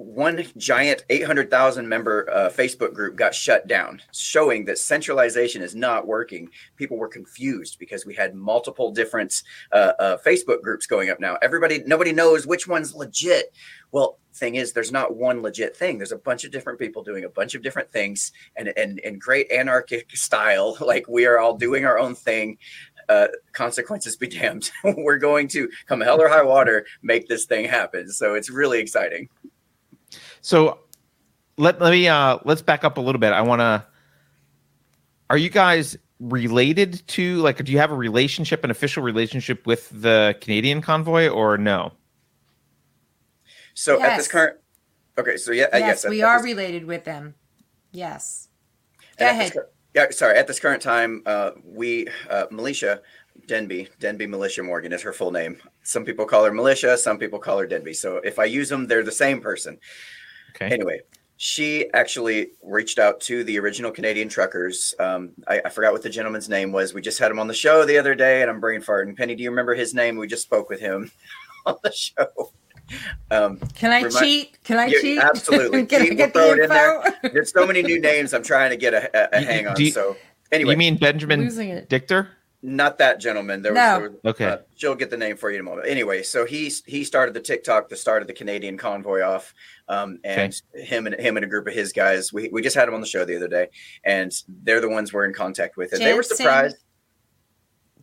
one 0.00 0.46
giant 0.56 1.04
800,000 1.10 1.86
member 1.86 2.28
uh, 2.30 2.48
Facebook 2.48 2.94
group 2.94 3.16
got 3.16 3.34
shut 3.34 3.66
down, 3.66 4.00
showing 4.12 4.64
that 4.64 4.78
centralization 4.78 5.62
is 5.62 5.74
not 5.74 6.06
working. 6.06 6.48
People 6.76 6.96
were 6.96 7.08
confused 7.08 7.78
because 7.78 8.06
we 8.06 8.14
had 8.14 8.34
multiple 8.34 8.92
different 8.92 9.42
uh, 9.72 9.92
uh, 9.98 10.16
Facebook 10.24 10.62
groups 10.62 10.86
going 10.86 11.10
up 11.10 11.20
now. 11.20 11.36
Everybody, 11.42 11.82
nobody 11.86 12.12
knows 12.12 12.46
which 12.46 12.66
one's 12.66 12.94
legit. 12.94 13.54
Well, 13.92 14.18
thing 14.32 14.54
is, 14.54 14.72
there's 14.72 14.92
not 14.92 15.16
one 15.16 15.42
legit 15.42 15.76
thing. 15.76 15.98
There's 15.98 16.12
a 16.12 16.18
bunch 16.18 16.44
of 16.44 16.50
different 16.50 16.78
people 16.78 17.02
doing 17.02 17.24
a 17.24 17.28
bunch 17.28 17.54
of 17.54 17.62
different 17.62 17.92
things, 17.92 18.32
and 18.56 18.72
and 18.76 19.00
in 19.00 19.18
great 19.18 19.52
anarchic 19.52 20.10
style, 20.16 20.78
like 20.80 21.08
we 21.08 21.26
are 21.26 21.38
all 21.38 21.56
doing 21.56 21.84
our 21.84 21.98
own 21.98 22.14
thing. 22.14 22.56
Uh, 23.08 23.26
consequences 23.52 24.16
be 24.16 24.28
damned. 24.28 24.70
We're 24.84 25.18
going 25.18 25.48
to 25.48 25.68
come 25.86 26.00
hell 26.00 26.22
or 26.22 26.28
high 26.28 26.44
water, 26.44 26.86
make 27.02 27.26
this 27.26 27.44
thing 27.44 27.64
happen. 27.64 28.08
So 28.08 28.34
it's 28.34 28.50
really 28.50 28.78
exciting. 28.78 29.28
So 30.40 30.78
let 31.56 31.80
let 31.80 31.90
me 31.90 32.08
uh 32.08 32.38
let's 32.44 32.62
back 32.62 32.84
up 32.84 32.96
a 32.98 33.00
little 33.00 33.18
bit. 33.18 33.32
I 33.32 33.42
want 33.42 33.60
to 33.60 33.84
Are 35.28 35.36
you 35.38 35.50
guys 35.50 35.96
related 36.18 37.06
to 37.08 37.36
like 37.36 37.62
do 37.64 37.72
you 37.72 37.78
have 37.78 37.90
a 37.92 37.96
relationship 37.96 38.64
an 38.64 38.70
official 38.70 39.02
relationship 39.02 39.66
with 39.66 39.88
the 40.02 40.36
Canadian 40.40 40.80
convoy 40.82 41.28
or 41.28 41.56
no? 41.58 41.92
So 43.74 44.02
at 44.02 44.16
this 44.16 44.28
current, 44.28 44.58
okay, 45.16 45.36
so 45.36 45.52
yeah, 45.52 45.64
uh, 45.72 45.78
yes, 45.78 45.86
yes, 45.86 46.04
at- 46.04 46.10
we 46.10 46.22
at 46.22 46.28
are 46.28 46.38
this- 46.38 46.44
related 46.44 46.84
with 46.84 47.04
them. 47.04 47.34
Yes. 47.92 48.48
Go 49.18 49.24
at 49.26 49.38
this 49.38 49.50
ahead. 49.50 49.64
yeah, 49.94 50.06
sorry. 50.10 50.38
At 50.38 50.46
this 50.46 50.60
current 50.60 50.82
time, 50.82 51.22
uh, 51.26 51.52
we 51.64 52.06
uh, 52.28 52.46
Militia 52.50 53.00
Denby 53.46 53.88
Denby 53.98 54.26
Militia 54.26 54.62
Morgan 54.62 54.92
is 54.92 55.02
her 55.02 55.12
full 55.12 55.30
name. 55.30 55.56
Some 55.82 56.04
people 56.04 56.24
call 56.26 56.44
her 56.44 56.52
Militia, 56.52 56.96
some 56.98 57.18
people 57.18 57.38
call 57.38 57.58
her 57.58 57.66
Denby. 57.66 57.94
So 57.94 58.16
if 58.18 58.38
I 58.38 58.44
use 58.44 58.68
them, 58.68 58.86
they're 58.86 59.02
the 59.02 59.12
same 59.12 59.40
person. 59.40 59.78
Okay. 60.50 60.66
Anyway, 60.66 61.00
she 61.36 61.90
actually 61.94 62.48
reached 62.62 62.98
out 62.98 63.20
to 63.22 63.42
the 63.44 63.58
original 63.58 63.90
Canadian 63.90 64.28
truckers. 64.28 64.94
Um, 64.98 65.30
I, 65.48 65.62
I 65.64 65.68
forgot 65.70 65.92
what 65.92 66.02
the 66.02 66.10
gentleman's 66.10 66.48
name 66.48 66.70
was. 66.72 66.92
We 66.94 67.00
just 67.00 67.18
had 67.18 67.30
him 67.30 67.38
on 67.38 67.48
the 67.48 67.54
show 67.54 67.84
the 67.84 67.98
other 67.98 68.14
day, 68.14 68.42
and 68.42 68.50
I'm 68.50 68.60
brain 68.60 68.80
farting. 68.82 69.16
Pennie, 69.16 69.34
do 69.34 69.42
you 69.42 69.50
remember 69.50 69.74
his 69.74 69.94
name? 69.94 70.16
We 70.16 70.26
just 70.26 70.42
spoke 70.42 70.68
with 70.68 70.80
him 70.80 71.10
on 71.66 71.76
the 71.82 71.92
show. 71.92 72.52
Um, 73.30 73.58
Can 73.76 73.92
I 73.92 74.02
Remind- 74.02 74.16
cheat? 74.24 74.58
Can 74.64 74.78
I 74.78 74.86
Yeah, 74.86 75.00
cheat? 75.00 75.18
absolutely. 75.20 75.86
Can 75.86 76.02
I 76.02 76.06
get 76.08 76.34
we'll 76.34 76.44
throw 76.46 76.52
it 76.54 76.56
the 76.56 76.62
in 76.64 76.68
there. 76.70 77.06
info? 77.06 77.28
there's 77.32 77.52
so 77.52 77.66
many 77.66 77.82
new 77.82 78.00
names. 78.00 78.34
I'm 78.34 78.42
trying 78.42 78.70
to 78.70 78.76
get 78.76 78.94
a, 78.94 79.36
a, 79.36 79.38
a 79.38 79.44
hang 79.44 79.66
on. 79.68 79.80
you- 79.80 79.92
so 79.92 80.16
anyway, 80.50 80.72
You 80.72 80.76
mean 80.78 80.96
Benjamin 80.96 81.40
Losing. 81.42 81.84
Dichter? 81.88 82.28
not 82.62 82.98
that 82.98 83.18
gentleman. 83.18 83.62
There 83.62 83.72
was, 83.72 83.76
No. 83.78 83.98
there 84.00 84.10
was- 84.10 84.18
Okay. 84.34 84.44
uh, 84.44 84.58
she'll 84.76 84.94
get 84.96 85.08
the 85.08 85.16
name 85.16 85.36
for 85.38 85.48
you 85.50 85.54
in 85.56 85.60
a 85.60 85.64
moment. 85.64 85.86
Anyway, 85.88 86.22
so 86.22 86.44
he 86.44 86.70
he 86.84 87.04
started 87.04 87.32
the 87.32 87.40
TikTok, 87.40 87.88
the 87.88 87.96
start 87.96 88.20
of 88.22 88.28
the 88.28 88.34
Canadian 88.34 88.76
convoy 88.76 89.22
off, 89.22 89.54
um, 89.90 90.20
and 90.22 90.54
him 90.72 91.06
and 91.06 91.20
him 91.20 91.36
and 91.36 91.44
a 91.44 91.48
group 91.48 91.66
of 91.66 91.74
his 91.74 91.92
guys. 91.92 92.32
We 92.32 92.48
we 92.48 92.62
just 92.62 92.76
had 92.76 92.86
him 92.88 92.94
on 92.94 93.00
the 93.00 93.06
show 93.06 93.24
the 93.24 93.36
other 93.36 93.48
day, 93.48 93.68
and 94.04 94.32
they're 94.62 94.80
the 94.80 94.88
ones 94.88 95.12
we're 95.12 95.24
in 95.24 95.34
contact 95.34 95.76
with, 95.76 95.92
and 95.92 96.00
they 96.00 96.14
were 96.14 96.22
surprised. 96.22 96.76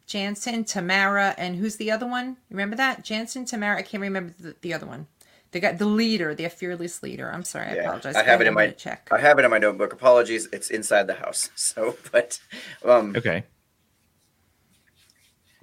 Jansen, 0.05 0.64
Tamara, 0.64 1.34
and 1.38 1.55
who's 1.57 1.76
the 1.77 1.91
other 1.91 2.07
one? 2.07 2.38
Remember 2.49 2.76
that? 2.77 3.03
Jansen, 3.03 3.45
Tamara. 3.45 3.77
I 3.77 3.81
can't 3.81 4.01
remember 4.01 4.34
the, 4.39 4.55
the 4.61 4.73
other 4.73 4.85
one. 4.85 5.07
They 5.51 5.59
got 5.59 5.77
the 5.77 5.85
leader, 5.85 6.34
the 6.35 6.47
fearless 6.49 7.03
leader. 7.03 7.30
I'm 7.31 7.43
sorry, 7.43 7.68
I 7.68 7.76
Yeah, 7.76 7.81
apologize. 7.84 8.15
I 8.15 8.23
have 8.23 8.39
it 8.41 8.47
in 8.47 8.53
my- 8.53 8.69
check. 8.69 9.07
I 9.11 9.19
have 9.19 9.39
it 9.39 9.45
in 9.45 9.51
my 9.51 9.57
notebook. 9.57 9.91
Apologies, 9.91 10.47
it's 10.53 10.69
inside 10.69 11.07
the 11.07 11.15
house. 11.15 11.49
So, 11.55 11.97
but 12.11 12.39
um, 12.85 13.15
Okay. 13.15 13.43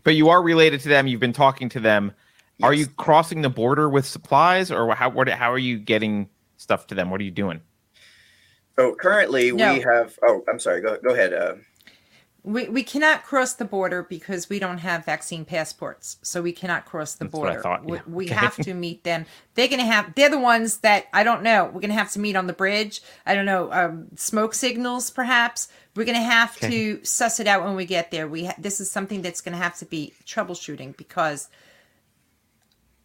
But 0.02 0.14
you 0.14 0.28
are 0.28 0.42
related 0.42 0.80
to 0.80 0.88
them. 0.88 1.06
You've 1.06 1.20
been 1.20 1.32
talking 1.32 1.70
to 1.70 1.80
them. 1.80 2.12
Are 2.62 2.72
you 2.74 2.86
crossing 2.86 3.42
the 3.42 3.48
border 3.50 3.88
with 3.88 4.06
supplies, 4.06 4.70
or 4.70 4.94
how? 4.94 5.10
What? 5.10 5.28
How 5.28 5.52
are 5.52 5.58
you 5.58 5.78
getting 5.78 6.28
stuff 6.56 6.86
to 6.88 6.94
them? 6.94 7.10
What 7.10 7.20
are 7.20 7.24
you 7.24 7.30
doing? 7.30 7.60
so 8.76 8.94
currently 8.94 9.52
No. 9.52 9.74
we 9.74 9.80
have. 9.80 10.18
Oh, 10.22 10.42
I'm 10.48 10.58
sorry. 10.58 10.80
Go 10.80 10.96
go 11.02 11.10
ahead. 11.12 11.32
Uh, 11.32 11.54
We, 12.46 12.68
we 12.68 12.82
cannot 12.82 13.24
cross 13.24 13.54
the 13.54 13.64
border 13.64 14.02
because 14.02 14.50
we 14.50 14.58
don't 14.58 14.78
have 14.78 15.04
vaccine 15.06 15.44
passports, 15.46 16.18
so 16.22 16.42
we 16.42 16.52
cannot 16.52 16.84
cross 16.84 17.14
the 17.14 17.24
That's 17.24 17.34
what 17.34 17.48
I 17.48 17.52
border. 17.52 17.62
thought, 17.62 17.84
We, 17.86 18.00
we 18.06 18.24
Okay. 18.26 18.34
have 18.34 18.56
to 18.56 18.74
meet 18.86 19.02
them. 19.04 19.24
They're 19.54 19.68
gonna 19.68 19.84
have. 19.84 20.14
They're 20.14 20.28
the 20.30 20.38
ones 20.38 20.78
that 20.78 21.06
I 21.12 21.24
don't 21.24 21.42
know. 21.42 21.70
We're 21.72 21.80
gonna 21.80 21.94
have 21.94 22.12
to 22.12 22.20
meet 22.20 22.36
on 22.36 22.46
the 22.46 22.52
bridge. 22.52 23.00
I 23.26 23.34
don't 23.34 23.46
know. 23.46 23.72
Um, 23.72 24.08
smoke 24.16 24.54
signals, 24.54 25.10
perhaps. 25.10 25.68
We're 25.96 26.04
gonna 26.06 26.22
have 26.22 26.56
Okay. 26.56 26.70
to 26.98 27.04
suss 27.04 27.40
it 27.40 27.46
out 27.48 27.64
when 27.64 27.74
we 27.76 27.84
get 27.86 28.10
there. 28.10 28.28
We 28.28 28.44
ha- 28.46 28.54
this 28.58 28.78
is 28.80 28.90
something 28.90 29.22
that's 29.22 29.40
gonna 29.40 29.56
have 29.56 29.76
to 29.78 29.86
be 29.86 30.12
troubleshooting 30.26 30.96
because 30.96 31.48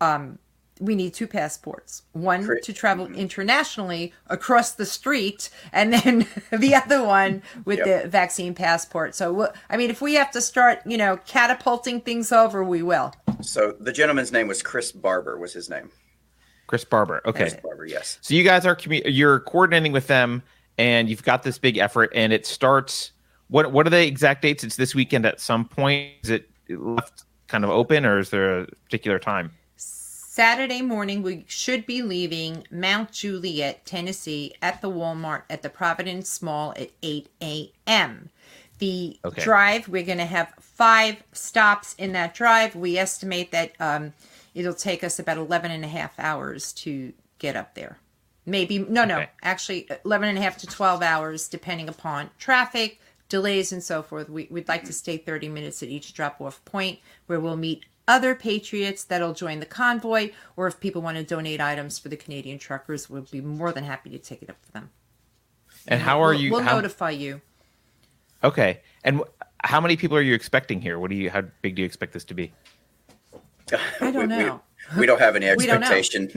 um, 0.01 0.39
we 0.81 0.95
need 0.95 1.13
two 1.13 1.27
passports 1.27 2.03
one 2.13 2.45
Correct. 2.45 2.63
to 2.63 2.71
travel 2.73 3.07
internationally 3.07 4.13
across 4.27 4.71
the 4.71 4.85
street 4.85 5.49
and 5.73 5.91
then 5.93 6.25
the 6.51 6.73
other 6.73 7.03
one 7.03 7.41
with 7.65 7.79
Yep. 7.79 8.03
the 8.03 8.09
vaccine 8.09 8.53
passport 8.55 9.13
so 9.13 9.33
we'll- 9.33 9.53
i 9.69 9.75
mean 9.75 9.89
if 9.89 10.01
we 10.01 10.13
have 10.13 10.31
to 10.31 10.39
start 10.39 10.79
you 10.85 10.97
know 10.97 11.17
catapulting 11.25 11.99
things 11.99 12.31
over 12.31 12.63
we 12.63 12.81
will 12.81 13.13
So 13.41 13.73
the 13.79 13.91
gentleman's 13.91 14.31
name 14.31 14.47
was 14.47 14.61
Chris 14.61 14.91
Barber. 14.93 15.37
Was 15.37 15.53
his 15.53 15.69
name? 15.69 15.89
Chris 16.67 16.83
Barber. 16.85 17.21
Okay. 17.25 17.39
Chris 17.49 17.55
Barber. 17.63 17.85
Yes. 17.85 18.17
So 18.21 18.33
you 18.33 18.43
guys 18.43 18.65
are 18.65 18.75
commu- 18.75 19.01
you're 19.05 19.39
coordinating 19.39 19.91
with 19.93 20.07
them, 20.07 20.43
and 20.77 21.09
you've 21.09 21.23
got 21.23 21.43
this 21.43 21.57
big 21.57 21.77
effort, 21.77 22.11
and 22.13 22.31
it 22.33 22.45
starts. 22.45 23.11
What 23.47 23.71
what 23.71 23.87
are 23.87 23.89
the 23.89 24.05
exact 24.05 24.41
dates? 24.41 24.63
It's 24.65 24.75
this 24.75 24.93
weekend 24.93 25.25
at 25.25 25.39
some 25.39 25.63
point. 25.65 26.11
Is 26.23 26.29
it 26.31 26.49
left 26.69 27.23
kind 27.47 27.63
of 27.63 27.69
open, 27.69 28.05
or 28.05 28.19
is 28.19 28.29
there 28.29 28.59
a 28.59 28.67
particular 28.83 29.19
time? 29.19 29.51
Saturday 30.29 30.83
morning 30.83 31.23
we 31.23 31.43
should 31.47 31.87
be 31.87 32.03
leaving 32.03 32.63
mount 32.69 33.11
juliet 33.11 33.83
tennessee 33.83 34.53
at 34.61 34.79
the 34.79 34.87
walmart 34.87 35.41
at 35.49 35.63
the 35.63 35.69
providence 35.71 36.39
mall 36.39 36.71
at 36.77 36.91
8 37.01 37.27
a.m 37.41 38.29
the 38.77 39.19
Okay. 39.25 39.41
drive 39.41 39.87
we're 39.87 40.05
going 40.05 40.19
to 40.19 40.25
have 40.25 40.53
five 40.59 41.23
stops 41.33 41.95
in 41.97 42.11
that 42.13 42.35
drive 42.35 42.75
we 42.75 42.95
estimate 42.95 43.49
that 43.51 43.71
um, 43.79 44.13
it'll 44.53 44.75
take 44.75 45.03
us 45.03 45.17
about 45.17 45.37
11 45.37 45.71
and 45.71 45.83
a 45.83 45.87
half 45.87 46.13
hours 46.19 46.73
to 46.73 47.11
get 47.39 47.55
up 47.55 47.73
there 47.73 47.97
maybe 48.45 48.77
no 48.77 49.05
no 49.05 49.15
Okay. 49.21 49.29
actually 49.41 49.89
11 50.05 50.29
and 50.29 50.37
a 50.37 50.41
half 50.41 50.57
to 50.57 50.67
12 50.67 51.01
hours 51.01 51.47
depending 51.47 51.89
upon 51.89 52.29
traffic 52.37 52.99
delays 53.29 53.71
and 53.71 53.83
so 53.83 54.03
forth 54.03 54.29
we, 54.29 54.47
we'd 54.51 54.67
like 54.67 54.83
to 54.85 54.93
stay 54.93 55.17
30 55.17 55.49
minutes 55.49 55.81
at 55.81 55.89
each 55.89 56.13
drop 56.13 56.39
off 56.39 56.63
point 56.65 56.99
where 57.25 57.39
we'll 57.39 57.57
meet 57.57 57.83
other 58.09 58.33
patriots 58.35 59.03
that'll 59.05 59.33
join 59.33 59.59
the 59.59 59.65
convoy 59.65 60.31
or 60.57 60.65
if 60.67 60.79
people 60.79 61.01
want 61.01 61.15
to 61.15 61.23
donate 61.23 61.61
items 61.61 61.97
for 61.99 62.09
the 62.09 62.17
canadian 62.17 62.57
truckers 62.57 63.09
we'll 63.09 63.21
be 63.31 63.39
more 63.39 63.71
than 63.71 63.83
happy 63.83 64.09
to 64.09 64.17
take 64.17 64.41
it 64.41 64.49
up 64.49 64.57
for 64.65 64.71
them 64.71 64.89
And 65.87 66.01
how 66.01 66.21
are 66.21 66.31
We'll- 66.31 66.41
you? 66.41 66.51
we'll 66.51 66.61
how- 66.61 66.75
notify 66.75 67.11
you 67.11 67.41
okay. 68.43 68.81
And 69.03 69.19
wh- 69.19 69.29
how 69.63 69.79
many 69.81 69.95
people 69.95 70.17
are 70.17 70.21
you 70.21 70.33
expecting 70.33 70.81
here? 70.81 70.97
What 70.99 71.09
do 71.09 71.15
you? 71.15 71.29
How 71.29 71.41
big 71.61 71.75
do 71.75 71.81
you 71.81 71.85
expect 71.85 72.13
this 72.13 72.23
to 72.25 72.33
be? 72.33 72.51
I 73.71 74.11
don't 74.11 74.15
We- 74.15 74.21
we- 74.21 74.27
know. 74.27 74.61
We, 74.97 75.05
don't 75.05 75.19
have 75.19 75.35
any 75.35 75.45
We 75.57 75.65
don't 75.67 75.81
know. 75.81 75.87
expectation. 75.91 76.31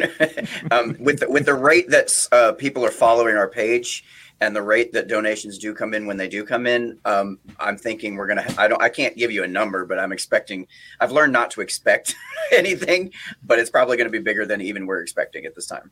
um, 0.71 0.97
with 1.01 1.21
the, 1.21 1.31
with 1.31 1.47
the 1.47 1.55
rate 1.55 1.89
that 1.91 2.29
uh, 2.33 2.53
people 2.53 2.85
are 2.85 2.91
following 2.91 3.37
our 3.37 3.49
page 3.49 4.05
and 4.43 4.57
the 4.57 4.63
rate 4.63 4.93
that 4.93 5.07
donations 5.07 5.57
do 5.57 5.73
come 5.73 5.95
in 5.95 6.05
when 6.05 6.17
they 6.17 6.27
do 6.27 6.45
come 6.45 6.67
in, 6.67 6.99
um, 7.05 7.39
I'm 7.61 7.77
thinking 7.77 8.17
we're 8.17 8.27
gonna. 8.27 8.45
I 8.59 8.67
don't. 8.67 8.83
I 8.83 8.89
can't 8.89 9.17
give 9.17 9.31
you 9.31 9.45
a 9.45 9.47
number, 9.47 9.87
but 9.87 9.99
I'm 10.01 10.11
expecting. 10.13 10.67
I've 11.01 11.13
learned 11.13 11.33
not 11.33 11.51
to 11.53 11.61
expect 11.61 12.17
anything, 12.53 13.13
but 13.45 13.61
it's 13.61 13.71
probably 13.71 13.97
going 13.97 14.09
to 14.09 14.11
be 14.11 14.19
bigger 14.19 14.45
than 14.45 14.61
even 14.61 14.85
we're 14.87 15.01
expecting 15.01 15.47
at 15.47 15.55
this 15.55 15.67
time. 15.67 15.91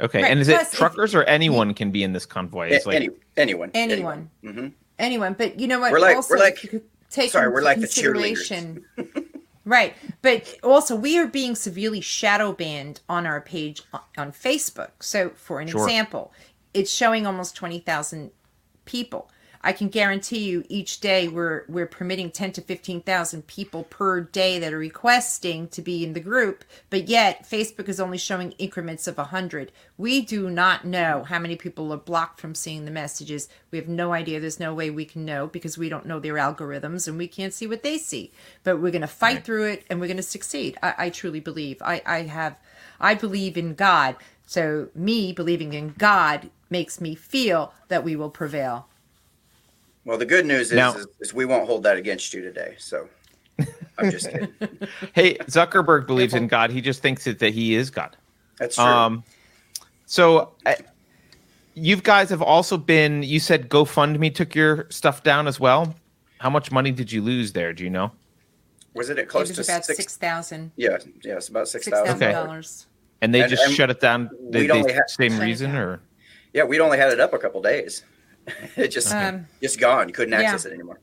Okay. 0.00 0.20
Right, 0.22 0.30
And 0.30 0.40
is 0.40 0.48
plus 0.48 0.60
it 0.68 0.72
if- 0.72 0.78
truckers 0.78 1.14
or 1.14 1.22
anyone 1.24 1.72
can 1.74 1.90
be 1.90 2.02
in 2.02 2.12
this 2.12 2.26
convoy? 2.26 2.68
It's 2.68 2.84
A- 2.84 2.88
like 2.88 2.96
any, 2.96 3.08
anyone. 3.38 3.70
anyone 3.74 4.30
hmm 4.42 4.68
anyone 4.98 5.32
but 5.32 5.58
you 5.58 5.66
know 5.66 5.80
what 5.80 5.90
We're 5.92 6.00
like- 6.00 6.16
also 6.16 6.34
we're 6.34 6.40
like- 6.40 6.74
take 7.10 7.30
sorry, 7.30 7.48
we're 7.48 7.62
like 7.62 7.80
the 7.80 7.86
cheerleaders. 7.86 8.82
right 9.64 9.94
but 10.22 10.54
also 10.62 10.94
we 10.96 11.18
are 11.18 11.26
being 11.26 11.54
severely 11.54 12.00
shadow 12.00 12.52
banned 12.52 13.00
on 13.08 13.26
our 13.26 13.40
page 13.40 13.80
on- 13.92 14.00
on 14.18 14.32
facebook 14.32 14.90
so 15.00 15.30
for 15.30 15.60
an 15.60 15.68
Sure. 15.68 15.82
example 15.84 16.32
it's 16.74 16.92
showing 16.92 17.26
almost 17.26 17.56
20000 17.56 18.30
people. 18.84 19.30
I 19.64 19.72
can 19.72 19.88
guarantee 19.88 20.40
you 20.40 20.64
each 20.68 20.98
day 20.98 21.28
we're 21.28 21.64
we're 21.68 21.86
permitting 21.86 22.32
10 22.32 22.52
to 22.52 22.60
15000 22.60 23.46
people 23.46 23.84
per 23.84 24.20
day 24.20 24.58
that 24.58 24.72
are 24.72 24.78
requesting 24.78 25.68
to 25.68 25.80
be 25.80 26.02
in 26.02 26.14
the 26.14 26.20
group 26.20 26.64
but 26.90 27.06
yet 27.08 27.48
facebook 27.48 27.88
is 27.88 28.00
only 28.00 28.18
showing 28.18 28.52
increments 28.58 29.06
of 29.06 29.18
100 29.18 29.70
we 30.02 30.20
do 30.20 30.50
not 30.50 30.84
know 30.84 31.22
how 31.22 31.38
many 31.38 31.54
people 31.54 31.92
are 31.92 31.96
blocked 31.96 32.40
from 32.40 32.56
seeing 32.56 32.86
the 32.86 32.90
messages. 32.90 33.48
We 33.70 33.78
have 33.78 33.86
no 33.86 34.12
idea. 34.12 34.40
There's 34.40 34.58
no 34.58 34.74
way 34.74 34.90
we 34.90 35.04
can 35.04 35.24
know 35.24 35.46
because 35.46 35.78
we 35.78 35.88
don't 35.88 36.06
know 36.06 36.18
their 36.18 36.34
algorithms 36.34 37.06
and 37.06 37.16
we 37.16 37.28
can't 37.28 37.54
see 37.54 37.68
what 37.68 37.84
they 37.84 37.98
see. 37.98 38.32
But 38.64 38.78
we're 38.78 38.90
going 38.90 39.02
to 39.02 39.06
fight 39.06 39.44
through 39.44 39.66
it 39.66 39.84
and 39.88 40.00
we're 40.00 40.08
going 40.08 40.16
to 40.16 40.22
succeed. 40.24 40.76
I, 40.82 40.94
I 40.98 41.10
truly 41.10 41.38
believe. 41.38 41.80
I, 41.82 42.02
I 42.04 42.22
have 42.22 42.56
i 42.98 43.14
believe 43.14 43.56
in 43.56 43.74
god. 43.74 44.16
So 44.44 44.88
me 44.92 45.32
believing 45.32 45.72
in 45.72 45.94
god 45.98 46.50
makes 46.72 47.00
me 47.00 47.14
feel 47.14 47.72
that 47.88 48.02
we 48.02 48.16
will 48.16 48.30
prevail 48.30 48.88
Well, 50.04 50.18
the 50.18 50.26
good 50.26 50.44
news 50.46 50.72
is, 50.72 50.76
Now- 50.76 50.94
is, 50.96 51.06
is 51.20 51.32
we 51.34 51.44
won't 51.44 51.66
hold 51.66 51.84
that 51.84 51.96
against 51.96 52.34
you 52.34 52.42
today. 52.42 52.74
So 52.78 53.08
I'm 53.98 54.10
just 54.10 54.28
kidding. 54.30 54.52
hey, 55.12 55.36
Zuckerberg 55.46 56.08
believes 56.08 56.34
in 56.34 56.48
God. 56.48 56.70
He 56.72 56.80
just 56.80 57.02
thinks 57.02 57.22
that, 57.24 57.38
that 57.38 57.52
he 57.54 57.74
is 57.76 57.90
God. 57.90 58.16
That's 58.58 58.74
true. 58.76 58.84
Um, 58.84 59.22
so 60.06 60.52
uh, 60.66 60.74
you 61.74 61.96
guys 61.96 62.30
have 62.30 62.42
also 62.42 62.76
been. 62.76 63.22
You 63.22 63.38
said 63.38 63.68
GoFundMe 63.68 64.34
took 64.34 64.54
your 64.54 64.86
stuff 64.90 65.22
down 65.22 65.46
as 65.46 65.60
well. 65.60 65.94
How 66.38 66.50
much 66.50 66.72
money 66.72 66.90
did 66.90 67.12
you 67.12 67.22
lose 67.22 67.52
there? 67.52 67.72
Do 67.72 67.84
you 67.84 67.90
know? 67.90 68.10
was 68.94 69.08
it 69.08 69.16
at 69.18 69.24
it 69.24 69.28
close 69.28 69.48
was 69.48 69.64
to 69.66 69.72
about 69.72 69.84
six? 69.86 69.96
six 69.98 70.16
thousand 70.16 70.70
Yeah, 70.76 70.98
yeah, 71.22 71.36
it's 71.36 71.48
about 71.48 71.66
six 71.68 71.84
six 71.86 71.96
thousand. 71.96 72.18
thousand 72.18 72.28
Okay. 72.28 72.32
dollars 72.32 72.86
And 73.22 73.32
they 73.34 73.40
And- 73.42 73.50
just 73.50 73.64
and 73.64 73.74
shut 73.74 73.88
it 73.90 74.00
down. 74.00 74.28
The, 74.50 74.58
we'd 74.60 74.68
the 74.70 74.74
only 74.74 74.92
ha- 74.92 75.00
same 75.06 75.32
Shut 75.32 75.40
it 75.42 75.44
reason, 75.44 75.70
down. 75.70 75.78
or 75.80 76.00
Yeah, 76.52 76.64
we'd 76.64 76.80
only 76.80 76.98
had 76.98 77.12
it 77.12 77.20
up 77.20 77.32
a 77.32 77.38
couple 77.38 77.62
days. 77.62 78.04
it 78.76 78.88
just 78.88 79.12
Um, 79.12 79.46
just 79.60 79.78
gone. 79.78 80.08
You 80.08 80.14
couldn't 80.14 80.32
yeah. 80.32 80.40
access 80.40 80.66
it 80.66 80.72
anymore. 80.72 81.00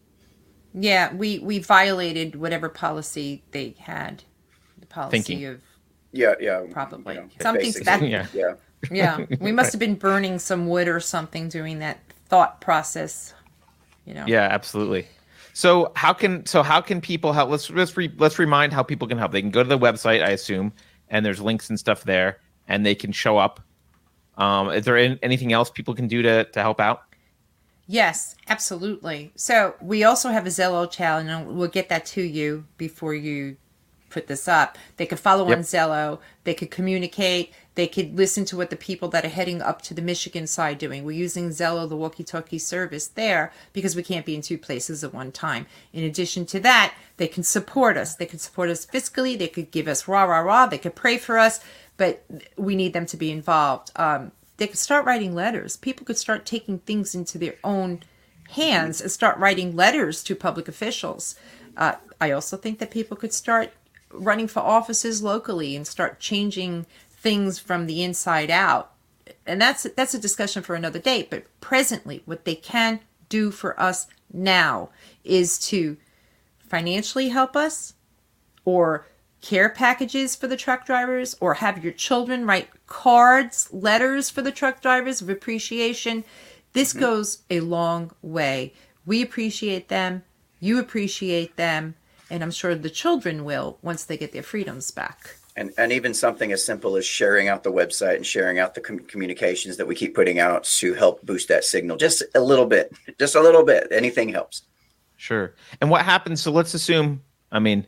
Yeah, 0.74 1.14
we 1.14 1.40
we 1.40 1.60
violated 1.60 2.36
whatever 2.36 2.70
policy 2.70 3.44
they 3.52 3.76
had. 3.80 4.24
The 4.80 4.86
policy 4.86 5.22
Thinking. 5.22 5.46
of 5.46 5.62
Yeah, 6.12 6.34
yeah. 6.40 6.64
Probably. 6.72 7.16
you 7.16 7.22
know, 7.22 7.30
Something's 7.42 7.80
basically. 7.80 8.10
Yeah. 8.12 8.28
Yeah. 8.34 8.54
yeah, 8.92 9.26
we 9.40 9.52
must 9.52 9.72
have 9.74 9.80
been 9.80 9.96
burning 9.96 10.40
some 10.40 10.68
wood 10.68 10.88
or 10.88 11.00
something 11.00 11.50
during 11.50 11.80
that 11.80 12.00
thought 12.28 12.62
process. 12.62 13.34
You 14.06 14.14
know. 14.14 14.26
yeah, 14.28 14.48
absolutely. 14.50 15.08
So 15.54 15.92
how 15.96 16.14
can 16.14 16.46
so 16.46 16.64
how 16.64 16.82
can 16.82 17.02
people 17.02 17.34
help? 17.34 17.50
Let's 17.50 17.70
let's 17.70 17.98
re, 17.98 18.12
let's 18.18 18.40
remind 18.40 18.72
how 18.74 18.84
people 18.84 19.08
can 19.08 19.18
help. 19.18 19.32
They 19.32 19.42
can 19.42 19.52
go 19.52 19.64
to 19.64 19.70
the 19.70 19.78
website, 19.78 20.24
I 20.24 20.30
assume, 20.30 20.72
and 21.10 21.26
there's 21.26 21.42
links 21.42 21.70
and 21.70 21.80
stuff 21.80 22.04
there, 22.04 22.40
and 22.68 22.86
they 22.86 22.96
can 22.96 23.12
show 23.12 23.38
up. 23.38 23.60
Um, 24.40 24.72
is 24.72 24.86
there 24.86 24.98
an- 24.98 25.20
anything 25.22 25.54
else 25.54 25.70
people 25.70 25.94
can 25.94 26.08
do 26.08 26.22
to 26.24 26.46
to 26.46 26.62
help 26.62 26.80
out? 26.80 27.04
Yes, 27.88 28.36
absolutely. 28.48 29.32
So 29.36 29.76
we 29.82 30.04
also 30.04 30.30
have 30.30 30.46
a 30.46 30.50
Zello 30.50 30.90
channel, 30.90 31.20
and 31.20 31.58
we'll 31.58 31.68
get 31.70 31.90
that 31.90 32.06
to 32.08 32.22
you 32.22 32.66
before 32.78 33.16
you 33.16 33.58
put 34.12 34.28
this 34.28 34.48
up. 34.48 34.78
They 34.98 35.06
could 35.06 35.20
follow 35.20 35.48
Yep. 35.48 35.58
on 35.58 35.64
Zello. 35.64 36.20
They 36.44 36.54
could 36.56 36.72
communicate. 36.72 37.52
They 37.76 37.88
could 37.88 38.18
listen 38.18 38.44
to 38.46 38.58
what 38.58 38.70
the 38.72 38.76
people 38.76 39.08
that 39.10 39.24
are 39.26 39.30
heading 39.30 39.62
up 39.62 39.82
to 39.84 39.94
the 39.94 40.02
Michigan 40.02 40.48
side 40.48 40.78
doing. 40.80 41.04
We're 41.04 41.12
using 41.12 41.50
Zello, 41.50 41.88
the 41.88 41.96
walkie-talkie 41.96 42.60
service 42.60 43.08
there 43.08 43.52
because 43.74 43.96
we 43.96 44.04
can't 44.04 44.26
be 44.26 44.36
in 44.36 44.42
two 44.42 44.58
places 44.58 45.04
at 45.04 45.14
one 45.14 45.32
time. 45.32 45.66
In 45.94 46.04
addition 46.04 46.46
to 46.48 46.60
that, 46.62 46.94
they 47.18 47.28
can 47.28 47.44
support 47.44 47.98
us. 47.98 48.16
They 48.16 48.26
could 48.26 48.42
support 48.42 48.70
us 48.70 48.86
fiscally. 48.86 49.38
They 49.38 49.48
could 49.48 49.72
give 49.72 49.88
us 49.88 50.08
rah 50.08 50.24
rah 50.24 50.40
rah. 50.40 50.66
They 50.66 50.80
could 50.80 50.96
pray 50.96 51.18
for 51.18 51.38
us, 51.38 51.60
but 52.00 52.24
we 52.56 52.76
need 52.78 52.94
them 52.94 53.06
to 53.06 53.18
be 53.18 53.30
involved. 53.30 53.92
Um, 53.98 54.32
they 54.56 54.68
could 54.68 54.80
start 54.80 55.06
writing 55.06 55.36
letters. 55.36 55.76
People 55.76 56.06
could 56.06 56.18
start 56.18 56.46
taking 56.46 56.80
things 56.80 57.14
into 57.14 57.38
their 57.38 57.56
own 57.62 58.04
hands 58.52 59.02
and 59.02 59.12
start 59.12 59.38
writing 59.38 59.76
letters 59.76 60.24
to 60.24 60.34
public 60.34 60.70
officials. 60.70 61.36
Uh, 61.76 61.96
I 62.22 62.32
also 62.32 62.56
think 62.56 62.80
that 62.80 62.90
people 62.90 63.18
could 63.18 63.34
start 63.34 63.74
running 64.12 64.48
for 64.48 64.62
offices 64.62 65.22
locally 65.22 65.76
and 65.76 65.86
start 65.86 66.22
changing 66.22 66.86
things 67.10 67.60
from 67.60 67.86
the 67.86 68.02
inside 68.02 68.50
out. 68.50 68.94
And 69.46 69.62
that's 69.62 69.84
that's 69.96 70.14
a 70.14 70.20
discussion 70.20 70.64
for 70.64 70.76
another 70.76 71.00
day. 71.00 71.28
But 71.30 71.44
presently, 71.60 72.24
what 72.26 72.46
they 72.46 72.56
can 72.56 73.02
do 73.28 73.52
for 73.52 73.78
us 73.80 74.08
now 74.32 74.90
is 75.26 75.60
to 75.68 75.98
financially 76.60 77.30
help 77.30 77.56
us, 77.58 77.94
or 78.64 79.06
care 79.42 79.70
packages 79.70 80.36
for 80.36 80.48
the 80.48 80.58
truck 80.58 80.86
drivers, 80.86 81.36
or 81.40 81.56
have 81.56 81.84
your 81.84 81.94
children 81.94 82.46
write 82.46 82.70
cards, 82.88 83.70
letters 83.72 84.30
for 84.30 84.42
the 84.42 84.52
truck 84.52 84.82
drivers 84.82 85.22
of 85.22 85.30
appreciation. 85.30 86.24
This 86.74 86.92
mm-hmm. 86.92 87.00
goes 87.00 87.44
a 87.50 87.62
long 87.62 88.12
way. 88.22 88.74
We 89.06 89.22
appreciate 89.22 89.88
them, 89.88 90.24
you 90.60 90.80
appreciate 90.80 91.56
them, 91.56 91.96
and 92.30 92.44
I'm 92.44 92.52
sure 92.52 92.76
the 92.76 92.90
children 92.90 93.44
will 93.44 93.78
once 93.82 94.04
they 94.04 94.18
get 94.18 94.34
their 94.34 94.44
freedoms 94.44 94.92
back. 94.92 95.36
And, 95.56 95.72
and 95.78 95.92
even 95.92 96.14
something 96.14 96.52
as 96.52 96.64
simple 96.64 96.96
as 96.96 97.06
sharing 97.06 97.48
out 97.48 97.64
the 97.64 97.72
website 97.72 98.16
and 98.16 98.26
sharing 98.26 98.60
out 98.60 98.76
the 98.76 98.82
com- 98.82 99.00
communications 99.00 99.78
that 99.78 99.88
we 99.88 99.96
keep 99.96 100.16
putting 100.16 100.40
out 100.40 100.64
to 100.64 100.94
help 100.94 101.26
boost 101.26 101.48
that 101.50 101.66
signal 101.66 101.98
just 101.98 102.24
a 102.36 102.40
little 102.40 102.66
bit, 102.66 102.94
just 103.18 103.36
a 103.36 103.42
little 103.42 103.66
bit. 103.66 103.88
Anything 103.92 104.30
helps. 104.30 104.62
Sure. 105.18 105.54
And 105.82 105.90
what 105.90 106.06
happens? 106.06 106.42
So 106.42 106.52
let's 106.52 106.74
assume. 106.74 107.22
I 107.52 107.60
mean, 107.60 107.86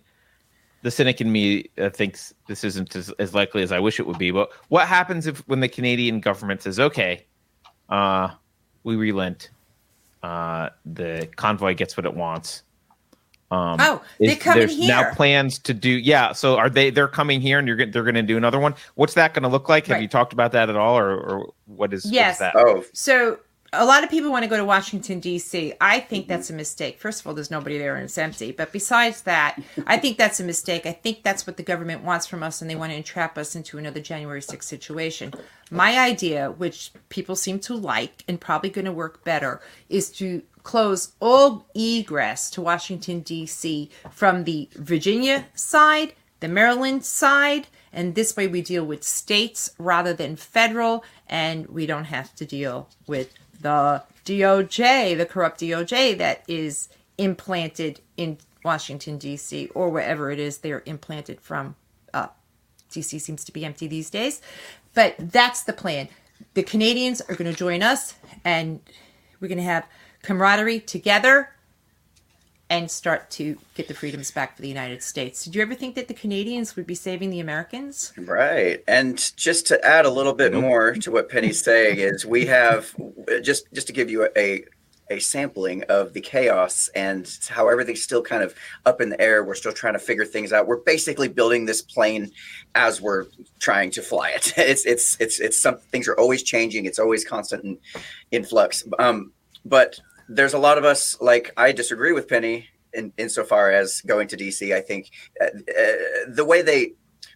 the 0.81 0.91
cynic 0.91 1.21
in 1.21 1.31
me 1.31 1.69
uh, 1.77 1.89
thinks 1.89 2.33
this 2.47 2.63
isn't 2.63 2.95
as, 2.95 3.09
as 3.19 3.33
likely 3.33 3.63
as 3.63 3.71
I 3.71 3.79
wish 3.79 3.99
it 3.99 4.07
would 4.07 4.17
be. 4.17 4.31
But 4.31 4.49
what 4.69 4.87
happens 4.87 5.27
if 5.27 5.39
when 5.47 5.59
the 5.59 5.67
Canadian 5.69 6.19
government 6.19 6.61
says, 6.63 6.79
"Okay, 6.79 7.25
uh, 7.89 8.29
we 8.83 8.95
relent, 8.95 9.49
uh, 10.23 10.69
the 10.85 11.29
convoy 11.35 11.75
gets 11.75 11.95
what 11.97 12.05
it 12.05 12.13
wants." 12.13 12.63
Um, 13.51 13.75
Oh, 13.81 14.01
they're 14.19 14.37
coming 14.37 14.59
there's 14.59 14.79
now 14.79 15.03
here. 15.03 15.13
plans 15.13 15.59
to 15.59 15.73
do. 15.73 15.89
Yeah. 15.89 16.31
So 16.31 16.57
are 16.57 16.69
they? 16.69 16.89
They're 16.89 17.07
coming 17.09 17.41
here, 17.41 17.59
and 17.59 17.67
you're 17.67 17.85
they're 17.85 18.03
going 18.03 18.15
to 18.15 18.21
do 18.21 18.37
another 18.37 18.59
one. 18.59 18.75
What's 18.95 19.13
that 19.15 19.33
going 19.33 19.43
to 19.43 19.49
look 19.49 19.67
like? 19.67 19.87
Have 19.87 20.01
you 20.01 20.07
talked 20.07 20.31
about 20.33 20.53
that 20.53 20.69
at 20.69 20.77
all, 20.77 20.97
or, 20.97 21.17
or 21.19 21.53
what 21.65 21.93
is? 21.93 22.09
Yes. 22.09 22.39
What's 22.39 22.53
that? 22.53 22.55
Oh, 22.55 22.83
So 22.93 23.39
a 23.73 23.85
lot 23.85 24.03
of 24.03 24.09
people 24.09 24.31
want 24.31 24.43
to 24.43 24.49
go 24.49 24.57
to 24.57 24.65
Washington 24.65 25.21
D.C. 25.21 25.73
I 25.79 26.01
think 26.01 26.25
mm-hmm. 26.25 26.33
that's 26.33 26.49
a 26.49 26.53
mistake. 26.53 26.99
First 26.99 27.21
of 27.21 27.27
all, 27.27 27.33
there's 27.33 27.51
nobody 27.51 27.77
there 27.77 27.95
and 27.95 28.03
it's 28.03 28.17
empty. 28.17 28.51
But 28.51 28.73
besides 28.73 29.21
that, 29.21 29.61
I 29.87 29.97
think 29.97 30.17
that's 30.17 30.41
a 30.41 30.43
mistake. 30.43 30.85
I 30.85 30.91
think 30.91 31.23
that's 31.23 31.47
what 31.47 31.55
the 31.55 31.63
government 31.63 32.03
wants 32.03 32.27
from 32.27 32.43
us, 32.43 32.61
and 32.61 32.69
they 32.69 32.75
want 32.75 32.91
to 32.91 32.97
entrap 32.97 33.37
us 33.37 33.55
into 33.55 33.77
another 33.77 34.01
January 34.01 34.41
6th 34.41 34.63
situation. 34.63 35.33
My 35.69 35.97
idea, 35.97 36.51
which 36.51 36.91
people 37.07 37.37
seem 37.37 37.59
to 37.59 37.75
like 37.75 38.25
and 38.27 38.41
probably 38.41 38.69
going 38.69 38.85
to 38.85 38.91
work 38.91 39.23
better, 39.23 39.61
is 39.87 40.09
to 40.13 40.41
close 40.63 41.13
all 41.21 41.65
egress 41.73 42.49
to 42.51 42.61
Washington 42.61 43.21
D.C. 43.21 43.89
from 44.11 44.43
the 44.43 44.67
Virginia 44.75 45.45
side, 45.55 46.13
the 46.41 46.49
Maryland 46.49 47.05
side, 47.05 47.67
and 47.93 48.15
this 48.15 48.35
way 48.35 48.47
we 48.47 48.61
deal 48.61 48.85
with 48.85 49.03
states 49.03 49.73
rather 49.77 50.13
than 50.13 50.35
federal, 50.35 51.03
and 51.27 51.67
we 51.67 51.85
don't 51.85 52.05
have 52.05 52.35
to 52.35 52.45
deal 52.45 52.89
with 53.07 53.33
the 53.61 54.03
DOJ, 54.25 55.17
the 55.17 55.25
corrupt 55.25 55.61
DOJ 55.61 56.17
that 56.17 56.43
is 56.47 56.89
implanted 57.17 58.01
in 58.17 58.37
Washington, 58.63 59.17
D.C., 59.17 59.69
or 59.73 59.89
wherever 59.89 60.31
it 60.31 60.39
is 60.39 60.59
they're 60.59 60.83
implanted 60.85 61.41
from. 61.41 61.75
Uh, 62.13 62.27
DC 62.91 63.19
seems 63.19 63.43
to 63.45 63.51
be 63.51 63.65
empty 63.65 63.87
these 63.87 64.09
days. 64.09 64.41
But 64.93 65.15
that's 65.17 65.63
the 65.63 65.73
plan. 65.73 66.09
The 66.53 66.63
Canadians 66.63 67.21
are 67.21 67.35
going 67.35 67.49
to 67.51 67.57
join 67.57 67.81
us, 67.81 68.15
and 68.43 68.81
we're 69.39 69.47
going 69.47 69.57
to 69.57 69.63
have 69.63 69.87
camaraderie 70.21 70.79
together 70.81 71.51
and 72.71 72.89
start 72.89 73.29
to 73.29 73.57
get 73.75 73.89
the 73.89 73.93
freedoms 73.93 74.31
back 74.31 74.55
for 74.55 74.61
the 74.61 74.67
United 74.69 75.03
States. 75.03 75.43
Did 75.43 75.55
you 75.55 75.61
ever 75.61 75.75
think 75.75 75.93
that 75.95 76.07
the 76.07 76.13
Canadians 76.13 76.77
would 76.77 76.87
be 76.87 76.95
saving 76.95 77.29
the 77.29 77.41
Americans? 77.41 78.13
Right. 78.17 78.81
And 78.87 79.17
just 79.35 79.67
to 79.67 79.85
add 79.85 80.05
a 80.05 80.09
little 80.09 80.31
bit 80.31 80.53
more 80.53 80.93
to 80.93 81.11
what 81.11 81.27
Pennie's 81.27 81.61
saying 81.61 81.97
is 81.97 82.25
we 82.25 82.45
have 82.45 82.95
just 83.43 83.65
just 83.73 83.87
to 83.87 83.93
give 83.93 84.09
you 84.09 84.29
a 84.37 84.63
a 85.09 85.19
sampling 85.19 85.83
of 85.89 86.13
the 86.13 86.21
chaos 86.21 86.89
and 86.95 87.37
how 87.49 87.67
everything's 87.67 88.01
still 88.01 88.21
kind 88.21 88.41
of 88.41 88.55
up 88.85 89.01
in 89.01 89.09
the 89.09 89.19
air. 89.19 89.43
We're 89.43 89.55
still 89.55 89.73
trying 89.73 89.93
to 89.93 89.99
figure 89.99 90.23
things 90.23 90.53
out. 90.53 90.65
We're 90.65 90.77
basically 90.77 91.27
building 91.27 91.65
this 91.65 91.81
plane 91.81 92.31
as 92.75 93.01
we're 93.01 93.25
trying 93.59 93.91
to 93.91 94.01
fly 94.01 94.29
it. 94.29 94.53
It's 94.57 94.85
it's 94.85 95.17
it's 95.19 95.41
it's 95.41 95.61
some 95.61 95.77
things 95.91 96.07
are 96.07 96.17
always 96.17 96.41
changing. 96.41 96.85
It's 96.85 96.99
always 96.99 97.25
constant 97.25 97.65
in, 97.65 97.77
in 98.31 98.45
flux. 98.45 98.85
Um, 98.97 99.33
but 99.65 99.99
there's 100.29 100.53
a 100.53 100.59
lot 100.59 100.77
of 100.77 100.85
us 100.85 101.19
like 101.21 101.51
I 101.57 101.71
disagree 101.71 102.13
with 102.13 102.27
Pennie 102.27 102.67
in 102.93 103.13
insofar 103.17 103.71
as 103.71 104.01
going 104.01 104.27
to 104.29 104.37
DC. 104.37 104.73
I 104.73 104.81
think 104.81 105.11
uh, 105.39 105.45
uh, 105.45 105.93
the 106.29 106.45
way 106.45 106.61
they 106.61 106.93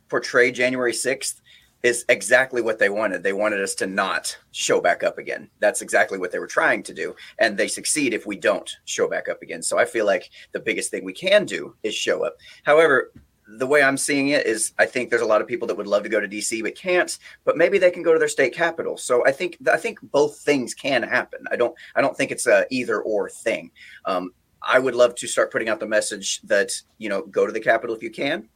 portray 0.09 0.51
January 0.51 0.91
6th 0.91 1.41
is 1.83 2.03
exactly 2.09 2.63
what 2.63 2.79
they 2.79 2.89
wanted. 2.89 3.21
They 3.21 3.33
wanted 3.33 3.61
us 3.61 3.75
to 3.75 3.85
not 3.85 4.35
show 4.51 4.81
back 4.81 5.03
up 5.03 5.19
again. 5.19 5.49
That's 5.59 5.83
exactly 5.83 6.17
what 6.17 6.31
they 6.31 6.39
were 6.39 6.47
trying 6.47 6.81
to 6.83 6.95
do. 6.95 7.15
And 7.37 7.55
they 7.55 7.67
succeed 7.67 8.13
if 8.13 8.25
we 8.25 8.37
don't 8.37 8.69
show 8.85 9.07
back 9.07 9.29
up 9.29 9.43
again. 9.43 9.61
So 9.61 9.77
I 9.77 9.85
feel 9.85 10.07
like 10.07 10.31
the 10.51 10.59
biggest 10.59 10.89
thing 10.89 11.05
we 11.05 11.13
can 11.13 11.45
do 11.45 11.75
is 11.83 11.93
show 11.93 12.25
up. 12.25 12.37
However, 12.63 13.11
the 13.47 13.67
way 13.67 13.83
I'm 13.83 13.97
seeing 13.97 14.29
it 14.29 14.45
is 14.45 14.73
I 14.79 14.85
think 14.85 15.09
there's 15.09 15.21
a 15.21 15.25
lot 15.25 15.41
of 15.41 15.47
people 15.47 15.67
that 15.67 15.77
would 15.77 15.87
love 15.87 16.03
to 16.03 16.09
go 16.09 16.19
to 16.19 16.27
DC 16.27 16.63
but 16.63 16.75
can't, 16.75 17.17
but 17.43 17.57
maybe 17.57 17.77
they 17.77 17.91
can 17.91 18.03
go 18.03 18.13
to 18.13 18.19
their 18.19 18.27
state 18.27 18.53
capital. 18.53 18.97
So 18.97 19.25
I 19.25 19.31
think 19.31 19.57
I 19.71 19.77
think 19.77 19.99
both 20.01 20.39
things 20.39 20.73
can 20.73 21.03
happen. 21.03 21.45
I 21.51 21.55
don't 21.55 21.75
I 21.95 22.01
don't 22.01 22.17
think 22.17 22.31
it's 22.31 22.47
a 22.47 22.65
either 22.71 23.01
or 23.01 23.29
thing. 23.29 23.71
Um, 24.05 24.31
I 24.67 24.79
would 24.79 24.95
love 24.95 25.13
to 25.15 25.27
start 25.27 25.51
putting 25.51 25.69
out 25.69 25.79
the 25.79 25.85
message 25.85 26.41
that, 26.41 26.71
you 26.97 27.07
know, 27.07 27.21
go 27.21 27.45
to 27.45 27.51
the 27.51 27.59
capital 27.59 27.95
if 27.95 28.01
you 28.01 28.09
can. 28.09 28.49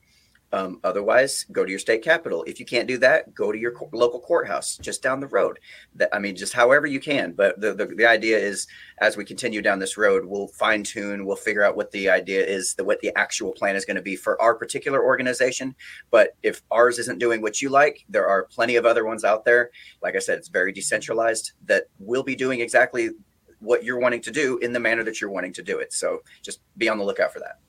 Um, 0.51 0.79
otherwise, 0.83 1.45
go 1.51 1.63
to 1.63 1.69
your 1.69 1.79
state 1.79 2.03
capital. 2.03 2.43
If 2.45 2.59
you 2.59 2.65
can't 2.65 2.87
do 2.87 2.97
that, 2.99 3.35
go 3.35 3.51
to 3.51 3.57
your 3.57 3.71
co- 3.71 3.89
local 3.93 4.19
courthouse 4.19 4.77
just 4.77 5.03
down 5.03 5.19
the 5.19 5.27
road. 5.27 5.59
That 5.95 6.09
I 6.13 6.19
mean, 6.19 6.35
just 6.35 6.53
however 6.53 6.87
you 6.87 6.99
can. 6.99 7.33
But 7.33 7.61
the, 7.61 7.73
the 7.73 7.85
the 7.85 8.05
idea 8.05 8.37
is, 8.37 8.67
as 8.99 9.15
we 9.15 9.25
continue 9.25 9.61
down 9.61 9.79
this 9.79 9.97
road, 9.97 10.25
we'll 10.25 10.47
fine 10.47 10.83
tune. 10.83 11.25
We'll 11.25 11.35
figure 11.35 11.63
out 11.63 11.75
what 11.75 11.91
the 11.91 12.09
idea 12.09 12.43
is, 12.43 12.73
the 12.73 12.83
what 12.83 12.99
the 13.01 13.15
actual 13.15 13.51
plan 13.51 13.75
is 13.75 13.85
going 13.85 13.97
to 13.97 14.01
be 14.01 14.15
for 14.15 14.41
our 14.41 14.55
particular 14.55 15.03
organization. 15.03 15.75
But 16.09 16.35
if 16.41 16.63
ours 16.71 16.97
isn't 16.97 17.19
doing 17.19 17.41
what 17.41 17.61
you 17.61 17.69
like, 17.69 18.05
there 18.09 18.27
are 18.27 18.43
plenty 18.45 18.75
of 18.75 18.85
other 18.85 19.05
ones 19.05 19.23
out 19.23 19.45
there. 19.45 19.69
Like 20.01 20.15
I 20.15 20.19
said, 20.19 20.39
it's 20.39 20.49
very 20.49 20.71
decentralized 20.71 21.51
that 21.65 21.85
will 21.99 22.23
be 22.23 22.35
doing 22.35 22.59
exactly 22.59 23.11
what 23.59 23.83
you're 23.83 23.99
wanting 23.99 24.21
to 24.21 24.31
do 24.31 24.57
in 24.59 24.73
the 24.73 24.79
manner 24.79 25.03
that 25.03 25.21
you're 25.21 25.29
wanting 25.29 25.53
to 25.53 25.61
do 25.61 25.79
it. 25.79 25.93
So 25.93 26.23
just 26.41 26.61
be 26.77 26.89
on 26.89 26.97
the 26.97 27.03
lookout 27.03 27.33
for 27.33 27.39
that. 27.39 27.59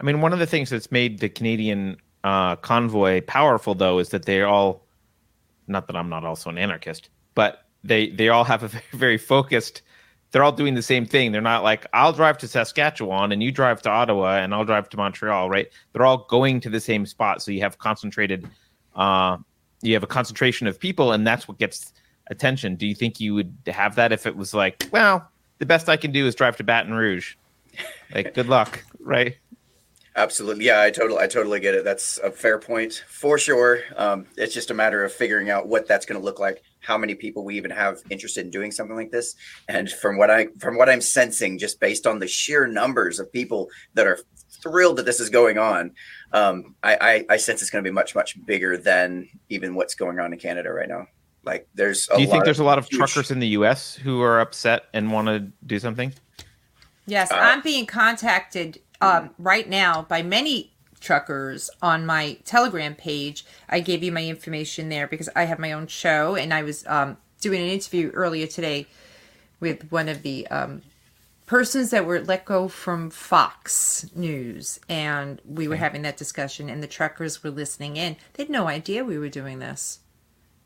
I 0.00 0.04
mean, 0.04 0.20
one 0.20 0.32
of 0.32 0.38
the 0.38 0.46
things 0.46 0.70
that's 0.70 0.90
made 0.90 1.20
the 1.20 1.28
Canadian 1.28 1.96
uh, 2.24 2.56
convoy 2.56 3.20
powerful, 3.22 3.74
though, 3.74 3.98
is 3.98 4.10
that 4.10 4.24
they're 4.24 4.48
all 4.48 4.84
not 5.66 5.86
that 5.86 5.96
I'm 5.96 6.08
not 6.08 6.24
also 6.24 6.50
an 6.50 6.58
anarchist, 6.58 7.08
but 7.34 7.66
they 7.82 8.10
they 8.10 8.28
all 8.28 8.44
have 8.44 8.62
a 8.62 8.68
very, 8.68 8.84
very 8.92 9.18
focused. 9.18 9.82
They're 10.30 10.42
all 10.42 10.52
doing 10.52 10.74
the 10.74 10.82
same 10.82 11.06
thing. 11.06 11.30
They're 11.30 11.40
not 11.40 11.62
like 11.62 11.86
I'll 11.92 12.12
drive 12.12 12.38
to 12.38 12.48
Saskatchewan 12.48 13.30
and 13.30 13.42
you 13.42 13.52
drive 13.52 13.82
to 13.82 13.90
Ottawa 13.90 14.38
and 14.38 14.52
I'll 14.52 14.64
drive 14.64 14.88
to 14.90 14.96
Montreal, 14.96 15.48
right? 15.48 15.68
They're 15.92 16.04
all 16.04 16.26
going 16.28 16.60
to 16.60 16.70
the 16.70 16.80
same 16.80 17.06
spot, 17.06 17.40
so 17.40 17.52
you 17.52 17.60
have 17.60 17.78
concentrated. 17.78 18.48
Uh, 18.96 19.38
you 19.82 19.94
have 19.94 20.02
a 20.02 20.08
concentration 20.08 20.66
of 20.66 20.80
people, 20.80 21.12
and 21.12 21.26
that's 21.26 21.46
what 21.46 21.58
gets 21.58 21.92
attention. 22.28 22.74
Do 22.74 22.86
you 22.86 22.94
think 22.94 23.20
you 23.20 23.34
would 23.34 23.54
have 23.66 23.94
that 23.96 24.12
if 24.12 24.26
it 24.26 24.34
was 24.34 24.54
like, 24.54 24.88
well, 24.92 25.30
the 25.58 25.66
best 25.66 25.88
I 25.88 25.96
can 25.96 26.10
do 26.10 26.26
is 26.26 26.34
drive 26.34 26.56
to 26.56 26.64
Baton 26.64 26.94
Rouge? 26.94 27.36
Like, 28.14 28.34
good 28.34 28.48
luck, 28.48 28.82
right? 29.00 29.36
Absolutely. 30.16 30.66
Yeah, 30.66 30.80
I 30.80 30.90
totally 30.90 31.20
I 31.20 31.26
totally 31.26 31.58
get 31.58 31.74
it. 31.74 31.82
That's 31.84 32.18
a 32.18 32.30
fair 32.30 32.58
point 32.60 33.02
for 33.08 33.36
sure. 33.36 33.80
Um, 33.96 34.26
it's 34.36 34.54
just 34.54 34.70
a 34.70 34.74
matter 34.74 35.04
of 35.04 35.12
figuring 35.12 35.50
out 35.50 35.66
what 35.66 35.88
that's 35.88 36.06
going 36.06 36.20
to 36.20 36.24
look 36.24 36.38
like, 36.38 36.62
how 36.80 36.96
many 36.96 37.16
people 37.16 37.44
we 37.44 37.56
even 37.56 37.72
have 37.72 37.98
interested 38.10 38.44
in 38.44 38.50
doing 38.52 38.70
something 38.70 38.94
like 38.94 39.10
this. 39.10 39.34
And 39.68 39.90
from 39.90 40.16
what 40.16 40.30
I 40.30 40.48
from 40.60 40.78
what 40.78 40.88
I'm 40.88 41.00
sensing, 41.00 41.58
just 41.58 41.80
based 41.80 42.06
on 42.06 42.20
the 42.20 42.28
sheer 42.28 42.68
numbers 42.68 43.18
of 43.18 43.32
people 43.32 43.68
that 43.94 44.06
are 44.06 44.20
thrilled 44.62 44.98
that 44.98 45.04
this 45.04 45.18
is 45.18 45.30
going 45.30 45.58
on, 45.58 45.90
um, 46.32 46.76
I, 46.84 46.96
I, 47.28 47.34
I 47.34 47.36
sense 47.36 47.60
it's 47.60 47.70
going 47.72 47.82
to 47.82 47.90
be 47.90 47.92
much, 47.92 48.14
much 48.14 48.36
bigger 48.46 48.76
than 48.76 49.28
even 49.48 49.74
what's 49.74 49.96
going 49.96 50.20
on 50.20 50.32
in 50.32 50.38
Canada 50.38 50.72
right 50.72 50.88
now. 50.88 51.08
Like 51.44 51.68
there's 51.74 52.08
a 52.10 52.16
Do 52.16 52.22
you 52.22 52.28
think 52.28 52.44
there's 52.44 52.60
a 52.60 52.64
lot 52.64 52.78
of 52.78 52.86
huge- 52.86 52.98
truckers 52.98 53.32
in 53.32 53.40
the 53.40 53.48
U.S. 53.48 53.96
who 53.96 54.22
are 54.22 54.38
upset 54.38 54.84
and 54.94 55.10
want 55.10 55.26
to 55.26 55.40
do 55.66 55.80
something? 55.80 56.14
Yes, 57.06 57.32
Uh, 57.32 57.34
I'm 57.34 57.60
being 57.62 57.84
contacted 57.84 58.78
um, 59.00 59.30
right 59.38 59.68
now 59.68 60.02
by 60.02 60.22
many 60.22 60.72
truckers 61.00 61.70
on 61.82 62.06
my 62.06 62.38
Telegram 62.44 62.94
page. 62.94 63.44
I 63.68 63.80
gave 63.80 64.02
you 64.02 64.10
my 64.10 64.24
information 64.24 64.88
there 64.88 65.06
because 65.06 65.28
I 65.36 65.44
have 65.44 65.58
my 65.58 65.72
own 65.72 65.86
show, 65.86 66.34
and 66.34 66.52
I 66.52 66.62
was 66.62 66.86
um, 66.86 67.18
doing 67.40 67.60
an 67.60 67.68
interview 67.68 68.10
earlier 68.10 68.46
today 68.46 68.86
with 69.60 69.90
one 69.90 70.08
of 70.08 70.22
the 70.22 70.46
um, 70.48 70.82
persons 71.46 71.90
that 71.90 72.06
were 72.06 72.20
let 72.20 72.44
go 72.44 72.68
from 72.68 73.10
Fox 73.10 74.06
News, 74.14 74.80
and 74.88 75.40
we 75.44 75.68
were 75.68 75.76
having 75.76 76.02
that 76.02 76.16
discussion, 76.16 76.68
and 76.70 76.82
the 76.82 76.88
truckers 76.88 77.44
were 77.44 77.50
listening 77.50 77.96
in. 77.96 78.16
They 78.32 78.44
had 78.44 78.50
no 78.50 78.66
idea 78.66 79.04
we 79.04 79.18
were 79.18 79.28
doing 79.28 79.58
this. 79.58 80.00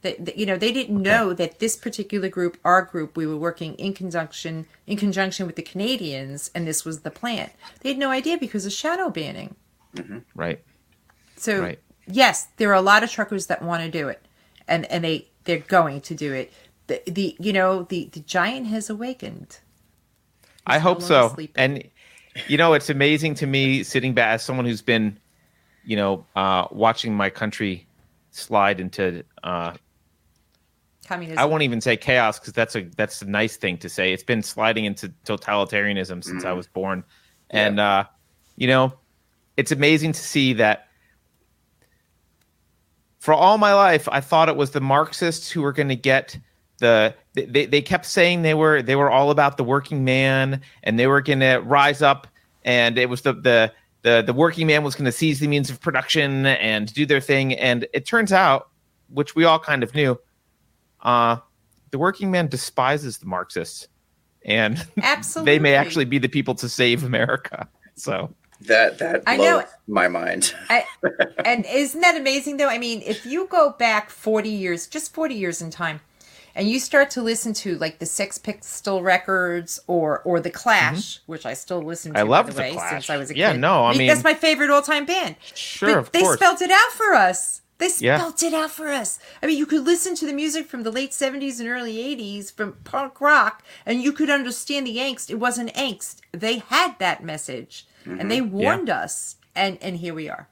That 0.03 0.25
that, 0.27 0.37
you 0.39 0.47
know, 0.47 0.57
they 0.57 0.73
didn't 0.73 1.03
know 1.03 1.33
that 1.33 1.59
this 1.59 1.77
particular 1.77 2.29
group, 2.29 2.57
our 2.65 2.83
group, 2.83 3.17
we 3.17 3.27
were 3.27 3.37
working 3.37 3.75
in 3.75 3.95
conjunction 3.95 4.67
in 4.87 4.97
conjunction 4.97 5.47
with 5.47 5.57
the 5.57 5.63
Canadians, 5.63 6.51
and 6.55 6.67
this 6.67 6.85
was 6.85 7.01
the 7.01 7.11
plan. 7.11 7.51
They 7.81 7.89
had 7.91 7.99
no 7.99 8.11
idea 8.11 8.39
because 8.39 8.65
of 8.65 8.73
shadow 8.73 9.11
banning. 9.11 9.57
Right. 10.35 10.63
So 11.37 11.61
Right. 11.61 11.81
yes, 12.07 12.47
there 12.59 12.71
are 12.71 12.75
a 12.75 12.81
lot 12.83 13.03
of 13.03 13.11
truckers 13.11 13.47
that 13.47 13.63
want 13.63 13.83
to 13.83 13.91
do 13.91 14.09
it, 14.09 14.25
and 14.69 14.85
and 14.87 15.03
they 15.03 15.29
they're 15.45 15.59
going 15.59 16.01
to 16.03 16.15
do 16.15 16.33
it. 16.33 16.53
The, 16.87 17.03
the 17.07 17.37
you 17.41 17.53
know 17.53 17.83
the 17.83 18.09
the 18.13 18.21
giant 18.21 18.69
has 18.69 18.89
awakened. 18.89 19.59
I 20.67 20.79
hope 20.79 21.01
longer 21.01 21.07
so. 21.07 21.29
sleeping. 21.35 21.55
And 21.57 21.89
you 22.47 22.57
know, 22.57 22.75
it's 22.75 22.91
amazing 22.91 23.35
to 23.37 23.47
me 23.47 23.83
sitting 23.83 24.15
back 24.15 24.35
as 24.35 24.45
someone 24.45 24.65
who's 24.67 24.83
been, 24.83 25.19
you 25.85 25.97
know, 25.97 26.25
uh, 26.37 26.69
watching 26.71 27.15
my 27.15 27.31
country 27.31 27.87
slide 28.31 28.79
into. 28.79 29.25
Uh, 29.43 29.73
Communism. 31.09 31.39
I 31.39 31.47
won't 31.47 31.63
even 31.63 31.81
say 31.81 31.97
chaos 31.97 32.39
because 32.39 32.53
that's 32.53 32.77
a 32.77 32.83
that's 32.97 33.23
a 33.23 33.27
nice 33.27 33.57
thing 33.57 33.79
to 33.79 33.89
say. 33.89 34.13
It's 34.13 34.23
been 34.23 34.43
sliding 34.43 34.85
into 34.85 35.09
totalitarianism 35.25 36.23
since 36.23 36.45
I 36.45 36.53
was 36.53 36.67
born, 36.67 37.03
and 37.49 37.81
uh, 37.81 38.05
you 38.57 38.69
know, 38.69 38.93
it's 39.57 39.73
amazing 39.73 40.13
to 40.13 40.21
see 40.21 40.53
that. 40.55 40.85
For 43.21 43.33
all 43.35 43.59
my 43.59 43.75
life, 43.75 44.09
I 44.13 44.21
thought 44.21 44.49
it 44.49 44.57
was 44.57 44.71
the 44.71 44.81
Marxists 44.81 45.51
who 45.51 45.63
were 45.63 45.73
going 45.73 45.89
to 45.89 45.97
get 45.97 46.39
the 46.79 47.15
they, 47.35 47.67
they 47.67 47.83
kept 47.83 48.07
saying 48.07 48.43
they 48.43 48.55
were 48.55 48.83
they 48.83 48.95
were 48.95 49.11
all 49.11 49.31
about 49.31 49.57
the 49.57 49.65
working 49.65 50.05
man 50.05 50.61
and 50.83 50.99
they 50.99 51.07
were 51.07 51.21
going 51.21 51.41
to 51.41 51.57
rise 51.59 52.03
up 52.03 52.27
and 52.65 52.99
it 52.99 53.09
was 53.09 53.23
the 53.23 53.33
the 53.33 53.73
the, 54.03 54.23
the 54.23 54.33
working 54.33 54.69
man 54.69 54.85
was 54.85 54.95
going 54.95 55.07
to 55.07 55.13
seize 55.13 55.41
the 55.41 55.49
means 55.49 55.71
of 55.71 55.81
production 55.81 56.47
and 56.47 56.95
do 56.95 57.05
their 57.05 57.21
thing 57.21 57.53
and 57.55 57.87
it 57.93 58.07
turns 58.07 58.33
out 58.33 58.69
which 59.11 59.35
we 59.35 59.45
all 59.45 59.59
kind 59.59 59.83
of 59.83 59.93
knew 59.95 60.17
uh 61.03 61.37
the 61.91 61.99
working 61.99 62.31
man 62.31 62.49
despises 62.49 63.19
the 63.19 63.27
marxists 63.27 63.89
and 64.45 64.87
Absolutely. 65.03 65.53
they 65.53 65.59
may 65.59 65.75
actually 65.75 66.05
be 66.05 66.19
the 66.19 66.29
people 66.29 66.55
to 66.57 66.69
save 66.69 67.05
america 67.05 67.67
so 67.95 68.33
That 68.63 68.99
that 68.99 69.23
I 69.27 69.37
blows 69.37 69.63
know. 69.63 69.65
my 69.87 70.09
mind. 70.09 70.53
I, 70.69 70.85
and 71.45 71.65
isn't 71.67 72.01
that 72.01 72.17
amazing 72.17 72.57
though? 72.57 72.69
I 72.69 72.79
mean, 72.79 73.03
if 73.07 73.25
you 73.25 73.47
go 73.47 73.71
back 73.79 74.11
40 74.11 74.49
years, 74.49 74.89
just 74.89 75.15
40 75.15 75.35
years 75.37 75.63
in 75.63 75.71
time, 75.71 76.01
and 76.57 76.69
you 76.69 76.81
start 76.81 77.09
to 77.11 77.23
listen 77.23 77.53
to 77.63 77.79
like 77.79 78.01
the 78.01 78.07
Sex 78.07 78.37
Pistol 78.37 79.01
records 79.03 79.79
or 79.87 80.21
or 80.25 80.41
the 80.41 80.51
Clash, 80.51 81.21
which 81.27 81.47
I 81.47 81.55
still 81.55 81.81
listen 81.83 82.13
to 82.15 82.19
Mm-hmm. 82.19 82.29
I 82.29 82.31
love 82.37 82.47
by 82.47 82.51
the 82.53 82.57
the 82.57 82.63
way 82.63 82.73
Clash. 82.73 82.91
since 82.91 83.11
I 83.11 83.17
was 83.17 83.31
a 83.31 83.37
Yeah, 83.37 83.53
kid. 83.53 83.61
no, 83.61 83.85
I 83.87 83.97
mean- 83.97 84.09
that's 84.09 84.25
my 84.25 84.35
favorite 84.35 84.71
all-time 84.71 85.05
band. 85.07 85.37
sure 85.55 85.91
But 85.91 85.99
of 85.99 86.13
they 86.13 86.23
course 86.23 86.37
spelled 86.39 86.61
it 86.61 86.71
out 86.73 86.91
for 86.93 87.15
us. 87.15 87.63
They 87.79 87.91
Yeah. 87.99 88.19
spelled 88.19 88.43
it 88.43 88.55
out 88.55 88.71
for 88.73 88.89
us. 88.89 89.19
I 89.43 89.47
mean, 89.47 89.57
you 89.57 89.67
could 89.67 89.85
listen 89.85 90.15
to 90.17 90.27
the 90.27 90.33
music 90.33 90.69
from 90.69 90.83
the 90.83 90.91
late 90.91 91.13
70s 91.13 91.61
and 91.61 91.69
early 91.69 91.99
80s 91.99 92.51
from 92.51 92.73
punk 92.85 93.21
rock, 93.21 93.63
and 93.87 94.03
you 94.03 94.13
could 94.13 94.31
understand 94.31 94.87
the 94.87 94.97
angst. 94.97 95.31
It 95.31 95.37
wasn't 95.37 95.73
angst. 95.75 96.17
They 96.33 96.59
had 96.59 96.99
that 96.99 97.23
message, 97.23 97.87
and 98.05 98.31
they 98.31 98.41
mm-hmm. 98.41 98.57
warned 98.57 98.91
us. 98.91 99.37
And 99.55 99.79
and 99.81 99.97
here 99.97 100.15
we 100.15 100.29
are. 100.29 100.49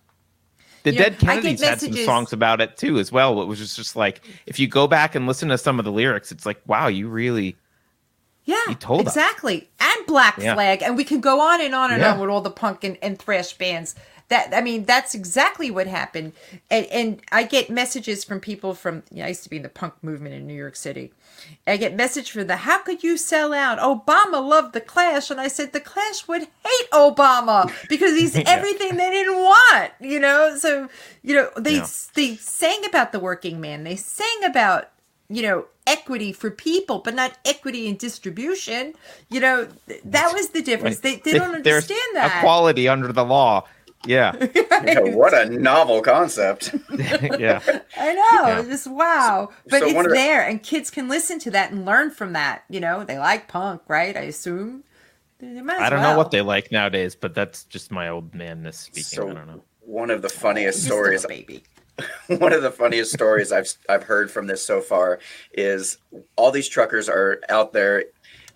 The 0.82 0.92
You 0.92 0.98
Dead 0.98 1.18
get 1.18 1.28
Kennedys 1.42 1.62
had 1.62 1.80
some 1.80 1.92
songs 1.94 2.32
about 2.32 2.60
it 2.60 2.76
too, 2.76 2.98
as 2.98 3.10
well. 3.10 3.42
It 3.42 3.46
was 3.46 3.58
just, 3.58 3.74
just 3.76 3.96
like 3.96 4.20
if 4.46 4.60
you 4.60 4.68
go 4.68 4.86
back 4.86 5.16
and 5.16 5.26
listen 5.26 5.48
to 5.48 5.58
some 5.58 5.80
of 5.80 5.84
the 5.84 5.90
lyrics, 5.92 6.30
it's 6.30 6.46
like, 6.46 6.60
wow, 6.66 6.86
you 6.86 7.08
really 7.08 7.56
Yeah, 8.44 8.56
told 8.78 9.08
us. 9.08 9.16
exactly. 9.16 9.68
And 9.80 10.06
Black 10.06 10.38
Yeah. 10.38 10.54
Flag, 10.54 10.82
and 10.82 10.96
we 10.96 11.02
can 11.02 11.20
go 11.20 11.40
on 11.40 11.60
and 11.60 11.74
on 11.74 11.90
and 11.90 12.00
Yeah. 12.00 12.12
on 12.12 12.20
with 12.20 12.30
all 12.30 12.40
the 12.40 12.50
punk 12.52 12.84
and, 12.84 12.96
and 13.02 13.18
thrash 13.18 13.52
bands. 13.54 13.96
That 14.28 14.52
I 14.52 14.60
mean, 14.60 14.84
that's 14.84 15.14
exactly 15.14 15.70
what 15.70 15.86
happened. 15.86 16.32
And 16.70 16.86
and 16.86 17.20
I 17.30 17.44
get 17.44 17.70
messages 17.70 18.24
from 18.24 18.40
people 18.40 18.74
from. 18.74 19.04
You 19.10 19.18
know, 19.18 19.24
I 19.26 19.28
used 19.28 19.44
to 19.44 19.50
be 19.50 19.56
in 19.56 19.62
the 19.62 19.68
punk 19.68 19.94
movement 20.02 20.34
in 20.34 20.46
New 20.46 20.54
York 20.54 20.74
City. 20.76 21.12
I 21.66 21.76
get 21.76 21.94
message 21.94 22.30
from 22.32 22.46
the 22.48 22.56
how 22.56 22.78
could 22.82 23.04
you 23.04 23.16
sell 23.16 23.52
out? 23.52 23.78
Obama 23.78 24.44
loved 24.46 24.72
the 24.72 24.80
Clash, 24.80 25.30
and 25.30 25.40
I 25.40 25.46
said 25.48 25.72
the 25.72 25.80
Clash 25.80 26.26
would 26.26 26.42
hate 26.42 26.90
Obama 26.92 27.70
because 27.88 28.16
he's 28.18 28.34
everything 28.46 28.96
they 28.96 29.10
didn't 29.10 29.36
want. 29.36 29.92
You 30.00 30.18
know, 30.18 30.56
so 30.58 30.88
you 31.22 31.34
know 31.34 31.50
they 31.56 31.76
Yeah. 31.76 31.86
they 32.14 32.36
sang 32.36 32.84
about 32.84 33.12
the 33.12 33.20
working 33.20 33.60
man. 33.60 33.84
They 33.84 33.96
sang 33.96 34.42
about 34.44 34.88
you 35.28 35.42
know 35.42 35.66
equity 35.88 36.32
for 36.32 36.50
people 36.50 36.98
but 36.98 37.14
not 37.14 37.36
equity 37.44 37.86
in 37.86 37.96
distribution 37.96 38.92
you 39.30 39.38
know 39.38 39.68
th- 39.88 40.00
that 40.04 40.32
was 40.32 40.48
the 40.48 40.60
difference 40.62 40.98
they, 41.00 41.16
they 41.16 41.32
don't 41.32 41.62
there's 41.62 41.84
understand 41.84 42.00
that 42.14 42.38
equality 42.38 42.88
under 42.88 43.12
the 43.12 43.24
law. 43.24 43.64
Yeah, 44.06 44.32
Yeah, 44.84 45.00
what 45.00 45.34
a 45.34 45.46
novel 45.50 46.00
concept. 46.02 46.74
yeah. 47.38 47.60
i 47.96 48.12
know 48.14 48.48
Yeah. 48.48 48.62
just 48.62 48.86
wow 48.86 49.50
but 49.68 49.80
so 49.80 49.86
it's 49.86 49.94
one 49.94 50.08
there 50.10 50.46
and 50.46 50.62
kids 50.62 50.90
can 50.90 51.08
listen 51.08 51.38
to 51.40 51.50
that 51.52 51.70
and 51.72 51.84
learn 51.84 52.10
from 52.10 52.32
that 52.34 52.64
you 52.68 52.80
know 52.80 53.04
they 53.04 53.18
like 53.18 53.48
punk 53.48 53.82
right 53.88 54.16
i 54.16 54.20
assume 54.22 54.84
They- 55.38 55.54
they 55.54 55.60
might 55.62 55.80
I 55.80 55.90
don't 55.90 56.02
know 56.02 56.16
what 56.16 56.30
they 56.30 56.40
like 56.42 56.72
nowadays, 56.72 57.14
but 57.14 57.34
that's 57.34 57.64
just 57.64 57.90
my 57.90 58.08
old 58.08 58.34
manness 58.34 58.78
speaking. 58.78 59.02
So- 59.04 59.30
I 59.30 59.34
don't 59.34 59.46
know. 59.46 59.62
One 59.80 60.10
of 60.10 60.22
the 60.22 60.28
funniest 60.30 60.86
You're 60.86 61.18
stories 61.18 61.26
baby 61.26 61.62
one 62.28 62.52
of 62.52 62.60
the 62.62 62.70
funniest 62.70 63.12
stories 63.12 63.52
I've 63.52 63.68
I've 63.88 64.02
heard 64.02 64.30
from 64.30 64.46
this 64.46 64.62
so 64.64 64.80
far 64.80 65.18
is 65.52 65.96
all 66.36 66.50
these 66.50 66.68
truckers 66.68 67.08
are 67.08 67.40
out 67.48 67.72
there 67.72 68.04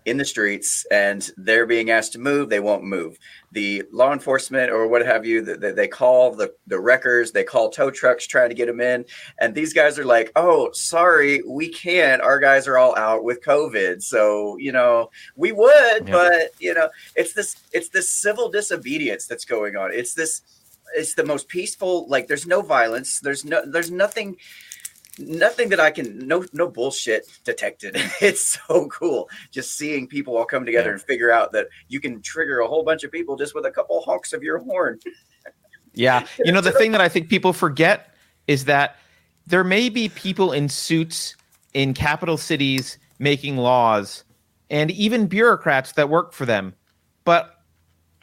in 0.07 0.17
the 0.17 0.25
streets 0.25 0.87
and 0.91 1.31
they're 1.37 1.67
being 1.67 1.91
asked 1.91 2.13
to 2.13 2.19
move 2.19 2.49
they 2.49 2.61
won't 2.61 2.85
move. 2.85 3.19
The 3.53 3.83
law 3.93 4.13
enforcement 4.13 4.71
or 4.71 4.87
what 4.89 5.05
have 5.05 5.27
you 5.27 5.43
they, 5.43 5.73
they 5.73 5.89
call 5.89 6.35
the 6.35 6.55
the 6.67 6.81
wreckers 6.81 7.33
they 7.33 7.45
call 7.45 7.71
tow 7.71 7.91
trucks 7.91 8.27
trying 8.27 8.49
to 8.49 8.55
get 8.55 8.67
them 8.67 8.81
in 8.81 9.05
and 9.39 9.55
these 9.55 9.73
guys 9.73 9.99
are 9.99 10.05
like 10.05 10.33
oh 10.37 10.71
sorry 10.73 11.43
we 11.47 11.69
can't. 11.69 12.23
Our 12.23 12.39
guys 12.39 12.67
are 12.67 12.79
all 12.79 12.97
out 12.97 13.25
with 13.25 13.43
covid 13.43 14.03
so 14.03 14.57
you 14.59 14.73
know 14.73 15.11
we 15.37 15.53
would 15.53 16.09
Yeah. 16.09 16.13
but 16.13 16.51
you 16.59 16.73
know 16.75 16.89
it's 17.17 17.33
this 17.35 17.57
it's 17.73 17.89
this 17.91 18.09
civil 18.09 18.49
disobedience 18.49 19.27
that's 19.27 19.45
going 19.45 19.77
on. 19.77 19.93
It's 19.93 20.15
this 20.15 20.43
it's 20.95 21.15
the 21.15 21.25
most 21.25 21.47
peaceful 21.49 22.09
like 22.09 22.27
there's 22.27 22.47
no 22.49 22.63
violence 22.63 23.21
there's 23.21 23.45
no 23.45 23.65
there's 23.65 23.93
nothing 23.93 24.37
nothing 25.27 25.69
that 25.69 25.81
i 25.81 25.91
can 25.91 26.27
no 26.27 26.45
no 26.53 26.69
bullshit 26.69 27.27
detected 27.45 27.93
it's 28.21 28.59
so 28.67 28.87
cool 28.89 29.29
just 29.51 29.77
seeing 29.77 30.07
people 30.07 30.37
all 30.37 30.45
come 30.45 30.65
together 30.65 30.89
Yeah. 30.91 30.95
and 30.95 31.03
figure 31.03 31.31
out 31.31 31.53
that 31.53 31.69
you 31.89 32.01
can 32.01 32.21
trigger 32.23 32.61
a 32.61 32.67
whole 32.69 32.83
bunch 32.83 33.05
of 33.05 33.13
people 33.13 33.37
just 33.37 33.55
with 33.55 33.67
a 33.67 33.71
couple 33.71 34.01
honks 34.03 34.33
of 34.33 34.43
your 34.43 34.59
horn 34.59 34.99
Yeah, 35.93 36.25
you 36.45 36.53
know 36.53 36.61
the 36.61 36.71
thing 36.71 36.93
that 36.93 37.01
I 37.01 37.09
think 37.09 37.29
people 37.29 37.53
forget 37.53 38.15
is 38.47 38.65
that 38.67 38.97
there 39.49 39.65
may 39.65 39.89
be 39.89 40.09
people 40.09 40.53
in 40.53 40.69
suits 40.69 41.35
in 41.75 41.95
capital 41.95 42.37
cities 42.37 42.97
making 43.19 43.57
laws, 43.57 44.23
and 44.71 44.93
even 44.93 45.27
bureaucrats 45.27 45.93
that 45.95 46.09
work 46.09 46.33
for 46.33 46.47
them, 46.47 46.75
but 47.25 47.57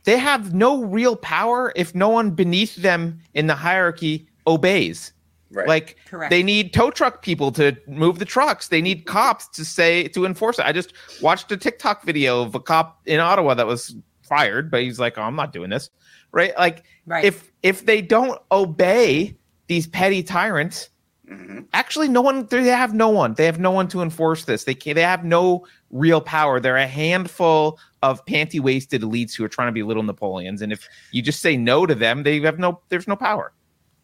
they 0.06 0.18
have 0.18 0.54
no 0.54 0.82
real 0.86 1.18
power 1.18 1.74
if 1.76 1.94
no 1.94 2.08
one 2.08 2.32
beneath 2.32 2.76
them 2.78 3.20
in 3.34 3.48
the 3.48 3.56
hierarchy 3.56 4.28
obeys. 4.48 5.12
Right 5.52 5.68
Like 5.68 5.98
Correct. 6.08 6.30
they 6.30 6.44
need 6.44 6.74
tow 6.74 6.92
truck 6.92 7.22
people 7.22 7.52
to 7.54 7.76
move 7.88 8.20
the 8.20 8.26
trucks. 8.26 8.68
They 8.68 8.82
need 8.82 9.06
cops 9.06 9.48
to 9.50 9.64
say 9.66 10.08
to 10.10 10.26
enforce 10.26 10.60
it. 10.60 10.66
I 10.66 10.72
just 10.72 10.94
watched 11.22 11.52
a 11.52 11.58
TikTok 11.58 12.04
video 12.04 12.42
of 12.42 12.56
a 12.56 12.60
cop 12.60 13.00
in 13.06 13.20
Ottawa 13.20 13.54
that 13.54 13.68
was 13.68 13.96
fired, 14.24 14.70
but 14.70 14.82
he's 14.82 15.00
like, 15.00 15.18
"Oh, 15.18 15.22
I'm 15.24 15.36
not 15.36 15.54
doing 15.54 15.70
this." 15.70 15.90
Right? 16.32 16.54
Like 16.58 16.84
Right. 17.06 17.24
if 17.26 17.52
if 17.64 17.86
they 17.86 18.02
don't 18.02 18.40
obey 18.52 19.38
these 19.68 19.88
petty 19.88 20.22
tyrants, 20.24 20.90
Mhm. 21.30 21.66
actually 21.74 22.08
no 22.08 22.22
one 22.22 22.46
they 22.50 22.66
have 22.68 22.94
no 22.94 23.10
one. 23.10 23.34
They 23.34 23.46
have 23.46 23.60
no 23.60 23.72
one 23.72 23.88
to 23.90 24.02
enforce 24.02 24.46
this. 24.46 24.64
They 24.66 24.74
can 24.76 24.96
they 24.96 25.02
have 25.02 25.24
no 25.26 25.66
real 25.92 26.20
power. 26.22 26.60
They're 26.60 26.78
a 26.78 26.88
handful 26.88 27.80
of 28.04 28.24
panty 28.26 28.60
waisted 28.60 29.02
elites 29.02 29.36
who 29.36 29.44
are 29.44 29.50
trying 29.50 29.70
to 29.70 29.72
be 29.74 29.84
little 29.84 30.04
Napoleons. 30.04 30.62
And 30.62 30.72
if 30.72 30.88
you 31.12 31.22
just 31.22 31.42
say 31.42 31.58
no 31.58 31.86
to 31.86 31.96
them, 31.96 32.24
they 32.24 32.40
have 32.42 32.60
no 32.60 32.82
there's 32.90 33.08
no 33.08 33.16
power. 33.16 33.52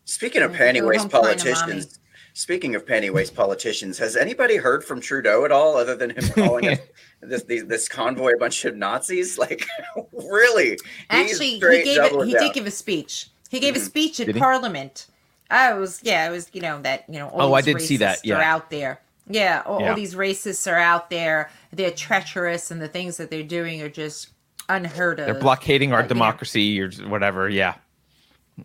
Speaking 0.05 0.41
of 0.41 0.51
Yeah, 0.53 0.59
panty 0.73 0.85
waste 0.87 1.01
home 1.01 1.09
crying 1.09 1.37
to 1.37 1.45
mommy. 1.45 1.53
politicians 1.55 1.99
speaking 2.35 2.73
of 2.75 2.83
panty 2.85 3.11
waste 3.11 3.35
politicians 3.35 3.97
has 3.97 4.15
anybody 4.15 4.55
heard 4.57 4.83
from 4.83 4.99
trudeau 4.99 5.45
at 5.45 5.51
all 5.51 5.77
other 5.77 5.95
than 5.95 6.09
him 6.09 6.23
calling 6.33 6.67
us 6.67 6.79
this 7.21 7.43
these, 7.43 7.65
this 7.67 7.87
convoy 7.87 8.31
a 8.33 8.37
bunch 8.37 8.65
of 8.65 8.75
nazis 8.75 9.37
like 9.43 9.65
really 10.11 10.77
Actually, 11.09 11.51
he 11.51 11.59
gave 11.59 11.95
double 11.95 12.21
it. 12.23 12.27
He 12.27 12.33
down. 12.33 12.43
did 12.43 12.53
give 12.53 12.65
a 12.65 12.71
speech. 12.71 13.29
He 13.49 13.59
gave 13.59 13.75
a 13.75 13.79
speech 13.79 14.19
at 14.19 14.25
Did 14.25 14.35
he? 14.35 14.41
Parliament. 14.41 15.05
I 15.51 15.73
was, 15.73 15.99
yeah, 16.01 16.27
it 16.27 16.31
was, 16.31 16.49
you 16.53 16.61
know, 16.61 16.81
that 16.81 17.03
you 17.07 17.19
know. 17.19 17.27
All 17.29 17.49
Oh, 17.49 17.53
I 17.53 17.61
did 17.61 17.79
see 17.81 17.97
that, 17.97 18.25
yeah. 18.25 18.39
out 18.41 18.71
there. 18.71 18.99
Yeah, 19.29 19.61
all, 19.67 19.79
Yeah. 19.79 19.89
all 19.89 19.95
these 19.95 20.15
racists 20.15 20.69
are 20.71 20.79
out 20.79 21.11
there. 21.11 21.51
They're 21.71 21.91
treacherous, 21.91 22.71
and 22.71 22.81
the 22.81 22.87
things 22.87 23.17
that 23.17 23.29
they're 23.29 23.43
doing 23.43 23.79
are 23.83 23.89
just 23.89 24.29
unheard 24.69 25.19
of. 25.19 25.27
They're 25.27 25.35
blockading 25.39 25.91
our 25.93 25.99
Uh, 25.99 26.01
you 26.01 26.05
know. 26.05 26.09
democracy 26.09 26.81
or 26.81 26.89
whatever. 27.07 27.47
Yeah. 27.47 27.75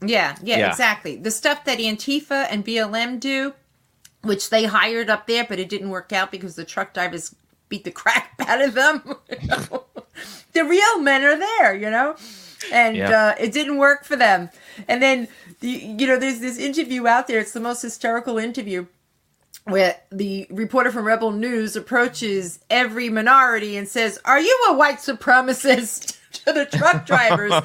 Yeah, 0.04 0.36
yeah, 0.42 0.58
Yeah. 0.58 0.68
exactly. 0.70 1.16
The 1.16 1.30
stuff 1.30 1.64
that 1.64 1.78
Antifa 1.78 2.46
and 2.50 2.64
BLM 2.64 3.18
do, 3.20 3.54
which 4.22 4.50
they 4.50 4.64
hired 4.64 5.08
up 5.10 5.26
there, 5.26 5.44
but 5.48 5.58
it 5.58 5.68
didn't 5.68 5.90
work 5.90 6.12
out 6.12 6.30
because 6.30 6.56
the 6.56 6.64
truck 6.64 6.92
drivers 6.94 7.34
beat 7.68 7.84
the 7.84 7.90
crap 8.02 8.28
out 8.46 8.60
of 8.60 8.74
them. 8.74 9.02
the 10.52 10.64
real 10.64 10.98
men 11.00 11.22
are 11.24 11.36
there, 11.38 11.74
you 11.74 11.90
know, 11.90 12.16
and 12.72 12.96
Yeah. 12.96 13.10
uh, 13.10 13.34
it 13.40 13.52
didn't 13.52 13.78
work 13.78 14.04
for 14.04 14.16
them. 14.16 14.50
And 14.88 15.02
then, 15.02 15.28
the, 15.60 15.68
you 15.68 16.06
know, 16.06 16.18
there's 16.18 16.40
this 16.40 16.58
interview 16.58 17.06
out 17.06 17.26
there. 17.26 17.38
It's 17.40 17.52
the 17.52 17.60
most 17.60 17.82
hysterical 17.82 18.38
interview 18.38 18.86
where 19.64 19.96
the 20.10 20.46
reporter 20.50 20.90
from 20.90 21.04
Rebel 21.06 21.30
News 21.32 21.76
approaches 21.76 22.58
every 22.70 23.10
minority 23.10 23.76
and 23.76 23.86
says, 23.88 24.18
"Are 24.24 24.40
you 24.40 24.56
a 24.68 24.74
white 24.74 24.98
supremacist?" 24.98 26.16
to 26.44 26.52
the 26.52 26.66
truck 26.66 27.06
drivers. 27.06 27.52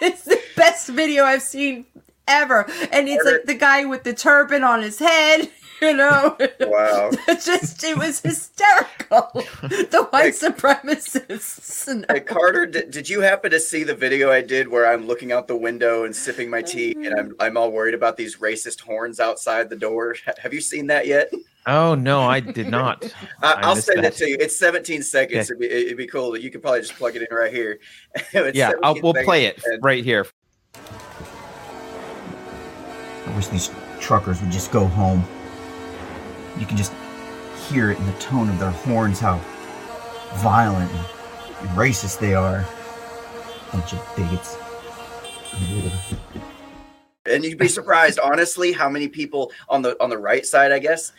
it's 0.00 0.24
the 0.24 0.40
best 0.56 0.88
video 0.88 1.24
I've 1.24 1.42
seen 1.42 1.86
ever, 2.28 2.66
and 2.92 3.08
it's 3.08 3.24
like 3.24 3.44
the 3.44 3.54
guy 3.54 3.84
with 3.84 4.04
the 4.04 4.14
turban 4.14 4.64
on 4.64 4.82
his 4.82 4.98
head. 4.98 5.50
You 5.80 5.94
know, 5.94 6.36
wow 6.60 7.10
just 7.44 7.82
it 7.84 7.96
was 7.96 8.20
hysterical. 8.20 9.30
The 9.62 10.06
white 10.10 10.34
supremacists. 10.34 11.88
And- 11.88 12.06
Hey 12.08 12.20
Carter, 12.20 12.66
did, 12.66 12.90
did 12.90 13.08
you 13.08 13.20
happen 13.20 13.50
to 13.50 13.60
see 13.60 13.84
the 13.84 13.94
video 13.94 14.30
I 14.30 14.42
did 14.42 14.68
where 14.68 14.86
I'm 14.86 15.06
looking 15.06 15.32
out 15.32 15.48
the 15.48 15.56
window 15.56 16.04
and 16.04 16.14
sipping 16.14 16.50
my 16.50 16.62
tea 16.62 16.92
and 16.92 17.18
I'm 17.18 17.34
I'm 17.40 17.56
all 17.56 17.72
worried 17.72 17.94
about 17.94 18.16
these 18.16 18.36
racist 18.36 18.80
horns 18.80 19.20
outside 19.20 19.70
the 19.70 19.76
door? 19.76 20.16
Have 20.40 20.54
you 20.54 20.60
seen 20.60 20.86
that 20.88 21.06
yet? 21.06 21.32
Oh 21.66 21.94
no, 21.94 22.22
I 22.22 22.40
did 22.40 22.68
not. 22.68 23.04
I, 23.42 23.52
I 23.52 23.60
I'll 23.62 23.74
missed 23.74 23.86
send 23.86 24.04
that. 24.04 24.14
it 24.14 24.16
to 24.18 24.28
you. 24.28 24.36
It's 24.40 24.58
17 24.58 25.02
seconds. 25.02 25.50
Okay. 25.50 25.64
It'd, 25.64 25.70
be, 25.70 25.84
it'd 25.86 25.96
be 25.96 26.06
cool. 26.06 26.36
You 26.36 26.50
could 26.50 26.60
probably 26.62 26.80
just 26.80 26.94
plug 26.94 27.14
it 27.16 27.22
in 27.28 27.36
right 27.36 27.52
here. 27.52 27.78
Yeah, 28.54 28.72
I'll, 28.82 29.00
we'll 29.00 29.14
play 29.14 29.44
it 29.46 29.62
and- 29.64 29.82
right 29.82 30.04
here. 30.04 30.26
I 33.26 33.36
wish 33.36 33.46
these 33.48 33.70
truckers 34.00 34.40
would 34.42 34.50
just 34.50 34.70
go 34.72 34.86
home. 34.86 35.24
You 36.58 36.66
can 36.66 36.76
just 36.76 36.92
hear 37.68 37.90
it 37.92 37.98
in 37.98 38.06
the 38.06 38.12
tone 38.14 38.48
of 38.48 38.58
their 38.58 38.70
horns 38.70 39.20
how 39.20 39.38
violent 40.36 40.90
and 40.90 41.68
racist 41.70 42.18
they 42.18 42.34
are. 42.34 42.66
Bunch 43.72 43.92
of 43.94 44.12
bigots. 44.16 44.56
And 47.26 47.44
you'd 47.44 47.58
be 47.58 47.68
surprised, 47.68 48.18
honestly, 48.18 48.72
how 48.72 48.88
many 48.88 49.08
people 49.08 49.52
on 49.68 49.80
the 49.82 49.96
on 50.02 50.10
the 50.10 50.18
right 50.18 50.44
side, 50.44 50.72
I 50.72 50.78
guess, 50.80 51.12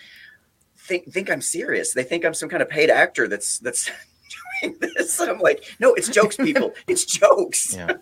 think 0.84 1.11
think 1.11 1.31
I'm 1.31 1.41
serious. 1.41 1.93
They 1.93 2.03
think 2.03 2.26
I'm 2.26 2.34
some 2.34 2.49
kind 2.49 2.61
of 2.61 2.69
paid 2.69 2.89
actor 2.89 3.27
that's 3.27 3.60
that's 3.60 3.89
doing 4.61 4.77
this. 4.80 5.19
I'm 5.19 5.39
like, 5.39 5.64
no, 5.80 5.93
it's 5.93 6.10
jokes, 6.10 6.35
people. 6.35 6.73
It's 6.88 7.05
jokes. 7.05 7.76
Yeah. 7.76 7.93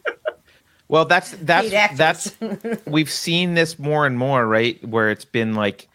Well, 0.87 1.05
that's 1.05 1.31
that's 1.41 1.69
that's 1.97 2.35
we've 2.85 3.09
seen 3.09 3.53
this 3.53 3.79
more 3.79 4.05
and 4.05 4.17
more, 4.17 4.45
right? 4.45 4.83
Where 4.85 5.09
it's 5.09 5.25
been 5.25 5.53
like 5.53 5.87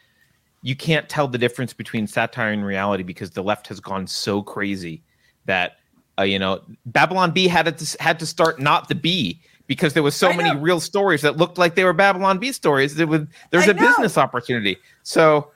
you 0.63 0.75
can't 0.75 1.09
tell 1.09 1.29
the 1.29 1.39
difference 1.39 1.73
between 1.73 2.07
satire 2.07 2.51
and 2.53 2.65
reality 2.65 3.03
because 3.03 3.31
the 3.31 3.43
left 3.43 3.69
has 3.69 3.79
gone 3.79 4.07
so 4.07 4.43
crazy 4.43 5.03
that 5.45 5.79
uh, 6.19 6.23
you 6.23 6.39
know 6.39 6.63
Babylon 6.87 7.33
Bee 7.33 7.49
had 7.49 7.77
to 7.77 8.03
had 8.03 8.19
to 8.21 8.27
start 8.27 8.59
not 8.59 8.89
the 8.89 8.95
Bee 8.95 9.41
because 9.67 9.93
there 9.95 10.03
was 10.03 10.15
so 10.15 10.33
many 10.33 10.57
real 10.59 10.81
stories 10.81 11.23
that 11.23 11.37
looked 11.37 11.59
like 11.59 11.75
they 11.75 11.85
were 11.85 11.93
Babylon 11.93 12.39
Bee 12.39 12.53
stories. 12.53 12.95
There 12.95 13.07
was 13.07 13.23
there's 13.51 13.69
a 13.69 13.75
know. 13.75 13.87
business 13.87 14.17
opportunity. 14.17 14.79
So 15.03 15.51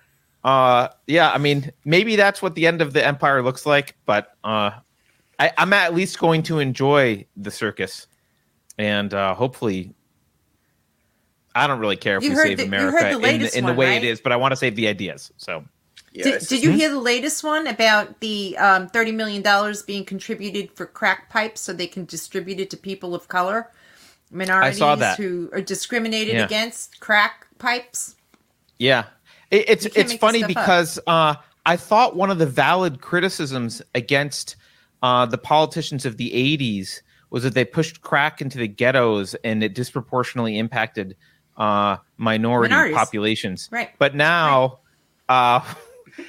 uh 0.44 0.88
yeah, 1.06 1.30
I 1.30 1.38
mean 1.38 1.70
maybe 1.84 2.16
that's 2.16 2.40
what 2.42 2.54
the 2.54 2.66
end 2.66 2.80
of 2.82 2.92
the 2.92 3.04
empire 3.06 3.42
looks 3.42 3.66
like, 3.66 3.96
but 4.06 4.36
uh 4.44 4.70
I, 5.38 5.52
I'm 5.58 5.72
at 5.72 5.94
least 5.94 6.18
going 6.18 6.42
to 6.44 6.58
enjoy 6.58 7.26
the 7.36 7.50
circus 7.50 8.06
and 8.78 9.12
uh 9.14 9.34
hopefully 9.34 9.94
I 11.54 11.66
don't 11.66 11.80
really 11.80 11.96
care 11.96 12.16
if 12.18 12.22
You 12.24 12.30
we 12.30 12.36
save 12.36 12.58
the- 12.58 12.64
America 12.64 13.18
the 13.18 13.28
in, 13.28 13.40
the, 13.42 13.58
in 13.58 13.64
the 13.64 13.70
one, 13.72 13.76
way 13.76 13.86
right? 13.90 14.04
it 14.04 14.06
is, 14.06 14.20
but 14.20 14.32
I 14.32 14.36
want 14.36 14.52
to 14.52 14.56
save 14.56 14.76
the 14.76 14.86
ideas. 14.86 15.32
So 15.36 15.64
Yeah, 16.12 16.24
Did, 16.24 16.46
did 16.46 16.62
you 16.62 16.70
hear 16.70 16.88
the 16.90 17.00
latest 17.00 17.42
one 17.42 17.66
about 17.66 18.20
the 18.20 18.56
um, 18.58 18.88
$30 18.90 19.14
million 19.14 19.74
being 19.86 20.04
contributed 20.04 20.70
for 20.76 20.86
crack 20.86 21.28
pipes 21.28 21.60
so 21.60 21.72
they 21.72 21.88
can 21.88 22.04
distribute 22.04 22.60
it 22.60 22.70
to 22.70 22.76
people 22.76 23.14
of 23.16 23.26
color? 23.28 23.70
Minorities 24.30 24.78
that. 24.78 25.16
who 25.18 25.50
are 25.52 25.60
discriminated 25.60 26.34
Yeah. 26.36 26.44
against 26.44 27.00
crack 27.00 27.48
pipes? 27.58 28.14
Yeah, 28.78 29.06
it, 29.50 29.68
it's 29.68 29.86
it's 29.96 30.14
funny 30.14 30.44
because 30.44 30.98
uh, 31.06 31.34
I 31.66 31.76
thought 31.76 32.16
one 32.16 32.30
of 32.30 32.38
the 32.38 32.46
valid 32.46 33.00
criticisms 33.00 33.82
against 33.94 34.56
uh, 35.02 35.26
the 35.26 35.38
politicians 35.38 36.06
of 36.06 36.16
the 36.16 36.30
'80s 36.30 37.00
was 37.30 37.42
that 37.44 37.54
they 37.54 37.64
pushed 37.64 38.02
crack 38.02 38.40
into 38.40 38.58
the 38.58 38.68
ghettos 38.68 39.34
and 39.44 39.62
it 39.62 39.74
disproportionately 39.74 40.58
impacted 40.58 41.16
uh, 41.56 41.96
minority 42.16 42.70
Minorities. 42.70 42.96
populations. 42.96 43.68
Right. 43.70 43.90
But 43.98 44.14
now, 44.14 44.80
uh, 45.28 45.60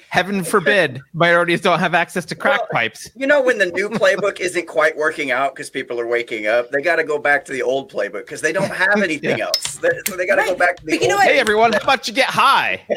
heaven 0.09 0.43
forbid, 0.43 1.01
minorities 1.13 1.61
don't 1.61 1.79
have 1.79 1.93
access 1.93 2.25
to 2.25 2.35
crack 2.35 2.59
Well, 2.59 2.69
pipes. 2.73 3.09
You 3.15 3.27
know, 3.27 3.41
when 3.41 3.57
the 3.57 3.67
new 3.67 3.89
playbook 3.89 4.39
isn't 4.39 4.67
quite 4.67 4.95
working 4.97 5.31
out 5.31 5.55
because 5.55 5.69
people 5.69 5.99
are 5.99 6.07
waking 6.07 6.47
up, 6.47 6.69
they 6.71 6.81
got 6.81 6.97
to 6.97 7.03
go 7.03 7.17
back 7.19 7.45
to 7.45 7.51
the 7.51 7.61
old 7.61 7.91
playbook 7.91 8.25
because 8.25 8.41
they 8.41 8.51
don't 8.53 8.71
have 8.71 9.01
anything 9.03 9.37
Yeah. 9.37 9.45
else. 9.45 9.75
They, 9.77 9.89
so 10.07 10.15
they 10.17 10.25
got 10.25 10.35
to 10.35 10.45
go 10.45 10.55
back 10.55 10.77
to 10.77 10.85
the 10.85 10.91
But 10.91 11.01
you 11.01 11.07
know 11.07 11.15
what? 11.15 11.27
Hey 11.27 11.39
everyone, 11.39 11.73
how 11.73 11.79
about 11.79 12.07
you 12.07 12.13
get 12.13 12.29
high? 12.29 12.85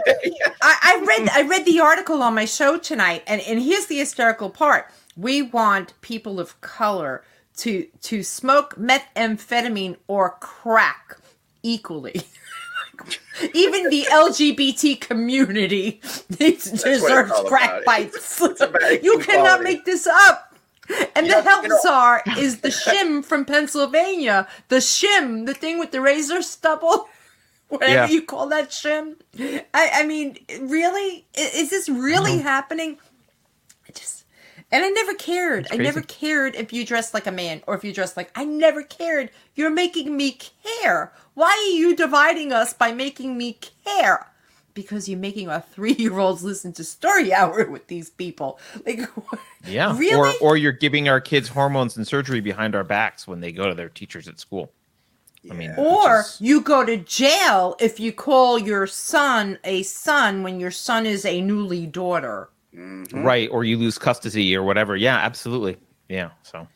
I, 0.62 0.76
I 0.82 1.04
read 1.06 1.28
I 1.30 1.42
read 1.42 1.64
the 1.64 1.80
article 1.80 2.22
on 2.22 2.34
my 2.34 2.44
show 2.44 2.78
tonight, 2.78 3.22
and, 3.26 3.40
and 3.42 3.60
here's 3.62 3.86
the 3.86 3.98
hysterical 3.98 4.50
part. 4.50 4.86
We 5.16 5.42
want 5.42 5.92
people 6.00 6.40
of 6.40 6.60
color 6.60 7.22
to 7.58 7.86
to 8.02 8.22
smoke 8.22 8.74
methamphetamine 8.76 9.96
or 10.08 10.30
crack 10.40 11.18
equally. 11.62 12.22
Even 13.52 13.90
the 13.90 14.06
LGBT 14.10 15.00
community 15.00 16.00
needs 16.38 16.70
what 16.70 16.72
it's 16.72 16.82
deserves 16.82 17.30
all 17.32 17.44
crack 17.44 17.82
about. 17.82 17.84
pipes. 17.84 18.40
about 18.40 19.02
you 19.02 19.18
cannot 19.18 19.60
equality. 19.60 19.64
make 19.64 19.84
this 19.84 20.06
up. 20.06 20.54
And 21.16 21.26
You 21.26 21.32
the 21.34 21.42
know- 21.42 21.50
health 21.50 21.64
you 21.66 21.78
czar 21.82 22.22
is 22.38 22.60
the 22.60 22.68
shim 22.68 23.24
from 23.24 23.44
Pennsylvania. 23.44 24.46
The 24.68 24.76
shim, 24.76 25.46
the 25.46 25.54
thing 25.54 25.78
with 25.78 25.92
the 25.92 26.00
razor 26.00 26.42
stubble. 26.42 27.08
Whatever 27.68 27.92
Yeah. 27.92 28.08
you 28.08 28.22
call 28.22 28.48
that 28.50 28.70
shim. 28.70 29.16
I, 29.72 29.90
I 29.94 30.06
mean, 30.06 30.38
really? 30.60 31.26
I- 31.36 31.50
Is 31.54 31.70
this 31.70 31.88
really 31.88 32.32
mm-hmm. 32.32 32.42
happening? 32.42 32.98
I 33.88 33.92
just 33.92 34.23
and 34.72 34.84
I 34.84 34.88
never 34.90 35.14
cared. 35.14 35.66
I 35.70 35.76
never 35.76 36.00
cared 36.02 36.56
if 36.56 36.72
you 36.72 36.84
dressed 36.84 37.14
like 37.14 37.26
a 37.26 37.32
man 37.32 37.62
or 37.66 37.74
if 37.74 37.84
you 37.84 37.92
dressed 37.92 38.16
like 38.16 38.30
I 38.34 38.44
never 38.44 38.82
cared. 38.82 39.30
You're 39.54 39.70
making 39.70 40.16
me 40.16 40.38
care. 40.82 41.12
Why 41.34 41.50
are 41.50 41.76
you 41.76 41.94
dividing 41.94 42.52
us 42.52 42.72
by 42.72 42.92
making 42.92 43.36
me 43.38 43.58
care? 43.84 44.26
Because 44.74 45.08
you're 45.08 45.18
making 45.18 45.48
our 45.48 45.60
three 45.72 45.92
year 45.94 46.18
olds 46.18 46.42
listen 46.42 46.72
to 46.74 46.84
story 46.84 47.32
hour 47.32 47.68
with 47.70 47.86
these 47.86 48.10
people. 48.10 48.58
Like 48.84 49.00
Yeah. 49.66 49.96
Really? 49.96 50.34
Or 50.40 50.50
or 50.52 50.56
you're 50.56 50.72
giving 50.72 51.08
our 51.08 51.20
kids 51.20 51.48
hormones 51.48 51.96
and 51.96 52.06
surgery 52.06 52.40
behind 52.40 52.74
our 52.74 52.84
backs 52.84 53.26
when 53.28 53.40
they 53.40 53.52
go 53.52 53.68
to 53.68 53.74
their 53.74 53.88
teachers 53.88 54.28
at 54.28 54.40
school. 54.40 54.72
I 55.50 55.54
mean, 55.54 55.74
Or 55.76 56.20
is- 56.20 56.40
you 56.40 56.62
go 56.62 56.84
to 56.84 56.96
jail 56.96 57.76
if 57.78 58.00
you 58.00 58.12
call 58.12 58.58
your 58.58 58.86
son 58.86 59.58
a 59.62 59.82
son 59.82 60.42
when 60.42 60.58
your 60.58 60.70
son 60.70 61.06
is 61.06 61.24
a 61.26 61.40
newly 61.40 61.86
daughter. 61.86 62.48
Mm-hmm. 62.74 63.22
right 63.22 63.48
or 63.52 63.62
you 63.64 63.78
lose 63.78 63.98
custody 63.98 64.56
or 64.56 64.62
whatever 64.64 64.96
yeah 64.96 65.16
absolutely 65.18 65.76
yeah 66.08 66.30
so 66.42 66.66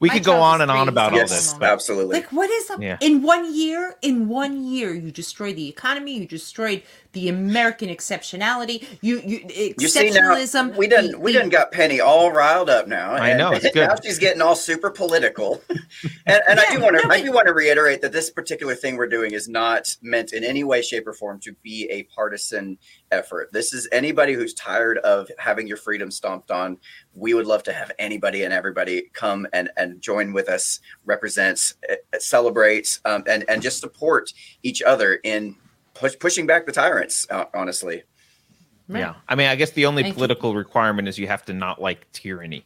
we 0.00 0.06
My 0.08 0.14
could 0.14 0.24
go 0.24 0.36
on 0.40 0.60
and 0.60 0.70
on 0.70 0.88
about 0.88 1.12
so- 1.12 1.18
all 1.20 1.26
this 1.26 1.54
but 1.54 1.68
absolutely. 1.68 2.14
Like 2.20 2.30
what 2.32 2.48
is 2.48 2.70
up 2.70 2.80
Yeah. 2.80 2.98
in 3.00 3.22
one 3.22 3.52
year? 3.52 3.96
In 4.00 4.28
one 4.28 4.62
year, 4.64 4.94
you 4.94 5.10
destroyed 5.10 5.56
the 5.56 5.68
economy. 5.68 6.16
You 6.18 6.26
destroyed 6.26 6.84
the 7.20 7.28
American 7.28 7.88
exceptionality. 7.88 8.84
You 9.00 9.20
you 9.24 9.74
You 9.78 9.88
see 9.88 10.10
now, 10.10 10.34
exceptionalism. 10.34 10.76
we 10.76 10.86
done 10.86 11.10
the- 11.12 11.18
we 11.18 11.32
the- 11.32 11.40
done 11.40 11.48
got 11.48 11.72
Pennie 11.72 12.00
all 12.00 12.30
riled 12.30 12.70
up 12.70 12.86
now. 12.86 13.12
I 13.12 13.30
and 13.30 13.38
know, 13.38 13.52
it's 13.52 13.68
good. 13.72 13.88
Now 13.88 13.96
she's 14.02 14.18
getting 14.18 14.40
all 14.42 14.54
super 14.54 14.90
political, 14.90 15.62
and, 16.26 16.42
and 16.48 16.60
I 16.60 16.70
do 16.70 16.80
want 16.80 17.00
to 17.00 17.06
no, 17.08 17.14
I 17.14 17.20
do 17.22 17.32
want 17.32 17.46
to 17.48 17.54
reiterate 17.54 18.00
that 18.02 18.12
this 18.12 18.30
particular 18.30 18.74
thing 18.74 18.96
we're 18.96 19.08
doing 19.08 19.32
is 19.32 19.48
not 19.48 19.96
meant 20.02 20.32
in 20.32 20.44
any 20.44 20.64
way, 20.64 20.82
shape, 20.82 21.06
or 21.06 21.12
form 21.12 21.40
to 21.40 21.52
be 21.62 21.88
a 21.90 22.04
partisan 22.04 22.78
effort. 23.10 23.50
This 23.52 23.72
is 23.72 23.88
anybody 23.90 24.34
who's 24.34 24.54
tired 24.54 24.98
of 24.98 25.28
having 25.38 25.66
your 25.66 25.76
freedom 25.78 26.10
stomped 26.10 26.50
on. 26.50 26.78
We 27.14 27.34
would 27.34 27.46
love 27.46 27.62
to 27.64 27.72
have 27.72 27.90
anybody 27.98 28.44
and 28.44 28.52
everybody 28.54 29.10
come 29.12 29.46
and 29.52 29.70
and 29.76 30.00
join 30.00 30.32
with 30.32 30.48
us, 30.48 30.80
represents, 31.04 31.74
celebrates, 32.18 33.00
um, 33.04 33.24
and 33.26 33.44
and 33.48 33.62
just 33.62 33.80
support 33.80 34.32
each 34.62 34.82
other 34.82 35.14
in 35.24 35.56
push, 35.98 36.18
pushing 36.18 36.46
back 36.46 36.66
the 36.66 36.72
tyrants. 36.72 37.26
Uh, 37.30 37.44
honestly. 37.54 38.02
yeah 38.88 39.14
i 39.28 39.34
mean 39.34 39.46
i 39.48 39.54
guess 39.54 39.72
the 39.72 39.84
only 39.84 40.02
Thank 40.02 40.14
you. 40.14 40.18
political 40.18 40.54
requirement 40.54 41.08
is 41.08 41.18
you 41.18 41.26
have 41.26 41.44
to 41.44 41.52
not 41.52 41.80
like 41.80 42.10
tyranny 42.12 42.64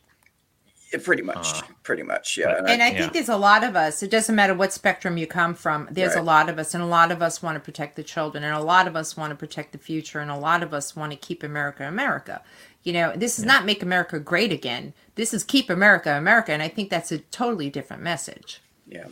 Yeah, 0.92 1.00
Pretty 1.02 1.22
much, 1.22 1.48
Uh, 1.54 1.62
pretty 1.82 2.02
much, 2.02 2.36
yeah. 2.36 2.48
but- 2.48 2.58
And 2.58 2.68
I- 2.68 2.72
And 2.74 2.82
I 2.82 2.88
Yeah. 2.90 2.98
think 2.98 3.12
there's 3.14 3.30
a 3.30 3.36
lot 3.50 3.64
of 3.64 3.74
us. 3.76 4.02
It 4.02 4.10
doesn't 4.10 4.36
matter 4.36 4.52
what 4.54 4.74
spectrum 4.74 5.16
you 5.16 5.26
come 5.26 5.54
from. 5.54 5.88
There's 5.90 6.14
a 6.14 6.20
lot 6.22 6.50
of 6.50 6.58
us, 6.58 6.74
and 6.74 6.82
a 6.82 6.86
lot 6.98 7.10
of 7.10 7.22
us 7.22 7.42
want 7.42 7.56
to 7.56 7.60
protect 7.60 7.96
the 7.96 8.02
children, 8.02 8.44
and 8.44 8.54
a 8.54 8.60
lot 8.60 8.86
of 8.86 8.94
us 8.94 9.16
want 9.16 9.30
to 9.30 9.34
protect 9.34 9.72
the 9.72 9.78
future, 9.78 10.20
and 10.20 10.30
a 10.30 10.36
lot 10.36 10.62
of 10.62 10.74
us 10.74 10.94
want 10.94 11.10
to 11.12 11.16
keep 11.16 11.42
America 11.42 11.82
America. 11.88 12.42
You 12.82 12.92
know, 12.92 13.12
this 13.16 13.38
is 13.38 13.44
not 13.46 13.64
make 13.64 13.82
America 13.82 14.18
great 14.20 14.52
again. 14.52 14.92
This 15.14 15.32
is 15.32 15.44
keep 15.44 15.70
America 15.70 16.10
America, 16.14 16.52
and 16.52 16.62
I 16.62 16.68
think 16.68 16.90
that's 16.90 17.10
a 17.10 17.18
totally 17.40 17.70
different 17.70 18.02
message. 18.02 18.60
yeah. 18.86 19.06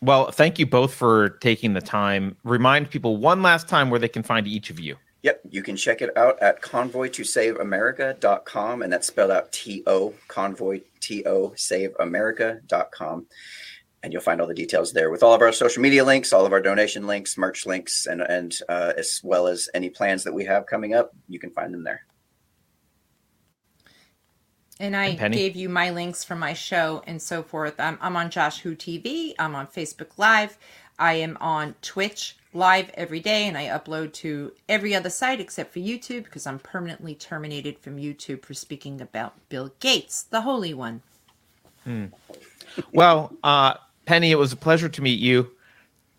Well 0.00 0.30
thank 0.30 0.58
you 0.58 0.66
both 0.66 0.94
for 0.94 1.30
taking 1.40 1.74
the 1.74 1.80
time 1.80 2.36
remind 2.44 2.90
people 2.90 3.16
one 3.16 3.42
last 3.42 3.68
time 3.68 3.90
where 3.90 4.00
they 4.00 4.08
can 4.08 4.22
find 4.22 4.46
each 4.46 4.70
of 4.70 4.78
you 4.78 4.96
Yep, 5.26 5.40
you 5.50 5.62
can 5.64 5.74
check 5.74 6.02
it 6.02 6.16
out 6.16 6.40
at 6.40 6.62
convoytosaveamerica.com, 6.62 8.82
and 8.82 8.92
that's 8.92 9.08
spelled 9.08 9.32
out 9.32 9.50
T 9.50 9.82
O, 9.88 10.14
convoy 10.28 10.82
T 11.00 11.24
O, 11.26 11.48
saveamerica.com. 11.56 13.26
And 14.04 14.12
you'll 14.12 14.22
find 14.22 14.40
all 14.40 14.46
the 14.46 14.54
details 14.54 14.92
there 14.92 15.10
with 15.10 15.24
all 15.24 15.34
of 15.34 15.40
our 15.40 15.50
social 15.50 15.82
media 15.82 16.04
links, 16.04 16.32
all 16.32 16.46
of 16.46 16.52
our 16.52 16.62
donation 16.62 17.08
links, 17.08 17.36
merch 17.36 17.66
links, 17.66 18.06
and, 18.06 18.20
and 18.20 18.56
uh, 18.68 18.92
as 18.96 19.20
well 19.24 19.48
as 19.48 19.68
any 19.74 19.90
plans 19.90 20.22
that 20.22 20.32
we 20.32 20.44
have 20.44 20.64
coming 20.66 20.94
up. 20.94 21.10
You 21.28 21.40
can 21.40 21.50
find 21.50 21.74
them 21.74 21.82
there. 21.82 22.06
And 24.78 24.94
I 24.94 25.16
And 25.20 25.32
gave 25.32 25.56
you 25.56 25.68
my 25.68 25.90
links 25.90 26.22
for 26.22 26.36
my 26.36 26.52
show 26.52 27.02
and 27.06 27.20
so 27.20 27.42
forth. 27.42 27.80
I'm, 27.80 27.98
I'm 28.00 28.14
on 28.16 28.30
JoshWhoTV. 28.30 29.34
I'm 29.38 29.54
on 29.54 29.66
Facebook 29.66 30.18
Live. 30.18 30.58
I 30.98 31.14
am 31.14 31.36
on 31.40 31.74
Twitch 31.82 32.36
live 32.54 32.90
every 32.94 33.20
day, 33.20 33.46
and 33.46 33.56
I 33.58 33.66
upload 33.66 34.12
to 34.14 34.52
every 34.68 34.94
other 34.94 35.10
site 35.10 35.40
except 35.40 35.72
for 35.74 35.78
YouTube 35.78 36.24
because 36.24 36.46
I'm 36.46 36.58
permanently 36.58 37.14
terminated 37.14 37.78
from 37.78 37.98
YouTube 37.98 38.44
for 38.46 38.54
speaking 38.54 39.00
about 39.02 39.34
Bill 39.50 39.72
Gates, 39.78 40.22
the 40.22 40.40
Holy 40.40 40.72
One. 40.74 41.02
well 42.92 43.32
uh 43.44 43.74
Pennie 44.06 44.32
it 44.32 44.38
was 44.38 44.52
a 44.52 44.56
pleasure 44.56 44.88
to 44.88 45.02
meet 45.02 45.20
you 45.20 45.48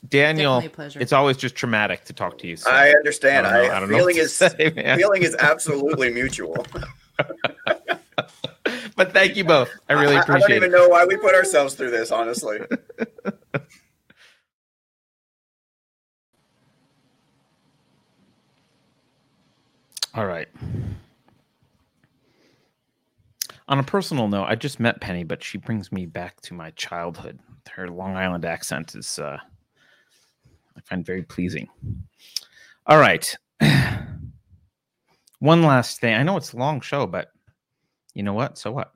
daniel 0.08 0.62
pleasure. 0.70 0.98
it's 1.02 1.12
always 1.12 1.36
just 1.36 1.56
traumatic 1.56 2.06
to 2.06 2.14
talk 2.14 2.38
to 2.38 2.48
you 2.48 2.56
so 2.56 2.72
I 2.72 2.92
understand. 2.92 3.46
I 3.46 3.52
don't 3.52 3.68
know- 3.68 3.74
I, 3.74 3.76
I 3.76 3.80
don't 3.82 3.90
feeling 3.90 4.16
what 4.16 4.24
is 4.24 4.34
say, 4.36 4.96
feeling 4.96 5.24
is 5.24 5.36
absolutely 5.40 6.10
mutual. 6.12 6.66
but 8.95 9.14
thank 9.14 9.36
you 9.36 9.44
both 9.44 9.70
i 9.90 9.94
really 9.94 10.16
I, 10.16 10.22
I 10.22 10.40
don't 10.40 10.52
even 10.52 10.64
it 10.64 10.72
know 10.72 10.88
why 10.88 11.06
we 11.06 11.18
put 11.18 11.36
ourselves 11.36 11.76
through 11.76 11.91
this, 11.91 12.12
honestly. 12.12 12.60
All 20.14 20.26
right. 20.26 20.48
On 23.68 23.78
a 23.80 23.84
personal 23.84 24.28
note, 24.28 24.45
I 24.45 24.56
just 24.56 24.80
met 24.80 24.99
Pennie, 25.02 25.24
but 25.24 25.44
she 25.44 25.60
brings 25.60 25.91
me 25.91 26.08
back 26.08 26.41
to 26.41 26.54
my 26.54 26.72
childhood. 26.72 27.40
Her 27.70 27.90
Long 27.90 28.16
Island 28.16 28.45
accent 28.45 28.95
is, 28.95 29.20
uh, 29.20 29.38
I 30.76 30.82
find 30.82 31.06
very 31.06 31.22
pleasing. 31.22 31.68
All 32.88 32.98
right. 32.98 33.38
One 35.40 35.62
last 35.62 35.99
thing. 35.99 36.16
I 36.16 36.24
know 36.24 36.38
it's 36.38 36.54
a 36.54 36.58
long 36.58 36.82
show, 36.82 37.06
but 37.06 37.30
you 38.18 38.23
know 38.23 38.34
what? 38.34 38.57
So 38.57 38.72
what? 38.72 38.91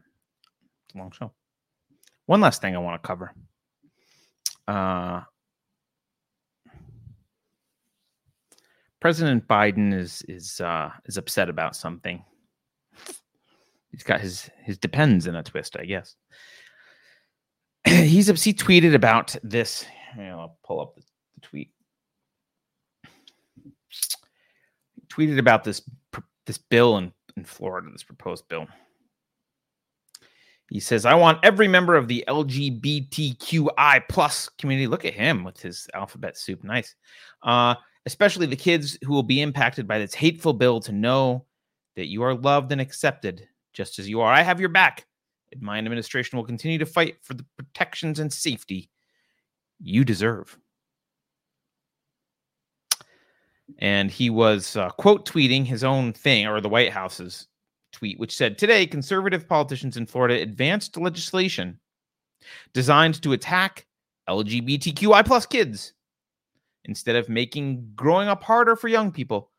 It's 0.87 0.95
a 0.95 0.97
long 0.97 1.11
show. 1.11 1.31
One 2.25 2.41
last 2.41 2.59
thing 2.59 2.75
I 2.75 2.79
want 2.79 3.01
to 3.01 3.07
cover. 3.07 3.31
Uh, 4.67 5.21
President 8.99 9.47
Biden 9.47 9.93
is 9.93 10.23
is 10.27 10.59
uh, 10.59 10.89
is 11.05 11.17
upset 11.17 11.49
about 11.49 11.75
something. 11.75 12.23
He's 13.91 14.01
got 14.01 14.21
his 14.21 14.49
his 14.63 14.79
depends 14.79 15.27
in 15.27 15.35
a 15.35 15.43
twist, 15.43 15.77
I 15.77 15.85
guess. 15.85 16.15
He's 17.85 18.27
he 18.43 18.53
tweeted 18.55 18.95
about 18.95 19.35
this. 19.43 19.85
I'll 20.19 20.57
pull 20.65 20.81
up 20.81 20.95
the, 20.95 21.03
the 21.35 21.41
tweet. 21.41 21.69
He 23.63 23.71
tweeted 25.09 25.37
about 25.37 25.63
this 25.63 25.87
this 26.47 26.57
bill 26.57 26.97
in, 26.97 27.13
in 27.37 27.45
Florida, 27.45 27.87
this 27.91 28.03
proposed 28.03 28.47
bill. 28.47 28.65
He 30.71 30.79
says, 30.79 31.05
I 31.05 31.15
want 31.15 31.43
every 31.43 31.67
member 31.67 31.97
of 31.97 32.07
the 32.07 32.23
LGBTQI 32.29 34.03
plus 34.07 34.47
community. 34.57 34.87
Look 34.87 35.03
at 35.03 35.13
him 35.13 35.43
with 35.43 35.59
his 35.59 35.85
alphabet 35.93 36.37
soup. 36.37 36.63
Nice. 36.63 36.95
Uh, 37.43 37.75
especially 38.05 38.45
the 38.45 38.55
kids 38.55 38.97
who 39.03 39.11
will 39.11 39.21
be 39.21 39.41
impacted 39.41 39.85
by 39.85 39.99
this 39.99 40.13
hateful 40.13 40.53
bill 40.53 40.79
to 40.79 40.93
know 40.93 41.45
that 41.97 42.07
you 42.07 42.23
are 42.23 42.33
loved 42.33 42.71
and 42.71 42.79
accepted 42.79 43.45
just 43.73 43.99
as 43.99 44.07
you 44.07 44.21
are. 44.21 44.31
I 44.31 44.43
have 44.43 44.61
your 44.61 44.69
back. 44.69 45.05
And 45.51 45.61
my 45.61 45.77
administration 45.77 46.37
will 46.37 46.45
continue 46.45 46.77
to 46.77 46.85
fight 46.85 47.17
for 47.21 47.33
the 47.33 47.45
protections 47.57 48.19
and 48.19 48.31
safety 48.31 48.89
you 49.81 50.05
deserve. 50.05 50.57
And 53.79 54.09
he 54.09 54.29
was 54.29 54.77
uh, 54.77 54.89
quote 54.91 55.27
tweeting 55.27 55.65
his 55.65 55.83
own 55.83 56.13
thing 56.13 56.47
or 56.47 56.61
the 56.61 56.69
White 56.69 56.93
House's 56.93 57.47
tweet, 57.91 58.19
which 58.19 58.35
said 58.35 58.57
Today, 58.57 58.85
conservative 58.85 59.47
politicians 59.47 59.97
in 59.97 60.05
Florida 60.05 60.41
advanced 60.41 60.97
legislation 60.97 61.79
designed 62.73 63.21
to 63.21 63.33
attack 63.33 63.85
LGBTQI 64.29 65.25
plus 65.25 65.45
kids. 65.45 65.93
Instead 66.85 67.15
of 67.15 67.29
making 67.29 67.91
growing 67.95 68.27
up 68.27 68.43
harder 68.43 68.75
for 68.75 68.87
young 68.87 69.11
people, 69.11 69.51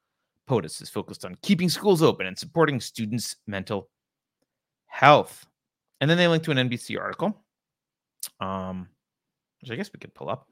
POTUS 0.49 0.83
is 0.83 0.91
focused 0.91 1.25
on 1.25 1.37
keeping 1.43 1.69
schools 1.69 2.03
open 2.03 2.27
and 2.27 2.37
supporting 2.37 2.81
students' 2.81 3.37
mental 3.47 3.89
health. 4.87 5.47
And 6.01 6.11
then 6.11 6.19
they 6.19 6.27
link 6.27 6.43
to 6.45 6.51
an 6.51 6.69
NBC 6.69 6.99
article, 7.01 7.45
um, 8.41 8.89
which 9.61 9.71
I 9.71 9.77
guess 9.77 9.91
we 9.93 10.01
could 10.01 10.15
pull 10.15 10.29
up, 10.29 10.49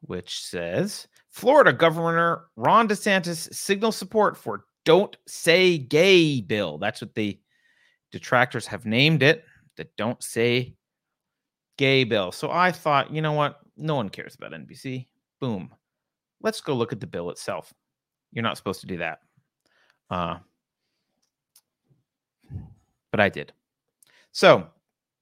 which 0.00 0.40
says 0.42 1.06
Florida 1.28 1.72
Governor 1.72 2.46
Ron 2.56 2.88
DeSantis 2.88 3.52
signals 3.52 3.96
support 3.96 4.38
for 4.38 4.64
don't 4.86 5.14
Say 5.26 5.76
Gay 5.76 6.40
bill. 6.40 6.78
That's 6.78 7.02
what 7.02 7.14
the 7.14 7.38
detractors 8.10 8.66
have 8.66 8.86
named 8.86 9.22
it. 9.22 9.44
The 9.76 9.86
Don't 9.98 10.22
Say 10.22 10.76
Gay 11.76 12.04
bill. 12.04 12.32
So 12.32 12.50
I 12.50 12.72
thought, 12.72 13.12
you 13.12 13.20
know 13.20 13.32
what? 13.32 13.60
No 13.76 13.96
one 13.96 14.08
cares 14.08 14.34
about 14.34 14.52
NBC. 14.52 15.06
Boom. 15.38 15.70
Let's 16.40 16.62
go 16.62 16.72
look 16.74 16.92
at 16.92 17.00
the 17.00 17.06
bill 17.06 17.30
itself. 17.30 17.74
You're 18.32 18.42
not 18.42 18.56
supposed 18.56 18.80
to 18.80 18.86
do 18.86 18.96
that. 18.98 19.18
Uh, 20.08 20.38
but 23.10 23.20
I 23.20 23.28
did. 23.28 23.52
So 24.32 24.68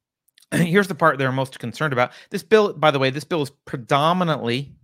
here's 0.52 0.88
the 0.88 0.94
part 0.94 1.18
they're 1.18 1.32
most 1.32 1.58
concerned 1.58 1.92
about. 1.92 2.12
This 2.30 2.44
bill, 2.44 2.74
by 2.74 2.92
the 2.92 2.98
way, 3.00 3.10
this 3.10 3.24
bill 3.24 3.42
is 3.42 3.50
predominantly 3.64 4.76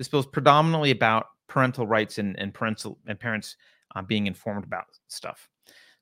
this 0.00 0.08
bill 0.08 0.20
is 0.20 0.26
predominantly 0.26 0.92
about 0.92 1.26
parental 1.50 1.86
rights 1.86 2.18
and, 2.18 2.38
and 2.38 2.54
parental 2.54 2.96
and 3.06 3.18
parents 3.20 3.56
uh, 3.94 4.00
being 4.00 4.26
informed 4.26 4.64
about 4.64 4.84
stuff. 5.08 5.50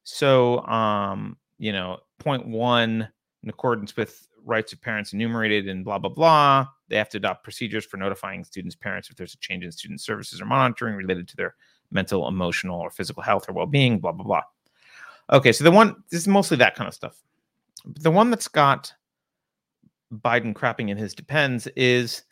So, 0.04 0.60
um, 0.66 1.36
you 1.58 1.72
know, 1.72 1.98
point 2.20 2.46
one, 2.46 3.08
in 3.42 3.48
accordance 3.48 3.96
with 3.96 4.28
rights 4.44 4.72
of 4.72 4.80
parents 4.80 5.12
enumerated 5.12 5.66
and 5.66 5.84
blah 5.84 5.98
blah 5.98 6.10
blah, 6.10 6.66
they 6.88 6.96
have 6.96 7.08
to 7.10 7.16
adopt 7.16 7.42
procedures 7.42 7.84
for 7.84 7.96
notifying 7.96 8.44
students' 8.44 8.76
parents 8.76 9.10
if 9.10 9.16
there's 9.16 9.34
a 9.34 9.38
change 9.38 9.64
in 9.64 9.72
student 9.72 10.00
services 10.00 10.40
or 10.40 10.44
monitoring 10.44 10.94
related 10.94 11.26
to 11.28 11.36
their 11.36 11.56
mental, 11.90 12.28
emotional, 12.28 12.78
or 12.78 12.90
physical 12.90 13.22
health 13.22 13.48
or 13.48 13.54
well-being. 13.54 13.98
Blah 13.98 14.12
blah 14.12 14.24
blah. 14.24 14.42
Okay, 15.30 15.52
so 15.52 15.64
the 15.64 15.70
one 15.70 15.96
this 16.10 16.20
is 16.20 16.28
mostly 16.28 16.58
that 16.58 16.76
kind 16.76 16.86
of 16.86 16.94
stuff. 16.94 17.22
But 17.84 18.02
The 18.02 18.10
one 18.10 18.30
that's 18.30 18.48
got 18.48 18.92
Biden 20.12 20.54
crapping 20.54 20.90
in 20.90 20.96
his 20.96 21.14
depends 21.14 21.66
is 21.68 22.22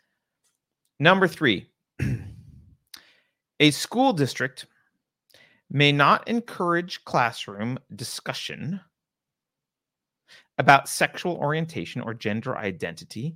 number 0.99 1.27
three. 1.27 1.69
A 3.59 3.71
school 3.71 4.13
district 4.13 4.67
may 5.69 5.91
not 5.91 6.27
encourage 6.27 7.03
classroom 7.05 7.79
discussion 7.95 8.79
about 10.57 10.87
sexual 10.87 11.35
orientation 11.35 12.01
or 12.01 12.13
gender 12.13 12.57
identity 12.57 13.35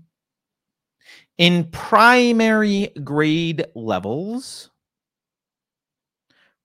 in 1.37 1.65
primary 1.71 2.91
grade 3.03 3.65
levels 3.75 4.69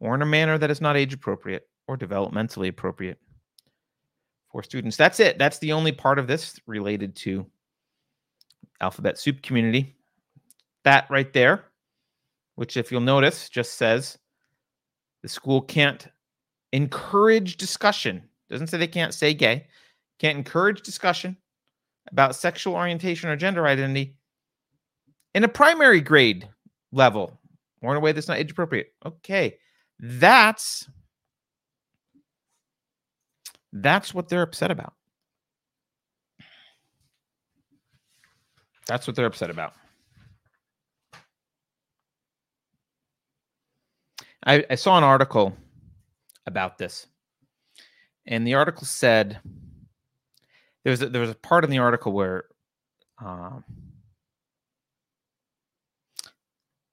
or 0.00 0.14
in 0.14 0.22
a 0.22 0.26
manner 0.26 0.58
that 0.58 0.70
is 0.70 0.80
not 0.80 0.96
age 0.96 1.14
appropriate 1.14 1.68
or 1.88 1.96
developmentally 1.96 2.68
appropriate 2.68 3.18
for 4.50 4.62
students. 4.62 4.96
That's 4.96 5.20
it. 5.20 5.38
That's 5.38 5.58
the 5.58 5.72
only 5.72 5.92
part 5.92 6.18
of 6.18 6.26
this 6.26 6.60
related 6.66 7.16
to 7.16 7.46
alphabet 8.80 9.18
soup 9.18 9.42
community. 9.42 9.94
That 10.84 11.06
right 11.10 11.32
there 11.32 11.64
which, 12.56 12.76
if 12.76 12.90
you'll 12.90 13.00
notice, 13.00 13.48
just 13.48 13.74
says 13.74 14.18
the 15.22 15.28
school 15.28 15.62
can't 15.62 16.08
encourage 16.72 17.56
discussion. 17.56 18.22
Doesn't 18.50 18.66
say 18.66 18.78
they 18.78 18.86
can't 18.86 19.14
say 19.14 19.32
gay, 19.32 19.66
can't 20.18 20.36
encourage 20.36 20.82
discussion 20.82 21.36
about 22.10 22.36
sexual 22.36 22.74
orientation 22.74 23.28
or 23.28 23.36
gender 23.36 23.66
identity 23.66 24.16
in 25.34 25.44
a 25.44 25.48
primary 25.48 26.00
grade 26.00 26.48
level 26.92 27.38
or 27.82 27.92
in 27.92 27.96
a 27.96 28.00
way 28.00 28.12
that's 28.12 28.28
not 28.28 28.38
age 28.38 28.50
appropriate. 28.50 28.92
Okay. 29.04 29.58
That's 29.98 30.88
that's 33.72 34.14
what 34.14 34.28
they're 34.28 34.42
upset 34.42 34.70
about. 34.70 34.94
That's 38.86 39.06
what 39.06 39.16
they're 39.16 39.26
upset 39.26 39.50
about. 39.50 39.74
I, 44.46 44.64
I 44.70 44.76
saw 44.76 44.96
an 44.96 45.02
article 45.04 45.56
about 46.46 46.78
this, 46.78 47.08
and 48.26 48.46
the 48.46 48.54
article 48.54 48.86
said 48.86 49.40
there 50.84 50.92
was 50.92 51.02
a, 51.02 51.08
there 51.08 51.20
was 51.20 51.30
a 51.30 51.34
part 51.34 51.64
in 51.64 51.70
the 51.70 51.78
article 51.78 52.12
where 52.12 52.44
um, 53.18 53.64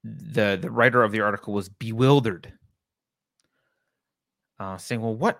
the 0.03 0.57
the 0.59 0.71
writer 0.71 1.03
of 1.03 1.11
the 1.11 1.21
article 1.21 1.53
was 1.53 1.69
bewildered, 1.69 2.51
uh, 4.59 4.77
saying, 4.77 5.01
"Well, 5.01 5.15
what 5.15 5.39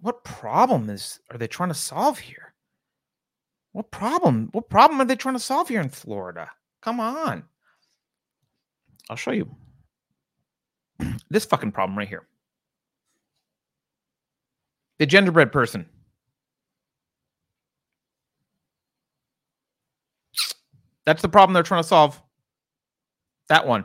what 0.00 0.24
problem 0.24 0.90
is 0.90 1.20
are 1.30 1.38
they 1.38 1.46
trying 1.46 1.70
to 1.70 1.76
solve 1.76 2.18
here? 2.18 2.54
What 3.70 3.92
problem? 3.92 4.48
What 4.50 4.68
problem 4.68 5.00
are 5.00 5.04
they 5.04 5.14
trying 5.14 5.36
to 5.36 5.40
solve 5.40 5.68
here 5.68 5.80
in 5.80 5.90
Florida? 5.90 6.50
Come 6.82 6.98
on, 6.98 7.44
I'll 9.08 9.16
show 9.16 9.30
you." 9.30 9.54
This 11.30 11.44
fucking 11.44 11.72
problem 11.72 11.98
right 11.98 12.08
here. 12.08 12.26
The 14.98 15.06
genderbread 15.06 15.52
person. 15.52 15.86
That's 21.04 21.22
the 21.22 21.28
problem 21.28 21.54
they're 21.54 21.62
trying 21.62 21.82
to 21.82 21.88
solve. 21.88 22.20
That 23.48 23.66
one. 23.66 23.84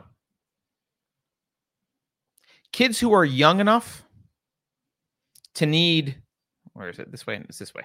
Kids 2.72 2.98
who 2.98 3.12
are 3.12 3.24
young 3.24 3.60
enough 3.60 4.04
to 5.54 5.66
need, 5.66 6.16
where 6.72 6.88
is 6.88 6.98
it? 6.98 7.10
This 7.10 7.26
way? 7.26 7.42
It's 7.48 7.58
this 7.58 7.74
way. 7.74 7.82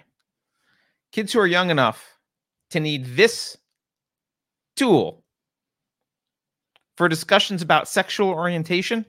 Kids 1.11 1.33
who 1.33 1.39
are 1.39 1.47
young 1.47 1.69
enough 1.69 2.17
to 2.69 2.79
need 2.79 3.05
this 3.15 3.57
tool 4.75 5.23
for 6.97 7.09
discussions 7.09 7.61
about 7.61 7.87
sexual 7.87 8.29
orientation 8.29 9.05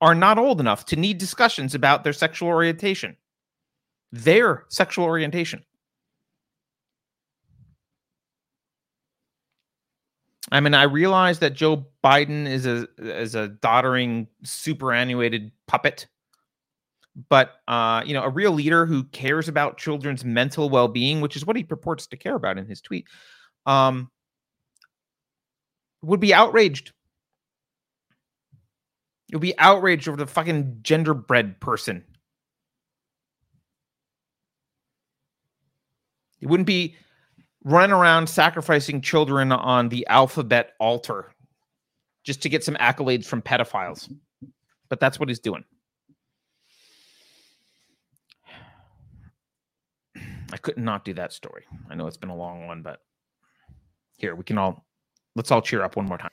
are 0.00 0.14
not 0.14 0.38
old 0.38 0.60
enough 0.60 0.84
to 0.86 0.96
need 0.96 1.18
discussions 1.18 1.74
about 1.74 2.04
their 2.04 2.12
sexual 2.12 2.48
orientation. 2.48 3.16
Their 4.12 4.64
sexual 4.68 5.04
orientation. 5.04 5.64
I 10.50 10.60
mean, 10.60 10.74
I 10.74 10.84
realize 10.84 11.40
that 11.40 11.54
Joe 11.54 11.86
Biden 12.02 12.46
is 12.46 12.64
a 12.64 12.88
is 12.98 13.34
a 13.34 13.48
doddering, 13.48 14.28
superannuated 14.44 15.52
puppet, 15.66 16.06
but 17.28 17.56
uh, 17.68 18.02
you 18.06 18.14
know, 18.14 18.22
a 18.22 18.30
real 18.30 18.52
leader 18.52 18.86
who 18.86 19.04
cares 19.04 19.48
about 19.48 19.76
children's 19.76 20.24
mental 20.24 20.70
well 20.70 20.88
being, 20.88 21.20
which 21.20 21.36
is 21.36 21.44
what 21.44 21.56
he 21.56 21.64
purports 21.64 22.06
to 22.06 22.16
care 22.16 22.34
about 22.34 22.56
in 22.56 22.66
his 22.66 22.80
tweet, 22.80 23.06
um, 23.66 24.10
would 26.02 26.20
be 26.20 26.32
outraged. 26.32 26.92
You'll 29.28 29.40
be 29.40 29.58
outraged 29.58 30.08
over 30.08 30.16
the 30.16 30.26
fucking 30.26 30.80
genderbread 30.82 31.60
person. 31.60 32.04
You 36.40 36.48
wouldn't 36.48 36.66
be 36.66 36.96
running 37.64 37.92
around 37.92 38.28
sacrificing 38.28 39.00
children 39.00 39.52
on 39.52 39.88
the 39.88 40.06
alphabet 40.06 40.72
altar 40.78 41.32
just 42.24 42.42
to 42.42 42.48
get 42.48 42.64
some 42.64 42.76
accolades 42.76 43.26
from 43.26 43.42
pedophiles. 43.42 44.10
But 44.88 45.00
that's 45.00 45.20
what 45.20 45.28
he's 45.28 45.40
doing. 45.40 45.64
I 50.50 50.56
couldn't 50.56 50.84
not 50.84 51.04
do 51.04 51.12
that 51.14 51.32
story. 51.32 51.64
I 51.90 51.94
know 51.94 52.06
it's 52.06 52.16
been 52.16 52.30
a 52.30 52.36
long 52.36 52.66
one, 52.66 52.82
but 52.82 53.00
here 54.16 54.34
we 54.34 54.44
can 54.44 54.56
all 54.56 54.86
let's 55.36 55.50
all 55.50 55.60
cheer 55.60 55.82
up 55.82 55.96
one 55.96 56.06
more 56.06 56.18
time. 56.18 56.30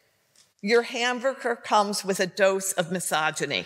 Your 0.62 0.82
hamburger 0.84 1.56
comes 1.56 2.04
with 2.04 2.20
a 2.20 2.28
dose 2.28 2.72
of 2.74 2.92
misogyny. 2.92 3.66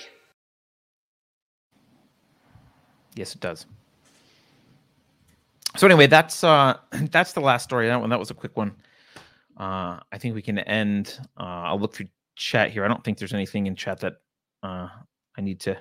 Yes, 3.16 3.36
it 3.36 3.42
does. 3.42 3.66
So 5.78 5.88
anyway, 5.88 6.08
that's 6.08 6.44
uh 6.44 6.78
that's 7.12 7.34
the 7.34 7.42
last 7.42 7.64
story. 7.64 7.88
That 7.88 8.00
one 8.00 8.10
that 8.10 8.20
was 8.20 8.32
a 8.32 8.36
quick 8.36 8.58
one. 8.58 8.76
Uh 9.58 10.00
I 10.12 10.18
think 10.18 10.36
we 10.36 10.42
can 10.42 10.60
end. 10.60 11.20
Uh 11.38 11.68
I'll 11.68 11.80
look 11.80 11.94
through 11.94 12.08
chat 12.36 12.72
here. 12.72 12.86
I 12.86 12.88
don't 12.88 13.04
think 13.04 13.18
there's 13.18 13.34
anything 13.34 13.68
in 13.68 13.76
chat 13.76 14.00
that 14.02 14.16
uh 14.64 14.90
I 15.38 15.42
need 15.42 15.60
to 15.62 15.78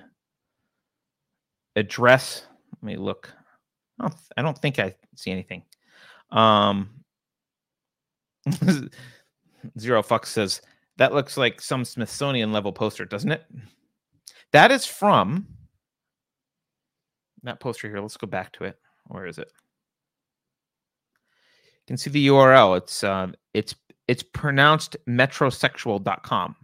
address. 1.75 2.45
Let 2.75 2.83
me 2.83 2.95
look. 2.97 3.33
I 3.99 4.03
don't, 4.03 4.15
I 4.37 4.41
don't 4.41 4.57
think 4.57 4.79
I 4.79 4.95
see 5.15 5.31
anything. 5.31 5.63
Um 6.31 6.89
Zero 9.79 10.01
Fuck 10.01 10.25
says 10.25 10.61
that 10.99 11.13
looks 11.13 11.37
like 11.37 11.61
some 11.61 11.85
Smithsonian 11.85 12.51
level 12.51 12.73
poster, 12.73 13.05
doesn't 13.05 13.31
it? 13.31 13.45
That 14.51 14.69
is 14.69 14.85
from 14.85 15.47
that 17.43 17.61
poster 17.61 17.87
here. 17.87 18.01
Let's 18.01 18.17
go 18.17 18.27
back 18.27 18.51
to 18.53 18.65
it. 18.65 18.77
Where 19.07 19.25
is 19.25 19.37
it? 19.37 19.49
You 21.77 21.87
can 21.87 21.97
see 21.97 22.09
the 22.09 22.27
URL. 22.27 22.77
It's 22.77 23.03
uh, 23.05 23.27
it's 23.53 23.75
it's 24.09 24.23
pronounced 24.23 24.97
metrosexual.com. 25.07 26.55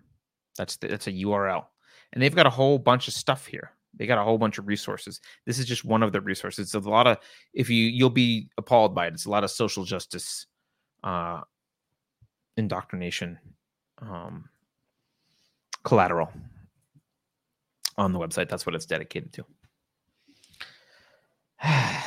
That's 0.57 0.75
the, 0.77 0.87
that's 0.87 1.07
a 1.07 1.13
URL, 1.13 1.63
and 2.11 2.21
they've 2.21 2.35
got 2.35 2.45
a 2.45 2.51
whole 2.51 2.77
bunch 2.77 3.07
of 3.07 3.13
stuff 3.13 3.45
here. 3.45 3.71
They 3.97 4.05
got 4.05 4.17
a 4.17 4.23
whole 4.23 4.37
bunch 4.37 4.57
of 4.57 4.67
resources. 4.67 5.21
This 5.45 5.59
is 5.59 5.65
just 5.65 5.85
one 5.85 6.03
of 6.03 6.11
the 6.11 6.19
resources. 6.19 6.75
It's 6.75 6.85
a 6.85 6.89
lot 6.89 7.07
of 7.07 7.19
if 7.53 7.69
you 7.69 7.85
you'll 7.85 8.09
be 8.09 8.49
appalled 8.57 8.93
by 8.93 9.07
it. 9.07 9.13
It's 9.13 9.27
a 9.27 9.31
lot 9.31 9.45
of 9.45 9.51
social 9.51 9.85
justice 9.85 10.45
uh, 11.05 11.39
indoctrination 12.57 13.39
um, 13.99 14.49
collateral 15.83 16.31
on 17.97 18.11
the 18.11 18.19
website. 18.19 18.49
That's 18.49 18.65
what 18.65 18.75
it's 18.75 18.85
dedicated 18.85 19.33
to. 19.33 19.45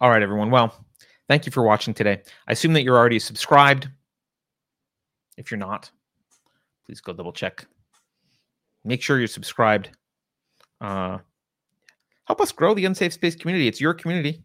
All 0.00 0.10
right, 0.10 0.22
everyone. 0.22 0.50
Well, 0.50 0.74
thank 1.28 1.46
you 1.46 1.52
for 1.52 1.62
watching 1.62 1.94
today. 1.94 2.22
I 2.48 2.52
assume 2.52 2.72
that 2.74 2.82
you're 2.82 2.96
already 2.96 3.18
subscribed. 3.18 3.88
If 5.36 5.50
you're 5.50 5.58
not, 5.58 5.90
please 6.86 7.00
go 7.00 7.12
double 7.12 7.32
check. 7.32 7.66
Make 8.84 9.02
sure 9.02 9.18
you're 9.18 9.28
subscribed. 9.28 9.90
Uh, 10.80 11.18
help 12.24 12.40
us 12.40 12.52
grow 12.52 12.74
the 12.74 12.84
unsafe 12.84 13.12
space 13.12 13.36
community. 13.36 13.68
It's 13.68 13.80
your 13.80 13.94
community. 13.94 14.42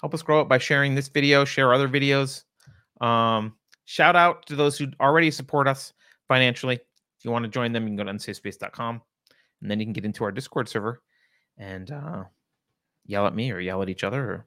Help 0.00 0.14
us 0.14 0.22
grow 0.22 0.40
it 0.40 0.48
by 0.48 0.58
sharing 0.58 0.94
this 0.94 1.08
video, 1.08 1.44
share 1.44 1.74
other 1.74 1.88
videos. 1.88 2.44
Um, 3.00 3.54
shout 3.84 4.16
out 4.16 4.46
to 4.46 4.56
those 4.56 4.78
who 4.78 4.88
already 5.00 5.30
support 5.30 5.68
us 5.68 5.92
financially. 6.28 6.76
If 6.76 7.24
you 7.24 7.30
want 7.30 7.44
to 7.44 7.50
join 7.50 7.72
them, 7.72 7.84
you 7.84 7.90
can 7.90 7.96
go 7.96 8.04
to 8.04 8.12
unsafespace.com 8.12 9.02
and 9.60 9.70
then 9.70 9.80
you 9.80 9.86
can 9.86 9.92
get 9.92 10.04
into 10.04 10.24
our 10.24 10.32
Discord 10.32 10.68
server 10.68 11.02
and 11.58 11.90
uh, 11.90 12.24
yell 13.06 13.26
at 13.26 13.34
me 13.34 13.50
or 13.50 13.60
yell 13.60 13.82
at 13.82 13.88
each 13.88 14.04
other 14.04 14.22
or 14.22 14.46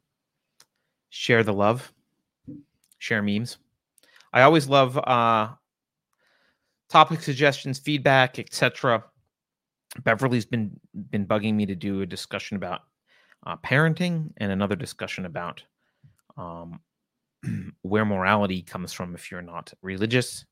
share 1.09 1.43
the 1.43 1.53
love, 1.53 1.91
share 2.99 3.21
memes. 3.21 3.57
I 4.31 4.43
always 4.43 4.67
love 4.67 4.97
uh, 4.97 5.49
topic 6.89 7.21
suggestions, 7.21 7.79
feedback, 7.79 8.37
etc. 8.37 9.03
Beverly's 10.03 10.45
been 10.45 10.79
been 11.09 11.25
bugging 11.25 11.55
me 11.55 11.65
to 11.65 11.75
do 11.75 12.01
a 12.01 12.05
discussion 12.05 12.57
about 12.57 12.81
uh, 13.45 13.57
parenting 13.57 14.31
and 14.37 14.51
another 14.51 14.75
discussion 14.75 15.25
about 15.25 15.63
um, 16.37 16.79
where 17.81 18.05
morality 18.05 18.61
comes 18.61 18.93
from 18.93 19.15
if 19.15 19.31
you're 19.31 19.41
not 19.41 19.73
religious 19.81 20.45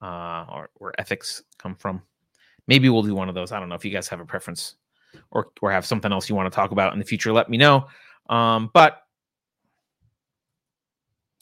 uh, 0.00 0.44
or 0.48 0.70
where 0.74 0.92
ethics 0.98 1.42
come 1.58 1.74
from. 1.74 2.02
Maybe 2.66 2.88
we'll 2.88 3.02
do 3.02 3.14
one 3.14 3.28
of 3.28 3.34
those. 3.34 3.52
I 3.52 3.60
don't 3.60 3.68
know 3.68 3.74
if 3.74 3.84
you 3.84 3.90
guys 3.90 4.08
have 4.08 4.20
a 4.20 4.24
preference 4.24 4.76
or 5.30 5.48
or 5.60 5.70
have 5.70 5.84
something 5.84 6.12
else 6.12 6.28
you 6.28 6.34
want 6.34 6.50
to 6.50 6.54
talk 6.54 6.70
about 6.70 6.92
in 6.92 6.98
the 6.98 7.04
future. 7.04 7.32
Let 7.32 7.50
me 7.50 7.56
know. 7.56 7.86
Um, 8.28 8.70
but 8.72 9.02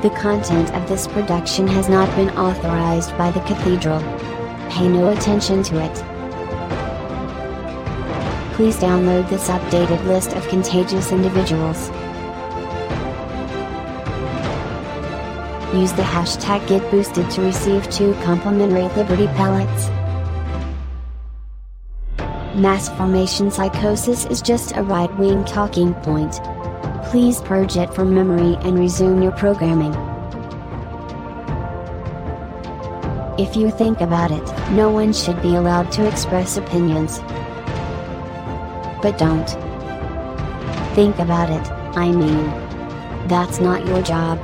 The 0.00 0.10
content 0.16 0.72
of 0.74 0.88
this 0.88 1.08
production 1.08 1.66
has 1.66 1.88
not 1.88 2.08
been 2.14 2.30
authorized 2.38 3.18
by 3.18 3.32
the 3.32 3.40
Cathedral. 3.40 3.98
Pay 4.70 4.86
no 4.86 5.08
attention 5.08 5.64
to 5.64 5.80
it. 5.84 5.94
Please 8.54 8.76
download 8.76 9.28
this 9.28 9.48
updated 9.48 10.06
list 10.06 10.34
of 10.34 10.46
contagious 10.46 11.10
individuals. 11.10 11.88
Use 15.74 15.92
the 15.94 16.02
hashtag 16.02 16.60
GetBoosted 16.68 17.28
to 17.34 17.42
receive 17.42 17.90
two 17.90 18.14
complimentary 18.22 18.82
Liberty 18.94 19.26
pellets. 19.34 19.88
Mass 22.56 22.88
formation 22.90 23.50
psychosis 23.50 24.26
is 24.26 24.40
just 24.40 24.76
a 24.76 24.82
right 24.84 25.12
wing 25.18 25.44
talking 25.44 25.92
point. 25.94 26.40
Please 27.10 27.40
purge 27.40 27.76
it 27.76 27.92
from 27.92 28.14
memory 28.14 28.56
and 28.60 28.78
resume 28.78 29.20
your 29.20 29.32
programming. 29.32 29.92
If 33.36 33.56
you 33.56 33.72
think 33.72 34.00
about 34.00 34.30
it, 34.30 34.44
no 34.70 34.92
one 34.92 35.12
should 35.12 35.42
be 35.42 35.56
allowed 35.56 35.90
to 35.92 36.06
express 36.06 36.56
opinions. 36.56 37.18
But 39.02 39.18
don't. 39.18 39.48
Think 40.94 41.18
about 41.18 41.50
it, 41.50 41.68
I 41.96 42.12
mean. 42.12 42.46
That's 43.26 43.58
not 43.58 43.84
your 43.88 44.02
job. 44.02 44.38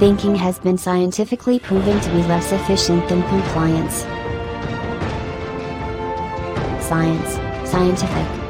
Thinking 0.00 0.34
has 0.34 0.58
been 0.58 0.78
scientifically 0.78 1.60
proven 1.60 2.00
to 2.00 2.10
be 2.10 2.24
less 2.24 2.50
efficient 2.50 3.08
than 3.08 3.22
compliance. 3.28 3.98
Science, 6.84 7.70
scientific, 7.70 8.39